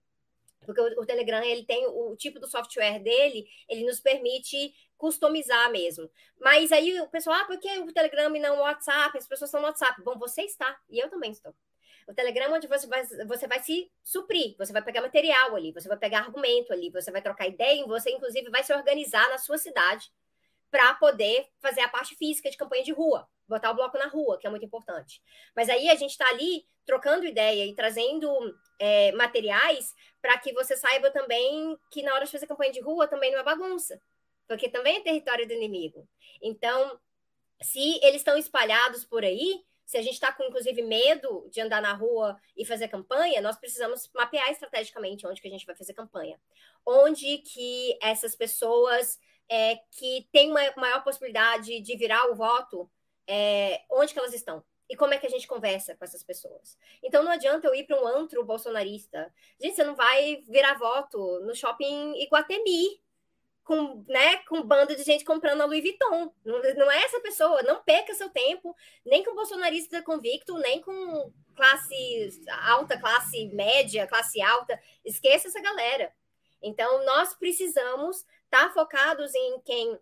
Porque 0.64 0.80
o, 0.80 1.02
o, 1.02 1.04
Telegram 1.04 1.42
ele 1.44 1.66
tem 1.66 1.86
o, 1.86 2.12
o 2.12 2.16
tipo 2.16 2.40
do 2.40 2.48
software 2.48 3.00
dele, 3.00 3.46
ele 3.68 3.84
nos 3.84 4.00
permite 4.00 4.74
customizar 4.96 5.70
mesmo. 5.70 6.10
Mas 6.40 6.72
aí 6.72 6.98
o 7.02 7.08
pessoal, 7.08 7.36
ah, 7.36 7.44
por 7.44 7.60
que 7.60 7.68
o 7.80 7.92
Telegram 7.92 8.34
e 8.34 8.40
não 8.40 8.56
o 8.56 8.62
WhatsApp? 8.62 9.18
As 9.18 9.28
pessoas 9.28 9.50
estão 9.50 9.60
no 9.60 9.66
WhatsApp. 9.66 10.02
Bom, 10.02 10.18
você 10.18 10.40
está, 10.40 10.74
e 10.88 10.98
eu 10.98 11.10
também 11.10 11.32
estou. 11.32 11.54
O 12.08 12.14
Telegram 12.14 12.46
é 12.46 12.56
onde 12.56 12.66
você 12.66 12.86
vai, 12.86 13.04
você 13.04 13.46
vai 13.46 13.60
se 13.60 13.92
suprir, 14.02 14.56
você 14.56 14.72
vai 14.72 14.80
pegar 14.82 15.02
material 15.02 15.54
ali, 15.54 15.72
você 15.72 15.86
vai 15.86 15.98
pegar 15.98 16.20
argumento 16.20 16.72
ali, 16.72 16.88
você 16.90 17.10
vai 17.10 17.20
trocar 17.20 17.46
ideia, 17.46 17.82
e 17.82 17.86
você, 17.86 18.10
inclusive, 18.10 18.48
vai 18.48 18.64
se 18.64 18.72
organizar 18.72 19.28
na 19.28 19.36
sua 19.36 19.58
cidade 19.58 20.10
para 20.70 20.94
poder 20.94 21.46
fazer 21.60 21.82
a 21.82 21.88
parte 21.88 22.14
física 22.14 22.50
de 22.50 22.56
campanha 22.56 22.82
de 22.82 22.92
rua, 22.92 23.28
botar 23.46 23.70
o 23.70 23.74
bloco 23.74 23.98
na 23.98 24.06
rua, 24.06 24.38
que 24.38 24.46
é 24.46 24.50
muito 24.50 24.64
importante. 24.64 25.22
Mas 25.54 25.68
aí 25.68 25.90
a 25.90 25.94
gente 25.94 26.12
está 26.12 26.26
ali 26.30 26.66
trocando 26.86 27.26
ideia 27.26 27.66
e 27.66 27.74
trazendo 27.74 28.30
é, 28.78 29.12
materiais 29.12 29.94
para 30.22 30.38
que 30.38 30.54
você 30.54 30.78
saiba 30.78 31.10
também 31.10 31.76
que 31.90 32.02
na 32.02 32.14
hora 32.14 32.24
de 32.24 32.32
fazer 32.32 32.46
campanha 32.46 32.72
de 32.72 32.80
rua 32.80 33.06
também 33.06 33.30
não 33.30 33.38
é 33.38 33.42
bagunça, 33.42 34.00
porque 34.46 34.70
também 34.70 34.96
é 34.96 35.00
território 35.00 35.46
do 35.46 35.52
inimigo. 35.52 36.08
Então, 36.40 36.98
se 37.60 38.00
eles 38.02 38.22
estão 38.22 38.38
espalhados 38.38 39.04
por 39.04 39.24
aí, 39.24 39.62
se 39.88 39.96
a 39.96 40.02
gente 40.02 40.12
está 40.12 40.30
com, 40.30 40.44
inclusive, 40.44 40.82
medo 40.82 41.48
de 41.50 41.62
andar 41.62 41.80
na 41.80 41.94
rua 41.94 42.38
e 42.54 42.62
fazer 42.62 42.88
campanha, 42.88 43.40
nós 43.40 43.56
precisamos 43.56 44.10
mapear 44.14 44.50
estrategicamente 44.50 45.26
onde 45.26 45.40
que 45.40 45.48
a 45.48 45.50
gente 45.50 45.64
vai 45.64 45.74
fazer 45.74 45.94
campanha. 45.94 46.38
Onde 46.84 47.38
que 47.38 47.98
essas 48.02 48.36
pessoas 48.36 49.18
é, 49.48 49.76
que 49.90 50.28
têm 50.30 50.50
uma 50.50 50.60
maior 50.76 51.02
possibilidade 51.02 51.80
de 51.80 51.96
virar 51.96 52.30
o 52.30 52.34
voto, 52.34 52.90
é, 53.26 53.80
onde 53.90 54.12
que 54.12 54.18
elas 54.18 54.34
estão? 54.34 54.62
E 54.90 54.94
como 54.94 55.14
é 55.14 55.18
que 55.18 55.26
a 55.26 55.30
gente 55.30 55.48
conversa 55.48 55.96
com 55.96 56.04
essas 56.04 56.22
pessoas? 56.22 56.76
Então 57.02 57.22
não 57.22 57.32
adianta 57.32 57.66
eu 57.66 57.74
ir 57.74 57.84
para 57.84 57.98
um 57.98 58.06
antro 58.06 58.44
bolsonarista. 58.44 59.32
Gente, 59.58 59.74
você 59.74 59.84
não 59.84 59.96
vai 59.96 60.42
virar 60.50 60.74
voto 60.74 61.40
no 61.46 61.54
shopping 61.54 62.12
Iguatemi, 62.20 63.00
com, 63.68 64.02
né, 64.08 64.38
com 64.48 64.62
bando 64.62 64.96
de 64.96 65.02
gente 65.02 65.26
comprando 65.26 65.60
a 65.60 65.66
Louis 65.66 65.82
Vuitton. 65.82 66.32
Não, 66.42 66.62
não 66.74 66.90
é 66.90 67.02
essa 67.02 67.20
pessoa, 67.20 67.62
não 67.62 67.82
perca 67.82 68.14
seu 68.14 68.30
tempo, 68.30 68.74
nem 69.04 69.22
com 69.22 69.34
bolsonarista 69.34 70.00
convicto, 70.00 70.56
nem 70.56 70.80
com 70.80 71.30
classe 71.54 72.30
alta, 72.62 72.98
classe 72.98 73.46
média, 73.48 74.06
classe 74.06 74.40
alta. 74.40 74.80
Esqueça 75.04 75.48
essa 75.48 75.60
galera. 75.60 76.10
Então, 76.62 77.04
nós 77.04 77.34
precisamos 77.34 78.16
estar 78.44 78.68
tá 78.68 78.70
focados 78.70 79.34
em 79.34 79.60
quem 79.60 80.00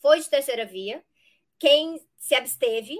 foi 0.00 0.18
de 0.18 0.30
terceira 0.30 0.64
via, 0.64 1.04
quem 1.58 2.00
se 2.16 2.34
absteve 2.34 2.96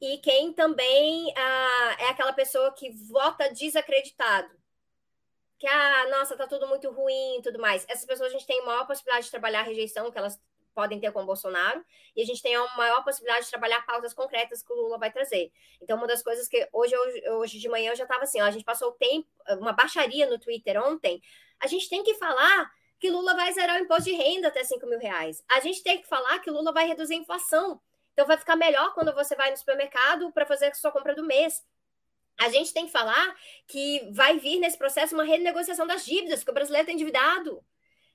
e 0.00 0.18
quem 0.18 0.52
também 0.52 1.32
ah, 1.36 1.96
é 2.00 2.08
aquela 2.08 2.32
pessoa 2.32 2.72
que 2.72 2.90
vota 2.90 3.48
desacreditado 3.54 4.50
que, 5.58 5.66
ah, 5.66 6.08
nossa, 6.10 6.36
tá 6.36 6.46
tudo 6.46 6.66
muito 6.66 6.90
ruim 6.90 7.38
e 7.38 7.42
tudo 7.42 7.58
mais. 7.58 7.84
Essas 7.88 8.04
pessoas 8.04 8.30
a 8.30 8.32
gente 8.32 8.46
tem 8.46 8.64
maior 8.64 8.86
possibilidade 8.86 9.26
de 9.26 9.30
trabalhar 9.30 9.60
a 9.60 9.64
rejeição 9.64 10.10
que 10.10 10.18
elas 10.18 10.40
podem 10.76 11.00
ter 11.00 11.10
com 11.10 11.22
o 11.22 11.26
Bolsonaro, 11.26 11.82
e 12.14 12.20
a 12.20 12.24
gente 12.26 12.42
tem 12.42 12.54
a 12.54 12.76
maior 12.76 13.02
possibilidade 13.02 13.46
de 13.46 13.50
trabalhar 13.50 13.80
pautas 13.86 14.12
concretas 14.12 14.62
que 14.62 14.70
o 14.70 14.76
Lula 14.76 14.98
vai 14.98 15.10
trazer. 15.10 15.50
Então, 15.80 15.96
uma 15.96 16.06
das 16.06 16.22
coisas 16.22 16.46
que 16.46 16.68
hoje, 16.70 16.94
hoje, 17.30 17.58
de 17.58 17.66
manhã 17.66 17.92
eu 17.92 17.96
já 17.96 18.04
estava 18.04 18.24
assim, 18.24 18.42
ó, 18.42 18.44
a 18.44 18.50
gente 18.50 18.64
passou 18.64 18.92
tempo, 18.92 19.26
uma 19.58 19.72
baixaria 19.72 20.28
no 20.28 20.38
Twitter 20.38 20.78
ontem, 20.84 21.22
a 21.58 21.66
gente 21.66 21.88
tem 21.88 22.04
que 22.04 22.12
falar 22.14 22.70
que 22.98 23.10
Lula 23.10 23.34
vai 23.34 23.50
zerar 23.54 23.76
o 23.76 23.84
imposto 23.84 24.04
de 24.04 24.12
renda 24.12 24.48
até 24.48 24.62
5 24.62 24.86
mil 24.86 24.98
reais. 24.98 25.42
A 25.48 25.60
gente 25.60 25.82
tem 25.82 25.98
que 25.98 26.06
falar 26.06 26.38
que 26.40 26.50
Lula 26.50 26.72
vai 26.72 26.86
reduzir 26.86 27.14
a 27.14 27.18
inflação. 27.18 27.80
Então, 28.12 28.26
vai 28.26 28.36
ficar 28.36 28.56
melhor 28.56 28.92
quando 28.92 29.14
você 29.14 29.34
vai 29.34 29.50
no 29.50 29.56
supermercado 29.56 30.30
para 30.30 30.44
fazer 30.44 30.66
a 30.66 30.74
sua 30.74 30.92
compra 30.92 31.14
do 31.14 31.24
mês 31.24 31.64
a 32.38 32.48
gente 32.48 32.72
tem 32.72 32.86
que 32.86 32.92
falar 32.92 33.34
que 33.66 34.08
vai 34.12 34.38
vir 34.38 34.58
nesse 34.58 34.76
processo 34.76 35.14
uma 35.14 35.24
renegociação 35.24 35.86
das 35.86 36.04
dívidas, 36.04 36.40
porque 36.40 36.50
o 36.50 36.54
brasileiro 36.54 36.84
está 36.84 36.92
endividado. 36.92 37.64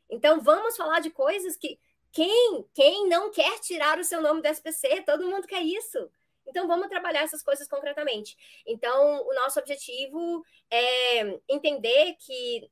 Então, 0.10 0.42
vamos 0.42 0.76
falar 0.76 1.00
de 1.00 1.10
coisas 1.10 1.56
que 1.56 1.80
quem, 2.12 2.66
quem 2.74 3.08
não 3.08 3.32
quer 3.32 3.60
tirar 3.60 3.98
o 3.98 4.04
seu 4.04 4.22
nome 4.22 4.42
do 4.42 4.48
SPC? 4.48 5.02
Todo 5.06 5.30
mundo 5.30 5.48
quer 5.48 5.62
isso. 5.62 6.12
Então, 6.46 6.68
vamos 6.68 6.90
trabalhar 6.90 7.22
essas 7.22 7.42
coisas 7.42 7.68
concretamente. 7.68 8.36
Então, 8.66 9.26
o 9.26 9.34
nosso 9.34 9.60
objetivo 9.60 10.44
é 10.70 11.40
entender 11.48 12.16
que 12.20 12.70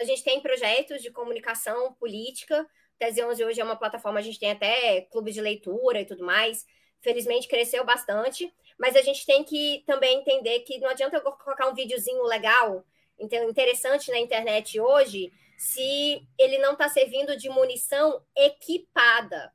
a 0.00 0.04
gente 0.04 0.24
tem 0.24 0.40
projetos 0.40 1.02
de 1.02 1.10
comunicação 1.10 1.92
política. 1.94 2.66
Tese 2.98 3.22
11 3.22 3.44
hoje 3.44 3.60
é 3.60 3.64
uma 3.64 3.76
plataforma, 3.76 4.18
a 4.18 4.22
gente 4.22 4.38
tem 4.38 4.50
até 4.50 5.02
clube 5.02 5.32
de 5.32 5.40
leitura 5.40 6.00
e 6.00 6.06
tudo 6.06 6.24
mais. 6.24 6.64
Felizmente, 7.00 7.46
cresceu 7.46 7.84
bastante 7.84 8.52
mas 8.78 8.96
a 8.96 9.02
gente 9.02 9.26
tem 9.26 9.42
que 9.42 9.82
também 9.86 10.20
entender 10.20 10.60
que 10.60 10.78
não 10.78 10.88
adianta 10.88 11.16
eu 11.16 11.22
colocar 11.22 11.68
um 11.68 11.74
videozinho 11.74 12.22
legal, 12.22 12.84
interessante 13.18 14.10
na 14.10 14.18
internet 14.18 14.78
hoje, 14.80 15.32
se 15.56 16.24
ele 16.38 16.58
não 16.58 16.72
está 16.72 16.88
servindo 16.88 17.36
de 17.36 17.48
munição 17.48 18.24
equipada 18.36 19.52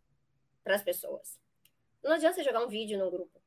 para 0.63 0.75
as 0.75 0.83
pessoas. 0.83 1.39
Não 2.03 2.11
adianta 2.11 2.35
você 2.35 2.43
jogar 2.43 2.63
um 2.63 2.67
vídeo 2.67 2.99
no 2.99 3.09
grupo. 3.09 3.41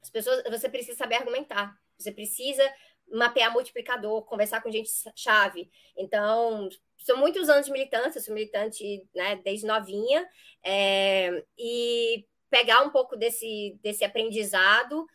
As 0.00 0.08
pessoas, 0.08 0.42
você 0.44 0.68
precisa 0.68 0.96
saber 0.96 1.16
argumentar. 1.16 1.78
Você 1.98 2.10
precisa 2.10 2.62
mapear 3.12 3.52
multiplicador, 3.52 4.22
conversar 4.22 4.62
com 4.62 4.70
gente 4.70 4.90
chave. 5.14 5.70
Então, 5.96 6.68
são 6.98 7.18
muitos 7.18 7.48
anos 7.48 7.66
de 7.66 7.72
militância, 7.72 8.20
sou 8.20 8.34
militante 8.34 9.06
né, 9.14 9.36
desde 9.36 9.66
novinha, 9.66 10.26
é, 10.64 11.44
e 11.58 12.26
pegar 12.52 12.82
um 12.82 12.90
pouco 12.90 13.16
desse, 13.16 13.78
desse 13.82 14.04
aprendizado, 14.04 15.06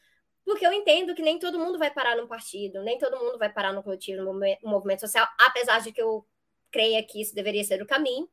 porque 0.44 0.66
eu 0.66 0.74
entendo 0.74 1.14
que 1.14 1.22
nem 1.22 1.38
todo 1.38 1.60
mundo 1.60 1.78
vai 1.78 1.92
parar 1.92 2.18
num 2.18 2.26
partido, 2.26 2.82
nem 2.82 2.98
todo 2.98 3.20
mundo 3.20 3.38
vai 3.38 3.48
parar 3.48 3.72
no 3.74 3.84
coletivo, 3.84 4.24
no 4.24 4.34
movimento 4.64 5.02
social, 5.02 5.28
apesar 5.40 5.82
de 5.82 5.92
que 5.92 6.02
eu 6.02 6.26
creia 6.72 7.04
que 7.04 7.22
isso 7.22 7.36
deveria 7.36 7.64
ser 7.64 7.80
o 7.80 7.86
caminho. 7.86 8.28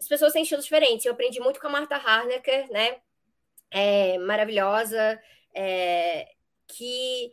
As 0.00 0.08
pessoas 0.08 0.32
têm 0.32 0.42
estilos 0.42 0.64
diferentes. 0.64 1.06
Eu 1.06 1.12
aprendi 1.12 1.38
muito 1.38 1.60
com 1.60 1.68
a 1.68 1.70
Marta 1.70 1.94
Harnecker, 1.94 2.68
né? 2.72 3.00
É, 3.70 4.18
maravilhosa, 4.18 5.22
é, 5.54 6.28
que 6.66 7.32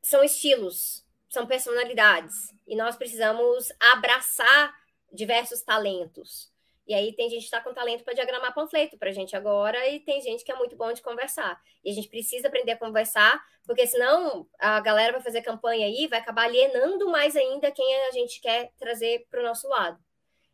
são 0.00 0.22
estilos, 0.22 1.04
são 1.28 1.44
personalidades, 1.44 2.34
e 2.68 2.76
nós 2.76 2.94
precisamos 2.94 3.72
abraçar 3.80 4.74
diversos 5.12 5.60
talentos. 5.62 6.51
E 6.86 6.94
aí 6.94 7.14
tem 7.14 7.30
gente 7.30 7.40
que 7.40 7.44
está 7.46 7.60
com 7.60 7.72
talento 7.72 8.02
para 8.02 8.12
diagramar 8.12 8.52
panfleto 8.52 8.98
para 8.98 9.10
a 9.10 9.12
gente 9.12 9.36
agora, 9.36 9.88
e 9.88 10.00
tem 10.00 10.20
gente 10.20 10.44
que 10.44 10.50
é 10.50 10.56
muito 10.56 10.76
bom 10.76 10.92
de 10.92 11.00
conversar. 11.00 11.60
E 11.84 11.90
a 11.90 11.94
gente 11.94 12.08
precisa 12.08 12.48
aprender 12.48 12.72
a 12.72 12.78
conversar, 12.78 13.40
porque 13.64 13.86
senão 13.86 14.48
a 14.58 14.80
galera 14.80 15.12
vai 15.12 15.22
fazer 15.22 15.42
campanha 15.42 15.86
aí, 15.86 16.08
vai 16.08 16.18
acabar 16.18 16.44
alienando 16.44 17.08
mais 17.08 17.36
ainda 17.36 17.70
quem 17.70 17.94
a 18.08 18.10
gente 18.10 18.40
quer 18.40 18.72
trazer 18.78 19.26
para 19.30 19.40
o 19.40 19.44
nosso 19.44 19.68
lado. 19.68 19.98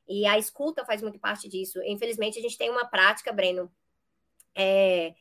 E 0.06 0.26
a 0.26 0.38
escuta 0.38 0.84
faz 0.84 1.02
muito 1.02 1.18
parte 1.18 1.48
disso. 1.48 1.82
Infelizmente, 1.82 2.38
a 2.38 2.42
gente 2.42 2.58
tem 2.58 2.70
uma 2.70 2.86
prática, 2.86 3.32
Breno, 3.32 3.70
é, 4.54 5.14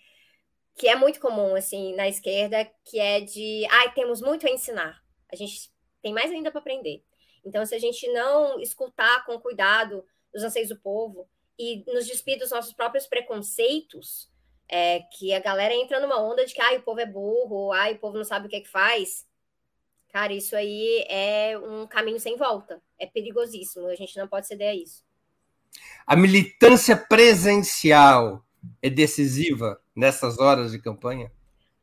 que 0.76 0.88
é 0.88 0.95
muito 0.95 1.20
comum 1.20 1.55
assim 1.55 1.95
na 1.95 2.08
esquerda, 2.08 2.70
que 2.86 2.99
é 2.99 3.22
de, 3.22 3.66
ai, 3.70 3.93
temos 3.93 4.22
muito 4.22 4.45
a 4.45 4.49
ensinar. 4.49 5.01
A 5.32 5.36
gente 5.36 5.72
tem 6.01 6.14
mais 6.14 6.32
ainda 6.32 6.51
para 6.51 6.60
aprender. 6.60 7.03
Então, 7.43 7.66
se 7.66 7.74
a 7.74 7.80
gente 7.80 8.08
não 8.12 8.60
escutar 8.60 9.26
com 9.26 9.39
cuidado 9.39 10.05
dos 10.38 10.44
anseios 10.44 10.70
do 10.70 10.78
povo 10.78 11.28
e 11.58 11.84
nos 11.92 12.06
despir 12.06 12.38
dos 12.38 12.52
nossos 12.52 12.72
próprios 12.72 13.08
preconceitos, 13.08 14.30
é, 14.70 15.00
que 15.18 15.34
a 15.34 15.40
galera 15.40 15.74
entra 15.74 16.00
numa 16.00 16.22
onda 16.22 16.46
de 16.46 16.54
que 16.54 16.62
ah, 16.62 16.74
o 16.76 16.82
povo 16.84 17.00
é 17.00 17.06
burro, 17.06 17.74
ah, 17.74 17.90
o 17.90 17.98
povo 17.98 18.18
não 18.18 18.24
sabe 18.24 18.46
o 18.46 18.50
que 18.50 18.58
é 18.58 18.62
que 18.62 18.70
faz. 18.70 19.26
Cara, 20.10 20.34
isso 20.34 20.56
aí 20.56 21.04
é 21.10 21.58
um 21.58 21.88
caminho 21.88 22.20
sem 22.20 22.38
volta. 22.38 22.82
É 23.00 23.08
perigosíssimo. 23.08 23.88
A 23.88 23.96
gente 23.96 24.16
não 24.18 24.28
pode 24.28 24.48
ceder 24.48 24.70
a 24.70 24.76
isso. 24.76 25.04
A 26.06 26.16
militância 26.16 26.96
presencial 26.96 28.44
é 28.82 28.90
decisiva 28.90 29.82
nessas 29.96 30.40
horas 30.40 30.72
de 30.72 30.80
campanha? 30.80 31.32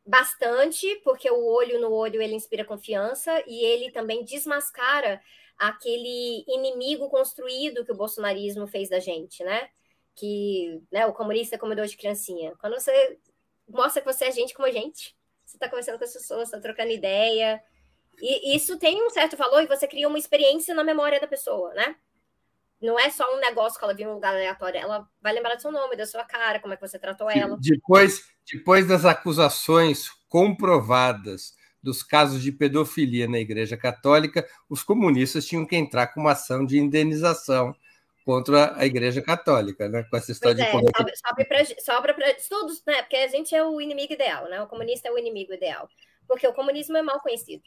Bastante, 0.05 1.01
porque 1.03 1.29
o 1.29 1.45
olho 1.45 1.79
no 1.81 1.91
olho 1.91 2.21
ele 2.21 2.35
inspira 2.35 2.63
confiança 2.63 3.43
e 3.47 3.63
ele 3.65 3.91
também 3.91 4.23
desmascara 4.23 5.21
aquele 5.57 6.43
inimigo 6.47 7.09
construído 7.09 7.85
que 7.85 7.91
o 7.91 7.95
bolsonarismo 7.95 8.67
fez 8.67 8.89
da 8.89 8.99
gente, 8.99 9.43
né? 9.43 9.69
Que 10.15 10.81
né, 10.91 11.05
o 11.05 11.13
comunista 11.13 11.55
é 11.55 11.57
comedor 11.57 11.85
de 11.87 11.97
criancinha. 11.97 12.53
Quando 12.59 12.73
você 12.73 13.17
mostra 13.67 14.01
que 14.01 14.11
você 14.11 14.25
é 14.25 14.31
gente 14.31 14.53
como 14.53 14.67
a 14.67 14.71
gente, 14.71 15.15
você 15.45 15.57
está 15.57 15.69
conversando 15.69 15.97
com 15.97 16.03
as 16.03 16.13
pessoas, 16.13 16.47
está 16.47 16.59
trocando 16.59 16.91
ideia, 16.91 17.61
e 18.21 18.55
isso 18.55 18.77
tem 18.77 19.03
um 19.03 19.09
certo 19.09 19.35
valor 19.35 19.61
e 19.61 19.67
você 19.67 19.87
cria 19.87 20.07
uma 20.07 20.17
experiência 20.17 20.73
na 20.73 20.83
memória 20.83 21.19
da 21.19 21.27
pessoa, 21.27 21.73
né? 21.73 21.95
Não 22.81 22.99
é 22.99 23.09
só 23.09 23.35
um 23.35 23.39
negócio 23.39 23.79
que 23.79 23.85
ela 23.85 23.93
viu 23.93 24.07
em 24.07 24.11
um 24.11 24.15
lugar 24.15 24.33
aleatório, 24.33 24.79
ela 24.79 25.09
vai 25.21 25.33
lembrar 25.33 25.55
do 25.55 25.61
seu 25.61 25.71
nome, 25.71 25.95
da 25.95 26.05
sua 26.05 26.23
cara, 26.23 26.59
como 26.59 26.73
é 26.73 26.77
que 26.77 26.87
você 26.87 26.99
tratou 26.99 27.29
ela. 27.29 27.57
Depois, 27.59 28.29
depois 28.51 28.87
das 28.87 29.05
acusações 29.05 30.09
comprovadas 30.27 31.54
dos 31.85 32.01
casos 32.01 32.41
de 32.41 32.51
pedofilia 32.51 33.27
na 33.27 33.37
Igreja 33.37 33.77
Católica, 33.77 34.43
os 34.67 34.81
comunistas 34.81 35.45
tinham 35.45 35.63
que 35.67 35.75
entrar 35.75 36.07
com 36.07 36.19
uma 36.19 36.31
ação 36.31 36.65
de 36.65 36.79
indenização 36.79 37.75
contra 38.25 38.75
a 38.75 38.87
Igreja 38.87 39.21
Católica, 39.21 39.87
né? 39.87 40.03
Com 40.09 40.17
essa 40.17 40.31
história 40.31 40.67
pois 40.71 40.83
de 40.83 41.11
é, 41.11 41.15
sobe, 41.15 41.45
pra, 41.45 41.65
sobra 41.79 42.13
para 42.15 42.33
todos, 42.49 42.83
né? 42.87 43.03
Porque 43.03 43.17
a 43.17 43.27
gente 43.27 43.55
é 43.55 43.63
o 43.63 43.79
inimigo 43.79 44.11
ideal, 44.11 44.49
né? 44.49 44.59
O 44.63 44.67
comunista 44.67 45.07
é 45.07 45.11
o 45.11 45.17
inimigo 45.19 45.53
ideal, 45.53 45.87
porque 46.27 46.47
o 46.47 46.53
comunismo 46.53 46.97
é 46.97 47.03
mal 47.03 47.19
conhecido. 47.19 47.63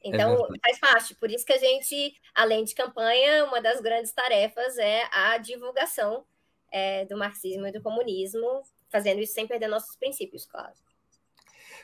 Então, 0.00 0.34
é 0.54 0.58
faz 0.62 0.78
parte. 0.78 1.14
Por 1.16 1.28
isso 1.28 1.44
que 1.44 1.52
a 1.52 1.58
gente, 1.58 2.14
além 2.32 2.62
de 2.62 2.72
campanha, 2.72 3.44
uma 3.46 3.60
das 3.60 3.80
grandes 3.80 4.12
tarefas 4.12 4.78
é 4.78 5.08
a 5.10 5.38
divulgação 5.38 6.24
é, 6.70 7.04
do 7.06 7.18
marxismo 7.18 7.66
e 7.66 7.72
do 7.72 7.82
comunismo, 7.82 8.62
fazendo 8.88 9.20
isso 9.20 9.34
sem 9.34 9.48
perder 9.48 9.66
nossos 9.66 9.96
princípios, 9.96 10.46
claro. 10.46 10.72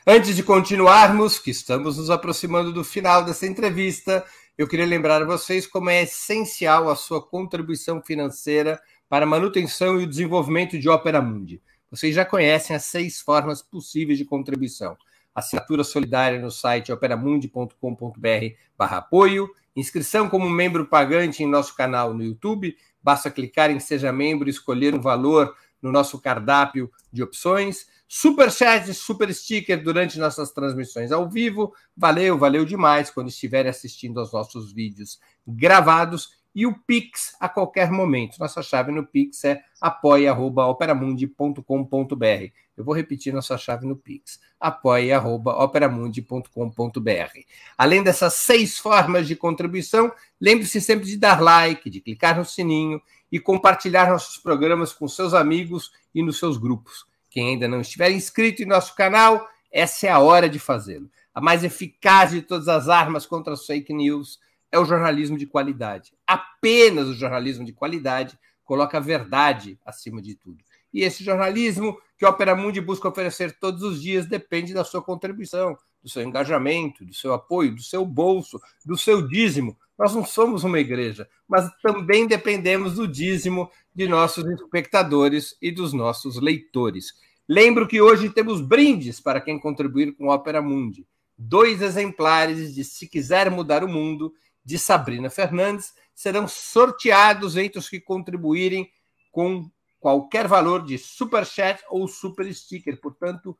Antes 0.07 0.35
de 0.35 0.43
continuarmos, 0.43 1.39
que 1.39 1.49
estamos 1.49 1.97
nos 1.97 2.11
aproximando 2.11 2.71
do 2.71 2.83
final 2.83 3.25
dessa 3.25 3.47
entrevista, 3.47 4.23
eu 4.55 4.67
queria 4.67 4.85
lembrar 4.85 5.23
a 5.23 5.25
vocês 5.25 5.65
como 5.65 5.89
é 5.89 6.03
essencial 6.03 6.91
a 6.91 6.95
sua 6.95 7.19
contribuição 7.19 7.99
financeira 8.03 8.79
para 9.09 9.25
a 9.25 9.27
manutenção 9.27 9.99
e 9.99 10.03
o 10.03 10.07
desenvolvimento 10.07 10.77
de 10.77 10.87
Opera 10.87 11.19
Mundi. 11.23 11.59
Vocês 11.89 12.13
já 12.13 12.23
conhecem 12.23 12.75
as 12.75 12.83
seis 12.83 13.19
formas 13.19 13.63
possíveis 13.63 14.19
de 14.19 14.25
contribuição. 14.25 14.95
Assinatura 15.33 15.83
solidária 15.83 16.39
no 16.39 16.51
site 16.51 16.91
operamundi.com.br 16.91 18.45
apoio, 18.77 19.49
inscrição 19.75 20.29
como 20.29 20.47
membro 20.47 20.85
pagante 20.85 21.41
em 21.41 21.47
nosso 21.47 21.75
canal 21.75 22.13
no 22.13 22.23
YouTube, 22.23 22.77
basta 23.01 23.31
clicar 23.31 23.71
em 23.71 23.79
Seja 23.79 24.11
Membro 24.11 24.47
e 24.47 24.51
escolher 24.51 24.93
um 24.93 25.01
valor 25.01 25.55
no 25.81 25.91
nosso 25.91 26.21
cardápio 26.21 26.91
de 27.11 27.23
opções 27.23 27.87
Super 28.07 28.51
chat, 28.51 28.93
super 28.93 29.33
sticker 29.33 29.83
durante 29.83 30.19
nossas 30.19 30.51
transmissões 30.51 31.11
ao 31.11 31.29
vivo. 31.29 31.73
Valeu, 31.97 32.37
valeu 32.37 32.63
demais 32.63 33.09
quando 33.09 33.29
estiverem 33.29 33.69
assistindo 33.69 34.19
aos 34.19 34.31
nossos 34.31 34.71
vídeos 34.71 35.19
gravados 35.45 36.29
e 36.55 36.65
o 36.65 36.73
Pix 36.73 37.35
a 37.39 37.47
qualquer 37.49 37.91
momento. 37.91 38.39
Nossa 38.39 38.63
chave 38.63 38.91
no 38.91 39.05
Pix 39.05 39.43
é 39.43 39.61
apoia.operamundi.com.br. 39.81 42.51
Eu 42.77 42.83
vou 42.83 42.93
repetir 42.95 43.33
nossa 43.33 43.57
chave 43.57 43.85
no 43.85 43.97
Pix: 43.97 44.39
apoia.operamundi.com.br. 44.59 47.39
Além 47.77 48.01
dessas 48.01 48.33
seis 48.35 48.77
formas 48.77 49.27
de 49.27 49.35
contribuição, 49.35 50.13
lembre-se 50.39 50.79
sempre 50.79 51.05
de 51.05 51.17
dar 51.17 51.41
like, 51.41 51.89
de 51.89 51.99
clicar 51.99 52.37
no 52.37 52.45
sininho 52.45 53.01
e 53.29 53.37
compartilhar 53.39 54.09
nossos 54.09 54.37
programas 54.37 54.93
com 54.93 55.05
seus 55.07 55.33
amigos 55.33 55.91
e 56.13 56.21
nos 56.23 56.37
seus 56.39 56.57
grupos. 56.57 57.05
Quem 57.35 57.49
ainda 57.49 57.67
não 57.67 57.81
estiver 57.81 58.09
inscrito 58.11 58.63
em 58.63 58.65
nosso 58.65 58.95
canal, 58.95 59.45
essa 59.69 60.07
é 60.07 60.09
a 60.09 60.19
hora 60.19 60.47
de 60.47 60.57
fazê-lo. 60.57 61.11
A 61.33 61.41
mais 61.41 61.65
eficaz 61.65 62.31
de 62.31 62.41
todas 62.41 62.69
as 62.69 62.87
armas 62.87 63.25
contra 63.25 63.51
as 63.51 63.65
fake 63.65 63.93
news 63.93 64.39
é 64.71 64.79
o 64.79 64.85
jornalismo 64.85 65.37
de 65.37 65.45
qualidade. 65.45 66.13
Apenas 66.25 67.09
o 67.09 67.13
jornalismo 67.13 67.65
de 67.65 67.73
qualidade 67.73 68.39
coloca 68.63 68.97
a 68.97 69.01
verdade 69.01 69.77
acima 69.85 70.21
de 70.21 70.33
tudo. 70.33 70.63
E 70.93 71.01
esse 71.01 71.25
jornalismo 71.25 71.97
que 72.17 72.23
a 72.23 72.29
Opera 72.29 72.55
Mundi 72.55 72.79
busca 72.79 73.09
oferecer 73.09 73.59
todos 73.59 73.83
os 73.83 74.01
dias 74.01 74.25
depende 74.25 74.73
da 74.73 74.85
sua 74.85 75.01
contribuição, 75.01 75.77
do 76.01 76.09
seu 76.09 76.23
engajamento, 76.23 77.03
do 77.03 77.13
seu 77.13 77.33
apoio, 77.33 77.75
do 77.75 77.83
seu 77.83 78.05
bolso, 78.05 78.61
do 78.85 78.97
seu 78.97 79.27
dízimo. 79.27 79.77
Nós 79.97 80.13
não 80.13 80.25
somos 80.25 80.63
uma 80.63 80.79
igreja, 80.79 81.27
mas 81.47 81.69
também 81.81 82.27
dependemos 82.27 82.95
do 82.95 83.07
dízimo 83.07 83.69
de 83.93 84.07
nossos 84.07 84.45
espectadores 84.45 85.55
e 85.61 85.71
dos 85.71 85.93
nossos 85.93 86.39
leitores. 86.41 87.13
Lembro 87.47 87.87
que 87.87 88.01
hoje 88.01 88.29
temos 88.29 88.59
brindes 88.59 89.19
para 89.19 89.39
quem 89.39 89.59
contribuir 89.59 90.13
com 90.15 90.31
a 90.31 90.35
Opera 90.35 90.61
Mundi. 90.61 91.07
Dois 91.37 91.81
exemplares 91.81 92.73
de 92.73 92.83
Se 92.83 93.07
Quiser 93.07 93.49
Mudar 93.49 93.83
o 93.83 93.87
Mundo, 93.87 94.33
de 94.63 94.79
Sabrina 94.79 95.29
Fernandes, 95.29 95.93
serão 96.13 96.47
sorteados 96.47 97.55
entre 97.55 97.77
os 97.77 97.87
que 97.87 97.99
contribuírem 97.99 98.89
com 99.31 99.69
qualquer 99.99 100.47
valor 100.47 100.83
de 100.83 100.97
super 100.97 101.45
chat 101.45 101.83
ou 101.89 102.07
super 102.07 102.51
sticker. 102.53 102.99
Portanto, 102.99 103.57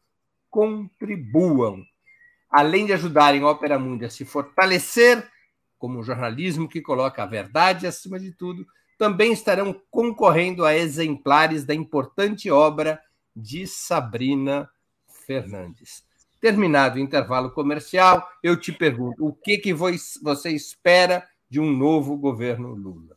contribuam. 0.49 1.83
Além 2.49 2.85
de 2.85 2.93
ajudarem 2.93 3.41
a 3.41 3.49
Opera 3.49 3.77
Mundi 3.77 4.05
a 4.05 4.09
se 4.09 4.25
fortalecer 4.25 5.29
como 5.85 5.99
um 5.99 6.03
jornalismo 6.03 6.67
que 6.67 6.81
coloca 6.81 7.21
a 7.21 7.27
verdade 7.27 7.85
acima 7.85 8.19
de 8.19 8.31
tudo, 8.31 8.65
também 8.97 9.31
estarão 9.31 9.79
concorrendo 9.91 10.65
a 10.65 10.73
exemplares 10.73 11.63
da 11.63 11.75
importante 11.75 12.49
obra 12.49 12.99
de 13.35 13.67
Sabrina 13.67 14.67
Fernandes. 15.07 16.03
Terminado 16.41 16.95
o 16.95 16.99
intervalo 16.99 17.51
comercial, 17.51 18.27
eu 18.41 18.59
te 18.59 18.71
pergunto: 18.71 19.23
o 19.23 19.31
que, 19.31 19.59
que 19.59 19.75
você 19.75 20.49
espera 20.49 21.23
de 21.47 21.59
um 21.59 21.71
novo 21.71 22.17
governo 22.17 22.69
Lula? 22.73 23.15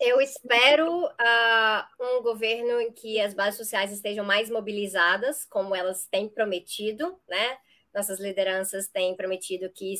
Eu 0.00 0.22
espero 0.22 1.04
uh, 1.04 1.84
um 2.00 2.22
governo 2.22 2.80
em 2.80 2.92
que 2.92 3.20
as 3.20 3.34
bases 3.34 3.58
sociais 3.58 3.92
estejam 3.92 4.24
mais 4.24 4.48
mobilizadas, 4.48 5.44
como 5.44 5.76
elas 5.76 6.06
têm 6.10 6.30
prometido, 6.30 7.14
né? 7.28 7.58
Nossas 7.94 8.18
lideranças 8.18 8.88
têm 8.88 9.14
prometido 9.14 9.70
que 9.70 9.92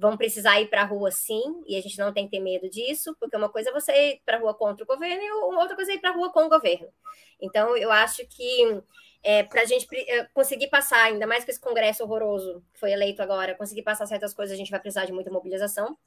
vão 0.00 0.16
precisar 0.16 0.58
ir 0.58 0.68
para 0.68 0.80
a 0.80 0.86
rua 0.86 1.10
sim, 1.10 1.62
e 1.66 1.76
a 1.76 1.82
gente 1.82 1.98
não 1.98 2.10
tem 2.10 2.24
que 2.24 2.30
ter 2.30 2.40
medo 2.40 2.70
disso, 2.70 3.14
porque 3.20 3.36
uma 3.36 3.50
coisa 3.50 3.68
é 3.68 3.72
você 3.72 3.92
ir 3.92 4.22
para 4.24 4.38
a 4.38 4.40
rua 4.40 4.54
contra 4.54 4.82
o 4.82 4.86
governo 4.86 5.22
e 5.22 5.30
outra 5.30 5.76
coisa 5.76 5.92
é 5.92 5.96
ir 5.96 6.00
para 6.00 6.08
a 6.08 6.14
rua 6.14 6.32
com 6.32 6.46
o 6.46 6.48
governo. 6.48 6.88
Então, 7.38 7.76
eu 7.76 7.92
acho 7.92 8.26
que 8.26 8.82
é, 9.22 9.42
para 9.42 9.60
a 9.60 9.64
gente 9.66 9.86
é, 9.94 10.24
conseguir 10.32 10.68
passar, 10.68 11.04
ainda 11.04 11.26
mais 11.26 11.44
com 11.44 11.50
esse 11.50 11.60
Congresso 11.60 12.02
horroroso 12.02 12.64
que 12.72 12.80
foi 12.80 12.92
eleito 12.92 13.22
agora, 13.22 13.54
conseguir 13.54 13.82
passar 13.82 14.06
certas 14.06 14.32
coisas, 14.32 14.54
a 14.54 14.56
gente 14.56 14.70
vai 14.70 14.80
precisar 14.80 15.04
de 15.04 15.12
muita 15.12 15.30
mobilização. 15.30 15.98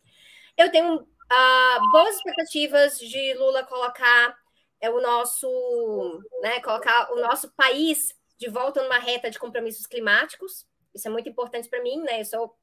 Eu 0.57 0.71
tenho 0.71 0.95
uh, 0.95 1.91
boas 1.91 2.15
expectativas 2.15 2.97
de 2.97 3.35
Lula 3.35 3.63
colocar 3.63 4.35
é, 4.81 4.89
o 4.89 4.99
nosso, 4.99 6.19
né, 6.41 6.59
colocar 6.61 7.11
o 7.11 7.21
nosso 7.21 7.53
país 7.53 8.15
de 8.39 8.49
volta 8.49 8.81
numa 8.81 8.97
reta 8.97 9.29
de 9.29 9.37
compromissos 9.37 9.85
climáticos. 9.85 10.65
Isso 10.95 11.07
é 11.07 11.11
muito 11.11 11.29
importante 11.29 11.69
para 11.69 11.81
mim, 11.83 12.01
né? 12.01 12.21
Eu 12.21 12.25
sou 12.25 12.55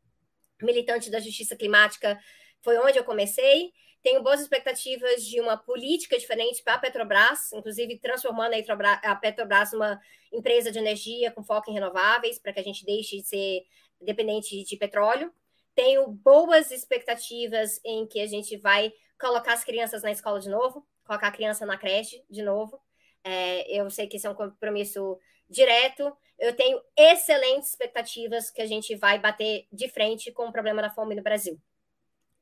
militante 0.63 1.11
da 1.11 1.21
justiça 1.21 1.57
climática, 1.57 2.19
foi 2.63 2.79
onde 2.79 2.99
eu 2.99 3.05
comecei. 3.05 3.73
Tenho 4.03 4.23
boas 4.23 4.41
expectativas 4.41 5.25
de 5.25 5.41
uma 5.41 5.57
política 5.57 6.19
diferente 6.19 6.63
para 6.63 6.75
a 6.75 6.79
Petrobras, 6.79 7.53
inclusive 7.53 7.99
transformando 7.99 8.55
a 9.03 9.17
Petrobras 9.17 9.73
numa 9.73 10.01
empresa 10.33 10.71
de 10.71 10.79
energia 10.79 11.31
com 11.31 11.43
foco 11.43 11.71
em 11.71 11.75
renováveis, 11.75 12.39
para 12.39 12.53
que 12.53 12.61
a 12.61 12.63
gente 12.63 12.85
deixe 12.85 13.17
de 13.19 13.27
ser 13.27 13.63
dependente 14.01 14.65
de 14.65 14.77
petróleo. 14.77 15.33
Tenho 15.75 16.07
boas 16.09 16.71
expectativas 16.71 17.81
em 17.85 18.07
que 18.07 18.21
a 18.21 18.27
gente 18.27 18.57
vai 18.57 18.93
colocar 19.19 19.53
as 19.53 19.65
crianças 19.65 20.03
na 20.03 20.11
escola 20.11 20.41
de 20.41 20.49
novo, 20.49 20.87
colocar 21.05 21.29
a 21.29 21.33
criança 21.33 21.67
na 21.67 21.77
creche 21.77 22.25
de 22.31 22.43
novo. 22.43 22.81
É, 23.23 23.71
eu 23.71 23.91
sei 23.91 24.07
que 24.07 24.17
isso 24.17 24.27
é 24.27 24.31
um 24.31 24.35
compromisso 24.35 25.19
direto. 25.51 26.17
Eu 26.39 26.55
tenho 26.55 26.81
excelentes 26.97 27.71
expectativas 27.71 28.51
que 28.51 28.63
a 28.63 28.67
gente 28.67 28.95
vai 28.95 29.19
bater 29.19 29.67
de 29.71 29.89
frente 29.89 30.33
com 30.33 30.47
o 30.47 30.53
problema 30.53 30.81
da 30.81 30.89
fome 30.89 31.15
no 31.15 31.23
Brasil. 31.23 31.61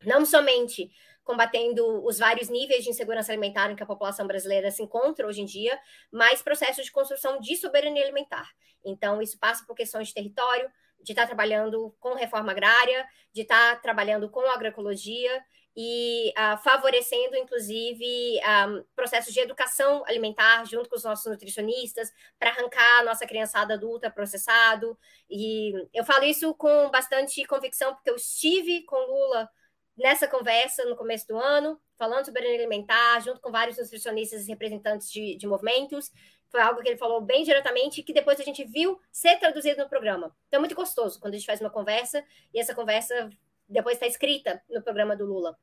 Não 0.05 0.25
somente 0.25 0.91
combatendo 1.25 2.05
os 2.07 2.19
vários 2.19 2.49
níveis 2.49 2.85
de 2.85 2.91
insegurança 2.91 3.33
alimentar 3.33 3.71
em 3.71 3.77
que 3.77 3.83
a 3.83 3.87
população 3.87 4.27
brasileira 4.27 4.71
se 4.71 4.83
encontra 4.83 5.27
hoje 5.27 5.43
em 5.43 5.45
dia, 5.45 5.79
mas 6.11 6.41
processos 6.41 6.85
de 6.85 6.93
construção 6.93 7.41
de 7.41 7.57
soberania 7.57 8.03
alimentar. 8.03 8.49
Então, 8.85 9.21
isso 9.21 9.39
passa 9.39 9.65
por 9.67 9.75
questões 9.75 10.09
de 10.09 10.15
território, 10.15 10.71
de 11.03 11.13
estar 11.13 11.27
trabalhando 11.27 11.95
com 12.01 12.15
reforma 12.15 12.53
agrária, 12.53 13.07
de 13.33 13.43
estar 13.43 13.81
trabalhando 13.83 14.31
com 14.31 14.41
agroecologia 14.41 15.45
e 15.81 16.31
uh, 16.31 16.59
favorecendo, 16.59 17.37
inclusive, 17.37 18.05
um, 18.39 18.41
ah, 18.45 18.83
processos 18.97 19.33
de 19.33 19.39
educação 19.39 20.03
alimentar 20.09 20.65
junto 20.65 20.89
com 20.89 20.97
os 20.97 21.05
nossos 21.05 21.31
nutricionistas 21.31 22.13
para 22.37 22.51
arrancar 22.51 22.99
a 22.99 23.05
nossa 23.05 23.25
criançada 23.25 23.75
adulta 23.75 24.11
processado. 24.11 24.99
E 25.31 25.73
eu 25.95 26.05
falo 26.05 26.25
isso 26.25 26.53
com 26.55 26.91
bastante 26.91 27.45
convicção, 27.45 27.95
porque 27.95 28.11
eu 28.11 28.17
estive 28.17 28.83
com 28.87 28.97
Lula 28.97 29.49
nessa 29.97 30.27
conversa 30.27 30.85
no 30.85 30.97
começo 30.97 31.29
do 31.29 31.39
ano, 31.39 31.81
falando 31.97 32.25
sobre 32.25 32.45
alimentar, 32.45 33.21
junto 33.21 33.41
com 33.41 33.53
vários 33.53 33.79
nutricionistas 33.79 34.47
e 34.47 34.49
representantes 34.49 35.09
de, 35.09 35.37
de 35.37 35.47
movimentos. 35.47 36.11
Foi 36.51 36.61
algo 36.61 36.83
que 36.83 36.89
ele 36.89 36.99
falou 36.99 37.21
bem 37.21 37.45
diretamente 37.45 38.03
que 38.03 38.13
depois 38.13 38.41
a 38.41 38.43
gente 38.43 38.65
viu 38.65 39.01
ser 39.13 39.39
traduzido 39.39 39.85
no 39.85 39.89
programa. 39.89 40.37
Então 40.49 40.59
é 40.59 40.61
muito 40.61 40.75
gostoso 40.75 41.21
quando 41.21 41.35
a 41.35 41.37
gente 41.37 41.47
faz 41.47 41.61
uma 41.61 41.71
conversa 41.71 42.25
e 42.53 42.59
essa 42.59 42.75
conversa 42.75 43.31
depois 43.69 43.95
está 43.95 44.09
escrita 44.09 44.61
no 44.69 44.83
programa 44.83 45.15
do 45.15 45.25
Lula. 45.25 45.57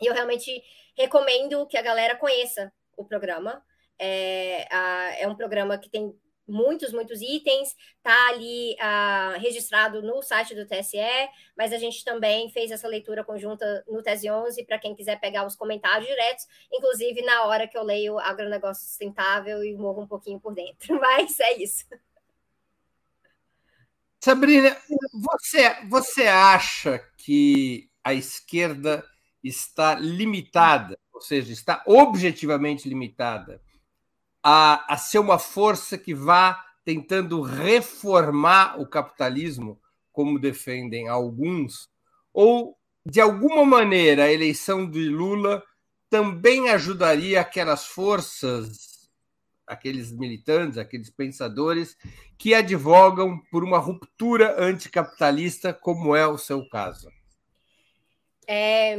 E 0.00 0.06
eu 0.06 0.14
realmente 0.14 0.62
recomendo 0.96 1.66
que 1.66 1.76
a 1.76 1.82
galera 1.82 2.16
conheça 2.16 2.72
o 2.96 3.04
programa. 3.04 3.62
É, 3.98 4.66
a, 4.70 5.16
é 5.18 5.28
um 5.28 5.34
programa 5.34 5.78
que 5.78 5.90
tem 5.90 6.14
muitos, 6.48 6.92
muitos 6.92 7.20
itens, 7.20 7.76
tá 8.02 8.28
ali 8.30 8.74
uh, 8.74 9.38
registrado 9.38 10.02
no 10.02 10.22
site 10.22 10.54
do 10.54 10.66
TSE, 10.66 10.98
mas 11.56 11.72
a 11.72 11.78
gente 11.78 12.02
também 12.02 12.50
fez 12.50 12.70
essa 12.70 12.88
leitura 12.88 13.22
conjunta 13.22 13.84
no 13.86 14.02
Tese 14.02 14.30
11 14.30 14.64
para 14.64 14.78
quem 14.78 14.94
quiser 14.94 15.20
pegar 15.20 15.46
os 15.46 15.54
comentários 15.54 16.08
diretos, 16.08 16.46
inclusive 16.72 17.20
na 17.22 17.44
hora 17.44 17.68
que 17.68 17.76
eu 17.76 17.82
leio 17.82 18.18
agronegócio 18.18 18.88
sustentável 18.88 19.62
e 19.62 19.76
morro 19.76 20.02
um 20.02 20.08
pouquinho 20.08 20.40
por 20.40 20.54
dentro. 20.54 20.98
Mas 20.98 21.38
é 21.38 21.62
isso. 21.62 21.84
Sabrina, 24.20 24.76
você, 25.12 25.86
você 25.88 26.26
acha 26.26 26.98
que 27.18 27.88
a 28.02 28.14
esquerda 28.14 29.04
está 29.42 29.94
limitada, 29.94 30.98
ou 31.12 31.20
seja, 31.20 31.52
está 31.52 31.82
objetivamente 31.86 32.88
limitada 32.88 33.60
a, 34.42 34.94
a 34.94 34.96
ser 34.96 35.18
uma 35.18 35.38
força 35.38 35.98
que 35.98 36.14
vá 36.14 36.64
tentando 36.84 37.42
reformar 37.42 38.80
o 38.80 38.86
capitalismo, 38.86 39.78
como 40.12 40.38
defendem 40.38 41.08
alguns, 41.08 41.88
ou 42.32 42.76
de 43.04 43.20
alguma 43.20 43.64
maneira 43.64 44.24
a 44.24 44.32
eleição 44.32 44.88
de 44.88 45.08
Lula 45.08 45.62
também 46.10 46.70
ajudaria 46.70 47.40
aquelas 47.40 47.86
forças, 47.86 49.10
aqueles 49.66 50.12
militantes, 50.12 50.78
aqueles 50.78 51.10
pensadores 51.10 51.96
que 52.38 52.54
advogam 52.54 53.38
por 53.50 53.62
uma 53.62 53.78
ruptura 53.78 54.56
anticapitalista, 54.58 55.74
como 55.74 56.16
é 56.16 56.26
o 56.26 56.38
seu 56.38 56.66
caso? 56.68 57.10
É, 58.50 58.96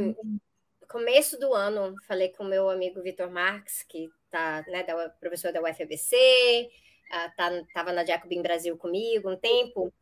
começo 0.88 1.36
do 1.38 1.52
ano, 1.52 1.96
falei 2.06 2.28
com 2.28 2.44
meu 2.44 2.70
amigo 2.70 3.02
Vitor 3.02 3.28
Marx, 3.28 3.82
que 3.82 4.08
tá, 4.30 4.64
né, 4.68 4.84
da, 4.84 5.08
professor 5.08 5.52
da 5.52 5.60
UFABC, 5.60 6.70
uh, 7.08 7.36
tá, 7.36 7.50
tava 7.74 7.92
na 7.92 8.04
Jacobin 8.04 8.42
Brasil 8.42 8.76
comigo 8.78 9.28
um 9.28 9.36
tempo, 9.36 9.92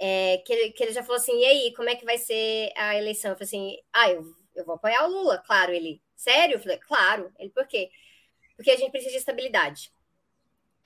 é, 0.00 0.38
que, 0.38 0.52
ele, 0.52 0.72
que 0.72 0.82
ele 0.82 0.92
já 0.92 1.02
falou 1.02 1.16
assim, 1.16 1.38
e 1.38 1.44
aí, 1.44 1.74
como 1.74 1.88
é 1.88 1.94
que 1.94 2.04
vai 2.04 2.18
ser 2.18 2.72
a 2.76 2.96
eleição? 2.96 3.30
Eu 3.30 3.36
falei 3.36 3.46
assim, 3.46 3.78
ah, 3.92 4.10
eu, 4.10 4.24
eu 4.56 4.64
vou 4.64 4.74
apoiar 4.74 5.04
o 5.04 5.10
Lula, 5.10 5.38
claro. 5.38 5.72
Ele, 5.72 6.02
sério? 6.14 6.56
Eu 6.56 6.60
falei, 6.60 6.78
claro. 6.78 7.32
Ele, 7.38 7.50
por 7.50 7.66
quê? 7.66 7.90
Porque 8.56 8.70
a 8.70 8.76
gente 8.76 8.90
precisa 8.90 9.12
de 9.12 9.18
estabilidade. 9.18 9.92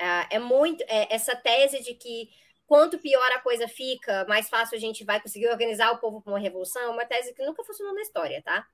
Uh, 0.00 0.26
é 0.30 0.38
muito, 0.38 0.84
é, 0.86 1.12
essa 1.14 1.34
tese 1.34 1.82
de 1.82 1.94
que 1.94 2.30
quanto 2.70 3.00
pior 3.00 3.32
a 3.32 3.40
coisa 3.40 3.66
fica, 3.66 4.24
mais 4.28 4.48
fácil 4.48 4.76
a 4.76 4.80
gente 4.80 5.02
vai 5.02 5.20
conseguir 5.20 5.48
organizar 5.48 5.90
o 5.90 5.98
povo 5.98 6.22
para 6.22 6.32
uma 6.32 6.38
revolução, 6.38 6.80
é 6.80 6.88
uma 6.88 7.04
tese 7.04 7.34
que 7.34 7.44
nunca 7.44 7.64
funcionou 7.64 7.92
na 7.92 8.00
história, 8.00 8.40
tá? 8.42 8.64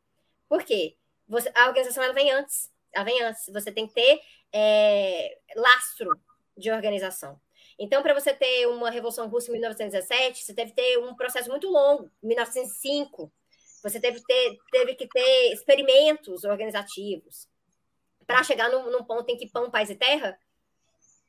Por 0.46 0.62
quê? 0.64 0.98
Você, 1.26 1.50
a 1.54 1.66
organização 1.66 2.04
ela 2.04 2.12
vem 2.12 2.30
antes. 2.30 2.70
Ela 2.92 3.06
vem 3.06 3.22
antes. 3.22 3.48
Você 3.50 3.72
tem 3.72 3.86
que 3.86 3.94
ter 3.94 4.20
é, 4.52 5.38
lastro 5.56 6.10
de 6.54 6.70
organização. 6.70 7.40
Então, 7.78 8.02
para 8.02 8.12
você 8.12 8.34
ter 8.34 8.66
uma 8.68 8.90
Revolução 8.90 9.30
Russa 9.30 9.48
em 9.48 9.52
1917, 9.52 10.44
você 10.44 10.52
deve 10.52 10.72
ter 10.72 10.98
um 10.98 11.14
processo 11.14 11.48
muito 11.48 11.66
longo, 11.66 12.10
1905. 12.22 13.32
Você 13.82 13.98
teve, 13.98 14.22
ter, 14.22 14.58
teve 14.70 14.94
que 14.94 15.08
ter 15.08 15.54
experimentos 15.54 16.44
organizativos 16.44 17.48
para 18.26 18.44
chegar 18.44 18.68
num, 18.70 18.90
num, 18.90 19.04
ponto 19.04 19.30
em 19.30 19.38
que 19.38 19.48
pão, 19.48 19.70
paz 19.70 19.88
e 19.88 19.94
terra, 19.94 20.38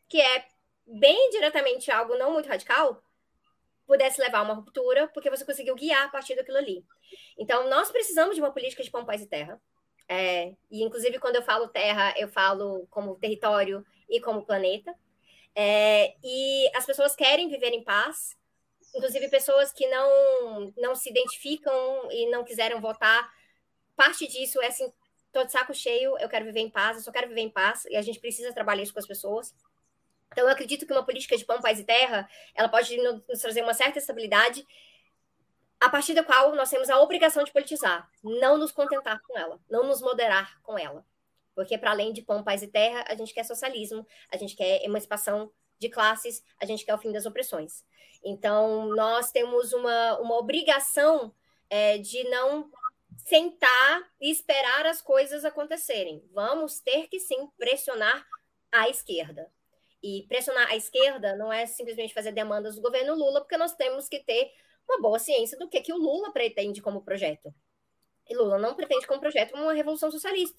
que 0.09 0.19
é 0.19 0.56
bem 0.87 1.29
diretamente 1.29 1.91
algo 1.91 2.17
não 2.17 2.31
muito 2.31 2.47
radical, 2.47 3.03
pudesse 3.85 4.21
levar 4.21 4.39
a 4.39 4.43
uma 4.43 4.53
ruptura, 4.53 5.07
porque 5.09 5.29
você 5.29 5.45
conseguiu 5.45 5.75
guiar 5.75 6.05
a 6.05 6.09
partir 6.09 6.35
daquilo 6.35 6.57
ali. 6.57 6.83
Então, 7.37 7.69
nós 7.69 7.91
precisamos 7.91 8.35
de 8.35 8.41
uma 8.41 8.51
política 8.51 8.83
de 8.83 8.91
pão, 8.91 9.05
paz 9.05 9.21
e 9.21 9.27
terra. 9.27 9.61
É, 10.09 10.53
e, 10.71 10.83
inclusive, 10.83 11.19
quando 11.19 11.35
eu 11.35 11.43
falo 11.43 11.67
terra, 11.67 12.13
eu 12.17 12.27
falo 12.27 12.87
como 12.89 13.15
território 13.15 13.85
e 14.09 14.19
como 14.19 14.45
planeta. 14.45 14.93
É, 15.55 16.15
e 16.23 16.69
as 16.75 16.85
pessoas 16.85 17.15
querem 17.15 17.49
viver 17.49 17.71
em 17.71 17.83
paz, 17.83 18.37
inclusive 18.93 19.29
pessoas 19.29 19.71
que 19.71 19.87
não, 19.87 20.73
não 20.77 20.95
se 20.95 21.09
identificam 21.09 22.09
e 22.11 22.29
não 22.29 22.43
quiseram 22.43 22.79
votar. 22.79 23.29
Parte 23.95 24.27
disso 24.27 24.61
é 24.61 24.67
assim: 24.67 24.91
tô 25.31 25.43
de 25.43 25.51
saco 25.51 25.73
cheio, 25.73 26.17
eu 26.19 26.29
quero 26.29 26.45
viver 26.45 26.59
em 26.59 26.69
paz, 26.69 26.97
eu 26.97 27.03
só 27.03 27.11
quero 27.11 27.27
viver 27.29 27.41
em 27.41 27.49
paz, 27.49 27.85
e 27.85 27.95
a 27.95 28.01
gente 28.01 28.19
precisa 28.19 28.53
trabalhar 28.53 28.83
isso 28.83 28.93
com 28.93 28.99
as 28.99 29.07
pessoas. 29.07 29.53
Então, 30.31 30.45
eu 30.45 30.49
acredito 30.49 30.85
que 30.85 30.91
uma 30.91 31.05
política 31.05 31.37
de 31.37 31.45
pão, 31.45 31.61
paz 31.61 31.79
e 31.79 31.83
terra, 31.83 32.29
ela 32.53 32.69
pode 32.69 32.95
nos 32.97 33.41
trazer 33.41 33.61
uma 33.61 33.73
certa 33.73 33.99
estabilidade, 33.99 34.65
a 35.79 35.89
partir 35.89 36.13
da 36.13 36.23
qual 36.23 36.55
nós 36.55 36.69
temos 36.69 36.89
a 36.89 36.99
obrigação 36.99 37.43
de 37.43 37.51
politizar, 37.51 38.09
não 38.23 38.57
nos 38.57 38.71
contentar 38.71 39.21
com 39.21 39.37
ela, 39.37 39.59
não 39.69 39.85
nos 39.85 40.01
moderar 40.01 40.59
com 40.63 40.77
ela. 40.77 41.05
Porque, 41.55 41.77
para 41.77 41.91
além 41.91 42.13
de 42.13 42.21
pão, 42.21 42.43
paz 42.43 42.61
e 42.61 42.67
terra, 42.67 43.05
a 43.07 43.15
gente 43.15 43.33
quer 43.33 43.43
socialismo, 43.43 44.05
a 44.31 44.37
gente 44.37 44.55
quer 44.55 44.83
emancipação 44.83 45.51
de 45.79 45.89
classes, 45.89 46.43
a 46.59 46.65
gente 46.65 46.85
quer 46.85 46.93
o 46.93 46.99
fim 46.99 47.11
das 47.11 47.25
opressões. 47.25 47.83
Então, 48.23 48.87
nós 48.95 49.31
temos 49.31 49.73
uma, 49.73 50.19
uma 50.19 50.37
obrigação 50.37 51.33
é, 51.69 51.97
de 51.97 52.23
não 52.29 52.71
sentar 53.25 54.03
e 54.19 54.31
esperar 54.31 54.85
as 54.85 55.01
coisas 55.01 55.45
acontecerem. 55.45 56.23
Vamos 56.33 56.79
ter 56.79 57.07
que 57.07 57.19
sim 57.19 57.49
pressionar 57.57 58.25
a 58.71 58.89
esquerda. 58.89 59.51
E 60.03 60.25
pressionar 60.27 60.69
a 60.69 60.75
esquerda 60.75 61.35
não 61.35 61.51
é 61.51 61.65
simplesmente 61.65 62.13
fazer 62.13 62.31
demandas 62.31 62.75
do 62.75 62.81
governo 62.81 63.15
Lula, 63.15 63.41
porque 63.41 63.57
nós 63.57 63.73
temos 63.73 64.07
que 64.07 64.19
ter 64.19 64.51
uma 64.87 65.01
boa 65.01 65.19
ciência 65.19 65.57
do 65.57 65.67
que, 65.67 65.81
que 65.81 65.93
o 65.93 65.97
Lula 65.97 66.31
pretende 66.31 66.81
como 66.81 67.03
projeto. 67.03 67.53
E 68.29 68.35
Lula 68.35 68.57
não 68.57 68.75
pretende 68.75 69.07
como 69.07 69.19
projeto 69.19 69.55
uma 69.55 69.73
revolução 69.73 70.11
socialista. 70.11 70.57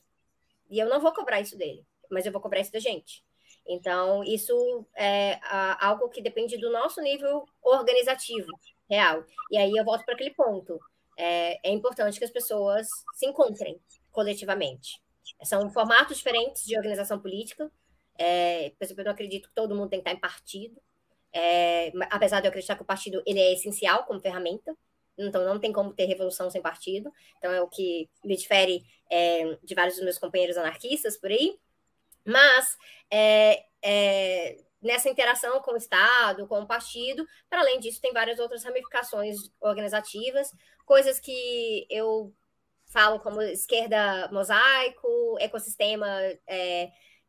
E 0.70 0.78
eu 0.78 0.88
não 0.88 1.00
vou 1.00 1.12
cobrar 1.12 1.40
isso 1.40 1.56
dele, 1.56 1.86
mas 2.10 2.26
eu 2.26 2.32
vou 2.32 2.40
cobrar 2.40 2.60
isso 2.60 2.72
da 2.72 2.78
gente. 2.78 3.24
Então, 3.66 4.24
isso 4.24 4.86
é 4.96 5.38
algo 5.78 6.08
que 6.08 6.22
depende 6.22 6.56
do 6.56 6.70
nosso 6.70 7.00
nível 7.02 7.44
organizativo 7.62 8.48
real. 8.88 9.24
E 9.50 9.58
aí 9.58 9.72
eu 9.76 9.84
volto 9.84 10.04
para 10.04 10.14
aquele 10.14 10.30
ponto. 10.30 10.78
É, 11.18 11.68
é, 11.68 11.72
importante 11.72 12.18
que 12.18 12.24
as 12.24 12.30
pessoas 12.30 12.88
se 13.14 13.26
encontrem 13.26 13.80
coletivamente. 14.10 15.02
São 15.42 15.68
formatos 15.70 16.16
diferentes 16.16 16.64
de 16.64 16.76
organização 16.76 17.20
política. 17.20 17.70
É, 18.18 18.72
por 18.76 18.84
exemplo, 18.84 19.02
eu 19.02 19.04
não 19.06 19.12
acredito 19.12 19.48
que 19.48 19.54
todo 19.54 19.74
mundo 19.74 19.88
tem 19.88 20.00
que 20.02 20.08
estar 20.08 20.18
em 20.18 20.20
partido. 20.20 20.80
É, 21.32 21.92
apesar 22.10 22.40
de 22.40 22.46
eu 22.46 22.50
acreditar 22.50 22.74
que 22.74 22.82
o 22.82 22.86
partido 22.86 23.22
ele 23.24 23.38
é 23.38 23.52
essencial 23.52 24.04
como 24.04 24.20
ferramenta, 24.20 24.76
então 25.16 25.44
não 25.44 25.58
tem 25.58 25.72
como 25.72 25.92
ter 25.92 26.06
revolução 26.06 26.50
sem 26.50 26.60
partido. 26.60 27.12
Então 27.38 27.52
é 27.52 27.60
o 27.60 27.68
que 27.68 28.08
me 28.24 28.36
difere 28.36 28.84
é, 29.10 29.56
de 29.62 29.74
vários 29.74 29.94
dos 29.96 30.04
meus 30.04 30.18
companheiros 30.18 30.56
anarquistas 30.56 31.16
por 31.16 31.30
aí. 31.30 31.58
Mas 32.24 32.76
é, 33.10 33.64
é, 33.82 34.58
nessa 34.82 35.08
interação 35.08 35.60
com 35.60 35.72
o 35.72 35.76
Estado, 35.76 36.46
com 36.46 36.60
o 36.60 36.66
partido, 36.66 37.26
para 37.48 37.60
além 37.60 37.80
disso, 37.80 38.00
tem 38.00 38.12
várias 38.12 38.38
outras 38.38 38.64
ramificações 38.64 39.36
organizativas, 39.60 40.52
coisas 40.84 41.18
que 41.18 41.86
eu 41.90 42.32
falo 42.86 43.18
como 43.20 43.42
esquerda 43.42 44.28
mosaico, 44.32 45.36
ecossistema 45.40 46.06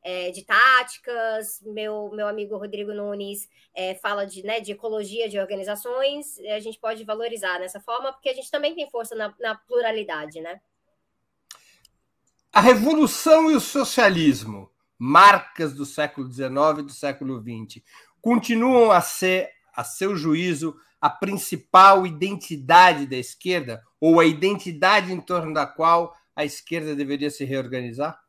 é, 0.04 0.32
de 0.32 0.44
táticas, 0.44 1.62
meu, 1.62 2.10
meu 2.14 2.28
amigo 2.28 2.58
Rodrigo 2.58 2.94
Nunes 2.94 3.50
é, 3.74 3.96
fala 3.96 4.26
de, 4.26 4.44
né, 4.44 4.60
de 4.60 4.72
ecologia 4.72 5.28
de 5.28 5.40
organizações, 5.40 6.40
a 6.40 6.60
gente 6.60 6.80
pode 6.80 7.04
valorizar 7.04 7.60
nessa 7.60 7.80
forma, 7.80 8.14
porque 8.14 8.30
a 8.30 8.34
gente 8.34 8.50
também 8.50 8.74
tem 8.74 8.90
força 8.90 9.16
na, 9.16 9.34
na 9.40 9.56
pluralidade, 9.56 10.42
né? 10.42 10.60
A 12.52 12.62
revolução 12.62 13.52
e 13.52 13.56
o 13.56 13.60
socialismo, 13.60 14.72
marcas 14.98 15.74
do 15.74 15.86
século 15.86 16.32
XIX 16.32 16.48
e 16.80 16.84
do 16.84 16.92
século 16.92 17.40
XX, 17.40 17.84
continuam 18.22 18.92
a 18.92 19.02
ser, 19.02 19.52
a 19.74 19.84
seu 19.84 20.16
juízo, 20.16 20.76
a 21.00 21.10
principal 21.10 22.06
identidade 22.06 23.06
da 23.06 23.16
esquerda, 23.16 23.84
ou 24.00 24.20
a 24.20 24.26
identidade 24.26 25.14
em 25.14 25.22
torno 25.22 25.54
da 25.54 25.66
qual 25.66 26.16
a 26.36 26.44
esquerda 26.44 26.96
deveria 26.96 27.30
se 27.30 27.46
reorganizar? 27.46 28.20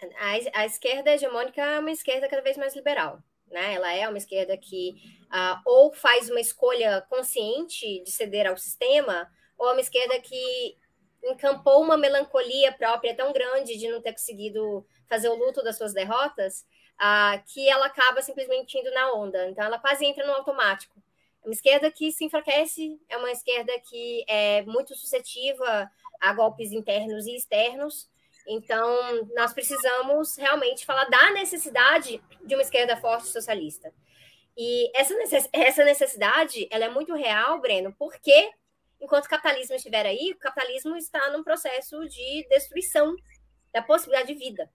A, 0.00 0.60
a 0.60 0.66
esquerda 0.66 1.10
hegemônica 1.10 1.60
é 1.60 1.78
uma 1.78 1.90
esquerda 1.90 2.28
cada 2.28 2.42
vez 2.42 2.56
mais 2.56 2.74
liberal. 2.74 3.22
Né? 3.50 3.74
Ela 3.74 3.92
é 3.92 4.08
uma 4.08 4.18
esquerda 4.18 4.56
que 4.56 4.96
uh, 5.26 5.60
ou 5.64 5.92
faz 5.92 6.30
uma 6.30 6.40
escolha 6.40 7.00
consciente 7.08 8.02
de 8.02 8.10
ceder 8.10 8.46
ao 8.46 8.56
sistema, 8.56 9.30
ou 9.56 9.68
é 9.68 9.72
uma 9.72 9.80
esquerda 9.80 10.20
que 10.20 10.76
encampou 11.24 11.82
uma 11.82 11.96
melancolia 11.96 12.72
própria 12.72 13.14
tão 13.14 13.32
grande 13.32 13.76
de 13.76 13.88
não 13.88 14.00
ter 14.00 14.12
conseguido 14.12 14.86
fazer 15.08 15.28
o 15.28 15.34
luto 15.34 15.62
das 15.62 15.76
suas 15.76 15.92
derrotas, 15.92 16.66
uh, 17.00 17.42
que 17.52 17.68
ela 17.68 17.86
acaba 17.86 18.22
simplesmente 18.22 18.78
indo 18.78 18.90
na 18.92 19.12
onda. 19.12 19.48
Então, 19.48 19.64
ela 19.64 19.78
quase 19.78 20.04
entra 20.04 20.26
no 20.26 20.32
automático. 20.32 21.02
É 21.42 21.48
uma 21.48 21.54
esquerda 21.54 21.90
que 21.90 22.12
se 22.12 22.24
enfraquece, 22.24 23.00
é 23.08 23.16
uma 23.16 23.30
esquerda 23.30 23.72
que 23.80 24.24
é 24.28 24.62
muito 24.62 24.94
suscetível 24.94 25.64
a 26.20 26.32
golpes 26.34 26.72
internos 26.72 27.26
e 27.26 27.34
externos, 27.34 28.08
então, 28.48 29.28
nós 29.34 29.52
precisamos 29.52 30.36
realmente 30.36 30.86
falar 30.86 31.04
da 31.04 31.32
necessidade 31.32 32.22
de 32.42 32.54
uma 32.54 32.62
esquerda 32.62 32.96
forte 32.96 33.28
socialista. 33.28 33.92
E 34.56 34.90
essa, 34.98 35.14
essa 35.52 35.84
necessidade, 35.84 36.66
ela 36.70 36.86
é 36.86 36.88
muito 36.88 37.14
real, 37.14 37.60
Breno, 37.60 37.94
porque 37.98 38.50
enquanto 38.98 39.26
o 39.26 39.28
capitalismo 39.28 39.76
estiver 39.76 40.06
aí, 40.06 40.32
o 40.32 40.38
capitalismo 40.38 40.96
está 40.96 41.30
num 41.30 41.44
processo 41.44 42.08
de 42.08 42.46
destruição 42.48 43.14
da 43.70 43.82
possibilidade 43.82 44.32
de 44.32 44.38
vida. 44.38 44.70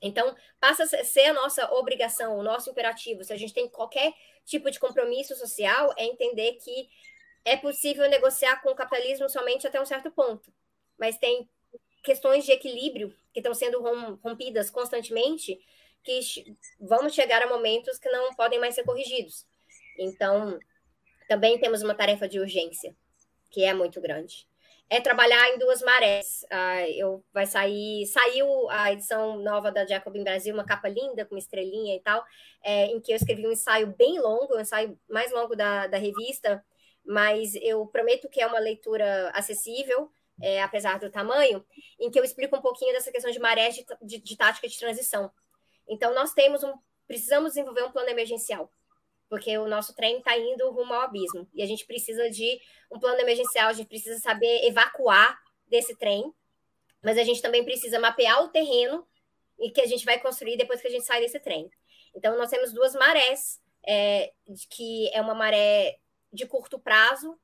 Então, 0.00 0.36
passa 0.60 0.84
a 0.84 1.04
ser 1.04 1.26
a 1.26 1.32
nossa 1.34 1.72
obrigação, 1.74 2.38
o 2.38 2.42
nosso 2.42 2.70
imperativo, 2.70 3.24
se 3.24 3.32
a 3.32 3.36
gente 3.36 3.52
tem 3.52 3.68
qualquer 3.68 4.12
tipo 4.44 4.70
de 4.70 4.78
compromisso 4.78 5.34
social, 5.34 5.92
é 5.96 6.04
entender 6.04 6.52
que 6.62 6.88
é 7.44 7.56
possível 7.56 8.08
negociar 8.08 8.62
com 8.62 8.70
o 8.70 8.74
capitalismo 8.76 9.28
somente 9.28 9.66
até 9.66 9.80
um 9.80 9.86
certo 9.86 10.10
ponto, 10.12 10.52
mas 10.96 11.18
tem 11.18 11.48
questões 12.04 12.44
de 12.44 12.52
equilíbrio 12.52 13.12
que 13.32 13.40
estão 13.40 13.54
sendo 13.54 13.82
rompidas 14.22 14.70
constantemente, 14.70 15.58
que 16.04 16.20
vamos 16.78 17.14
chegar 17.14 17.42
a 17.42 17.48
momentos 17.48 17.98
que 17.98 18.10
não 18.10 18.34
podem 18.34 18.60
mais 18.60 18.74
ser 18.74 18.84
corrigidos. 18.84 19.46
Então, 19.98 20.58
também 21.26 21.58
temos 21.58 21.82
uma 21.82 21.94
tarefa 21.94 22.28
de 22.28 22.38
urgência, 22.38 22.94
que 23.50 23.64
é 23.64 23.72
muito 23.72 24.00
grande. 24.00 24.46
É 24.90 25.00
trabalhar 25.00 25.48
em 25.48 25.58
duas 25.58 25.80
marés. 25.80 26.44
Ah, 26.50 26.86
eu 26.90 27.24
vai 27.32 27.46
sair, 27.46 28.06
saiu 28.06 28.68
a 28.68 28.92
edição 28.92 29.38
nova 29.38 29.72
da 29.72 29.86
Jacobin 29.86 30.22
Brasil, 30.22 30.52
uma 30.52 30.66
capa 30.66 30.88
linda 30.88 31.24
com 31.24 31.34
uma 31.34 31.38
estrelinha 31.38 31.96
e 31.96 32.00
tal, 32.00 32.22
é, 32.62 32.86
em 32.86 33.00
que 33.00 33.12
eu 33.12 33.16
escrevi 33.16 33.46
um 33.46 33.52
ensaio 33.52 33.86
bem 33.96 34.20
longo, 34.20 34.54
um 34.54 34.60
ensaio 34.60 34.98
mais 35.08 35.32
longo 35.32 35.56
da, 35.56 35.86
da 35.86 35.96
revista, 35.96 36.62
mas 37.02 37.54
eu 37.62 37.86
prometo 37.86 38.28
que 38.28 38.42
é 38.42 38.46
uma 38.46 38.58
leitura 38.58 39.30
acessível 39.30 40.10
é, 40.40 40.62
apesar 40.62 40.98
do 40.98 41.10
tamanho, 41.10 41.64
em 41.98 42.10
que 42.10 42.18
eu 42.18 42.24
explico 42.24 42.56
um 42.56 42.62
pouquinho 42.62 42.92
dessa 42.92 43.12
questão 43.12 43.30
de 43.30 43.38
marés 43.38 43.74
de, 43.74 43.84
de, 44.02 44.18
de 44.18 44.36
tática 44.36 44.68
de 44.68 44.78
transição. 44.78 45.30
Então, 45.88 46.14
nós 46.14 46.32
temos 46.32 46.62
um, 46.62 46.74
precisamos 47.06 47.50
desenvolver 47.50 47.84
um 47.84 47.92
plano 47.92 48.08
emergencial, 48.08 48.70
porque 49.28 49.56
o 49.58 49.68
nosso 49.68 49.94
trem 49.94 50.18
está 50.18 50.36
indo 50.36 50.70
rumo 50.70 50.94
ao 50.94 51.02
abismo, 51.02 51.48
e 51.54 51.62
a 51.62 51.66
gente 51.66 51.86
precisa 51.86 52.30
de 52.30 52.60
um 52.90 52.98
plano 52.98 53.20
emergencial, 53.20 53.68
a 53.68 53.72
gente 53.72 53.88
precisa 53.88 54.18
saber 54.20 54.66
evacuar 54.66 55.38
desse 55.66 55.96
trem, 55.96 56.32
mas 57.02 57.18
a 57.18 57.24
gente 57.24 57.42
também 57.42 57.64
precisa 57.64 57.98
mapear 57.98 58.42
o 58.42 58.48
terreno 58.48 59.06
e 59.58 59.70
que 59.70 59.80
a 59.80 59.86
gente 59.86 60.04
vai 60.04 60.18
construir 60.18 60.56
depois 60.56 60.80
que 60.80 60.88
a 60.88 60.90
gente 60.90 61.04
sai 61.04 61.20
desse 61.20 61.38
trem. 61.38 61.70
Então, 62.14 62.36
nós 62.38 62.50
temos 62.50 62.72
duas 62.72 62.94
marés, 62.94 63.60
é, 63.86 64.32
que 64.70 65.10
é 65.12 65.20
uma 65.20 65.34
maré 65.34 65.98
de 66.32 66.46
curto 66.46 66.78
prazo, 66.78 67.38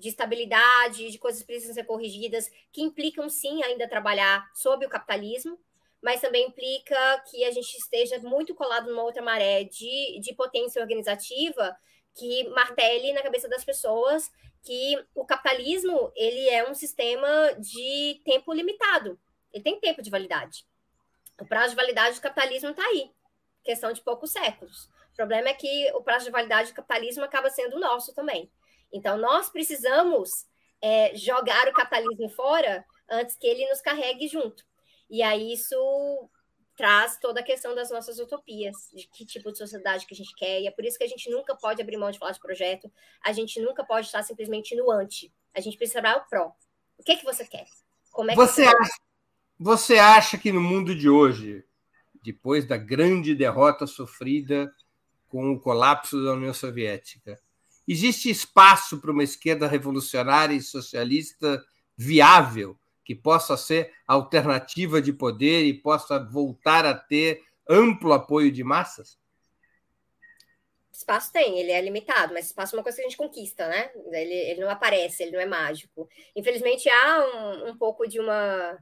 de 0.00 0.08
estabilidade, 0.08 1.10
de 1.10 1.18
coisas 1.18 1.42
que 1.42 1.46
precisam 1.46 1.74
ser 1.74 1.84
corrigidas, 1.84 2.50
que 2.72 2.82
implicam 2.82 3.28
sim 3.28 3.62
ainda 3.62 3.88
trabalhar 3.88 4.50
sob 4.54 4.84
o 4.84 4.88
capitalismo, 4.88 5.58
mas 6.02 6.20
também 6.20 6.46
implica 6.46 7.22
que 7.30 7.44
a 7.44 7.50
gente 7.50 7.76
esteja 7.76 8.18
muito 8.20 8.54
colado 8.54 8.88
numa 8.88 9.02
outra 9.02 9.22
maré 9.22 9.64
de, 9.64 10.18
de 10.18 10.34
potência 10.34 10.80
organizativa 10.80 11.76
que 12.14 12.48
martele 12.48 13.12
na 13.12 13.22
cabeça 13.22 13.48
das 13.48 13.62
pessoas 13.62 14.30
que 14.62 14.98
o 15.14 15.24
capitalismo 15.24 16.10
ele 16.16 16.48
é 16.48 16.68
um 16.68 16.74
sistema 16.74 17.54
de 17.58 18.20
tempo 18.24 18.52
limitado. 18.52 19.18
Ele 19.52 19.62
tem 19.62 19.80
tempo 19.80 20.02
de 20.02 20.10
validade. 20.10 20.64
O 21.40 21.46
prazo 21.46 21.70
de 21.70 21.76
validade 21.76 22.16
do 22.16 22.22
capitalismo 22.22 22.70
está 22.70 22.84
aí, 22.84 23.10
questão 23.62 23.92
de 23.92 24.00
poucos 24.00 24.30
séculos. 24.30 24.84
O 25.12 25.16
problema 25.16 25.48
é 25.48 25.54
que 25.54 25.90
o 25.94 26.02
prazo 26.02 26.26
de 26.26 26.30
validade 26.30 26.70
do 26.70 26.74
capitalismo 26.74 27.24
acaba 27.24 27.50
sendo 27.50 27.78
nosso 27.78 28.14
também. 28.14 28.50
Então, 28.92 29.16
nós 29.16 29.48
precisamos 29.48 30.46
é, 30.80 31.14
jogar 31.16 31.68
o 31.68 31.72
capitalismo 31.72 32.28
fora 32.28 32.84
antes 33.08 33.36
que 33.36 33.46
ele 33.46 33.68
nos 33.68 33.80
carregue 33.80 34.28
junto. 34.28 34.64
E 35.08 35.22
aí 35.22 35.52
isso 35.52 35.76
traz 36.76 37.18
toda 37.18 37.40
a 37.40 37.42
questão 37.42 37.74
das 37.74 37.90
nossas 37.90 38.18
utopias, 38.18 38.88
de 38.94 39.06
que 39.08 39.26
tipo 39.26 39.52
de 39.52 39.58
sociedade 39.58 40.06
que 40.06 40.14
a 40.14 40.16
gente 40.16 40.34
quer, 40.34 40.62
e 40.62 40.66
é 40.66 40.70
por 40.70 40.82
isso 40.82 40.96
que 40.96 41.04
a 41.04 41.08
gente 41.08 41.28
nunca 41.28 41.54
pode 41.54 41.82
abrir 41.82 41.98
mão 41.98 42.10
de 42.10 42.18
falar 42.18 42.32
de 42.32 42.40
projeto, 42.40 42.90
a 43.22 43.32
gente 43.32 43.60
nunca 43.60 43.84
pode 43.84 44.06
estar 44.06 44.22
simplesmente 44.22 44.74
no 44.74 44.90
anti, 44.90 45.30
a 45.54 45.60
gente 45.60 45.76
precisa 45.76 46.00
trabalhar 46.00 46.24
o 46.24 46.28
pró. 46.28 46.52
O 46.96 47.02
que, 47.02 47.16
que 47.16 47.24
você 47.24 47.44
quer? 47.44 47.66
Como 48.10 48.30
é 48.30 48.34
você, 48.34 48.64
que 48.64 48.70
você... 48.70 48.76
Acha, 48.76 48.94
você 49.58 49.98
acha 49.98 50.38
que 50.38 50.50
no 50.50 50.60
mundo 50.60 50.94
de 50.94 51.06
hoje, 51.10 51.62
depois 52.22 52.64
da 52.64 52.78
grande 52.78 53.34
derrota 53.34 53.86
sofrida 53.86 54.72
com 55.28 55.52
o 55.52 55.60
colapso 55.60 56.24
da 56.24 56.32
União 56.32 56.54
Soviética, 56.54 57.38
existe 57.90 58.30
espaço 58.30 59.00
para 59.00 59.10
uma 59.10 59.24
esquerda 59.24 59.66
revolucionária 59.66 60.54
e 60.54 60.62
socialista 60.62 61.60
viável 61.96 62.78
que 63.04 63.16
possa 63.16 63.56
ser 63.56 63.92
alternativa 64.06 65.02
de 65.02 65.12
poder 65.12 65.64
e 65.64 65.74
possa 65.74 66.18
voltar 66.18 66.86
a 66.86 66.94
ter 66.94 67.42
amplo 67.68 68.12
apoio 68.12 68.52
de 68.52 68.62
massas? 68.62 69.18
Espaço 70.92 71.32
tem, 71.32 71.58
ele 71.58 71.72
é 71.72 71.80
limitado, 71.80 72.32
mas 72.32 72.46
espaço 72.46 72.76
é 72.76 72.78
uma 72.78 72.82
coisa 72.84 72.96
que 72.96 73.02
a 73.02 73.08
gente 73.08 73.16
conquista, 73.16 73.66
né? 73.66 73.90
Ele, 74.12 74.34
ele 74.34 74.60
não 74.60 74.70
aparece, 74.70 75.24
ele 75.24 75.32
não 75.32 75.40
é 75.40 75.46
mágico. 75.46 76.08
Infelizmente, 76.36 76.88
há 76.88 77.24
um, 77.24 77.70
um 77.70 77.76
pouco 77.76 78.06
de 78.06 78.20
uma. 78.20 78.78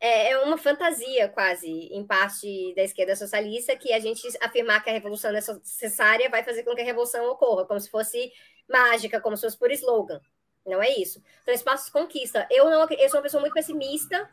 É, 0.00 0.30
é 0.30 0.38
uma 0.38 0.56
fantasia, 0.56 1.28
quase, 1.28 1.68
em 1.68 2.06
parte 2.06 2.74
da 2.74 2.82
esquerda 2.82 3.14
socialista, 3.14 3.76
que 3.76 3.92
a 3.92 4.00
gente 4.00 4.26
afirmar 4.40 4.82
que 4.82 4.88
a 4.88 4.94
revolução 4.94 5.30
é 5.30 5.34
necessária 5.34 6.30
vai 6.30 6.42
fazer 6.42 6.62
com 6.62 6.74
que 6.74 6.80
a 6.80 6.84
revolução 6.84 7.28
ocorra, 7.28 7.66
como 7.66 7.78
se 7.78 7.90
fosse 7.90 8.32
mágica, 8.66 9.20
como 9.20 9.36
se 9.36 9.42
fosse 9.42 9.58
por 9.58 9.70
slogan. 9.70 10.20
Não 10.66 10.82
é 10.82 10.90
isso. 10.90 11.22
Então, 11.42 11.52
espaço 11.52 11.92
conquista. 11.92 12.46
Eu 12.50 12.70
não, 12.70 12.86
eu 12.88 13.08
sou 13.10 13.18
uma 13.18 13.22
pessoa 13.22 13.40
muito 13.40 13.52
pessimista. 13.52 14.30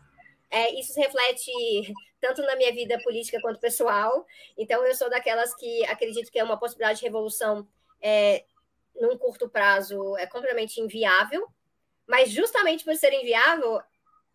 É, 0.49 0.73
isso 0.79 0.93
se 0.93 1.01
reflete 1.01 1.51
tanto 2.21 2.41
na 2.43 2.55
minha 2.55 2.71
vida 2.71 2.97
política 3.03 3.41
quanto 3.41 3.59
pessoal. 3.59 4.25
Então, 4.57 4.85
eu 4.85 4.95
sou 4.95 5.09
daquelas 5.09 5.53
que 5.55 5.85
acredito 5.85 6.31
que 6.31 6.39
é 6.39 6.43
uma 6.43 6.57
possibilidade 6.57 6.99
de 6.99 7.05
revolução 7.05 7.67
é, 8.01 8.45
num 8.99 9.17
curto 9.17 9.49
prazo 9.49 10.15
é 10.17 10.25
completamente 10.27 10.79
inviável. 10.79 11.45
Mas 12.07 12.29
justamente 12.31 12.85
por 12.85 12.95
ser 12.95 13.11
inviável, 13.11 13.81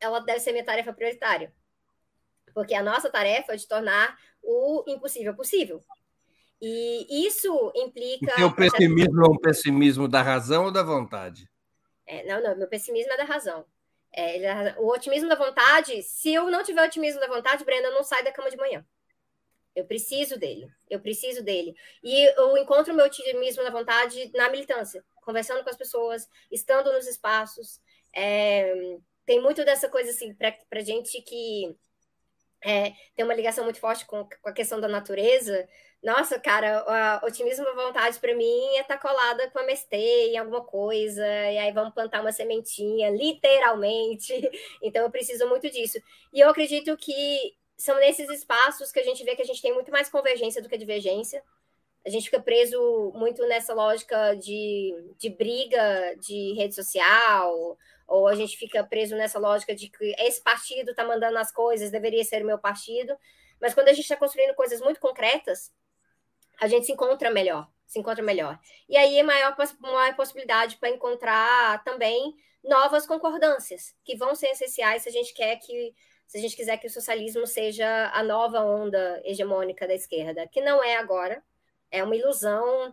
ela 0.03 0.21
deve 0.21 0.41
ser 0.41 0.53
minha 0.53 0.65
tarefa 0.65 0.93
prioritária. 0.93 1.53
Porque 2.53 2.75
a 2.75 2.83
nossa 2.83 3.09
tarefa 3.09 3.55
é 3.55 3.57
de 3.57 3.67
tornar 3.67 4.19
o 4.43 4.85
impossível 4.87 5.35
possível. 5.35 5.83
E 6.61 7.27
isso 7.27 7.73
implica. 7.75 8.45
O 8.47 8.55
pessimismo 8.55 9.25
é 9.25 9.29
um 9.29 9.39
pessimismo 9.39 10.07
da 10.07 10.23
razão 10.23 10.67
ou 10.67 10.71
da 10.71 10.83
vontade? 10.83 11.49
É, 12.07 12.25
não, 12.25 12.43
não, 12.43 12.57
meu 12.57 12.69
pessimismo 12.69 13.13
é 13.13 13.17
da 13.17 13.25
razão. 13.25 13.65
É, 14.13 14.45
é, 14.45 14.77
o 14.79 14.89
otimismo 14.89 15.29
da 15.29 15.35
vontade, 15.35 16.03
se 16.03 16.33
eu 16.35 16.51
não 16.51 16.63
tiver 16.63 16.85
otimismo 16.85 17.21
da 17.21 17.27
vontade, 17.27 17.65
Brenda, 17.65 17.91
não 17.91 18.05
sai 18.05 18.23
da 18.23 18.33
cama 18.33 18.51
de 18.51 18.57
manhã. 18.57 18.85
Eu 19.75 19.87
preciso 19.87 20.39
dele, 20.39 20.71
eu 20.91 21.01
preciso 21.01 21.43
dele. 21.43 21.75
E 22.03 22.25
eu 22.39 22.59
encontro 22.59 22.93
meu 22.93 23.07
otimismo 23.07 23.63
da 23.63 23.71
vontade 23.71 24.31
na 24.35 24.51
militância, 24.51 25.03
conversando 25.25 25.65
com 25.65 25.71
as 25.71 25.77
pessoas, 25.77 26.29
estando 26.51 26.93
nos 26.93 27.07
espaços. 27.07 27.81
É, 28.15 28.99
tem 29.27 29.41
muito 29.41 29.65
dessa 29.65 29.89
coisa 29.89 30.11
assim, 30.11 30.35
para 30.35 30.81
gente 30.81 31.21
que 31.23 31.77
é, 32.65 32.93
tem 33.15 33.25
uma 33.25 33.35
ligação 33.35 33.65
muito 33.65 33.81
forte 33.81 34.07
com, 34.07 34.25
com 34.25 34.49
a 34.49 34.53
questão 34.53 34.81
da 34.81 34.89
natureza, 34.89 35.69
nossa, 36.03 36.39
cara, 36.41 37.21
otimismo 37.25 37.67
à 37.69 37.75
vontade 37.75 38.19
para 38.19 38.35
mim 38.35 38.77
é 38.77 38.81
estar 38.81 38.97
tá 38.97 39.01
colada 39.01 39.49
com 39.51 39.61
a 39.61 39.63
MST 39.63 39.97
em 39.97 40.37
alguma 40.37 40.65
coisa, 40.65 41.25
e 41.25 41.59
aí 41.59 41.73
vamos 41.73 41.95
plantar 41.95 42.21
uma 42.21 42.33
sementinha, 42.33 43.09
literalmente. 43.11 44.33
Então 44.83 45.05
eu 45.05 45.11
preciso 45.11 45.49
muito 45.49 45.71
disso. 45.71 45.99
E 46.33 46.41
eu 46.41 46.49
acredito 46.49 46.97
que 46.97 47.55
são 47.77 47.97
nesses 48.01 48.29
espaços 48.31 48.91
que 48.91 48.99
a 48.99 49.05
gente 49.05 49.23
vê 49.23 49.37
que 49.37 49.43
a 49.43 49.45
gente 49.45 49.63
tem 49.63 49.73
muito 49.73 49.93
mais 49.93 50.09
convergência 50.09 50.61
do 50.61 50.69
que 50.69 50.77
divergência. 50.77 51.43
A 52.05 52.11
gente 52.11 52.25
fica 52.25 52.41
preso 52.41 53.13
muito 53.15 53.47
nessa 53.47 53.73
lógica 53.73 54.35
de, 54.35 54.93
de 55.19 55.31
briga 55.31 56.17
de 56.19 56.53
rede 56.55 56.75
social, 56.75 57.79
ou 58.09 58.27
a 58.27 58.35
gente 58.35 58.57
fica 58.57 58.83
preso 58.83 59.15
nessa 59.17 59.39
lógica 59.39 59.75
de 59.75 59.89
que 59.89 60.15
esse 60.19 60.43
partido 60.43 60.91
está 60.91 61.05
mandando 61.05 61.39
as 61.39 61.53
coisas, 61.53 61.91
deveria 61.91 62.25
ser 62.25 62.43
o 62.43 62.47
meu 62.47 62.59
partido. 62.59 63.17
Mas 63.61 63.73
quando 63.73 63.89
a 63.89 63.93
gente 63.93 64.03
está 64.03 64.17
construindo 64.17 64.55
coisas 64.55 64.81
muito 64.81 64.99
concretas, 64.99 65.73
a 66.61 66.67
gente 66.67 66.87
se 66.87 66.93
encontra 66.93 67.31
melhor, 67.31 67.69
se 67.87 67.99
encontra 67.99 68.23
melhor. 68.23 68.59
E 68.89 68.97
aí 68.97 69.19
é 69.19 69.23
maior, 69.23 69.57
maior 69.81 70.17
possibilidade 70.17 70.77
para 70.77 70.91
encontrar 70.91 71.83
também 71.85 72.35
novas 72.65 73.07
concordâncias, 73.07 73.95
que 74.05 74.17
vão 74.17 74.35
ser 74.35 74.49
essenciais 74.49 75.03
se 75.03 75.09
a 75.09 75.13
gente 75.13 75.33
quer 75.35 75.57
que 75.57 75.95
se 76.27 76.39
a 76.39 76.41
gente 76.41 76.57
quiser 76.57 76.79
que 76.79 76.87
o 76.87 76.91
socialismo 76.91 77.47
seja 77.47 78.11
a 78.15 78.23
nova 78.23 78.65
onda 78.65 79.21
hegemônica 79.23 79.87
da 79.87 79.93
esquerda, 79.93 80.49
que 80.49 80.63
não 80.63 80.83
é 80.83 80.97
agora, 80.97 81.45
é 81.93 82.03
uma 82.03 82.17
ilusão. 82.17 82.93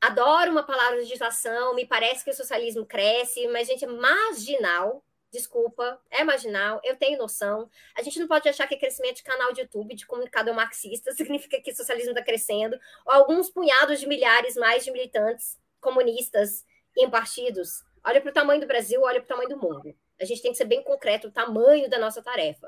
Adoro 0.00 0.50
uma 0.50 0.62
palavra 0.62 0.96
de 0.98 1.04
agitação, 1.04 1.74
me 1.74 1.86
parece 1.86 2.24
que 2.24 2.30
o 2.30 2.34
socialismo 2.34 2.86
cresce, 2.86 3.46
mas, 3.48 3.68
gente, 3.68 3.84
é 3.84 3.88
marginal 3.88 5.04
Desculpa, 5.36 6.00
é 6.10 6.24
marginal, 6.24 6.80
eu 6.82 6.96
tenho 6.96 7.18
noção. 7.18 7.68
A 7.94 8.02
gente 8.02 8.18
não 8.18 8.26
pode 8.26 8.48
achar 8.48 8.66
que 8.66 8.76
crescimento 8.76 9.16
de 9.16 9.22
canal 9.22 9.52
de 9.52 9.60
YouTube 9.60 9.94
de 9.94 10.06
comunicador 10.06 10.54
marxista 10.54 11.12
significa 11.14 11.60
que 11.60 11.72
o 11.72 11.76
socialismo 11.76 12.12
está 12.12 12.22
crescendo, 12.22 12.78
ou 13.04 13.12
alguns 13.12 13.50
punhados 13.50 14.00
de 14.00 14.06
milhares 14.06 14.56
mais 14.56 14.84
de 14.84 14.90
militantes 14.90 15.58
comunistas 15.80 16.64
em 16.96 17.10
partidos. 17.10 17.84
Olha 18.04 18.20
para 18.20 18.30
o 18.30 18.34
tamanho 18.34 18.60
do 18.60 18.66
Brasil, 18.66 19.02
olha 19.02 19.20
para 19.20 19.26
o 19.26 19.28
tamanho 19.28 19.48
do 19.48 19.60
mundo. 19.60 19.94
A 20.18 20.24
gente 20.24 20.40
tem 20.40 20.52
que 20.52 20.56
ser 20.56 20.64
bem 20.64 20.82
concreto 20.82 21.28
o 21.28 21.32
tamanho 21.32 21.90
da 21.90 21.98
nossa 21.98 22.22
tarefa. 22.22 22.66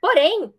Porém, 0.00 0.52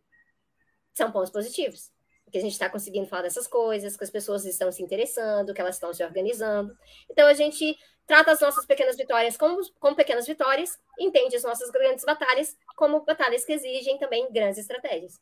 são 0.96 1.12
pontos 1.12 1.30
positivos. 1.30 1.92
Que 2.32 2.38
a 2.38 2.42
gente 2.42 2.54
está 2.54 2.70
conseguindo 2.70 3.08
falar 3.08 3.24
dessas 3.24 3.48
coisas, 3.48 3.96
que 3.96 4.04
as 4.04 4.10
pessoas 4.10 4.46
estão 4.46 4.72
se 4.72 4.84
interessando, 4.84 5.54
que 5.54 5.62
elas 5.62 5.76
estão 5.76 5.94
se 5.94 6.04
organizando. 6.04 6.78
Então, 7.10 7.28
a 7.28 7.34
gente 7.34 7.78
trata 8.06 8.32
as 8.32 8.40
nossas 8.40 8.66
pequenas 8.66 8.96
vitórias 8.96 9.38
como, 9.38 9.60
como 9.80 9.96
pequenas 9.96 10.26
vitórias, 10.26 10.80
entende 10.98 11.36
as 11.36 11.44
nossas 11.44 11.70
grandes 11.70 12.06
batalhas 12.06 12.58
como 12.76 13.04
batalhas 13.04 13.44
que 13.44 13.54
exigem 13.54 13.98
também 13.98 14.32
grandes 14.32 14.60
estratégias. 14.60 15.20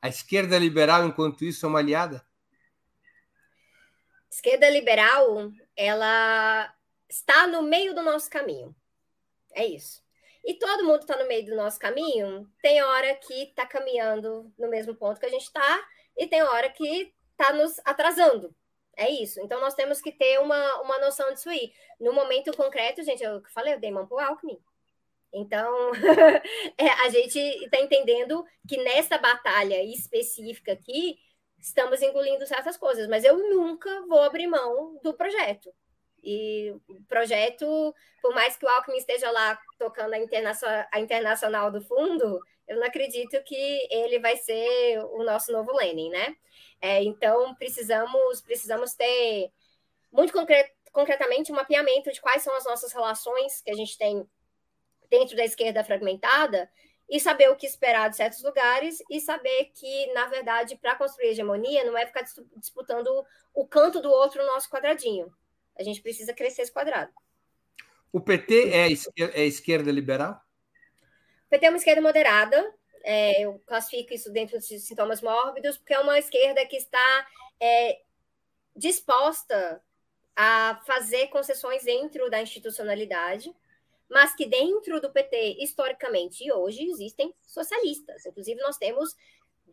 A 0.00 0.08
esquerda 0.08 0.58
liberal, 0.58 1.06
enquanto 1.06 1.44
isso, 1.44 1.64
é 1.64 1.68
uma 1.68 1.78
aliada? 1.78 2.24
Esquerda 4.30 4.68
liberal, 4.68 5.50
ela 5.76 6.74
está 7.08 7.46
no 7.46 7.62
meio 7.62 7.94
do 7.94 8.02
nosso 8.02 8.28
caminho. 8.28 8.74
É 9.54 9.64
isso. 9.64 10.02
E 10.44 10.54
todo 10.54 10.84
mundo 10.84 11.02
está 11.02 11.16
no 11.16 11.28
meio 11.28 11.46
do 11.46 11.54
nosso 11.54 11.78
caminho. 11.78 12.50
Tem 12.60 12.82
hora 12.82 13.14
que 13.14 13.44
está 13.44 13.64
caminhando 13.64 14.52
no 14.58 14.68
mesmo 14.68 14.94
ponto 14.94 15.20
que 15.20 15.26
a 15.26 15.30
gente 15.30 15.44
está, 15.44 15.86
e 16.16 16.26
tem 16.26 16.42
hora 16.42 16.68
que 16.70 17.12
está 17.32 17.52
nos 17.52 17.80
atrasando. 17.84 18.54
É 18.96 19.10
isso. 19.10 19.40
Então 19.40 19.60
nós 19.60 19.74
temos 19.74 20.00
que 20.00 20.12
ter 20.12 20.38
uma, 20.38 20.80
uma 20.82 20.98
noção 20.98 21.32
disso 21.32 21.48
aí. 21.48 21.72
No 22.00 22.12
momento 22.12 22.56
concreto, 22.56 23.02
gente, 23.02 23.22
eu 23.22 23.42
falei, 23.52 23.74
eu 23.74 23.80
dei 23.80 23.90
mão 23.90 24.06
pro 24.06 24.18
Alckmin. 24.18 24.58
Então, 25.32 25.92
é, 26.76 26.88
a 27.04 27.08
gente 27.08 27.38
está 27.38 27.80
entendendo 27.80 28.44
que 28.68 28.76
nessa 28.76 29.16
batalha 29.16 29.82
específica 29.82 30.72
aqui, 30.72 31.18
estamos 31.58 32.02
engolindo 32.02 32.46
certas 32.46 32.76
coisas, 32.76 33.08
mas 33.08 33.24
eu 33.24 33.38
nunca 33.38 34.04
vou 34.06 34.20
abrir 34.20 34.46
mão 34.46 35.00
do 35.02 35.14
projeto. 35.14 35.72
E 36.22 36.70
o 36.88 37.02
projeto, 37.08 37.94
por 38.20 38.34
mais 38.34 38.56
que 38.56 38.64
o 38.64 38.68
Alckmin 38.68 38.96
esteja 38.96 39.30
lá 39.30 39.58
tocando 39.78 40.14
a, 40.14 40.18
internacional, 40.18 40.86
a 40.92 41.00
internacional 41.00 41.70
do 41.70 41.80
fundo, 41.80 42.40
eu 42.68 42.76
não 42.76 42.86
acredito 42.86 43.42
que 43.44 43.88
ele 43.90 44.18
vai 44.20 44.36
ser 44.36 44.98
o 45.12 45.24
nosso 45.24 45.50
novo 45.50 45.72
Lenin, 45.76 46.10
né? 46.10 46.36
É, 46.80 47.02
então, 47.02 47.54
precisamos, 47.54 48.40
precisamos 48.40 48.94
ter, 48.94 49.50
muito 50.12 50.32
concret, 50.32 50.72
concretamente, 50.92 51.50
um 51.50 51.56
mapeamento 51.56 52.12
de 52.12 52.20
quais 52.20 52.42
são 52.42 52.54
as 52.54 52.64
nossas 52.64 52.92
relações 52.92 53.60
que 53.60 53.70
a 53.70 53.74
gente 53.74 53.98
tem 53.98 54.28
dentro 55.08 55.36
da 55.36 55.44
esquerda 55.44 55.84
fragmentada 55.84 56.70
e 57.08 57.20
saber 57.20 57.50
o 57.50 57.56
que 57.56 57.66
esperar 57.66 58.08
de 58.08 58.16
certos 58.16 58.42
lugares 58.42 59.02
e 59.10 59.20
saber 59.20 59.70
que, 59.74 60.12
na 60.14 60.26
verdade, 60.26 60.76
para 60.76 60.94
construir 60.94 61.28
hegemonia, 61.28 61.84
não 61.84 61.96
é 61.96 62.06
ficar 62.06 62.24
disputando 62.56 63.24
o 63.52 63.66
canto 63.66 64.00
do 64.00 64.10
outro 64.10 64.40
no 64.40 64.48
nosso 64.48 64.70
quadradinho. 64.70 65.30
A 65.78 65.82
gente 65.82 66.02
precisa 66.02 66.32
crescer 66.32 66.62
esse 66.62 66.72
quadrado. 66.72 67.12
O 68.12 68.20
PT 68.20 68.70
é, 68.70 68.88
é 69.40 69.46
esquerda 69.46 69.90
liberal? 69.90 70.40
O 71.46 71.50
PT 71.50 71.66
é 71.66 71.68
uma 71.70 71.78
esquerda 71.78 72.02
moderada, 72.02 72.74
é, 73.04 73.42
eu 73.42 73.58
classifico 73.66 74.12
isso 74.14 74.30
dentro 74.30 74.58
de 74.58 74.78
sintomas 74.78 75.20
mórbidos, 75.20 75.76
porque 75.76 75.94
é 75.94 76.00
uma 76.00 76.18
esquerda 76.18 76.64
que 76.66 76.76
está 76.76 77.26
é, 77.60 78.00
disposta 78.76 79.82
a 80.36 80.80
fazer 80.86 81.28
concessões 81.28 81.84
dentro 81.84 82.30
da 82.30 82.40
institucionalidade, 82.40 83.54
mas 84.08 84.34
que 84.34 84.46
dentro 84.46 85.00
do 85.00 85.10
PT, 85.10 85.56
historicamente 85.60 86.44
e 86.44 86.52
hoje, 86.52 86.84
existem 86.84 87.34
socialistas. 87.46 88.26
Inclusive, 88.26 88.60
nós 88.60 88.76
temos 88.76 89.16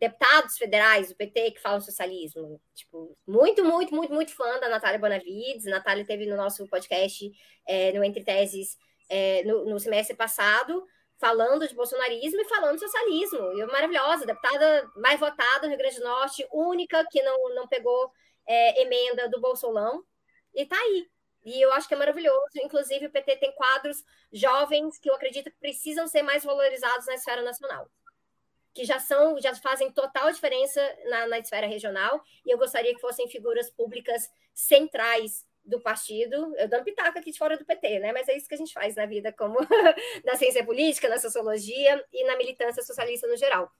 deputados 0.00 0.56
federais 0.56 1.10
do 1.10 1.14
PT 1.14 1.52
que 1.52 1.60
falam 1.60 1.80
socialismo. 1.80 2.60
Tipo, 2.74 3.16
muito, 3.26 3.62
muito, 3.62 3.94
muito, 3.94 4.12
muito 4.12 4.34
fã 4.34 4.58
da 4.58 4.68
Natália 4.68 4.98
Bonavides. 4.98 5.66
A 5.66 5.70
Natália 5.70 6.06
teve 6.06 6.24
no 6.24 6.36
nosso 6.36 6.66
podcast, 6.68 7.30
é, 7.66 7.92
no 7.92 8.02
Entre 8.02 8.24
Teses, 8.24 8.78
é, 9.10 9.44
no, 9.44 9.66
no, 9.66 9.78
semestre 9.78 10.16
passado, 10.16 10.86
falando 11.18 11.68
de 11.68 11.74
bolsonarismo 11.74 12.40
e 12.40 12.48
falando 12.48 12.76
de 12.76 12.80
socialismo. 12.80 13.52
E 13.52 13.66
maravilhosa, 13.66 14.24
deputada 14.24 14.90
mais 14.96 15.20
votada 15.20 15.66
no 15.66 15.68
Rio 15.68 15.78
Grande 15.78 15.98
do 15.98 16.04
Norte, 16.04 16.48
única 16.50 17.04
que 17.10 17.22
não, 17.22 17.54
não 17.54 17.68
pegou 17.68 18.10
é, 18.46 18.82
emenda 18.82 19.28
do 19.28 19.38
Bolsolão. 19.38 20.02
E 20.54 20.64
tá 20.64 20.76
aí. 20.76 21.06
E 21.44 21.60
eu 21.60 21.72
acho 21.74 21.86
que 21.86 21.94
é 21.94 21.98
maravilhoso. 21.98 22.48
Inclusive, 22.56 23.06
o 23.06 23.10
PT 23.10 23.36
tem 23.36 23.52
quadros 23.54 24.02
jovens 24.32 24.98
que 24.98 25.10
eu 25.10 25.14
acredito 25.14 25.50
que 25.50 25.58
precisam 25.58 26.06
ser 26.06 26.22
mais 26.22 26.42
valorizados 26.42 27.06
na 27.06 27.14
esfera 27.14 27.42
nacional 27.42 27.86
que 28.80 28.86
já 28.86 28.98
são, 28.98 29.38
já 29.38 29.54
fazem 29.54 29.92
total 29.92 30.32
diferença 30.32 30.80
na, 31.04 31.26
na 31.26 31.38
esfera 31.38 31.66
regional, 31.66 32.24
e 32.46 32.50
eu 32.50 32.56
gostaria 32.56 32.94
que 32.94 33.00
fossem 33.00 33.28
figuras 33.28 33.70
públicas 33.70 34.30
centrais 34.54 35.46
do 35.62 35.78
partido, 35.78 36.54
eu 36.56 36.80
um 36.80 36.82
pitaco 36.82 37.18
aqui 37.18 37.30
de 37.30 37.36
fora 37.36 37.58
do 37.58 37.64
PT, 37.66 37.98
né? 37.98 38.10
Mas 38.10 38.26
é 38.26 38.34
isso 38.34 38.48
que 38.48 38.54
a 38.54 38.58
gente 38.58 38.72
faz 38.72 38.96
na 38.96 39.04
vida, 39.04 39.30
como 39.34 39.58
na 40.24 40.34
ciência 40.34 40.64
política, 40.64 41.10
na 41.10 41.18
sociologia 41.18 42.02
e 42.10 42.24
na 42.24 42.38
militância 42.38 42.82
socialista 42.82 43.26
no 43.26 43.36
geral. 43.36 43.70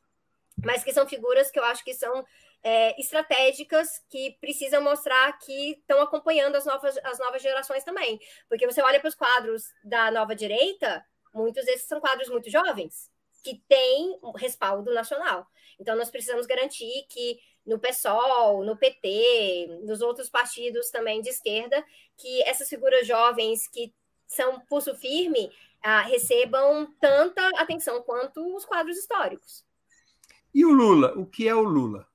Mas 0.63 0.85
que 0.85 0.93
são 0.93 1.09
figuras 1.09 1.51
que 1.51 1.59
eu 1.59 1.65
acho 1.65 1.83
que 1.83 1.95
são 1.95 2.23
é, 2.63 3.01
estratégicas 3.01 4.05
que 4.11 4.37
precisam 4.39 4.83
mostrar 4.83 5.33
que 5.39 5.71
estão 5.71 6.03
acompanhando 6.03 6.57
as 6.57 6.67
novas, 6.67 6.99
as 7.05 7.19
novas 7.19 7.41
gerações 7.41 7.85
também. 7.85 8.21
Porque 8.51 8.67
você 8.67 8.83
olha 8.83 9.01
para 9.01 9.09
os 9.09 9.15
quadros 9.15 9.65
da 9.83 10.11
nova 10.11 10.37
direita, 10.37 11.03
muitos 11.33 11.65
desses 11.65 11.89
são 11.89 12.01
quadros 12.01 12.29
muito 12.29 12.51
jovens 12.51 13.10
que 13.43 13.63
tem 13.69 14.19
respaldo 14.37 14.93
nacional. 14.93 15.47
Então, 15.79 15.97
nós 15.97 16.11
precisamos 16.11 16.47
garantir 16.47 17.07
que 17.09 17.39
no 17.67 17.79
PSOL, 17.79 18.65
no 18.65 18.77
PT, 18.77 19.81
nos 19.85 20.01
outros 20.01 20.29
partidos 20.29 20.91
também 20.91 21.21
de 21.21 21.29
esquerda, 21.31 21.85
que 22.17 22.43
essas 22.43 22.69
figuras 22.69 23.07
jovens 23.07 23.69
que 23.69 23.95
são 24.27 24.61
pulso 24.61 24.95
firme 24.95 25.51
ah, 25.83 26.03
recebam 26.03 26.93
tanta 27.01 27.47
atenção 27.57 28.03
quanto 28.03 28.57
os 28.57 28.65
quadros 28.65 28.97
históricos. 28.97 29.65
E 30.55 30.65
o 30.65 30.73
Lula? 30.73 31.19
O 31.19 31.27
que 31.27 31.49
é 31.49 31.55
o 31.55 31.63
Lula? 31.63 32.07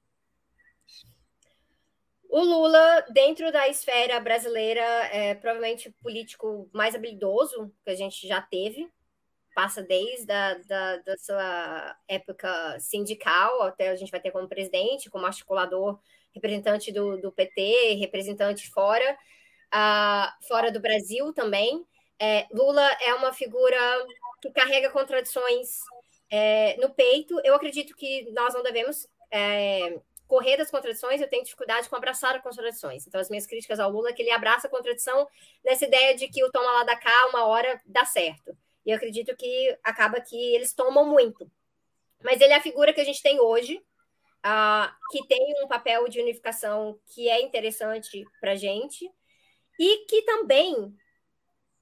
O 2.30 2.44
Lula, 2.44 3.06
dentro 3.12 3.52
da 3.52 3.70
esfera 3.70 4.20
brasileira, 4.20 4.82
é 4.82 5.34
provavelmente 5.36 5.88
o 5.88 5.94
político 6.04 6.70
mais 6.74 6.94
habilidoso 6.94 7.72
que 7.84 7.92
a 7.92 7.96
gente 7.96 8.28
já 8.28 8.42
teve 8.42 8.92
passa 9.56 9.82
desde 9.82 10.32
a 10.32 10.54
da, 10.68 10.98
da 10.98 11.18
sua 11.18 11.98
época 12.08 12.78
sindical, 12.80 13.64
até 13.64 13.90
a 13.90 13.96
gente 13.96 14.12
vai 14.12 14.20
ter 14.20 14.32
como 14.32 14.50
presidente, 14.50 15.10
como 15.10 15.26
articulador, 15.26 15.98
representante 16.34 16.92
do, 16.92 17.18
do 17.18 17.32
PT, 17.32 17.96
representante 17.96 18.70
fora, 18.70 19.18
uh, 19.74 20.46
fora 20.46 20.70
do 20.72 20.82
Brasil 20.82 21.34
também. 21.34 21.86
É, 22.20 22.46
Lula 22.52 22.86
é 23.02 23.14
uma 23.14 23.32
figura 23.32 23.78
que 24.42 24.52
carrega 24.52 24.90
contradições 24.90 25.80
é, 26.30 26.76
no 26.78 26.90
peito. 26.94 27.40
Eu 27.44 27.56
acredito 27.56 27.96
que 27.96 28.30
nós 28.32 28.54
não 28.54 28.62
devemos 28.62 29.08
é, 29.32 30.00
correr 30.28 30.58
das 30.58 30.70
contradições, 30.70 31.22
eu 31.22 31.30
tenho 31.30 31.44
dificuldade 31.44 31.88
com 31.88 31.96
abraçar 31.96 32.36
as 32.36 32.44
contradições. 32.44 33.08
Então, 33.08 33.22
as 33.22 33.30
minhas 33.30 33.46
críticas 33.46 33.80
ao 33.80 33.90
Lula 33.90 34.10
é 34.10 34.14
que 34.14 34.22
ele 34.22 34.32
abraça 34.32 34.68
a 34.68 34.70
contradição 34.70 35.28
nessa 35.64 35.86
ideia 35.86 36.16
de 36.16 36.28
que 36.28 36.44
o 36.44 36.52
toma 36.52 36.72
lá 36.72 36.84
da 36.84 36.98
cá, 36.98 37.28
uma 37.30 37.46
hora 37.46 37.80
dá 37.86 38.04
certo. 38.04 38.56
E 38.86 38.92
eu 38.92 38.96
acredito 38.96 39.36
que 39.36 39.78
acaba 39.84 40.22
que 40.22 40.36
eles 40.54 40.74
tomam 40.74 41.06
muito. 41.06 41.50
Mas 42.24 42.40
ele 42.42 42.54
é 42.54 42.58
a 42.58 42.62
figura 42.62 42.94
que 42.94 43.02
a 43.02 43.06
gente 43.06 43.22
tem 43.22 43.40
hoje, 43.40 43.78
uh, 44.46 44.94
que 45.12 45.26
tem 45.28 45.56
um 45.64 45.68
papel 45.68 46.08
de 46.08 46.22
unificação 46.22 47.00
que 47.08 47.30
é 47.30 47.42
interessante 47.42 48.26
para 48.40 48.52
a 48.52 48.56
gente, 48.56 49.10
e 49.80 50.06
que 50.06 50.22
também, 50.22 50.96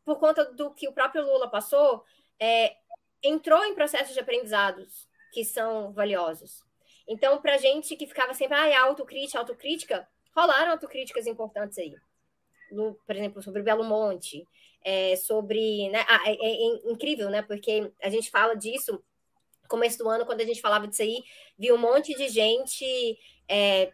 por 0.05 0.19
conta 0.19 0.45
do 0.53 0.73
que 0.73 0.87
o 0.87 0.93
próprio 0.93 1.23
Lula 1.23 1.49
passou, 1.49 2.03
é, 2.39 2.75
entrou 3.21 3.63
em 3.65 3.75
processos 3.75 4.13
de 4.13 4.19
aprendizados 4.19 5.07
que 5.31 5.45
são 5.45 5.91
valiosos. 5.93 6.63
Então, 7.07 7.41
para 7.41 7.57
gente 7.57 7.95
que 7.95 8.07
ficava 8.07 8.33
sempre, 8.33 8.57
ah, 8.57 8.67
é 8.67 8.75
autocrítica, 8.75 9.39
autocrítica, 9.39 10.07
rolaram 10.35 10.71
autocríticas 10.71 11.27
importantes 11.27 11.77
aí. 11.77 11.95
No, 12.71 12.95
por 13.05 13.15
exemplo, 13.15 13.41
sobre 13.41 13.61
Belo 13.61 13.83
Monte, 13.83 14.47
é, 14.83 15.15
sobre. 15.15 15.89
Né, 15.89 16.05
ah, 16.07 16.21
é, 16.25 16.33
é, 16.33 16.91
incrível, 16.91 17.29
né? 17.29 17.41
Porque 17.41 17.91
a 18.01 18.09
gente 18.09 18.29
fala 18.29 18.55
disso. 18.55 19.03
Começo 19.67 19.97
do 19.97 20.09
ano, 20.09 20.25
quando 20.25 20.41
a 20.41 20.45
gente 20.45 20.61
falava 20.61 20.87
disso 20.87 21.01
aí, 21.01 21.23
viu 21.57 21.75
um 21.75 21.79
monte 21.79 22.13
de 22.13 22.27
gente 22.27 23.17
é, 23.47 23.91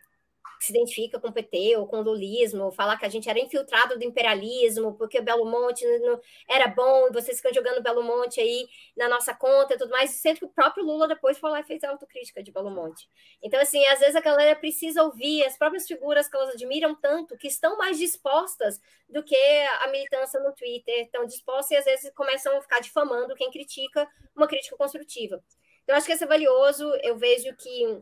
se 0.60 0.72
identifica 0.72 1.20
com 1.20 1.30
o 1.30 1.34
PT 1.34 1.78
ou 1.78 1.88
com 1.88 2.00
o 2.00 2.04
lulismo, 2.04 2.72
falar 2.72 2.98
que 2.98 3.06
a 3.06 3.10
gente 3.10 3.30
era 3.30 3.40
infiltrado 3.40 3.98
do 3.98 4.04
imperialismo, 4.04 4.94
porque 4.96 5.22
Belo 5.22 5.46
Monte 5.46 5.86
não, 6.00 6.20
era 6.48 6.68
bom, 6.68 7.10
vocês 7.12 7.38
ficam 7.38 7.54
jogando 7.54 7.82
Belo 7.82 8.04
Monte 8.04 8.42
aí 8.42 8.68
na 8.96 9.08
nossa 9.08 9.34
conta 9.34 9.74
e 9.74 9.78
tudo 9.78 9.92
mais, 9.92 10.12
sendo 10.12 10.40
que 10.40 10.46
o 10.46 10.50
próprio 10.50 10.84
Lula 10.84 11.08
depois 11.08 11.38
foi 11.38 11.50
lá 11.50 11.62
e 11.62 11.64
fez 11.64 11.84
a 11.84 11.90
autocrítica 11.90 12.44
de 12.44 12.52
Belo 12.52 12.70
Monte. 12.70 13.08
Então, 13.42 13.60
assim, 13.60 13.86
às 13.86 14.00
vezes 14.00 14.16
a 14.18 14.22
galera 14.22 14.56
precisa 14.56 15.02
ouvir 15.02 15.46
as 15.46 15.58
próprias 15.58 15.88
figuras 15.88 16.28
que 16.28 16.36
elas 16.36 16.54
admiram 16.54 16.94
tanto, 16.94 17.38
que 17.38 17.48
estão 17.48 17.78
mais 17.78 17.98
dispostas 17.98 18.82
do 19.08 19.24
que 19.24 19.38
a 19.82 19.88
militância 19.88 20.42
no 20.42 20.54
Twitter, 20.54 21.06
estão 21.06 21.26
dispostas 21.26 21.72
e 21.72 21.78
às 21.78 21.86
vezes 21.86 22.12
começam 22.14 22.58
a 22.58 22.62
ficar 22.62 22.82
difamando 22.82 23.34
quem 23.34 23.50
critica 23.50 24.08
uma 24.36 24.48
crítica 24.48 24.76
construtiva. 24.76 25.42
Então, 25.84 25.96
acho 25.96 26.06
que 26.06 26.14
isso 26.14 26.24
é 26.24 26.28
valioso, 26.28 26.84
eu 27.02 27.18
vejo 27.18 27.56
que 27.56 28.02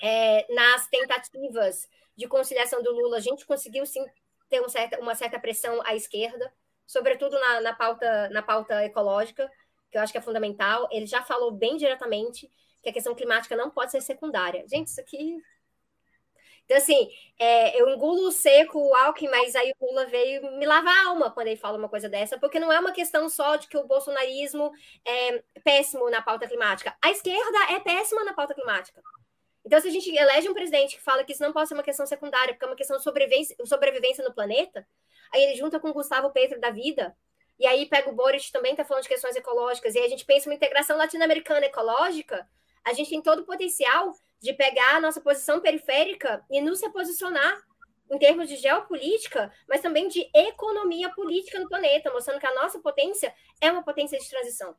é, 0.00 0.46
nas 0.52 0.86
tentativas 0.88 1.88
de 2.16 2.26
conciliação 2.26 2.82
do 2.82 2.92
Lula, 2.92 3.18
a 3.18 3.20
gente 3.20 3.46
conseguiu 3.46 3.86
sim 3.86 4.04
ter 4.48 4.60
um 4.60 4.66
uma 5.00 5.14
certa 5.14 5.38
pressão 5.38 5.80
à 5.84 5.94
esquerda, 5.94 6.52
sobretudo 6.86 7.38
na, 7.38 7.60
na, 7.60 7.74
pauta, 7.74 8.28
na 8.30 8.42
pauta 8.42 8.84
ecológica, 8.84 9.50
que 9.90 9.98
eu 9.98 10.02
acho 10.02 10.12
que 10.12 10.18
é 10.18 10.22
fundamental. 10.22 10.88
Ele 10.90 11.06
já 11.06 11.22
falou 11.22 11.52
bem 11.52 11.76
diretamente 11.76 12.50
que 12.82 12.88
a 12.88 12.92
questão 12.92 13.14
climática 13.14 13.56
não 13.56 13.70
pode 13.70 13.90
ser 13.90 14.00
secundária. 14.00 14.64
Gente, 14.68 14.88
isso 14.88 15.00
aqui. 15.00 15.36
Então, 16.64 16.76
assim, 16.76 17.08
é, 17.38 17.80
eu 17.80 17.88
engulo 17.88 18.30
seco 18.30 18.78
o 18.78 18.94
Alckmin, 18.94 19.30
mas 19.30 19.56
aí 19.56 19.72
o 19.78 19.86
Lula 19.86 20.04
veio 20.06 20.58
me 20.58 20.66
lavar 20.66 20.94
a 20.94 21.08
alma 21.08 21.30
quando 21.30 21.46
ele 21.46 21.56
fala 21.56 21.78
uma 21.78 21.88
coisa 21.88 22.10
dessa, 22.10 22.38
porque 22.38 22.60
não 22.60 22.70
é 22.70 22.78
uma 22.78 22.92
questão 22.92 23.26
só 23.28 23.56
de 23.56 23.66
que 23.68 23.78
o 23.78 23.86
bolsonarismo 23.86 24.70
é 25.06 25.42
péssimo 25.64 26.10
na 26.10 26.20
pauta 26.20 26.46
climática. 26.46 26.94
A 27.02 27.10
esquerda 27.10 27.72
é 27.72 27.80
péssima 27.80 28.22
na 28.22 28.34
pauta 28.34 28.54
climática. 28.54 29.02
Então, 29.68 29.78
se 29.82 29.88
a 29.88 29.90
gente 29.90 30.08
elege 30.10 30.48
um 30.48 30.54
presidente 30.54 30.96
que 30.96 31.02
fala 31.02 31.22
que 31.22 31.32
isso 31.32 31.42
não 31.42 31.52
pode 31.52 31.68
ser 31.68 31.74
uma 31.74 31.82
questão 31.82 32.06
secundária, 32.06 32.54
porque 32.54 32.64
é 32.64 32.68
uma 32.68 32.74
questão 32.74 32.96
de 32.96 33.02
sobrevivência, 33.02 33.54
sobrevivência 33.66 34.24
no 34.24 34.32
planeta, 34.32 34.88
aí 35.30 35.42
ele 35.42 35.56
junta 35.56 35.78
com 35.78 35.90
o 35.90 35.92
Gustavo 35.92 36.30
Petro 36.30 36.58
da 36.58 36.70
vida, 36.70 37.14
e 37.58 37.66
aí 37.66 37.84
pega 37.84 38.08
o 38.08 38.14
Boris 38.14 38.50
também, 38.50 38.70
está 38.70 38.82
falando 38.82 39.02
de 39.02 39.10
questões 39.10 39.36
ecológicas, 39.36 39.94
e 39.94 39.98
aí 39.98 40.06
a 40.06 40.08
gente 40.08 40.24
pensa 40.24 40.48
uma 40.48 40.54
integração 40.54 40.96
latino-americana 40.96 41.66
ecológica, 41.66 42.48
a 42.82 42.94
gente 42.94 43.10
tem 43.10 43.20
todo 43.20 43.40
o 43.40 43.44
potencial 43.44 44.14
de 44.40 44.54
pegar 44.54 44.96
a 44.96 45.00
nossa 45.02 45.20
posição 45.20 45.60
periférica 45.60 46.42
e 46.50 46.62
nos 46.62 46.80
reposicionar 46.80 47.60
em 48.10 48.18
termos 48.18 48.48
de 48.48 48.56
geopolítica, 48.56 49.52
mas 49.68 49.82
também 49.82 50.08
de 50.08 50.30
economia 50.34 51.10
política 51.10 51.60
no 51.60 51.68
planeta, 51.68 52.10
mostrando 52.10 52.40
que 52.40 52.46
a 52.46 52.54
nossa 52.54 52.78
potência 52.78 53.34
é 53.60 53.70
uma 53.70 53.82
potência 53.82 54.18
de 54.18 54.30
transição. 54.30 54.74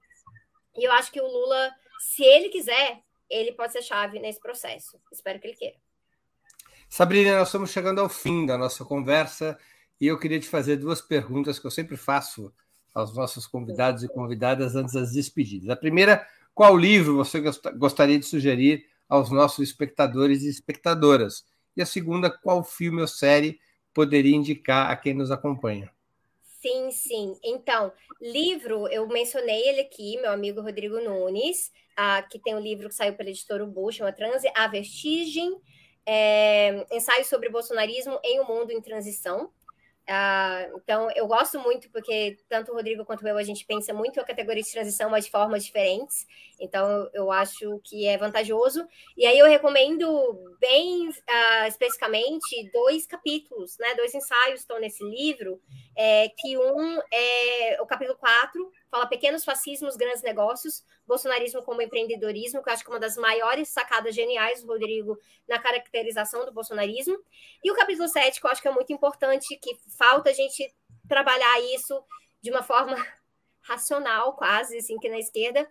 E 0.75 0.83
eu 0.83 0.91
acho 0.93 1.11
que 1.11 1.21
o 1.21 1.27
Lula, 1.27 1.71
se 1.99 2.23
ele 2.23 2.49
quiser, 2.49 3.03
ele 3.30 3.51
pode 3.51 3.73
ser 3.73 3.81
chave 3.81 4.19
nesse 4.19 4.39
processo. 4.39 4.99
Espero 5.11 5.39
que 5.39 5.47
ele 5.47 5.56
queira. 5.56 5.76
Sabrina, 6.89 7.38
nós 7.38 7.49
estamos 7.49 7.69
chegando 7.69 8.01
ao 8.01 8.10
fim 8.10 8.45
da 8.45 8.57
nossa 8.57 8.84
conversa 8.84 9.57
e 10.01 10.07
eu 10.07 10.18
queria 10.18 10.39
te 10.39 10.47
fazer 10.47 10.77
duas 10.77 11.01
perguntas 11.01 11.60
que 11.60 11.68
eu 11.68 11.72
sempre 11.72 11.95
faço 11.95 12.51
aos 12.93 13.15
nossos 13.15 13.45
convidados 13.45 14.03
e 14.03 14.07
convidadas 14.07 14.76
antes 14.76 14.93
das 14.93 15.11
despedidas. 15.11 15.69
A 15.69 15.76
primeira, 15.76 16.27
qual 16.53 16.76
livro 16.76 17.15
você 17.15 17.41
gostaria 17.76 18.18
de 18.18 18.26
sugerir 18.26 18.85
aos 19.07 19.30
nossos 19.30 19.60
espectadores 19.60 20.43
e 20.43 20.49
espectadoras? 20.49 21.45
E 21.77 21.81
a 21.81 21.85
segunda, 21.85 22.30
qual 22.30 22.64
filme 22.64 23.01
ou 23.01 23.07
série 23.07 23.60
poderia 23.93 24.35
indicar 24.35 24.89
a 24.89 24.95
quem 24.95 25.14
nos 25.14 25.31
acompanha? 25.31 25.91
Sim, 26.61 26.91
sim. 26.91 27.40
Então, 27.44 27.91
livro, 28.19 28.88
eu 28.90 29.07
mencionei 29.07 29.69
ele 29.69 29.81
aqui, 29.81 30.18
meu 30.18 30.31
amigo 30.31 30.61
Rodrigo 30.61 30.99
Nunes, 30.99 31.72
que 32.30 32.40
tem 32.40 32.53
um 32.53 32.60
livro 32.60 32.90
que 32.90 32.95
saiu 32.95 33.15
pela 33.15 33.30
editora 33.30 33.64
Ubu, 33.64 33.91
chama 33.91 34.11
Transe, 34.11 34.52
A 34.53 34.68
Vestigem, 34.68 35.57
é, 36.06 36.86
ensaio 36.91 37.23
sobre 37.23 37.49
bolsonarismo 37.49 38.19
em 38.23 38.41
um 38.41 38.45
mundo 38.45 38.72
em 38.72 38.81
transição. 38.81 39.52
Uh, 40.10 40.80
então, 40.81 41.07
eu 41.15 41.27
gosto 41.27 41.60
muito 41.60 41.88
porque 41.91 42.36
tanto 42.49 42.72
o 42.72 42.76
Rodrigo 42.76 43.06
quanto 43.06 43.27
eu, 43.27 43.38
a 43.38 43.44
gente 43.44 43.64
pensa 43.64 43.94
muito 43.94 44.19
a 44.19 44.23
categoria 44.23 44.64
de 44.64 44.72
transição, 44.72 45.07
mas 45.07 45.26
de 45.26 45.31
formas 45.31 45.64
diferentes. 45.64 46.26
Então, 46.60 47.07
eu 47.14 47.31
acho 47.31 47.80
que 47.84 48.07
é 48.07 48.18
vantajoso. 48.18 48.88
E 49.15 49.27
aí, 49.27 49.38
eu 49.38 49.45
recomendo 49.45 50.57
bem 50.60 51.10
uh, 51.10 51.68
especificamente 51.68 52.72
dois 52.73 53.06
capítulos, 53.06 53.77
né? 53.77 53.94
Dois 53.94 54.15
ensaios 54.15 54.61
estão 54.61 54.80
nesse 54.80 55.03
livro, 55.03 55.61
é, 55.95 56.30
que 56.30 56.57
um 56.57 56.99
é 57.14 57.77
o 57.80 57.86
capítulo 57.86 58.18
4, 58.18 58.72
fala 58.89 59.07
pequenos 59.07 59.45
fascismos, 59.45 59.95
grandes 59.95 60.21
negócios, 60.21 60.83
bolsonarismo 61.05 61.61
como 61.63 61.81
empreendedorismo, 61.81 62.63
que 62.63 62.69
eu 62.69 62.73
acho 62.73 62.83
que 62.83 62.89
é 62.89 62.93
uma 62.93 62.99
das 62.99 63.15
maiores 63.17 63.69
sacadas 63.69 64.15
geniais 64.15 64.61
do 64.61 64.67
Rodrigo 64.67 65.17
na 65.47 65.59
caracterização 65.59 66.45
do 66.45 66.51
bolsonarismo. 66.51 67.17
E 67.63 67.71
o 67.71 67.75
capítulo 67.75 68.07
7, 68.07 68.39
que 68.39 68.45
eu 68.45 68.51
acho 68.51 68.61
que 68.61 68.67
é 68.67 68.71
muito 68.71 68.91
importante, 68.91 69.55
que 69.57 69.77
falta 69.97 70.31
a 70.31 70.33
gente 70.33 70.73
trabalhar 71.07 71.59
isso 71.75 72.03
de 72.41 72.49
uma 72.49 72.63
forma 72.63 72.95
racional, 73.61 74.35
quase, 74.35 74.77
assim, 74.77 74.97
que 74.97 75.09
na 75.09 75.19
esquerda, 75.19 75.69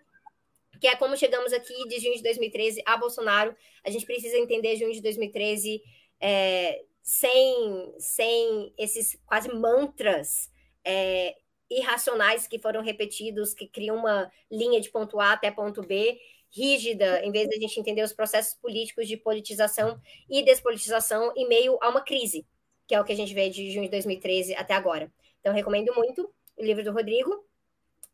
que 0.80 0.86
é 0.86 0.94
como 0.94 1.16
chegamos 1.16 1.52
aqui 1.52 1.74
de 1.88 1.98
junho 1.98 2.14
de 2.14 2.22
2013 2.22 2.82
a 2.86 2.96
Bolsonaro. 2.96 3.54
A 3.84 3.90
gente 3.90 4.06
precisa 4.06 4.36
entender 4.38 4.76
junho 4.76 4.92
de 4.92 5.02
2013 5.02 5.82
é, 6.20 6.84
sem, 7.02 7.94
sem 7.98 8.72
esses 8.78 9.18
quase 9.26 9.52
mantras 9.52 10.50
é, 10.84 11.36
irracionais 11.70 12.46
que 12.46 12.58
foram 12.58 12.82
repetidos, 12.82 13.54
que 13.54 13.66
criam 13.66 13.96
uma 13.96 14.30
linha 14.50 14.80
de 14.80 14.90
ponto 14.90 15.20
A 15.20 15.32
até 15.32 15.50
ponto 15.50 15.82
B 15.82 16.18
rígida, 16.50 17.20
em 17.22 17.30
vez 17.30 17.48
de 17.48 17.56
a 17.56 17.60
gente 17.60 17.78
entender 17.78 18.02
os 18.02 18.12
processos 18.12 18.54
políticos 18.54 19.06
de 19.06 19.16
politização 19.16 20.00
e 20.28 20.42
despolitização 20.42 21.32
em 21.36 21.46
meio 21.46 21.78
a 21.80 21.88
uma 21.88 22.00
crise, 22.00 22.46
que 22.86 22.94
é 22.94 23.00
o 23.00 23.04
que 23.04 23.12
a 23.12 23.16
gente 23.16 23.34
vê 23.34 23.50
de 23.50 23.70
junho 23.70 23.84
de 23.84 23.90
2013 23.90 24.54
até 24.54 24.74
agora. 24.74 25.12
Então, 25.40 25.52
recomendo 25.52 25.94
muito 25.94 26.32
o 26.56 26.64
livro 26.64 26.82
do 26.82 26.92
Rodrigo. 26.92 27.44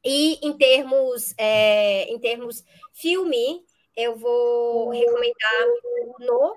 E 0.04 0.38
em 0.46 0.52
termos, 0.56 1.34
é, 1.38 2.04
em 2.04 2.18
termos 2.18 2.62
filme, 2.92 3.64
eu 3.96 4.16
vou 4.16 4.90
recomendar 4.90 5.66
No, 6.20 6.56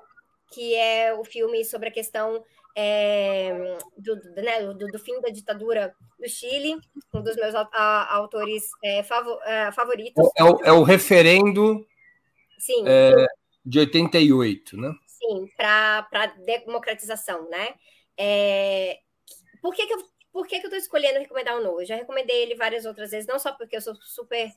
que 0.52 0.76
é 0.76 1.14
o 1.14 1.24
filme 1.24 1.64
sobre 1.66 1.90
a 1.90 1.92
questão 1.92 2.44
é, 2.76 3.78
do, 3.98 4.16
né, 4.36 4.62
do, 4.74 4.88
do, 4.88 5.00
fim 5.00 5.20
da 5.22 5.30
ditadura 5.30 5.94
do 6.20 6.30
Chile, 6.30 6.78
um 7.14 7.22
dos 7.22 7.36
meus 7.36 7.56
a, 7.56 7.68
a, 7.74 8.16
autores 8.16 8.70
é, 8.84 9.04
favo, 9.04 9.40
é, 9.44 9.72
favoritos. 9.72 10.30
É 10.38 10.44
o, 10.44 10.60
é 10.64 10.72
o 10.72 10.84
referendo 10.84 11.86
Sim. 12.60 12.84
De 13.66 13.80
88, 13.80 14.78
né? 14.78 14.94
Sim, 15.06 15.48
para 15.58 16.28
democratização, 16.46 17.50
né? 17.50 17.76
Por 19.62 19.74
que, 19.74 19.86
que 19.86 19.94
eu 19.94 20.04
por 20.38 20.46
que, 20.46 20.60
que 20.60 20.68
eu 20.68 20.70
estou 20.70 20.78
escolhendo 20.78 21.18
recomendar 21.18 21.58
o 21.58 21.64
No? 21.64 21.82
Eu 21.82 21.86
já 21.88 21.96
recomendei 21.96 22.44
ele 22.44 22.54
várias 22.54 22.86
outras 22.86 23.10
vezes, 23.10 23.26
não 23.26 23.40
só 23.40 23.54
porque 23.54 23.76
eu 23.76 23.82
sou 23.82 23.96
super 23.96 24.52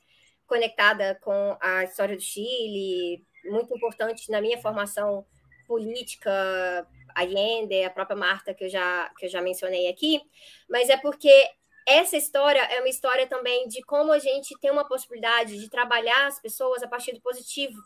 conectada 0.47 1.19
com 1.23 1.57
a 1.59 1.85
história 1.85 2.15
do 2.15 2.21
Chile, 2.21 3.25
muito 3.47 3.75
importante 3.75 4.31
na 4.31 4.43
minha 4.43 4.59
formação 4.59 5.25
política 5.71 6.85
Allende, 7.15 7.85
a 7.85 7.91
própria 7.91 8.17
Marta, 8.17 8.53
que 8.53 8.65
eu 8.65 8.69
já, 8.69 9.09
que 9.17 9.27
eu 9.27 9.31
já 9.31 9.41
mencionei 9.41 9.87
aqui, 9.87 10.21
mas 10.69 10.89
é 10.89 10.97
porque 10.97 11.33
essa 11.87 12.17
história 12.17 12.61
é 12.61 12.81
uma 12.81 12.89
história 12.89 13.25
também 13.25 13.69
de 13.69 13.81
como 13.83 14.11
a 14.11 14.19
gente 14.19 14.59
tem 14.59 14.73
uma 14.73 14.85
possibilidade 14.85 15.57
de 15.61 15.71
trabalhar 15.71 16.27
as 16.27 16.41
pessoas 16.41 16.83
a 16.83 16.89
partir 16.89 17.13
do 17.13 17.21
positivo. 17.21 17.81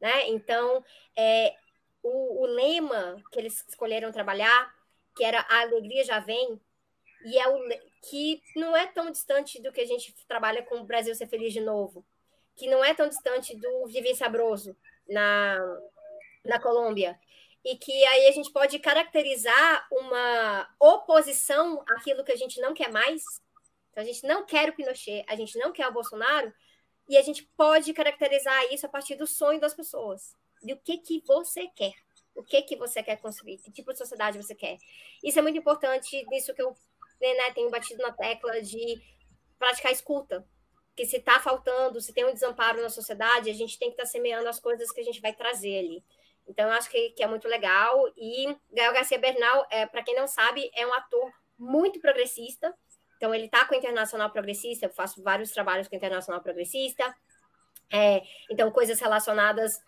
Né? 0.00 0.30
Então, 0.30 0.82
é, 1.14 1.54
o, 2.02 2.44
o 2.44 2.46
lema 2.46 3.22
que 3.30 3.38
eles 3.38 3.62
escolheram 3.68 4.10
trabalhar, 4.10 4.74
que 5.14 5.22
era 5.22 5.44
a 5.50 5.60
alegria 5.60 6.02
já 6.02 6.18
vem, 6.18 6.58
e 7.26 7.38
é 7.38 7.46
o 7.46 7.58
que 8.08 8.40
não 8.56 8.74
é 8.74 8.86
tão 8.86 9.10
distante 9.10 9.60
do 9.60 9.70
que 9.70 9.82
a 9.82 9.86
gente 9.86 10.14
trabalha 10.26 10.62
com 10.62 10.76
o 10.76 10.84
Brasil 10.84 11.14
ser 11.14 11.26
feliz 11.26 11.52
de 11.52 11.60
novo, 11.60 12.06
que 12.54 12.66
não 12.70 12.82
é 12.82 12.94
tão 12.94 13.06
distante 13.06 13.54
do 13.54 13.86
Viver 13.86 14.14
Sabroso 14.14 14.74
na, 15.08 15.58
na 16.46 16.60
Colômbia, 16.60 17.18
e 17.64 17.76
que 17.76 17.92
aí 18.06 18.28
a 18.28 18.32
gente 18.32 18.52
pode 18.52 18.78
caracterizar 18.78 19.86
uma 19.90 20.68
oposição 20.80 21.82
àquilo 21.88 22.24
que 22.24 22.32
a 22.32 22.36
gente 22.36 22.60
não 22.60 22.72
quer 22.72 22.90
mais. 22.92 23.22
Então, 23.90 24.02
a 24.02 24.06
gente 24.06 24.26
não 24.26 24.44
quer 24.44 24.68
o 24.68 24.74
Pinochet, 24.74 25.24
a 25.28 25.34
gente 25.34 25.58
não 25.58 25.72
quer 25.72 25.88
o 25.88 25.92
Bolsonaro, 25.92 26.52
e 27.08 27.16
a 27.16 27.22
gente 27.22 27.44
pode 27.56 27.92
caracterizar 27.92 28.72
isso 28.72 28.86
a 28.86 28.88
partir 28.88 29.16
do 29.16 29.26
sonho 29.26 29.60
das 29.60 29.74
pessoas, 29.74 30.36
do 30.62 30.76
que, 30.76 30.98
que 30.98 31.22
você 31.26 31.68
quer, 31.68 31.94
o 32.34 32.42
que, 32.42 32.62
que 32.62 32.76
você 32.76 33.02
quer 33.02 33.16
construir, 33.16 33.58
que 33.58 33.70
tipo 33.70 33.92
de 33.92 33.98
sociedade 33.98 34.40
você 34.40 34.54
quer. 34.54 34.76
Isso 35.24 35.38
é 35.38 35.42
muito 35.42 35.58
importante, 35.58 36.24
nisso 36.28 36.54
que 36.54 36.62
eu 36.62 36.76
né, 37.20 37.50
tenho 37.54 37.70
batido 37.70 38.02
na 38.02 38.12
tecla 38.12 38.60
de 38.60 39.00
praticar 39.58 39.92
escuta, 39.92 40.46
que 40.94 41.04
se 41.04 41.16
está 41.16 41.38
faltando, 41.40 42.00
se 42.00 42.12
tem 42.12 42.24
um 42.24 42.32
desamparo 42.32 42.80
na 42.80 42.88
sociedade, 42.88 43.50
a 43.50 43.54
gente 43.54 43.78
tem 43.78 43.88
que 43.88 43.94
estar 43.94 44.04
tá 44.04 44.08
semeando 44.08 44.48
as 44.48 44.58
coisas 44.58 44.90
que 44.90 45.00
a 45.00 45.04
gente 45.04 45.20
vai 45.20 45.32
trazer 45.32 45.78
ali. 45.78 46.04
Então, 46.46 46.66
eu 46.66 46.72
acho 46.72 46.90
que, 46.90 47.10
que 47.10 47.22
é 47.22 47.26
muito 47.26 47.48
legal. 47.48 48.08
E 48.16 48.56
Gael 48.72 48.92
Garcia 48.92 49.18
Bernal, 49.18 49.66
é, 49.70 49.86
para 49.86 50.02
quem 50.02 50.14
não 50.14 50.26
sabe, 50.26 50.70
é 50.74 50.86
um 50.86 50.92
ator 50.92 51.32
muito 51.58 52.00
progressista. 52.00 52.74
Então, 53.16 53.34
ele 53.34 53.46
está 53.46 53.64
com 53.64 53.74
o 53.74 53.78
Internacional 53.78 54.30
Progressista, 54.30 54.86
eu 54.86 54.90
faço 54.90 55.22
vários 55.22 55.50
trabalhos 55.50 55.88
com 55.88 55.94
o 55.94 55.98
Internacional 55.98 56.42
Progressista. 56.42 57.14
É, 57.90 58.22
então, 58.50 58.70
coisas 58.70 59.00
relacionadas 59.00 59.80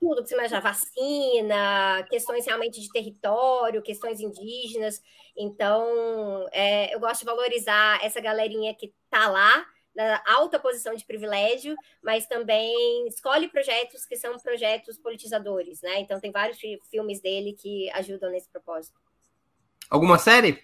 tudo 0.00 0.22
que 0.22 0.30
você 0.30 0.34
imagina, 0.34 0.60
vacina, 0.60 2.06
questões 2.08 2.46
realmente 2.46 2.80
de 2.80 2.90
território, 2.90 3.82
questões 3.82 4.18
indígenas. 4.18 5.02
Então, 5.36 6.48
é, 6.52 6.92
eu 6.94 6.98
gosto 6.98 7.20
de 7.20 7.26
valorizar 7.26 8.02
essa 8.02 8.18
galerinha 8.18 8.74
que 8.74 8.92
está 9.04 9.28
lá, 9.28 9.66
da 9.94 10.22
alta 10.26 10.58
posição 10.58 10.94
de 10.94 11.04
privilégio, 11.04 11.74
mas 12.02 12.26
também 12.26 13.06
escolhe 13.08 13.48
projetos 13.48 14.06
que 14.06 14.16
são 14.16 14.36
projetos 14.38 14.98
politizadores, 14.98 15.82
né? 15.82 16.00
Então 16.00 16.20
tem 16.20 16.30
vários 16.30 16.58
filmes 16.90 17.20
dele 17.20 17.52
que 17.52 17.90
ajudam 17.90 18.30
nesse 18.30 18.48
propósito. 18.48 18.98
Alguma 19.88 20.18
série? 20.18 20.62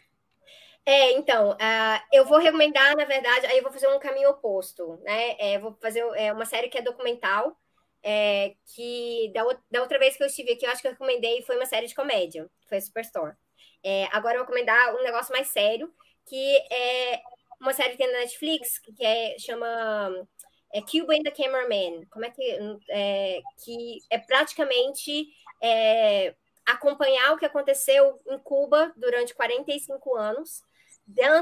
É, 0.89 1.11
então, 1.12 1.51
uh, 1.51 2.01
eu 2.12 2.24
vou 2.24 2.39
recomendar, 2.39 2.97
na 2.97 3.05
verdade, 3.05 3.47
aí 3.47 3.57
eu 3.57 3.62
vou 3.65 3.73
fazer 3.73 3.89
um 3.89 3.98
caminho 3.98 4.31
oposto, 4.31 5.01
né? 5.03 5.35
É, 5.39 5.59
vou 5.59 5.77
fazer 5.82 6.01
é, 6.15 6.32
uma 6.32 6.44
série 6.44 6.69
que 6.69 6.78
é 6.78 6.82
documental, 6.82 7.57
é, 8.05 8.55
que 8.66 9.32
da, 9.35 9.43
da, 9.69 9.82
outra 9.82 9.98
vez 9.98 10.16
que 10.16 10.23
eu 10.23 10.28
estive 10.28 10.53
aqui, 10.53 10.65
eu 10.65 10.70
acho 10.70 10.81
que 10.81 10.86
eu 10.86 10.93
recomendei, 10.93 11.43
foi 11.43 11.57
uma 11.57 11.66
série 11.66 11.89
de 11.89 11.94
comédia, 11.94 12.48
foi 12.69 12.81
Superstore. 12.81 13.35
É, 13.82 14.05
agora 14.12 14.35
eu 14.35 14.44
vou 14.44 14.47
recomendar 14.47 14.94
um 14.94 15.03
negócio 15.03 15.32
mais 15.32 15.48
sério, 15.48 15.93
que 16.24 16.57
é 16.73 17.20
uma 17.61 17.73
série 17.73 17.93
que 17.93 17.99
tem 17.99 18.12
na 18.12 18.20
Netflix 18.20 18.78
que 18.78 19.05
é, 19.05 19.37
chama 19.39 20.27
é 20.73 20.81
Cuba 20.83 21.15
and 21.15 21.23
the 21.23 21.31
Cameraman. 21.31 22.05
Como 22.11 22.24
é 22.24 22.31
que 22.31 22.59
é, 22.91 23.41
que 23.65 23.99
é 24.11 24.19
praticamente 24.19 25.28
é, 25.62 26.35
acompanhar 26.66 27.33
o 27.33 27.39
que 27.39 27.47
aconteceu 27.47 28.20
em 28.27 28.39
Cuba 28.41 28.93
durante 28.97 29.35
45 29.35 30.16
anos, 30.16 30.62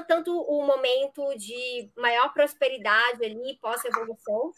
tanto 0.07 0.39
o 0.39 0.65
momento 0.65 1.35
de 1.37 1.91
maior 1.97 2.33
prosperidade 2.33 3.25
ali 3.25 3.59
pós-revolução, 3.61 4.53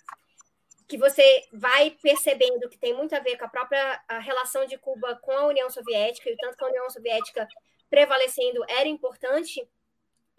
que 0.89 0.99
você 0.99 1.43
vai 1.53 1.91
percebendo 2.03 2.69
que 2.69 2.79
tem 2.79 2.95
muito 2.95 3.15
a 3.15 3.21
ver 3.21 3.37
com 3.37 3.45
a 3.45 3.49
própria 3.49 4.03
a 4.09 4.19
relação 4.19 4.67
de 4.67 4.77
Cuba 4.79 5.17
com 5.17 5.33
a 5.33 5.47
União 5.47 5.71
Soviética, 5.71 6.29
e 6.29 6.35
o 6.35 6.37
tanto 6.37 6.57
que 6.57 6.65
a 6.65 6.69
União 6.69 6.91
Soviética 6.91 7.47
prevalecendo 7.89 8.65
era 8.69 8.89
importante 8.89 9.67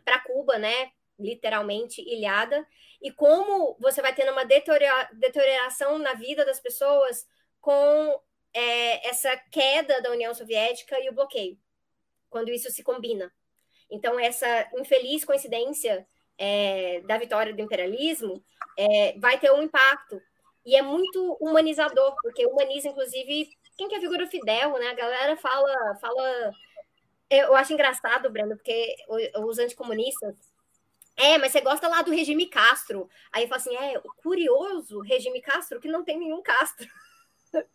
para 0.03 0.19
Cuba, 0.19 0.57
né? 0.57 0.91
Literalmente 1.19 2.01
ilhada, 2.01 2.65
e 3.01 3.11
como 3.11 3.75
você 3.79 4.01
vai 4.01 4.13
tendo 4.13 4.31
uma 4.31 4.45
deterioração 4.45 5.97
na 5.97 6.13
vida 6.13 6.45
das 6.45 6.59
pessoas 6.59 7.27
com 7.59 8.21
é, 8.53 9.07
essa 9.07 9.35
queda 9.51 10.01
da 10.01 10.11
União 10.11 10.33
Soviética 10.33 10.99
e 10.99 11.09
o 11.09 11.13
bloqueio, 11.13 11.57
quando 12.29 12.49
isso 12.49 12.71
se 12.71 12.83
combina. 12.83 13.31
Então, 13.89 14.19
essa 14.19 14.69
infeliz 14.75 15.23
coincidência 15.23 16.07
é, 16.37 17.01
da 17.01 17.17
vitória 17.17 17.53
do 17.53 17.61
imperialismo 17.61 18.43
é, 18.77 19.17
vai 19.17 19.39
ter 19.39 19.51
um 19.51 19.63
impacto. 19.63 20.21
E 20.65 20.75
é 20.75 20.81
muito 20.81 21.37
humanizador, 21.39 22.15
porque 22.21 22.45
humaniza, 22.45 22.89
inclusive, 22.89 23.49
quem 23.77 23.87
que 23.87 23.95
é 23.95 23.97
a 23.97 24.01
figura 24.01 24.27
Fidel, 24.27 24.73
né? 24.73 24.89
A 24.89 24.93
galera 24.93 25.37
fala, 25.37 25.95
fala. 26.01 26.51
Eu 27.29 27.55
acho 27.55 27.73
engraçado, 27.73 28.29
Breno, 28.29 28.55
porque 28.55 28.95
os 29.39 29.59
anticomunistas 29.59 30.35
é, 31.17 31.37
mas 31.39 31.51
você 31.51 31.61
gosta 31.61 31.87
lá 31.87 32.03
do 32.03 32.11
regime 32.11 32.45
Castro. 32.45 33.09
Aí 33.33 33.43
eu 33.43 33.49
falo 33.49 33.59
assim: 33.59 33.75
é, 33.75 33.99
curioso 34.17 35.01
regime 35.01 35.41
Castro 35.41 35.79
que 35.79 35.87
não 35.87 36.03
tem 36.03 36.19
nenhum 36.19 36.43
Castro. 36.43 36.87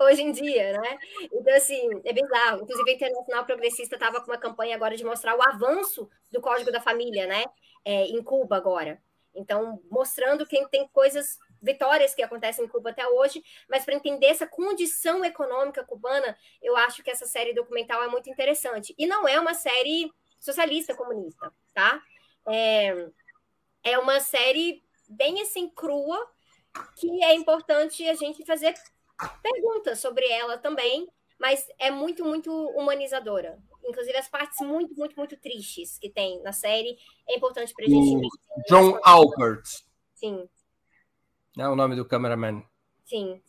Hoje 0.00 0.22
em 0.22 0.32
dia, 0.32 0.80
né? 0.80 0.98
Então, 1.32 1.54
assim, 1.54 1.88
é 2.04 2.12
bizarro. 2.12 2.62
Inclusive, 2.62 2.90
a 2.90 2.94
Internacional 2.94 3.44
Progressista 3.44 3.94
estava 3.94 4.20
com 4.20 4.30
uma 4.30 4.38
campanha 4.38 4.74
agora 4.74 4.96
de 4.96 5.04
mostrar 5.04 5.36
o 5.36 5.42
avanço 5.42 6.10
do 6.32 6.40
Código 6.40 6.72
da 6.72 6.80
Família, 6.80 7.26
né? 7.26 7.44
É, 7.84 8.06
em 8.06 8.22
Cuba 8.22 8.56
agora. 8.56 9.00
Então, 9.34 9.80
mostrando 9.88 10.44
que 10.44 10.66
tem 10.68 10.88
coisas 10.88 11.38
vitórias 11.62 12.14
que 12.14 12.22
acontecem 12.22 12.64
em 12.64 12.68
Cuba 12.68 12.90
até 12.90 13.06
hoje, 13.06 13.42
mas 13.68 13.84
para 13.84 13.94
entender 13.94 14.26
essa 14.26 14.46
condição 14.46 15.24
econômica 15.24 15.84
cubana, 15.84 16.36
eu 16.60 16.76
acho 16.76 17.02
que 17.04 17.10
essa 17.10 17.26
série 17.26 17.54
documental 17.54 18.02
é 18.02 18.08
muito 18.08 18.28
interessante. 18.28 18.94
E 18.98 19.06
não 19.06 19.28
é 19.28 19.38
uma 19.38 19.54
série 19.54 20.10
socialista 20.40 20.94
comunista, 20.94 21.52
tá? 21.74 22.02
É, 22.48 23.10
é 23.82 23.98
uma 23.98 24.20
série 24.20 24.82
bem 25.08 25.40
assim 25.40 25.68
crua 25.68 26.18
que 26.96 27.24
é 27.24 27.34
importante 27.34 28.06
a 28.08 28.14
gente 28.14 28.44
fazer 28.44 28.74
perguntas 29.42 29.98
sobre 29.98 30.26
ela 30.30 30.58
também, 30.58 31.08
mas 31.38 31.66
é 31.78 31.90
muito, 31.90 32.24
muito 32.24 32.52
humanizadora. 32.70 33.58
Inclusive, 33.84 34.16
as 34.16 34.28
partes 34.28 34.60
muito, 34.60 34.94
muito, 34.94 35.16
muito 35.16 35.36
tristes 35.36 35.98
que 35.98 36.10
tem 36.10 36.42
na 36.42 36.52
série 36.52 36.98
é 37.28 37.36
importante 37.36 37.72
para 37.72 37.86
a 37.86 37.88
gente 37.88 38.28
John 38.68 38.98
Albert. 39.02 39.62
Sim. 40.14 40.48
É 41.56 41.68
o 41.68 41.74
nome 41.74 41.96
do 41.96 42.04
cameraman. 42.04 42.62
Sim. 43.04 43.40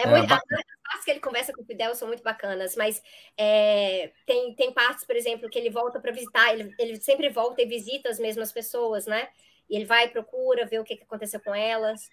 É, 0.00 0.02
é 0.02 0.06
muito, 0.06 0.32
as 0.32 0.40
partes 0.40 1.04
que 1.04 1.10
ele 1.10 1.20
conversa 1.20 1.52
com 1.52 1.62
o 1.62 1.64
Fidel 1.64 1.94
são 1.94 2.08
muito 2.08 2.22
bacanas, 2.22 2.74
mas 2.74 3.02
é, 3.36 4.10
tem, 4.24 4.54
tem 4.54 4.72
partes, 4.72 5.04
por 5.04 5.14
exemplo, 5.14 5.48
que 5.50 5.58
ele 5.58 5.68
volta 5.68 6.00
para 6.00 6.12
visitar, 6.12 6.52
ele, 6.54 6.74
ele 6.78 7.00
sempre 7.00 7.28
volta 7.28 7.60
e 7.60 7.66
visita 7.66 8.08
as 8.08 8.18
mesmas 8.18 8.50
pessoas, 8.50 9.06
né? 9.06 9.28
E 9.68 9.76
ele 9.76 9.84
vai, 9.84 10.08
procura, 10.08 10.66
vê 10.66 10.78
o 10.78 10.84
que, 10.84 10.96
que 10.96 11.04
aconteceu 11.04 11.38
com 11.40 11.54
elas. 11.54 12.08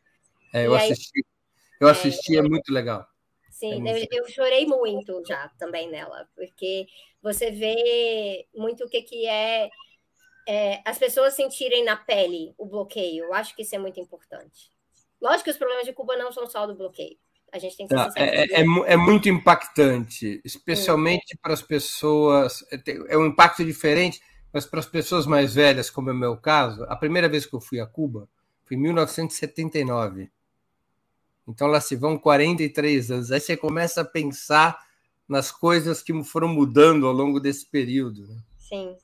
É, 0.54 0.68
eu 0.68 0.76
aí, 0.76 0.92
assisti. 0.92 1.26
Eu 1.80 1.88
assisti, 1.88 2.36
é, 2.36 2.40
é 2.40 2.42
muito 2.42 2.74
legal. 2.74 3.08
Sim, 3.50 3.88
é 3.88 4.04
eu, 4.04 4.08
eu, 4.12 4.30
chorei 4.30 4.66
muito 4.66 5.24
já 5.26 5.50
também 5.58 5.90
nela, 5.90 6.30
porque 6.36 6.88
você 7.22 7.50
vê 7.50 8.48
muito 8.54 8.84
o 8.84 8.90
que, 8.90 9.02
que 9.02 9.26
é, 9.26 9.70
é, 10.48 10.82
as 10.86 11.00
pessoas 11.00 11.34
sentirem 11.34 11.84
na 11.84 11.96
pele 11.96 12.54
o 12.58 12.66
bloqueio. 12.66 13.26
Eu 13.26 13.34
acho 13.34 13.56
que 13.56 13.64
isso 13.64 13.74
é 13.74 13.80
muito 13.80 14.00
importante. 14.00 14.72
Lógico 15.20 15.46
que 15.46 15.50
os 15.50 15.58
problemas 15.58 15.86
de 15.86 15.94
Cuba 15.94 16.16
não 16.16 16.32
são 16.32 16.46
só 16.46 16.68
do 16.68 16.76
bloqueio. 16.76 17.18
A 17.52 17.60
gente 17.60 17.78
tem 17.78 17.88
que 17.88 17.98
ser 17.98 18.20
é, 18.20 18.44
é, 18.44 18.62
é, 18.62 18.66
é, 18.94 18.98
muito 18.98 19.30
impactante, 19.30 20.42
especialmente 20.44 21.36
hum. 21.36 21.40
para 21.42 21.54
as 21.54 21.62
pessoas. 21.62 22.64
É, 22.72 22.82
é 23.10 23.18
um 23.18 23.28
impacto 23.28 23.64
diferente, 23.64 24.22
mas 24.52 24.66
para 24.66 24.80
as 24.80 24.86
pessoas 24.86 25.26
mais 25.26 25.56
velhas, 25.56 25.90
como 25.90 26.10
é 26.10 26.14
o 26.14 26.16
meu 26.16 26.38
caso, 26.38 26.84
a 26.84 26.96
primeira 26.96 27.30
vez 27.30 27.46
que 27.46 27.54
eu 27.54 27.62
fui 27.62 27.80
a 27.80 27.86
Cuba 27.86 28.28
foi 28.64 28.76
em 28.76 28.82
1979. 28.82 30.30
Então 31.48 31.68
lá 31.68 31.80
se 31.80 31.96
vão 31.96 32.18
43 32.18 33.12
anos. 33.12 33.32
Aí 33.32 33.40
você 33.40 33.56
começa 33.56 34.02
a 34.02 34.06
pensar 34.06 34.78
nas 35.28 35.52
coisas 35.52 36.02
que 36.02 36.24
foram 36.24 36.50
mudando 36.50 37.08
ao 37.08 37.14
longo 37.14 37.40
desse 37.40 37.66
período. 37.66 38.28
Né? 38.28 38.38
Sim. 38.58 38.98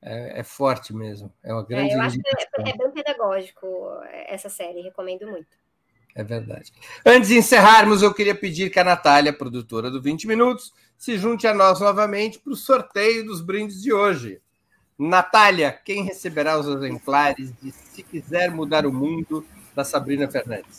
É, 0.00 0.40
é, 0.40 0.42
forte 0.44 0.94
mesmo. 0.94 1.32
É 1.42 1.52
uma 1.52 1.64
grande. 1.64 1.92
É, 1.92 1.96
eu 1.96 2.02
acho 2.02 2.18
que 2.18 2.28
é, 2.28 2.70
é 2.70 2.76
bem 2.76 2.90
pedagógico 2.92 3.66
essa 4.28 4.48
série, 4.48 4.82
recomendo 4.82 5.26
muito. 5.26 5.63
É 6.14 6.22
verdade. 6.22 6.72
Antes 7.04 7.28
de 7.28 7.36
encerrarmos, 7.36 8.02
eu 8.02 8.14
queria 8.14 8.34
pedir 8.34 8.70
que 8.70 8.78
a 8.78 8.84
Natália, 8.84 9.32
produtora 9.32 9.90
do 9.90 10.00
20 10.00 10.28
Minutos, 10.28 10.72
se 10.96 11.18
junte 11.18 11.46
a 11.46 11.52
nós 11.52 11.80
novamente 11.80 12.38
para 12.38 12.52
o 12.52 12.56
sorteio 12.56 13.24
dos 13.24 13.40
brindes 13.40 13.82
de 13.82 13.92
hoje. 13.92 14.40
Natália, 14.96 15.72
quem 15.84 16.04
receberá 16.04 16.58
os 16.58 16.68
exemplares 16.68 17.52
de 17.60 17.72
Se 17.72 18.02
Quiser 18.02 18.50
Mudar 18.50 18.86
o 18.86 18.92
Mundo, 18.92 19.44
da 19.74 19.82
Sabrina 19.82 20.30
Fernandes? 20.30 20.78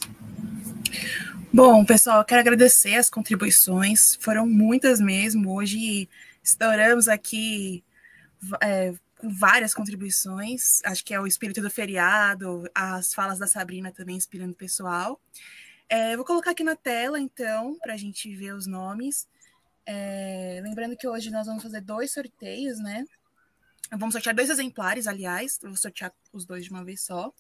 Bom, 1.54 1.84
pessoal, 1.84 2.24
quero 2.24 2.40
agradecer 2.40 2.96
as 2.96 3.10
contribuições, 3.10 4.16
foram 4.22 4.46
muitas 4.46 5.02
mesmo. 5.02 5.54
Hoje 5.54 6.10
estouramos 6.42 7.08
aqui 7.10 7.84
é, 8.62 8.94
várias 9.30 9.74
contribuições. 9.74 10.82
Acho 10.84 11.04
que 11.04 11.14
é 11.14 11.20
o 11.20 11.28
espírito 11.28 11.62
do 11.62 11.70
feriado, 11.70 12.64
as 12.74 13.14
falas 13.14 13.40
da 13.40 13.48
Sabrina 13.48 13.92
também 13.92 14.16
inspirando 14.16 14.54
o 14.54 14.56
pessoal. 14.56 15.20
É, 15.88 16.16
vou 16.16 16.26
colocar 16.26 16.52
aqui 16.52 16.64
na 16.64 16.76
tela, 16.76 17.20
então, 17.20 17.78
para 17.80 17.94
a 17.94 17.98
gente 17.98 18.34
ver 18.36 18.54
os 18.54 18.66
nomes. 18.66 19.28
É, 19.86 20.60
lembrando 20.64 20.98
que 20.98 21.08
hoje 21.08 21.30
nós 21.30 21.46
vamos 21.46 21.62
fazer 21.62 21.82
dois 21.82 22.12
sorteios, 22.12 22.80
né? 22.80 23.06
Vamos 23.92 24.14
sortear 24.14 24.36
dois 24.36 24.50
exemplares, 24.50 25.06
aliás, 25.06 25.60
vou 25.62 25.76
sortear 25.76 26.12
os 26.34 26.44
dois 26.44 26.66
de 26.66 26.72
uma 26.72 26.84
vez 26.84 27.02
só. 27.02 27.32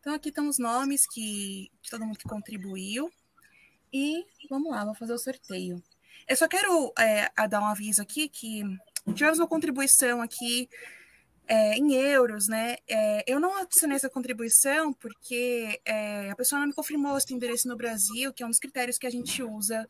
Então, 0.00 0.14
aqui 0.14 0.30
estão 0.30 0.48
os 0.48 0.58
nomes 0.58 1.06
que, 1.06 1.70
de 1.82 1.90
todo 1.90 2.04
mundo 2.04 2.18
que 2.18 2.28
contribuiu. 2.28 3.10
E 3.92 4.24
vamos 4.48 4.70
lá, 4.70 4.84
vou 4.84 4.94
fazer 4.94 5.12
o 5.12 5.18
sorteio. 5.18 5.82
Eu 6.26 6.36
só 6.36 6.48
quero 6.48 6.92
é, 6.98 7.30
dar 7.48 7.60
um 7.60 7.66
aviso 7.66 8.00
aqui 8.00 8.28
que 8.28 8.62
tivemos 9.14 9.38
uma 9.38 9.46
contribuição 9.46 10.22
aqui 10.22 10.68
é, 11.46 11.76
em 11.76 11.94
euros, 11.94 12.48
né? 12.48 12.76
É, 12.88 13.24
eu 13.26 13.38
não 13.38 13.56
adicionei 13.56 13.96
essa 13.96 14.08
contribuição 14.08 14.92
porque 14.92 15.80
é, 15.84 16.30
a 16.30 16.36
pessoa 16.36 16.60
não 16.60 16.68
me 16.68 16.74
confirmou 16.74 17.16
esse 17.16 17.32
endereço 17.34 17.68
no 17.68 17.76
Brasil, 17.76 18.32
que 18.32 18.42
é 18.42 18.46
um 18.46 18.50
dos 18.50 18.58
critérios 18.58 18.98
que 18.98 19.06
a 19.06 19.10
gente 19.10 19.42
usa 19.42 19.86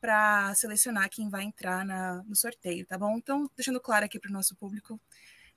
para 0.00 0.54
selecionar 0.54 1.08
quem 1.08 1.28
vai 1.28 1.44
entrar 1.44 1.84
na, 1.84 2.22
no 2.24 2.36
sorteio, 2.36 2.86
tá 2.86 2.98
bom? 2.98 3.16
Então, 3.16 3.50
deixando 3.56 3.80
claro 3.80 4.04
aqui 4.04 4.18
para 4.18 4.30
o 4.30 4.32
nosso 4.32 4.54
público, 4.56 5.00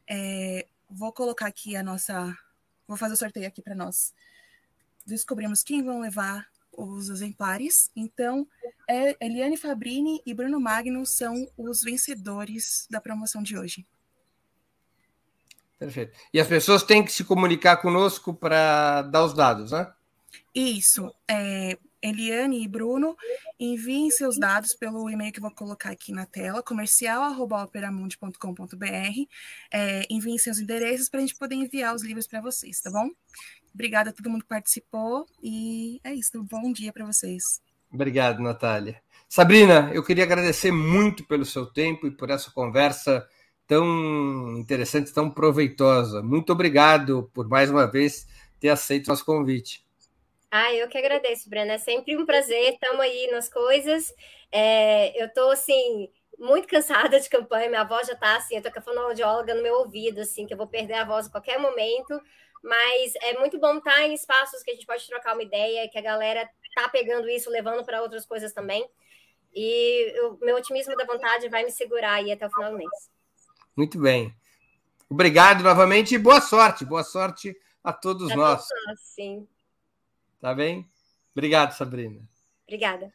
é, 0.08 0.68
vou 0.90 1.12
colocar 1.12 1.48
aqui 1.48 1.76
a 1.76 1.84
nossa. 1.84 2.36
Vou 2.88 2.98
fazer 2.98 3.14
o 3.14 3.18
sorteio 3.18 3.48
aqui 3.48 3.62
para 3.62 3.76
nós. 3.76 4.14
Descobrimos 5.06 5.64
quem 5.64 5.84
vão 5.84 6.00
levar 6.00 6.48
os 6.72 7.10
exemplares. 7.10 7.92
Então, 7.96 8.48
é, 8.88 9.16
Eliane 9.24 9.58
Fabrini 9.58 10.22
e 10.26 10.34
Bruno 10.34 10.60
Magno 10.60 11.06
são 11.06 11.48
os 11.58 11.84
vencedores 11.84 12.88
da 12.90 13.02
promoção 13.02 13.44
de 13.44 13.58
hoje. 13.58 13.86
Perfeito. 15.80 16.12
E 16.34 16.40
as 16.40 16.48
pessoas 16.48 16.84
têm 16.84 17.04
que 17.04 17.12
se 17.12 17.24
comunicar 17.24 17.78
conosco 17.78 18.34
para 18.34 19.04
dar 19.04 19.24
os 19.24 19.34
dados, 19.34 19.72
né? 19.72 19.90
Isso. 20.54 21.10
É, 21.26 21.78
Eliane 22.02 22.62
e 22.64 22.68
Bruno, 22.68 23.16
enviem 23.58 24.12
seus 24.12 24.38
dados 24.38 24.74
pelo 24.74 25.10
e-mail 25.10 25.32
que 25.32 25.40
eu 25.40 25.44
vou 25.44 25.52
colocar 25.52 25.92
aqui 25.92 26.12
na 26.12 26.26
tela, 26.26 26.62
comercial.operamundi.com.br. 26.62 29.26
É, 29.72 30.06
enviem 30.10 30.38
seus 30.38 30.60
endereços 30.60 31.08
para 31.08 31.20
a 31.20 31.22
gente 31.22 31.38
poder 31.38 31.56
enviar 31.56 31.96
os 31.96 32.04
livros 32.04 32.28
para 32.28 32.42
vocês, 32.42 32.82
tá 32.82 32.92
bom? 32.92 33.10
Obrigada 33.74 34.10
a 34.10 34.14
todo 34.14 34.30
mundo 34.30 34.42
que 34.42 34.50
participou 34.50 35.26
e 35.42 36.02
é 36.04 36.14
isso. 36.14 36.44
Bom 36.44 36.74
dia 36.74 36.92
para 36.92 37.06
vocês. 37.06 37.62
Obrigado, 37.92 38.40
Natália. 38.42 39.02
Sabrina, 39.28 39.90
eu 39.94 40.04
queria 40.04 40.26
agradecer 40.26 40.72
muito 40.72 41.26
pelo 41.26 41.46
seu 41.46 41.66
tempo 41.66 42.06
e 42.08 42.12
por 42.12 42.30
essa 42.30 42.52
conversa 42.52 43.28
tão 43.70 44.58
interessante, 44.58 45.14
tão 45.14 45.30
proveitosa. 45.30 46.24
Muito 46.24 46.52
obrigado 46.52 47.30
por 47.36 47.48
mais 47.48 47.70
uma 47.70 47.86
vez 47.86 48.28
ter 48.60 48.70
aceito 48.70 49.10
nosso 49.10 49.24
convite. 49.24 49.86
Ah, 50.50 50.74
eu 50.74 50.88
que 50.90 50.98
agradeço, 50.98 51.48
Brena. 51.48 51.74
É 51.74 51.78
sempre 51.78 52.18
um 52.18 52.26
prazer. 52.26 52.74
Estamos 52.74 53.00
aí 53.00 53.30
nas 53.32 53.48
coisas. 53.48 54.12
É, 54.52 55.22
eu 55.22 55.28
estou 55.28 55.52
assim 55.52 56.10
muito 56.40 56.68
cansada 56.68 57.20
de 57.20 57.30
campanha. 57.30 57.70
Minha 57.70 57.84
voz 57.84 58.08
já 58.08 58.14
está 58.14 58.38
assim. 58.38 58.56
Eu 58.56 58.58
estou 58.58 58.74
com 58.74 58.80
a 58.80 58.82
fonoaudióloga 58.82 59.54
no 59.54 59.62
meu 59.62 59.76
ouvido, 59.76 60.22
assim, 60.22 60.48
que 60.48 60.54
eu 60.54 60.58
vou 60.58 60.68
perder 60.68 60.96
a 60.96 61.06
voz 61.06 61.28
a 61.28 61.32
qualquer 61.32 61.60
momento. 61.60 62.20
Mas 62.64 63.14
é 63.22 63.38
muito 63.38 63.60
bom 63.60 63.78
estar 63.78 64.02
em 64.02 64.16
espaços 64.16 64.64
que 64.64 64.72
a 64.72 64.74
gente 64.74 64.88
pode 64.88 65.08
trocar 65.08 65.34
uma 65.34 65.44
ideia, 65.44 65.88
que 65.88 65.98
a 66.00 66.02
galera 66.02 66.50
tá 66.76 66.90
pegando 66.90 67.30
isso, 67.30 67.52
levando 67.52 67.86
para 67.86 68.02
outras 68.02 68.26
coisas 68.26 68.52
também. 68.52 68.84
E 69.54 70.12
o 70.22 70.44
meu 70.44 70.56
otimismo 70.56 70.96
da 70.96 71.06
vontade 71.06 71.48
vai 71.50 71.64
me 71.64 71.72
segurar 71.72 72.14
aí 72.14 72.32
até 72.32 72.48
o 72.48 72.50
final 72.50 72.72
do 72.72 72.78
mês. 72.78 73.19
Muito 73.80 73.98
bem. 73.98 74.36
Obrigado 75.10 75.64
novamente 75.64 76.14
e 76.14 76.18
boa 76.18 76.42
sorte. 76.42 76.84
Boa 76.84 77.02
sorte 77.02 77.56
a 77.82 77.94
todos 77.94 78.30
a 78.30 78.36
nós. 78.36 78.68
Todos 78.68 78.86
nós, 78.88 79.00
sim. 79.00 79.48
Tá 80.42 80.54
bem? 80.54 80.86
Obrigado, 81.34 81.72
Sabrina. 81.72 82.20
Obrigada. 82.68 83.10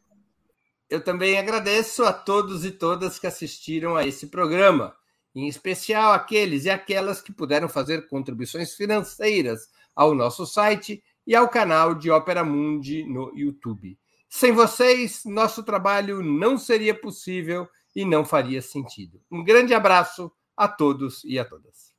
Eu 0.89 1.05
também 1.05 1.36
agradeço 1.36 2.03
a 2.03 2.15
todos 2.15 2.65
e 2.65 2.70
todas 2.70 3.19
que 3.19 3.27
assistiram 3.27 3.95
a 3.95 4.07
esse 4.07 4.28
programa 4.28 4.97
em 5.35 5.49
especial 5.49 6.15
aqueles 6.15 6.65
e 6.65 6.70
aquelas 6.70 7.20
que 7.20 7.31
puderam 7.31 7.69
fazer 7.69 8.09
contribuições 8.09 8.73
financeiras 8.73 9.69
ao 9.95 10.15
nosso 10.15 10.47
site 10.47 11.05
e 11.27 11.36
ao 11.36 11.47
canal 11.47 11.95
de 11.95 12.11
Ópera 12.11 12.43
Mundi 12.43 13.05
no 13.05 13.36
YouTube. 13.36 13.99
Sem 14.31 14.53
vocês, 14.53 15.27
nosso 15.27 15.62
trabalho 15.62 16.23
não 16.23 16.57
seria 16.57 16.99
possível 16.99 17.69
e 17.95 18.03
não 18.03 18.24
faria 18.24 18.62
sentido. 18.62 19.20
Um 19.31 19.45
grande 19.45 19.74
abraço 19.74 20.32
a 20.57 20.69
todos 20.69 21.23
e 21.25 21.39
a 21.39 21.45
todas. 21.45 21.93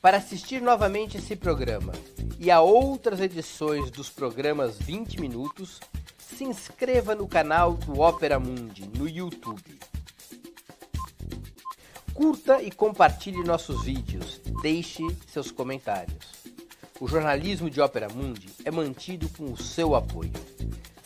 Para 0.00 0.16
assistir 0.16 0.62
novamente 0.62 1.18
esse 1.18 1.36
programa 1.36 1.92
e 2.38 2.50
a 2.50 2.60
outras 2.60 3.20
edições 3.20 3.90
dos 3.90 4.08
programas 4.08 4.78
20 4.78 5.20
Minutos, 5.20 5.80
se 6.18 6.44
inscreva 6.44 7.14
no 7.14 7.28
canal 7.28 7.74
do 7.74 8.00
Ópera 8.00 8.38
Mundi 8.38 8.88
no 8.96 9.08
YouTube. 9.08 9.78
Curta 12.14 12.62
e 12.62 12.70
compartilhe 12.70 13.42
nossos 13.44 13.84
vídeos. 13.84 14.40
Deixe 14.62 15.02
seus 15.26 15.50
comentários. 15.50 16.40
O 17.00 17.08
jornalismo 17.08 17.70
de 17.70 17.80
Ópera 17.80 18.08
Mundi 18.08 18.48
é 18.64 18.70
mantido 18.70 19.28
com 19.30 19.52
o 19.52 19.56
seu 19.56 19.94
apoio. 19.94 20.32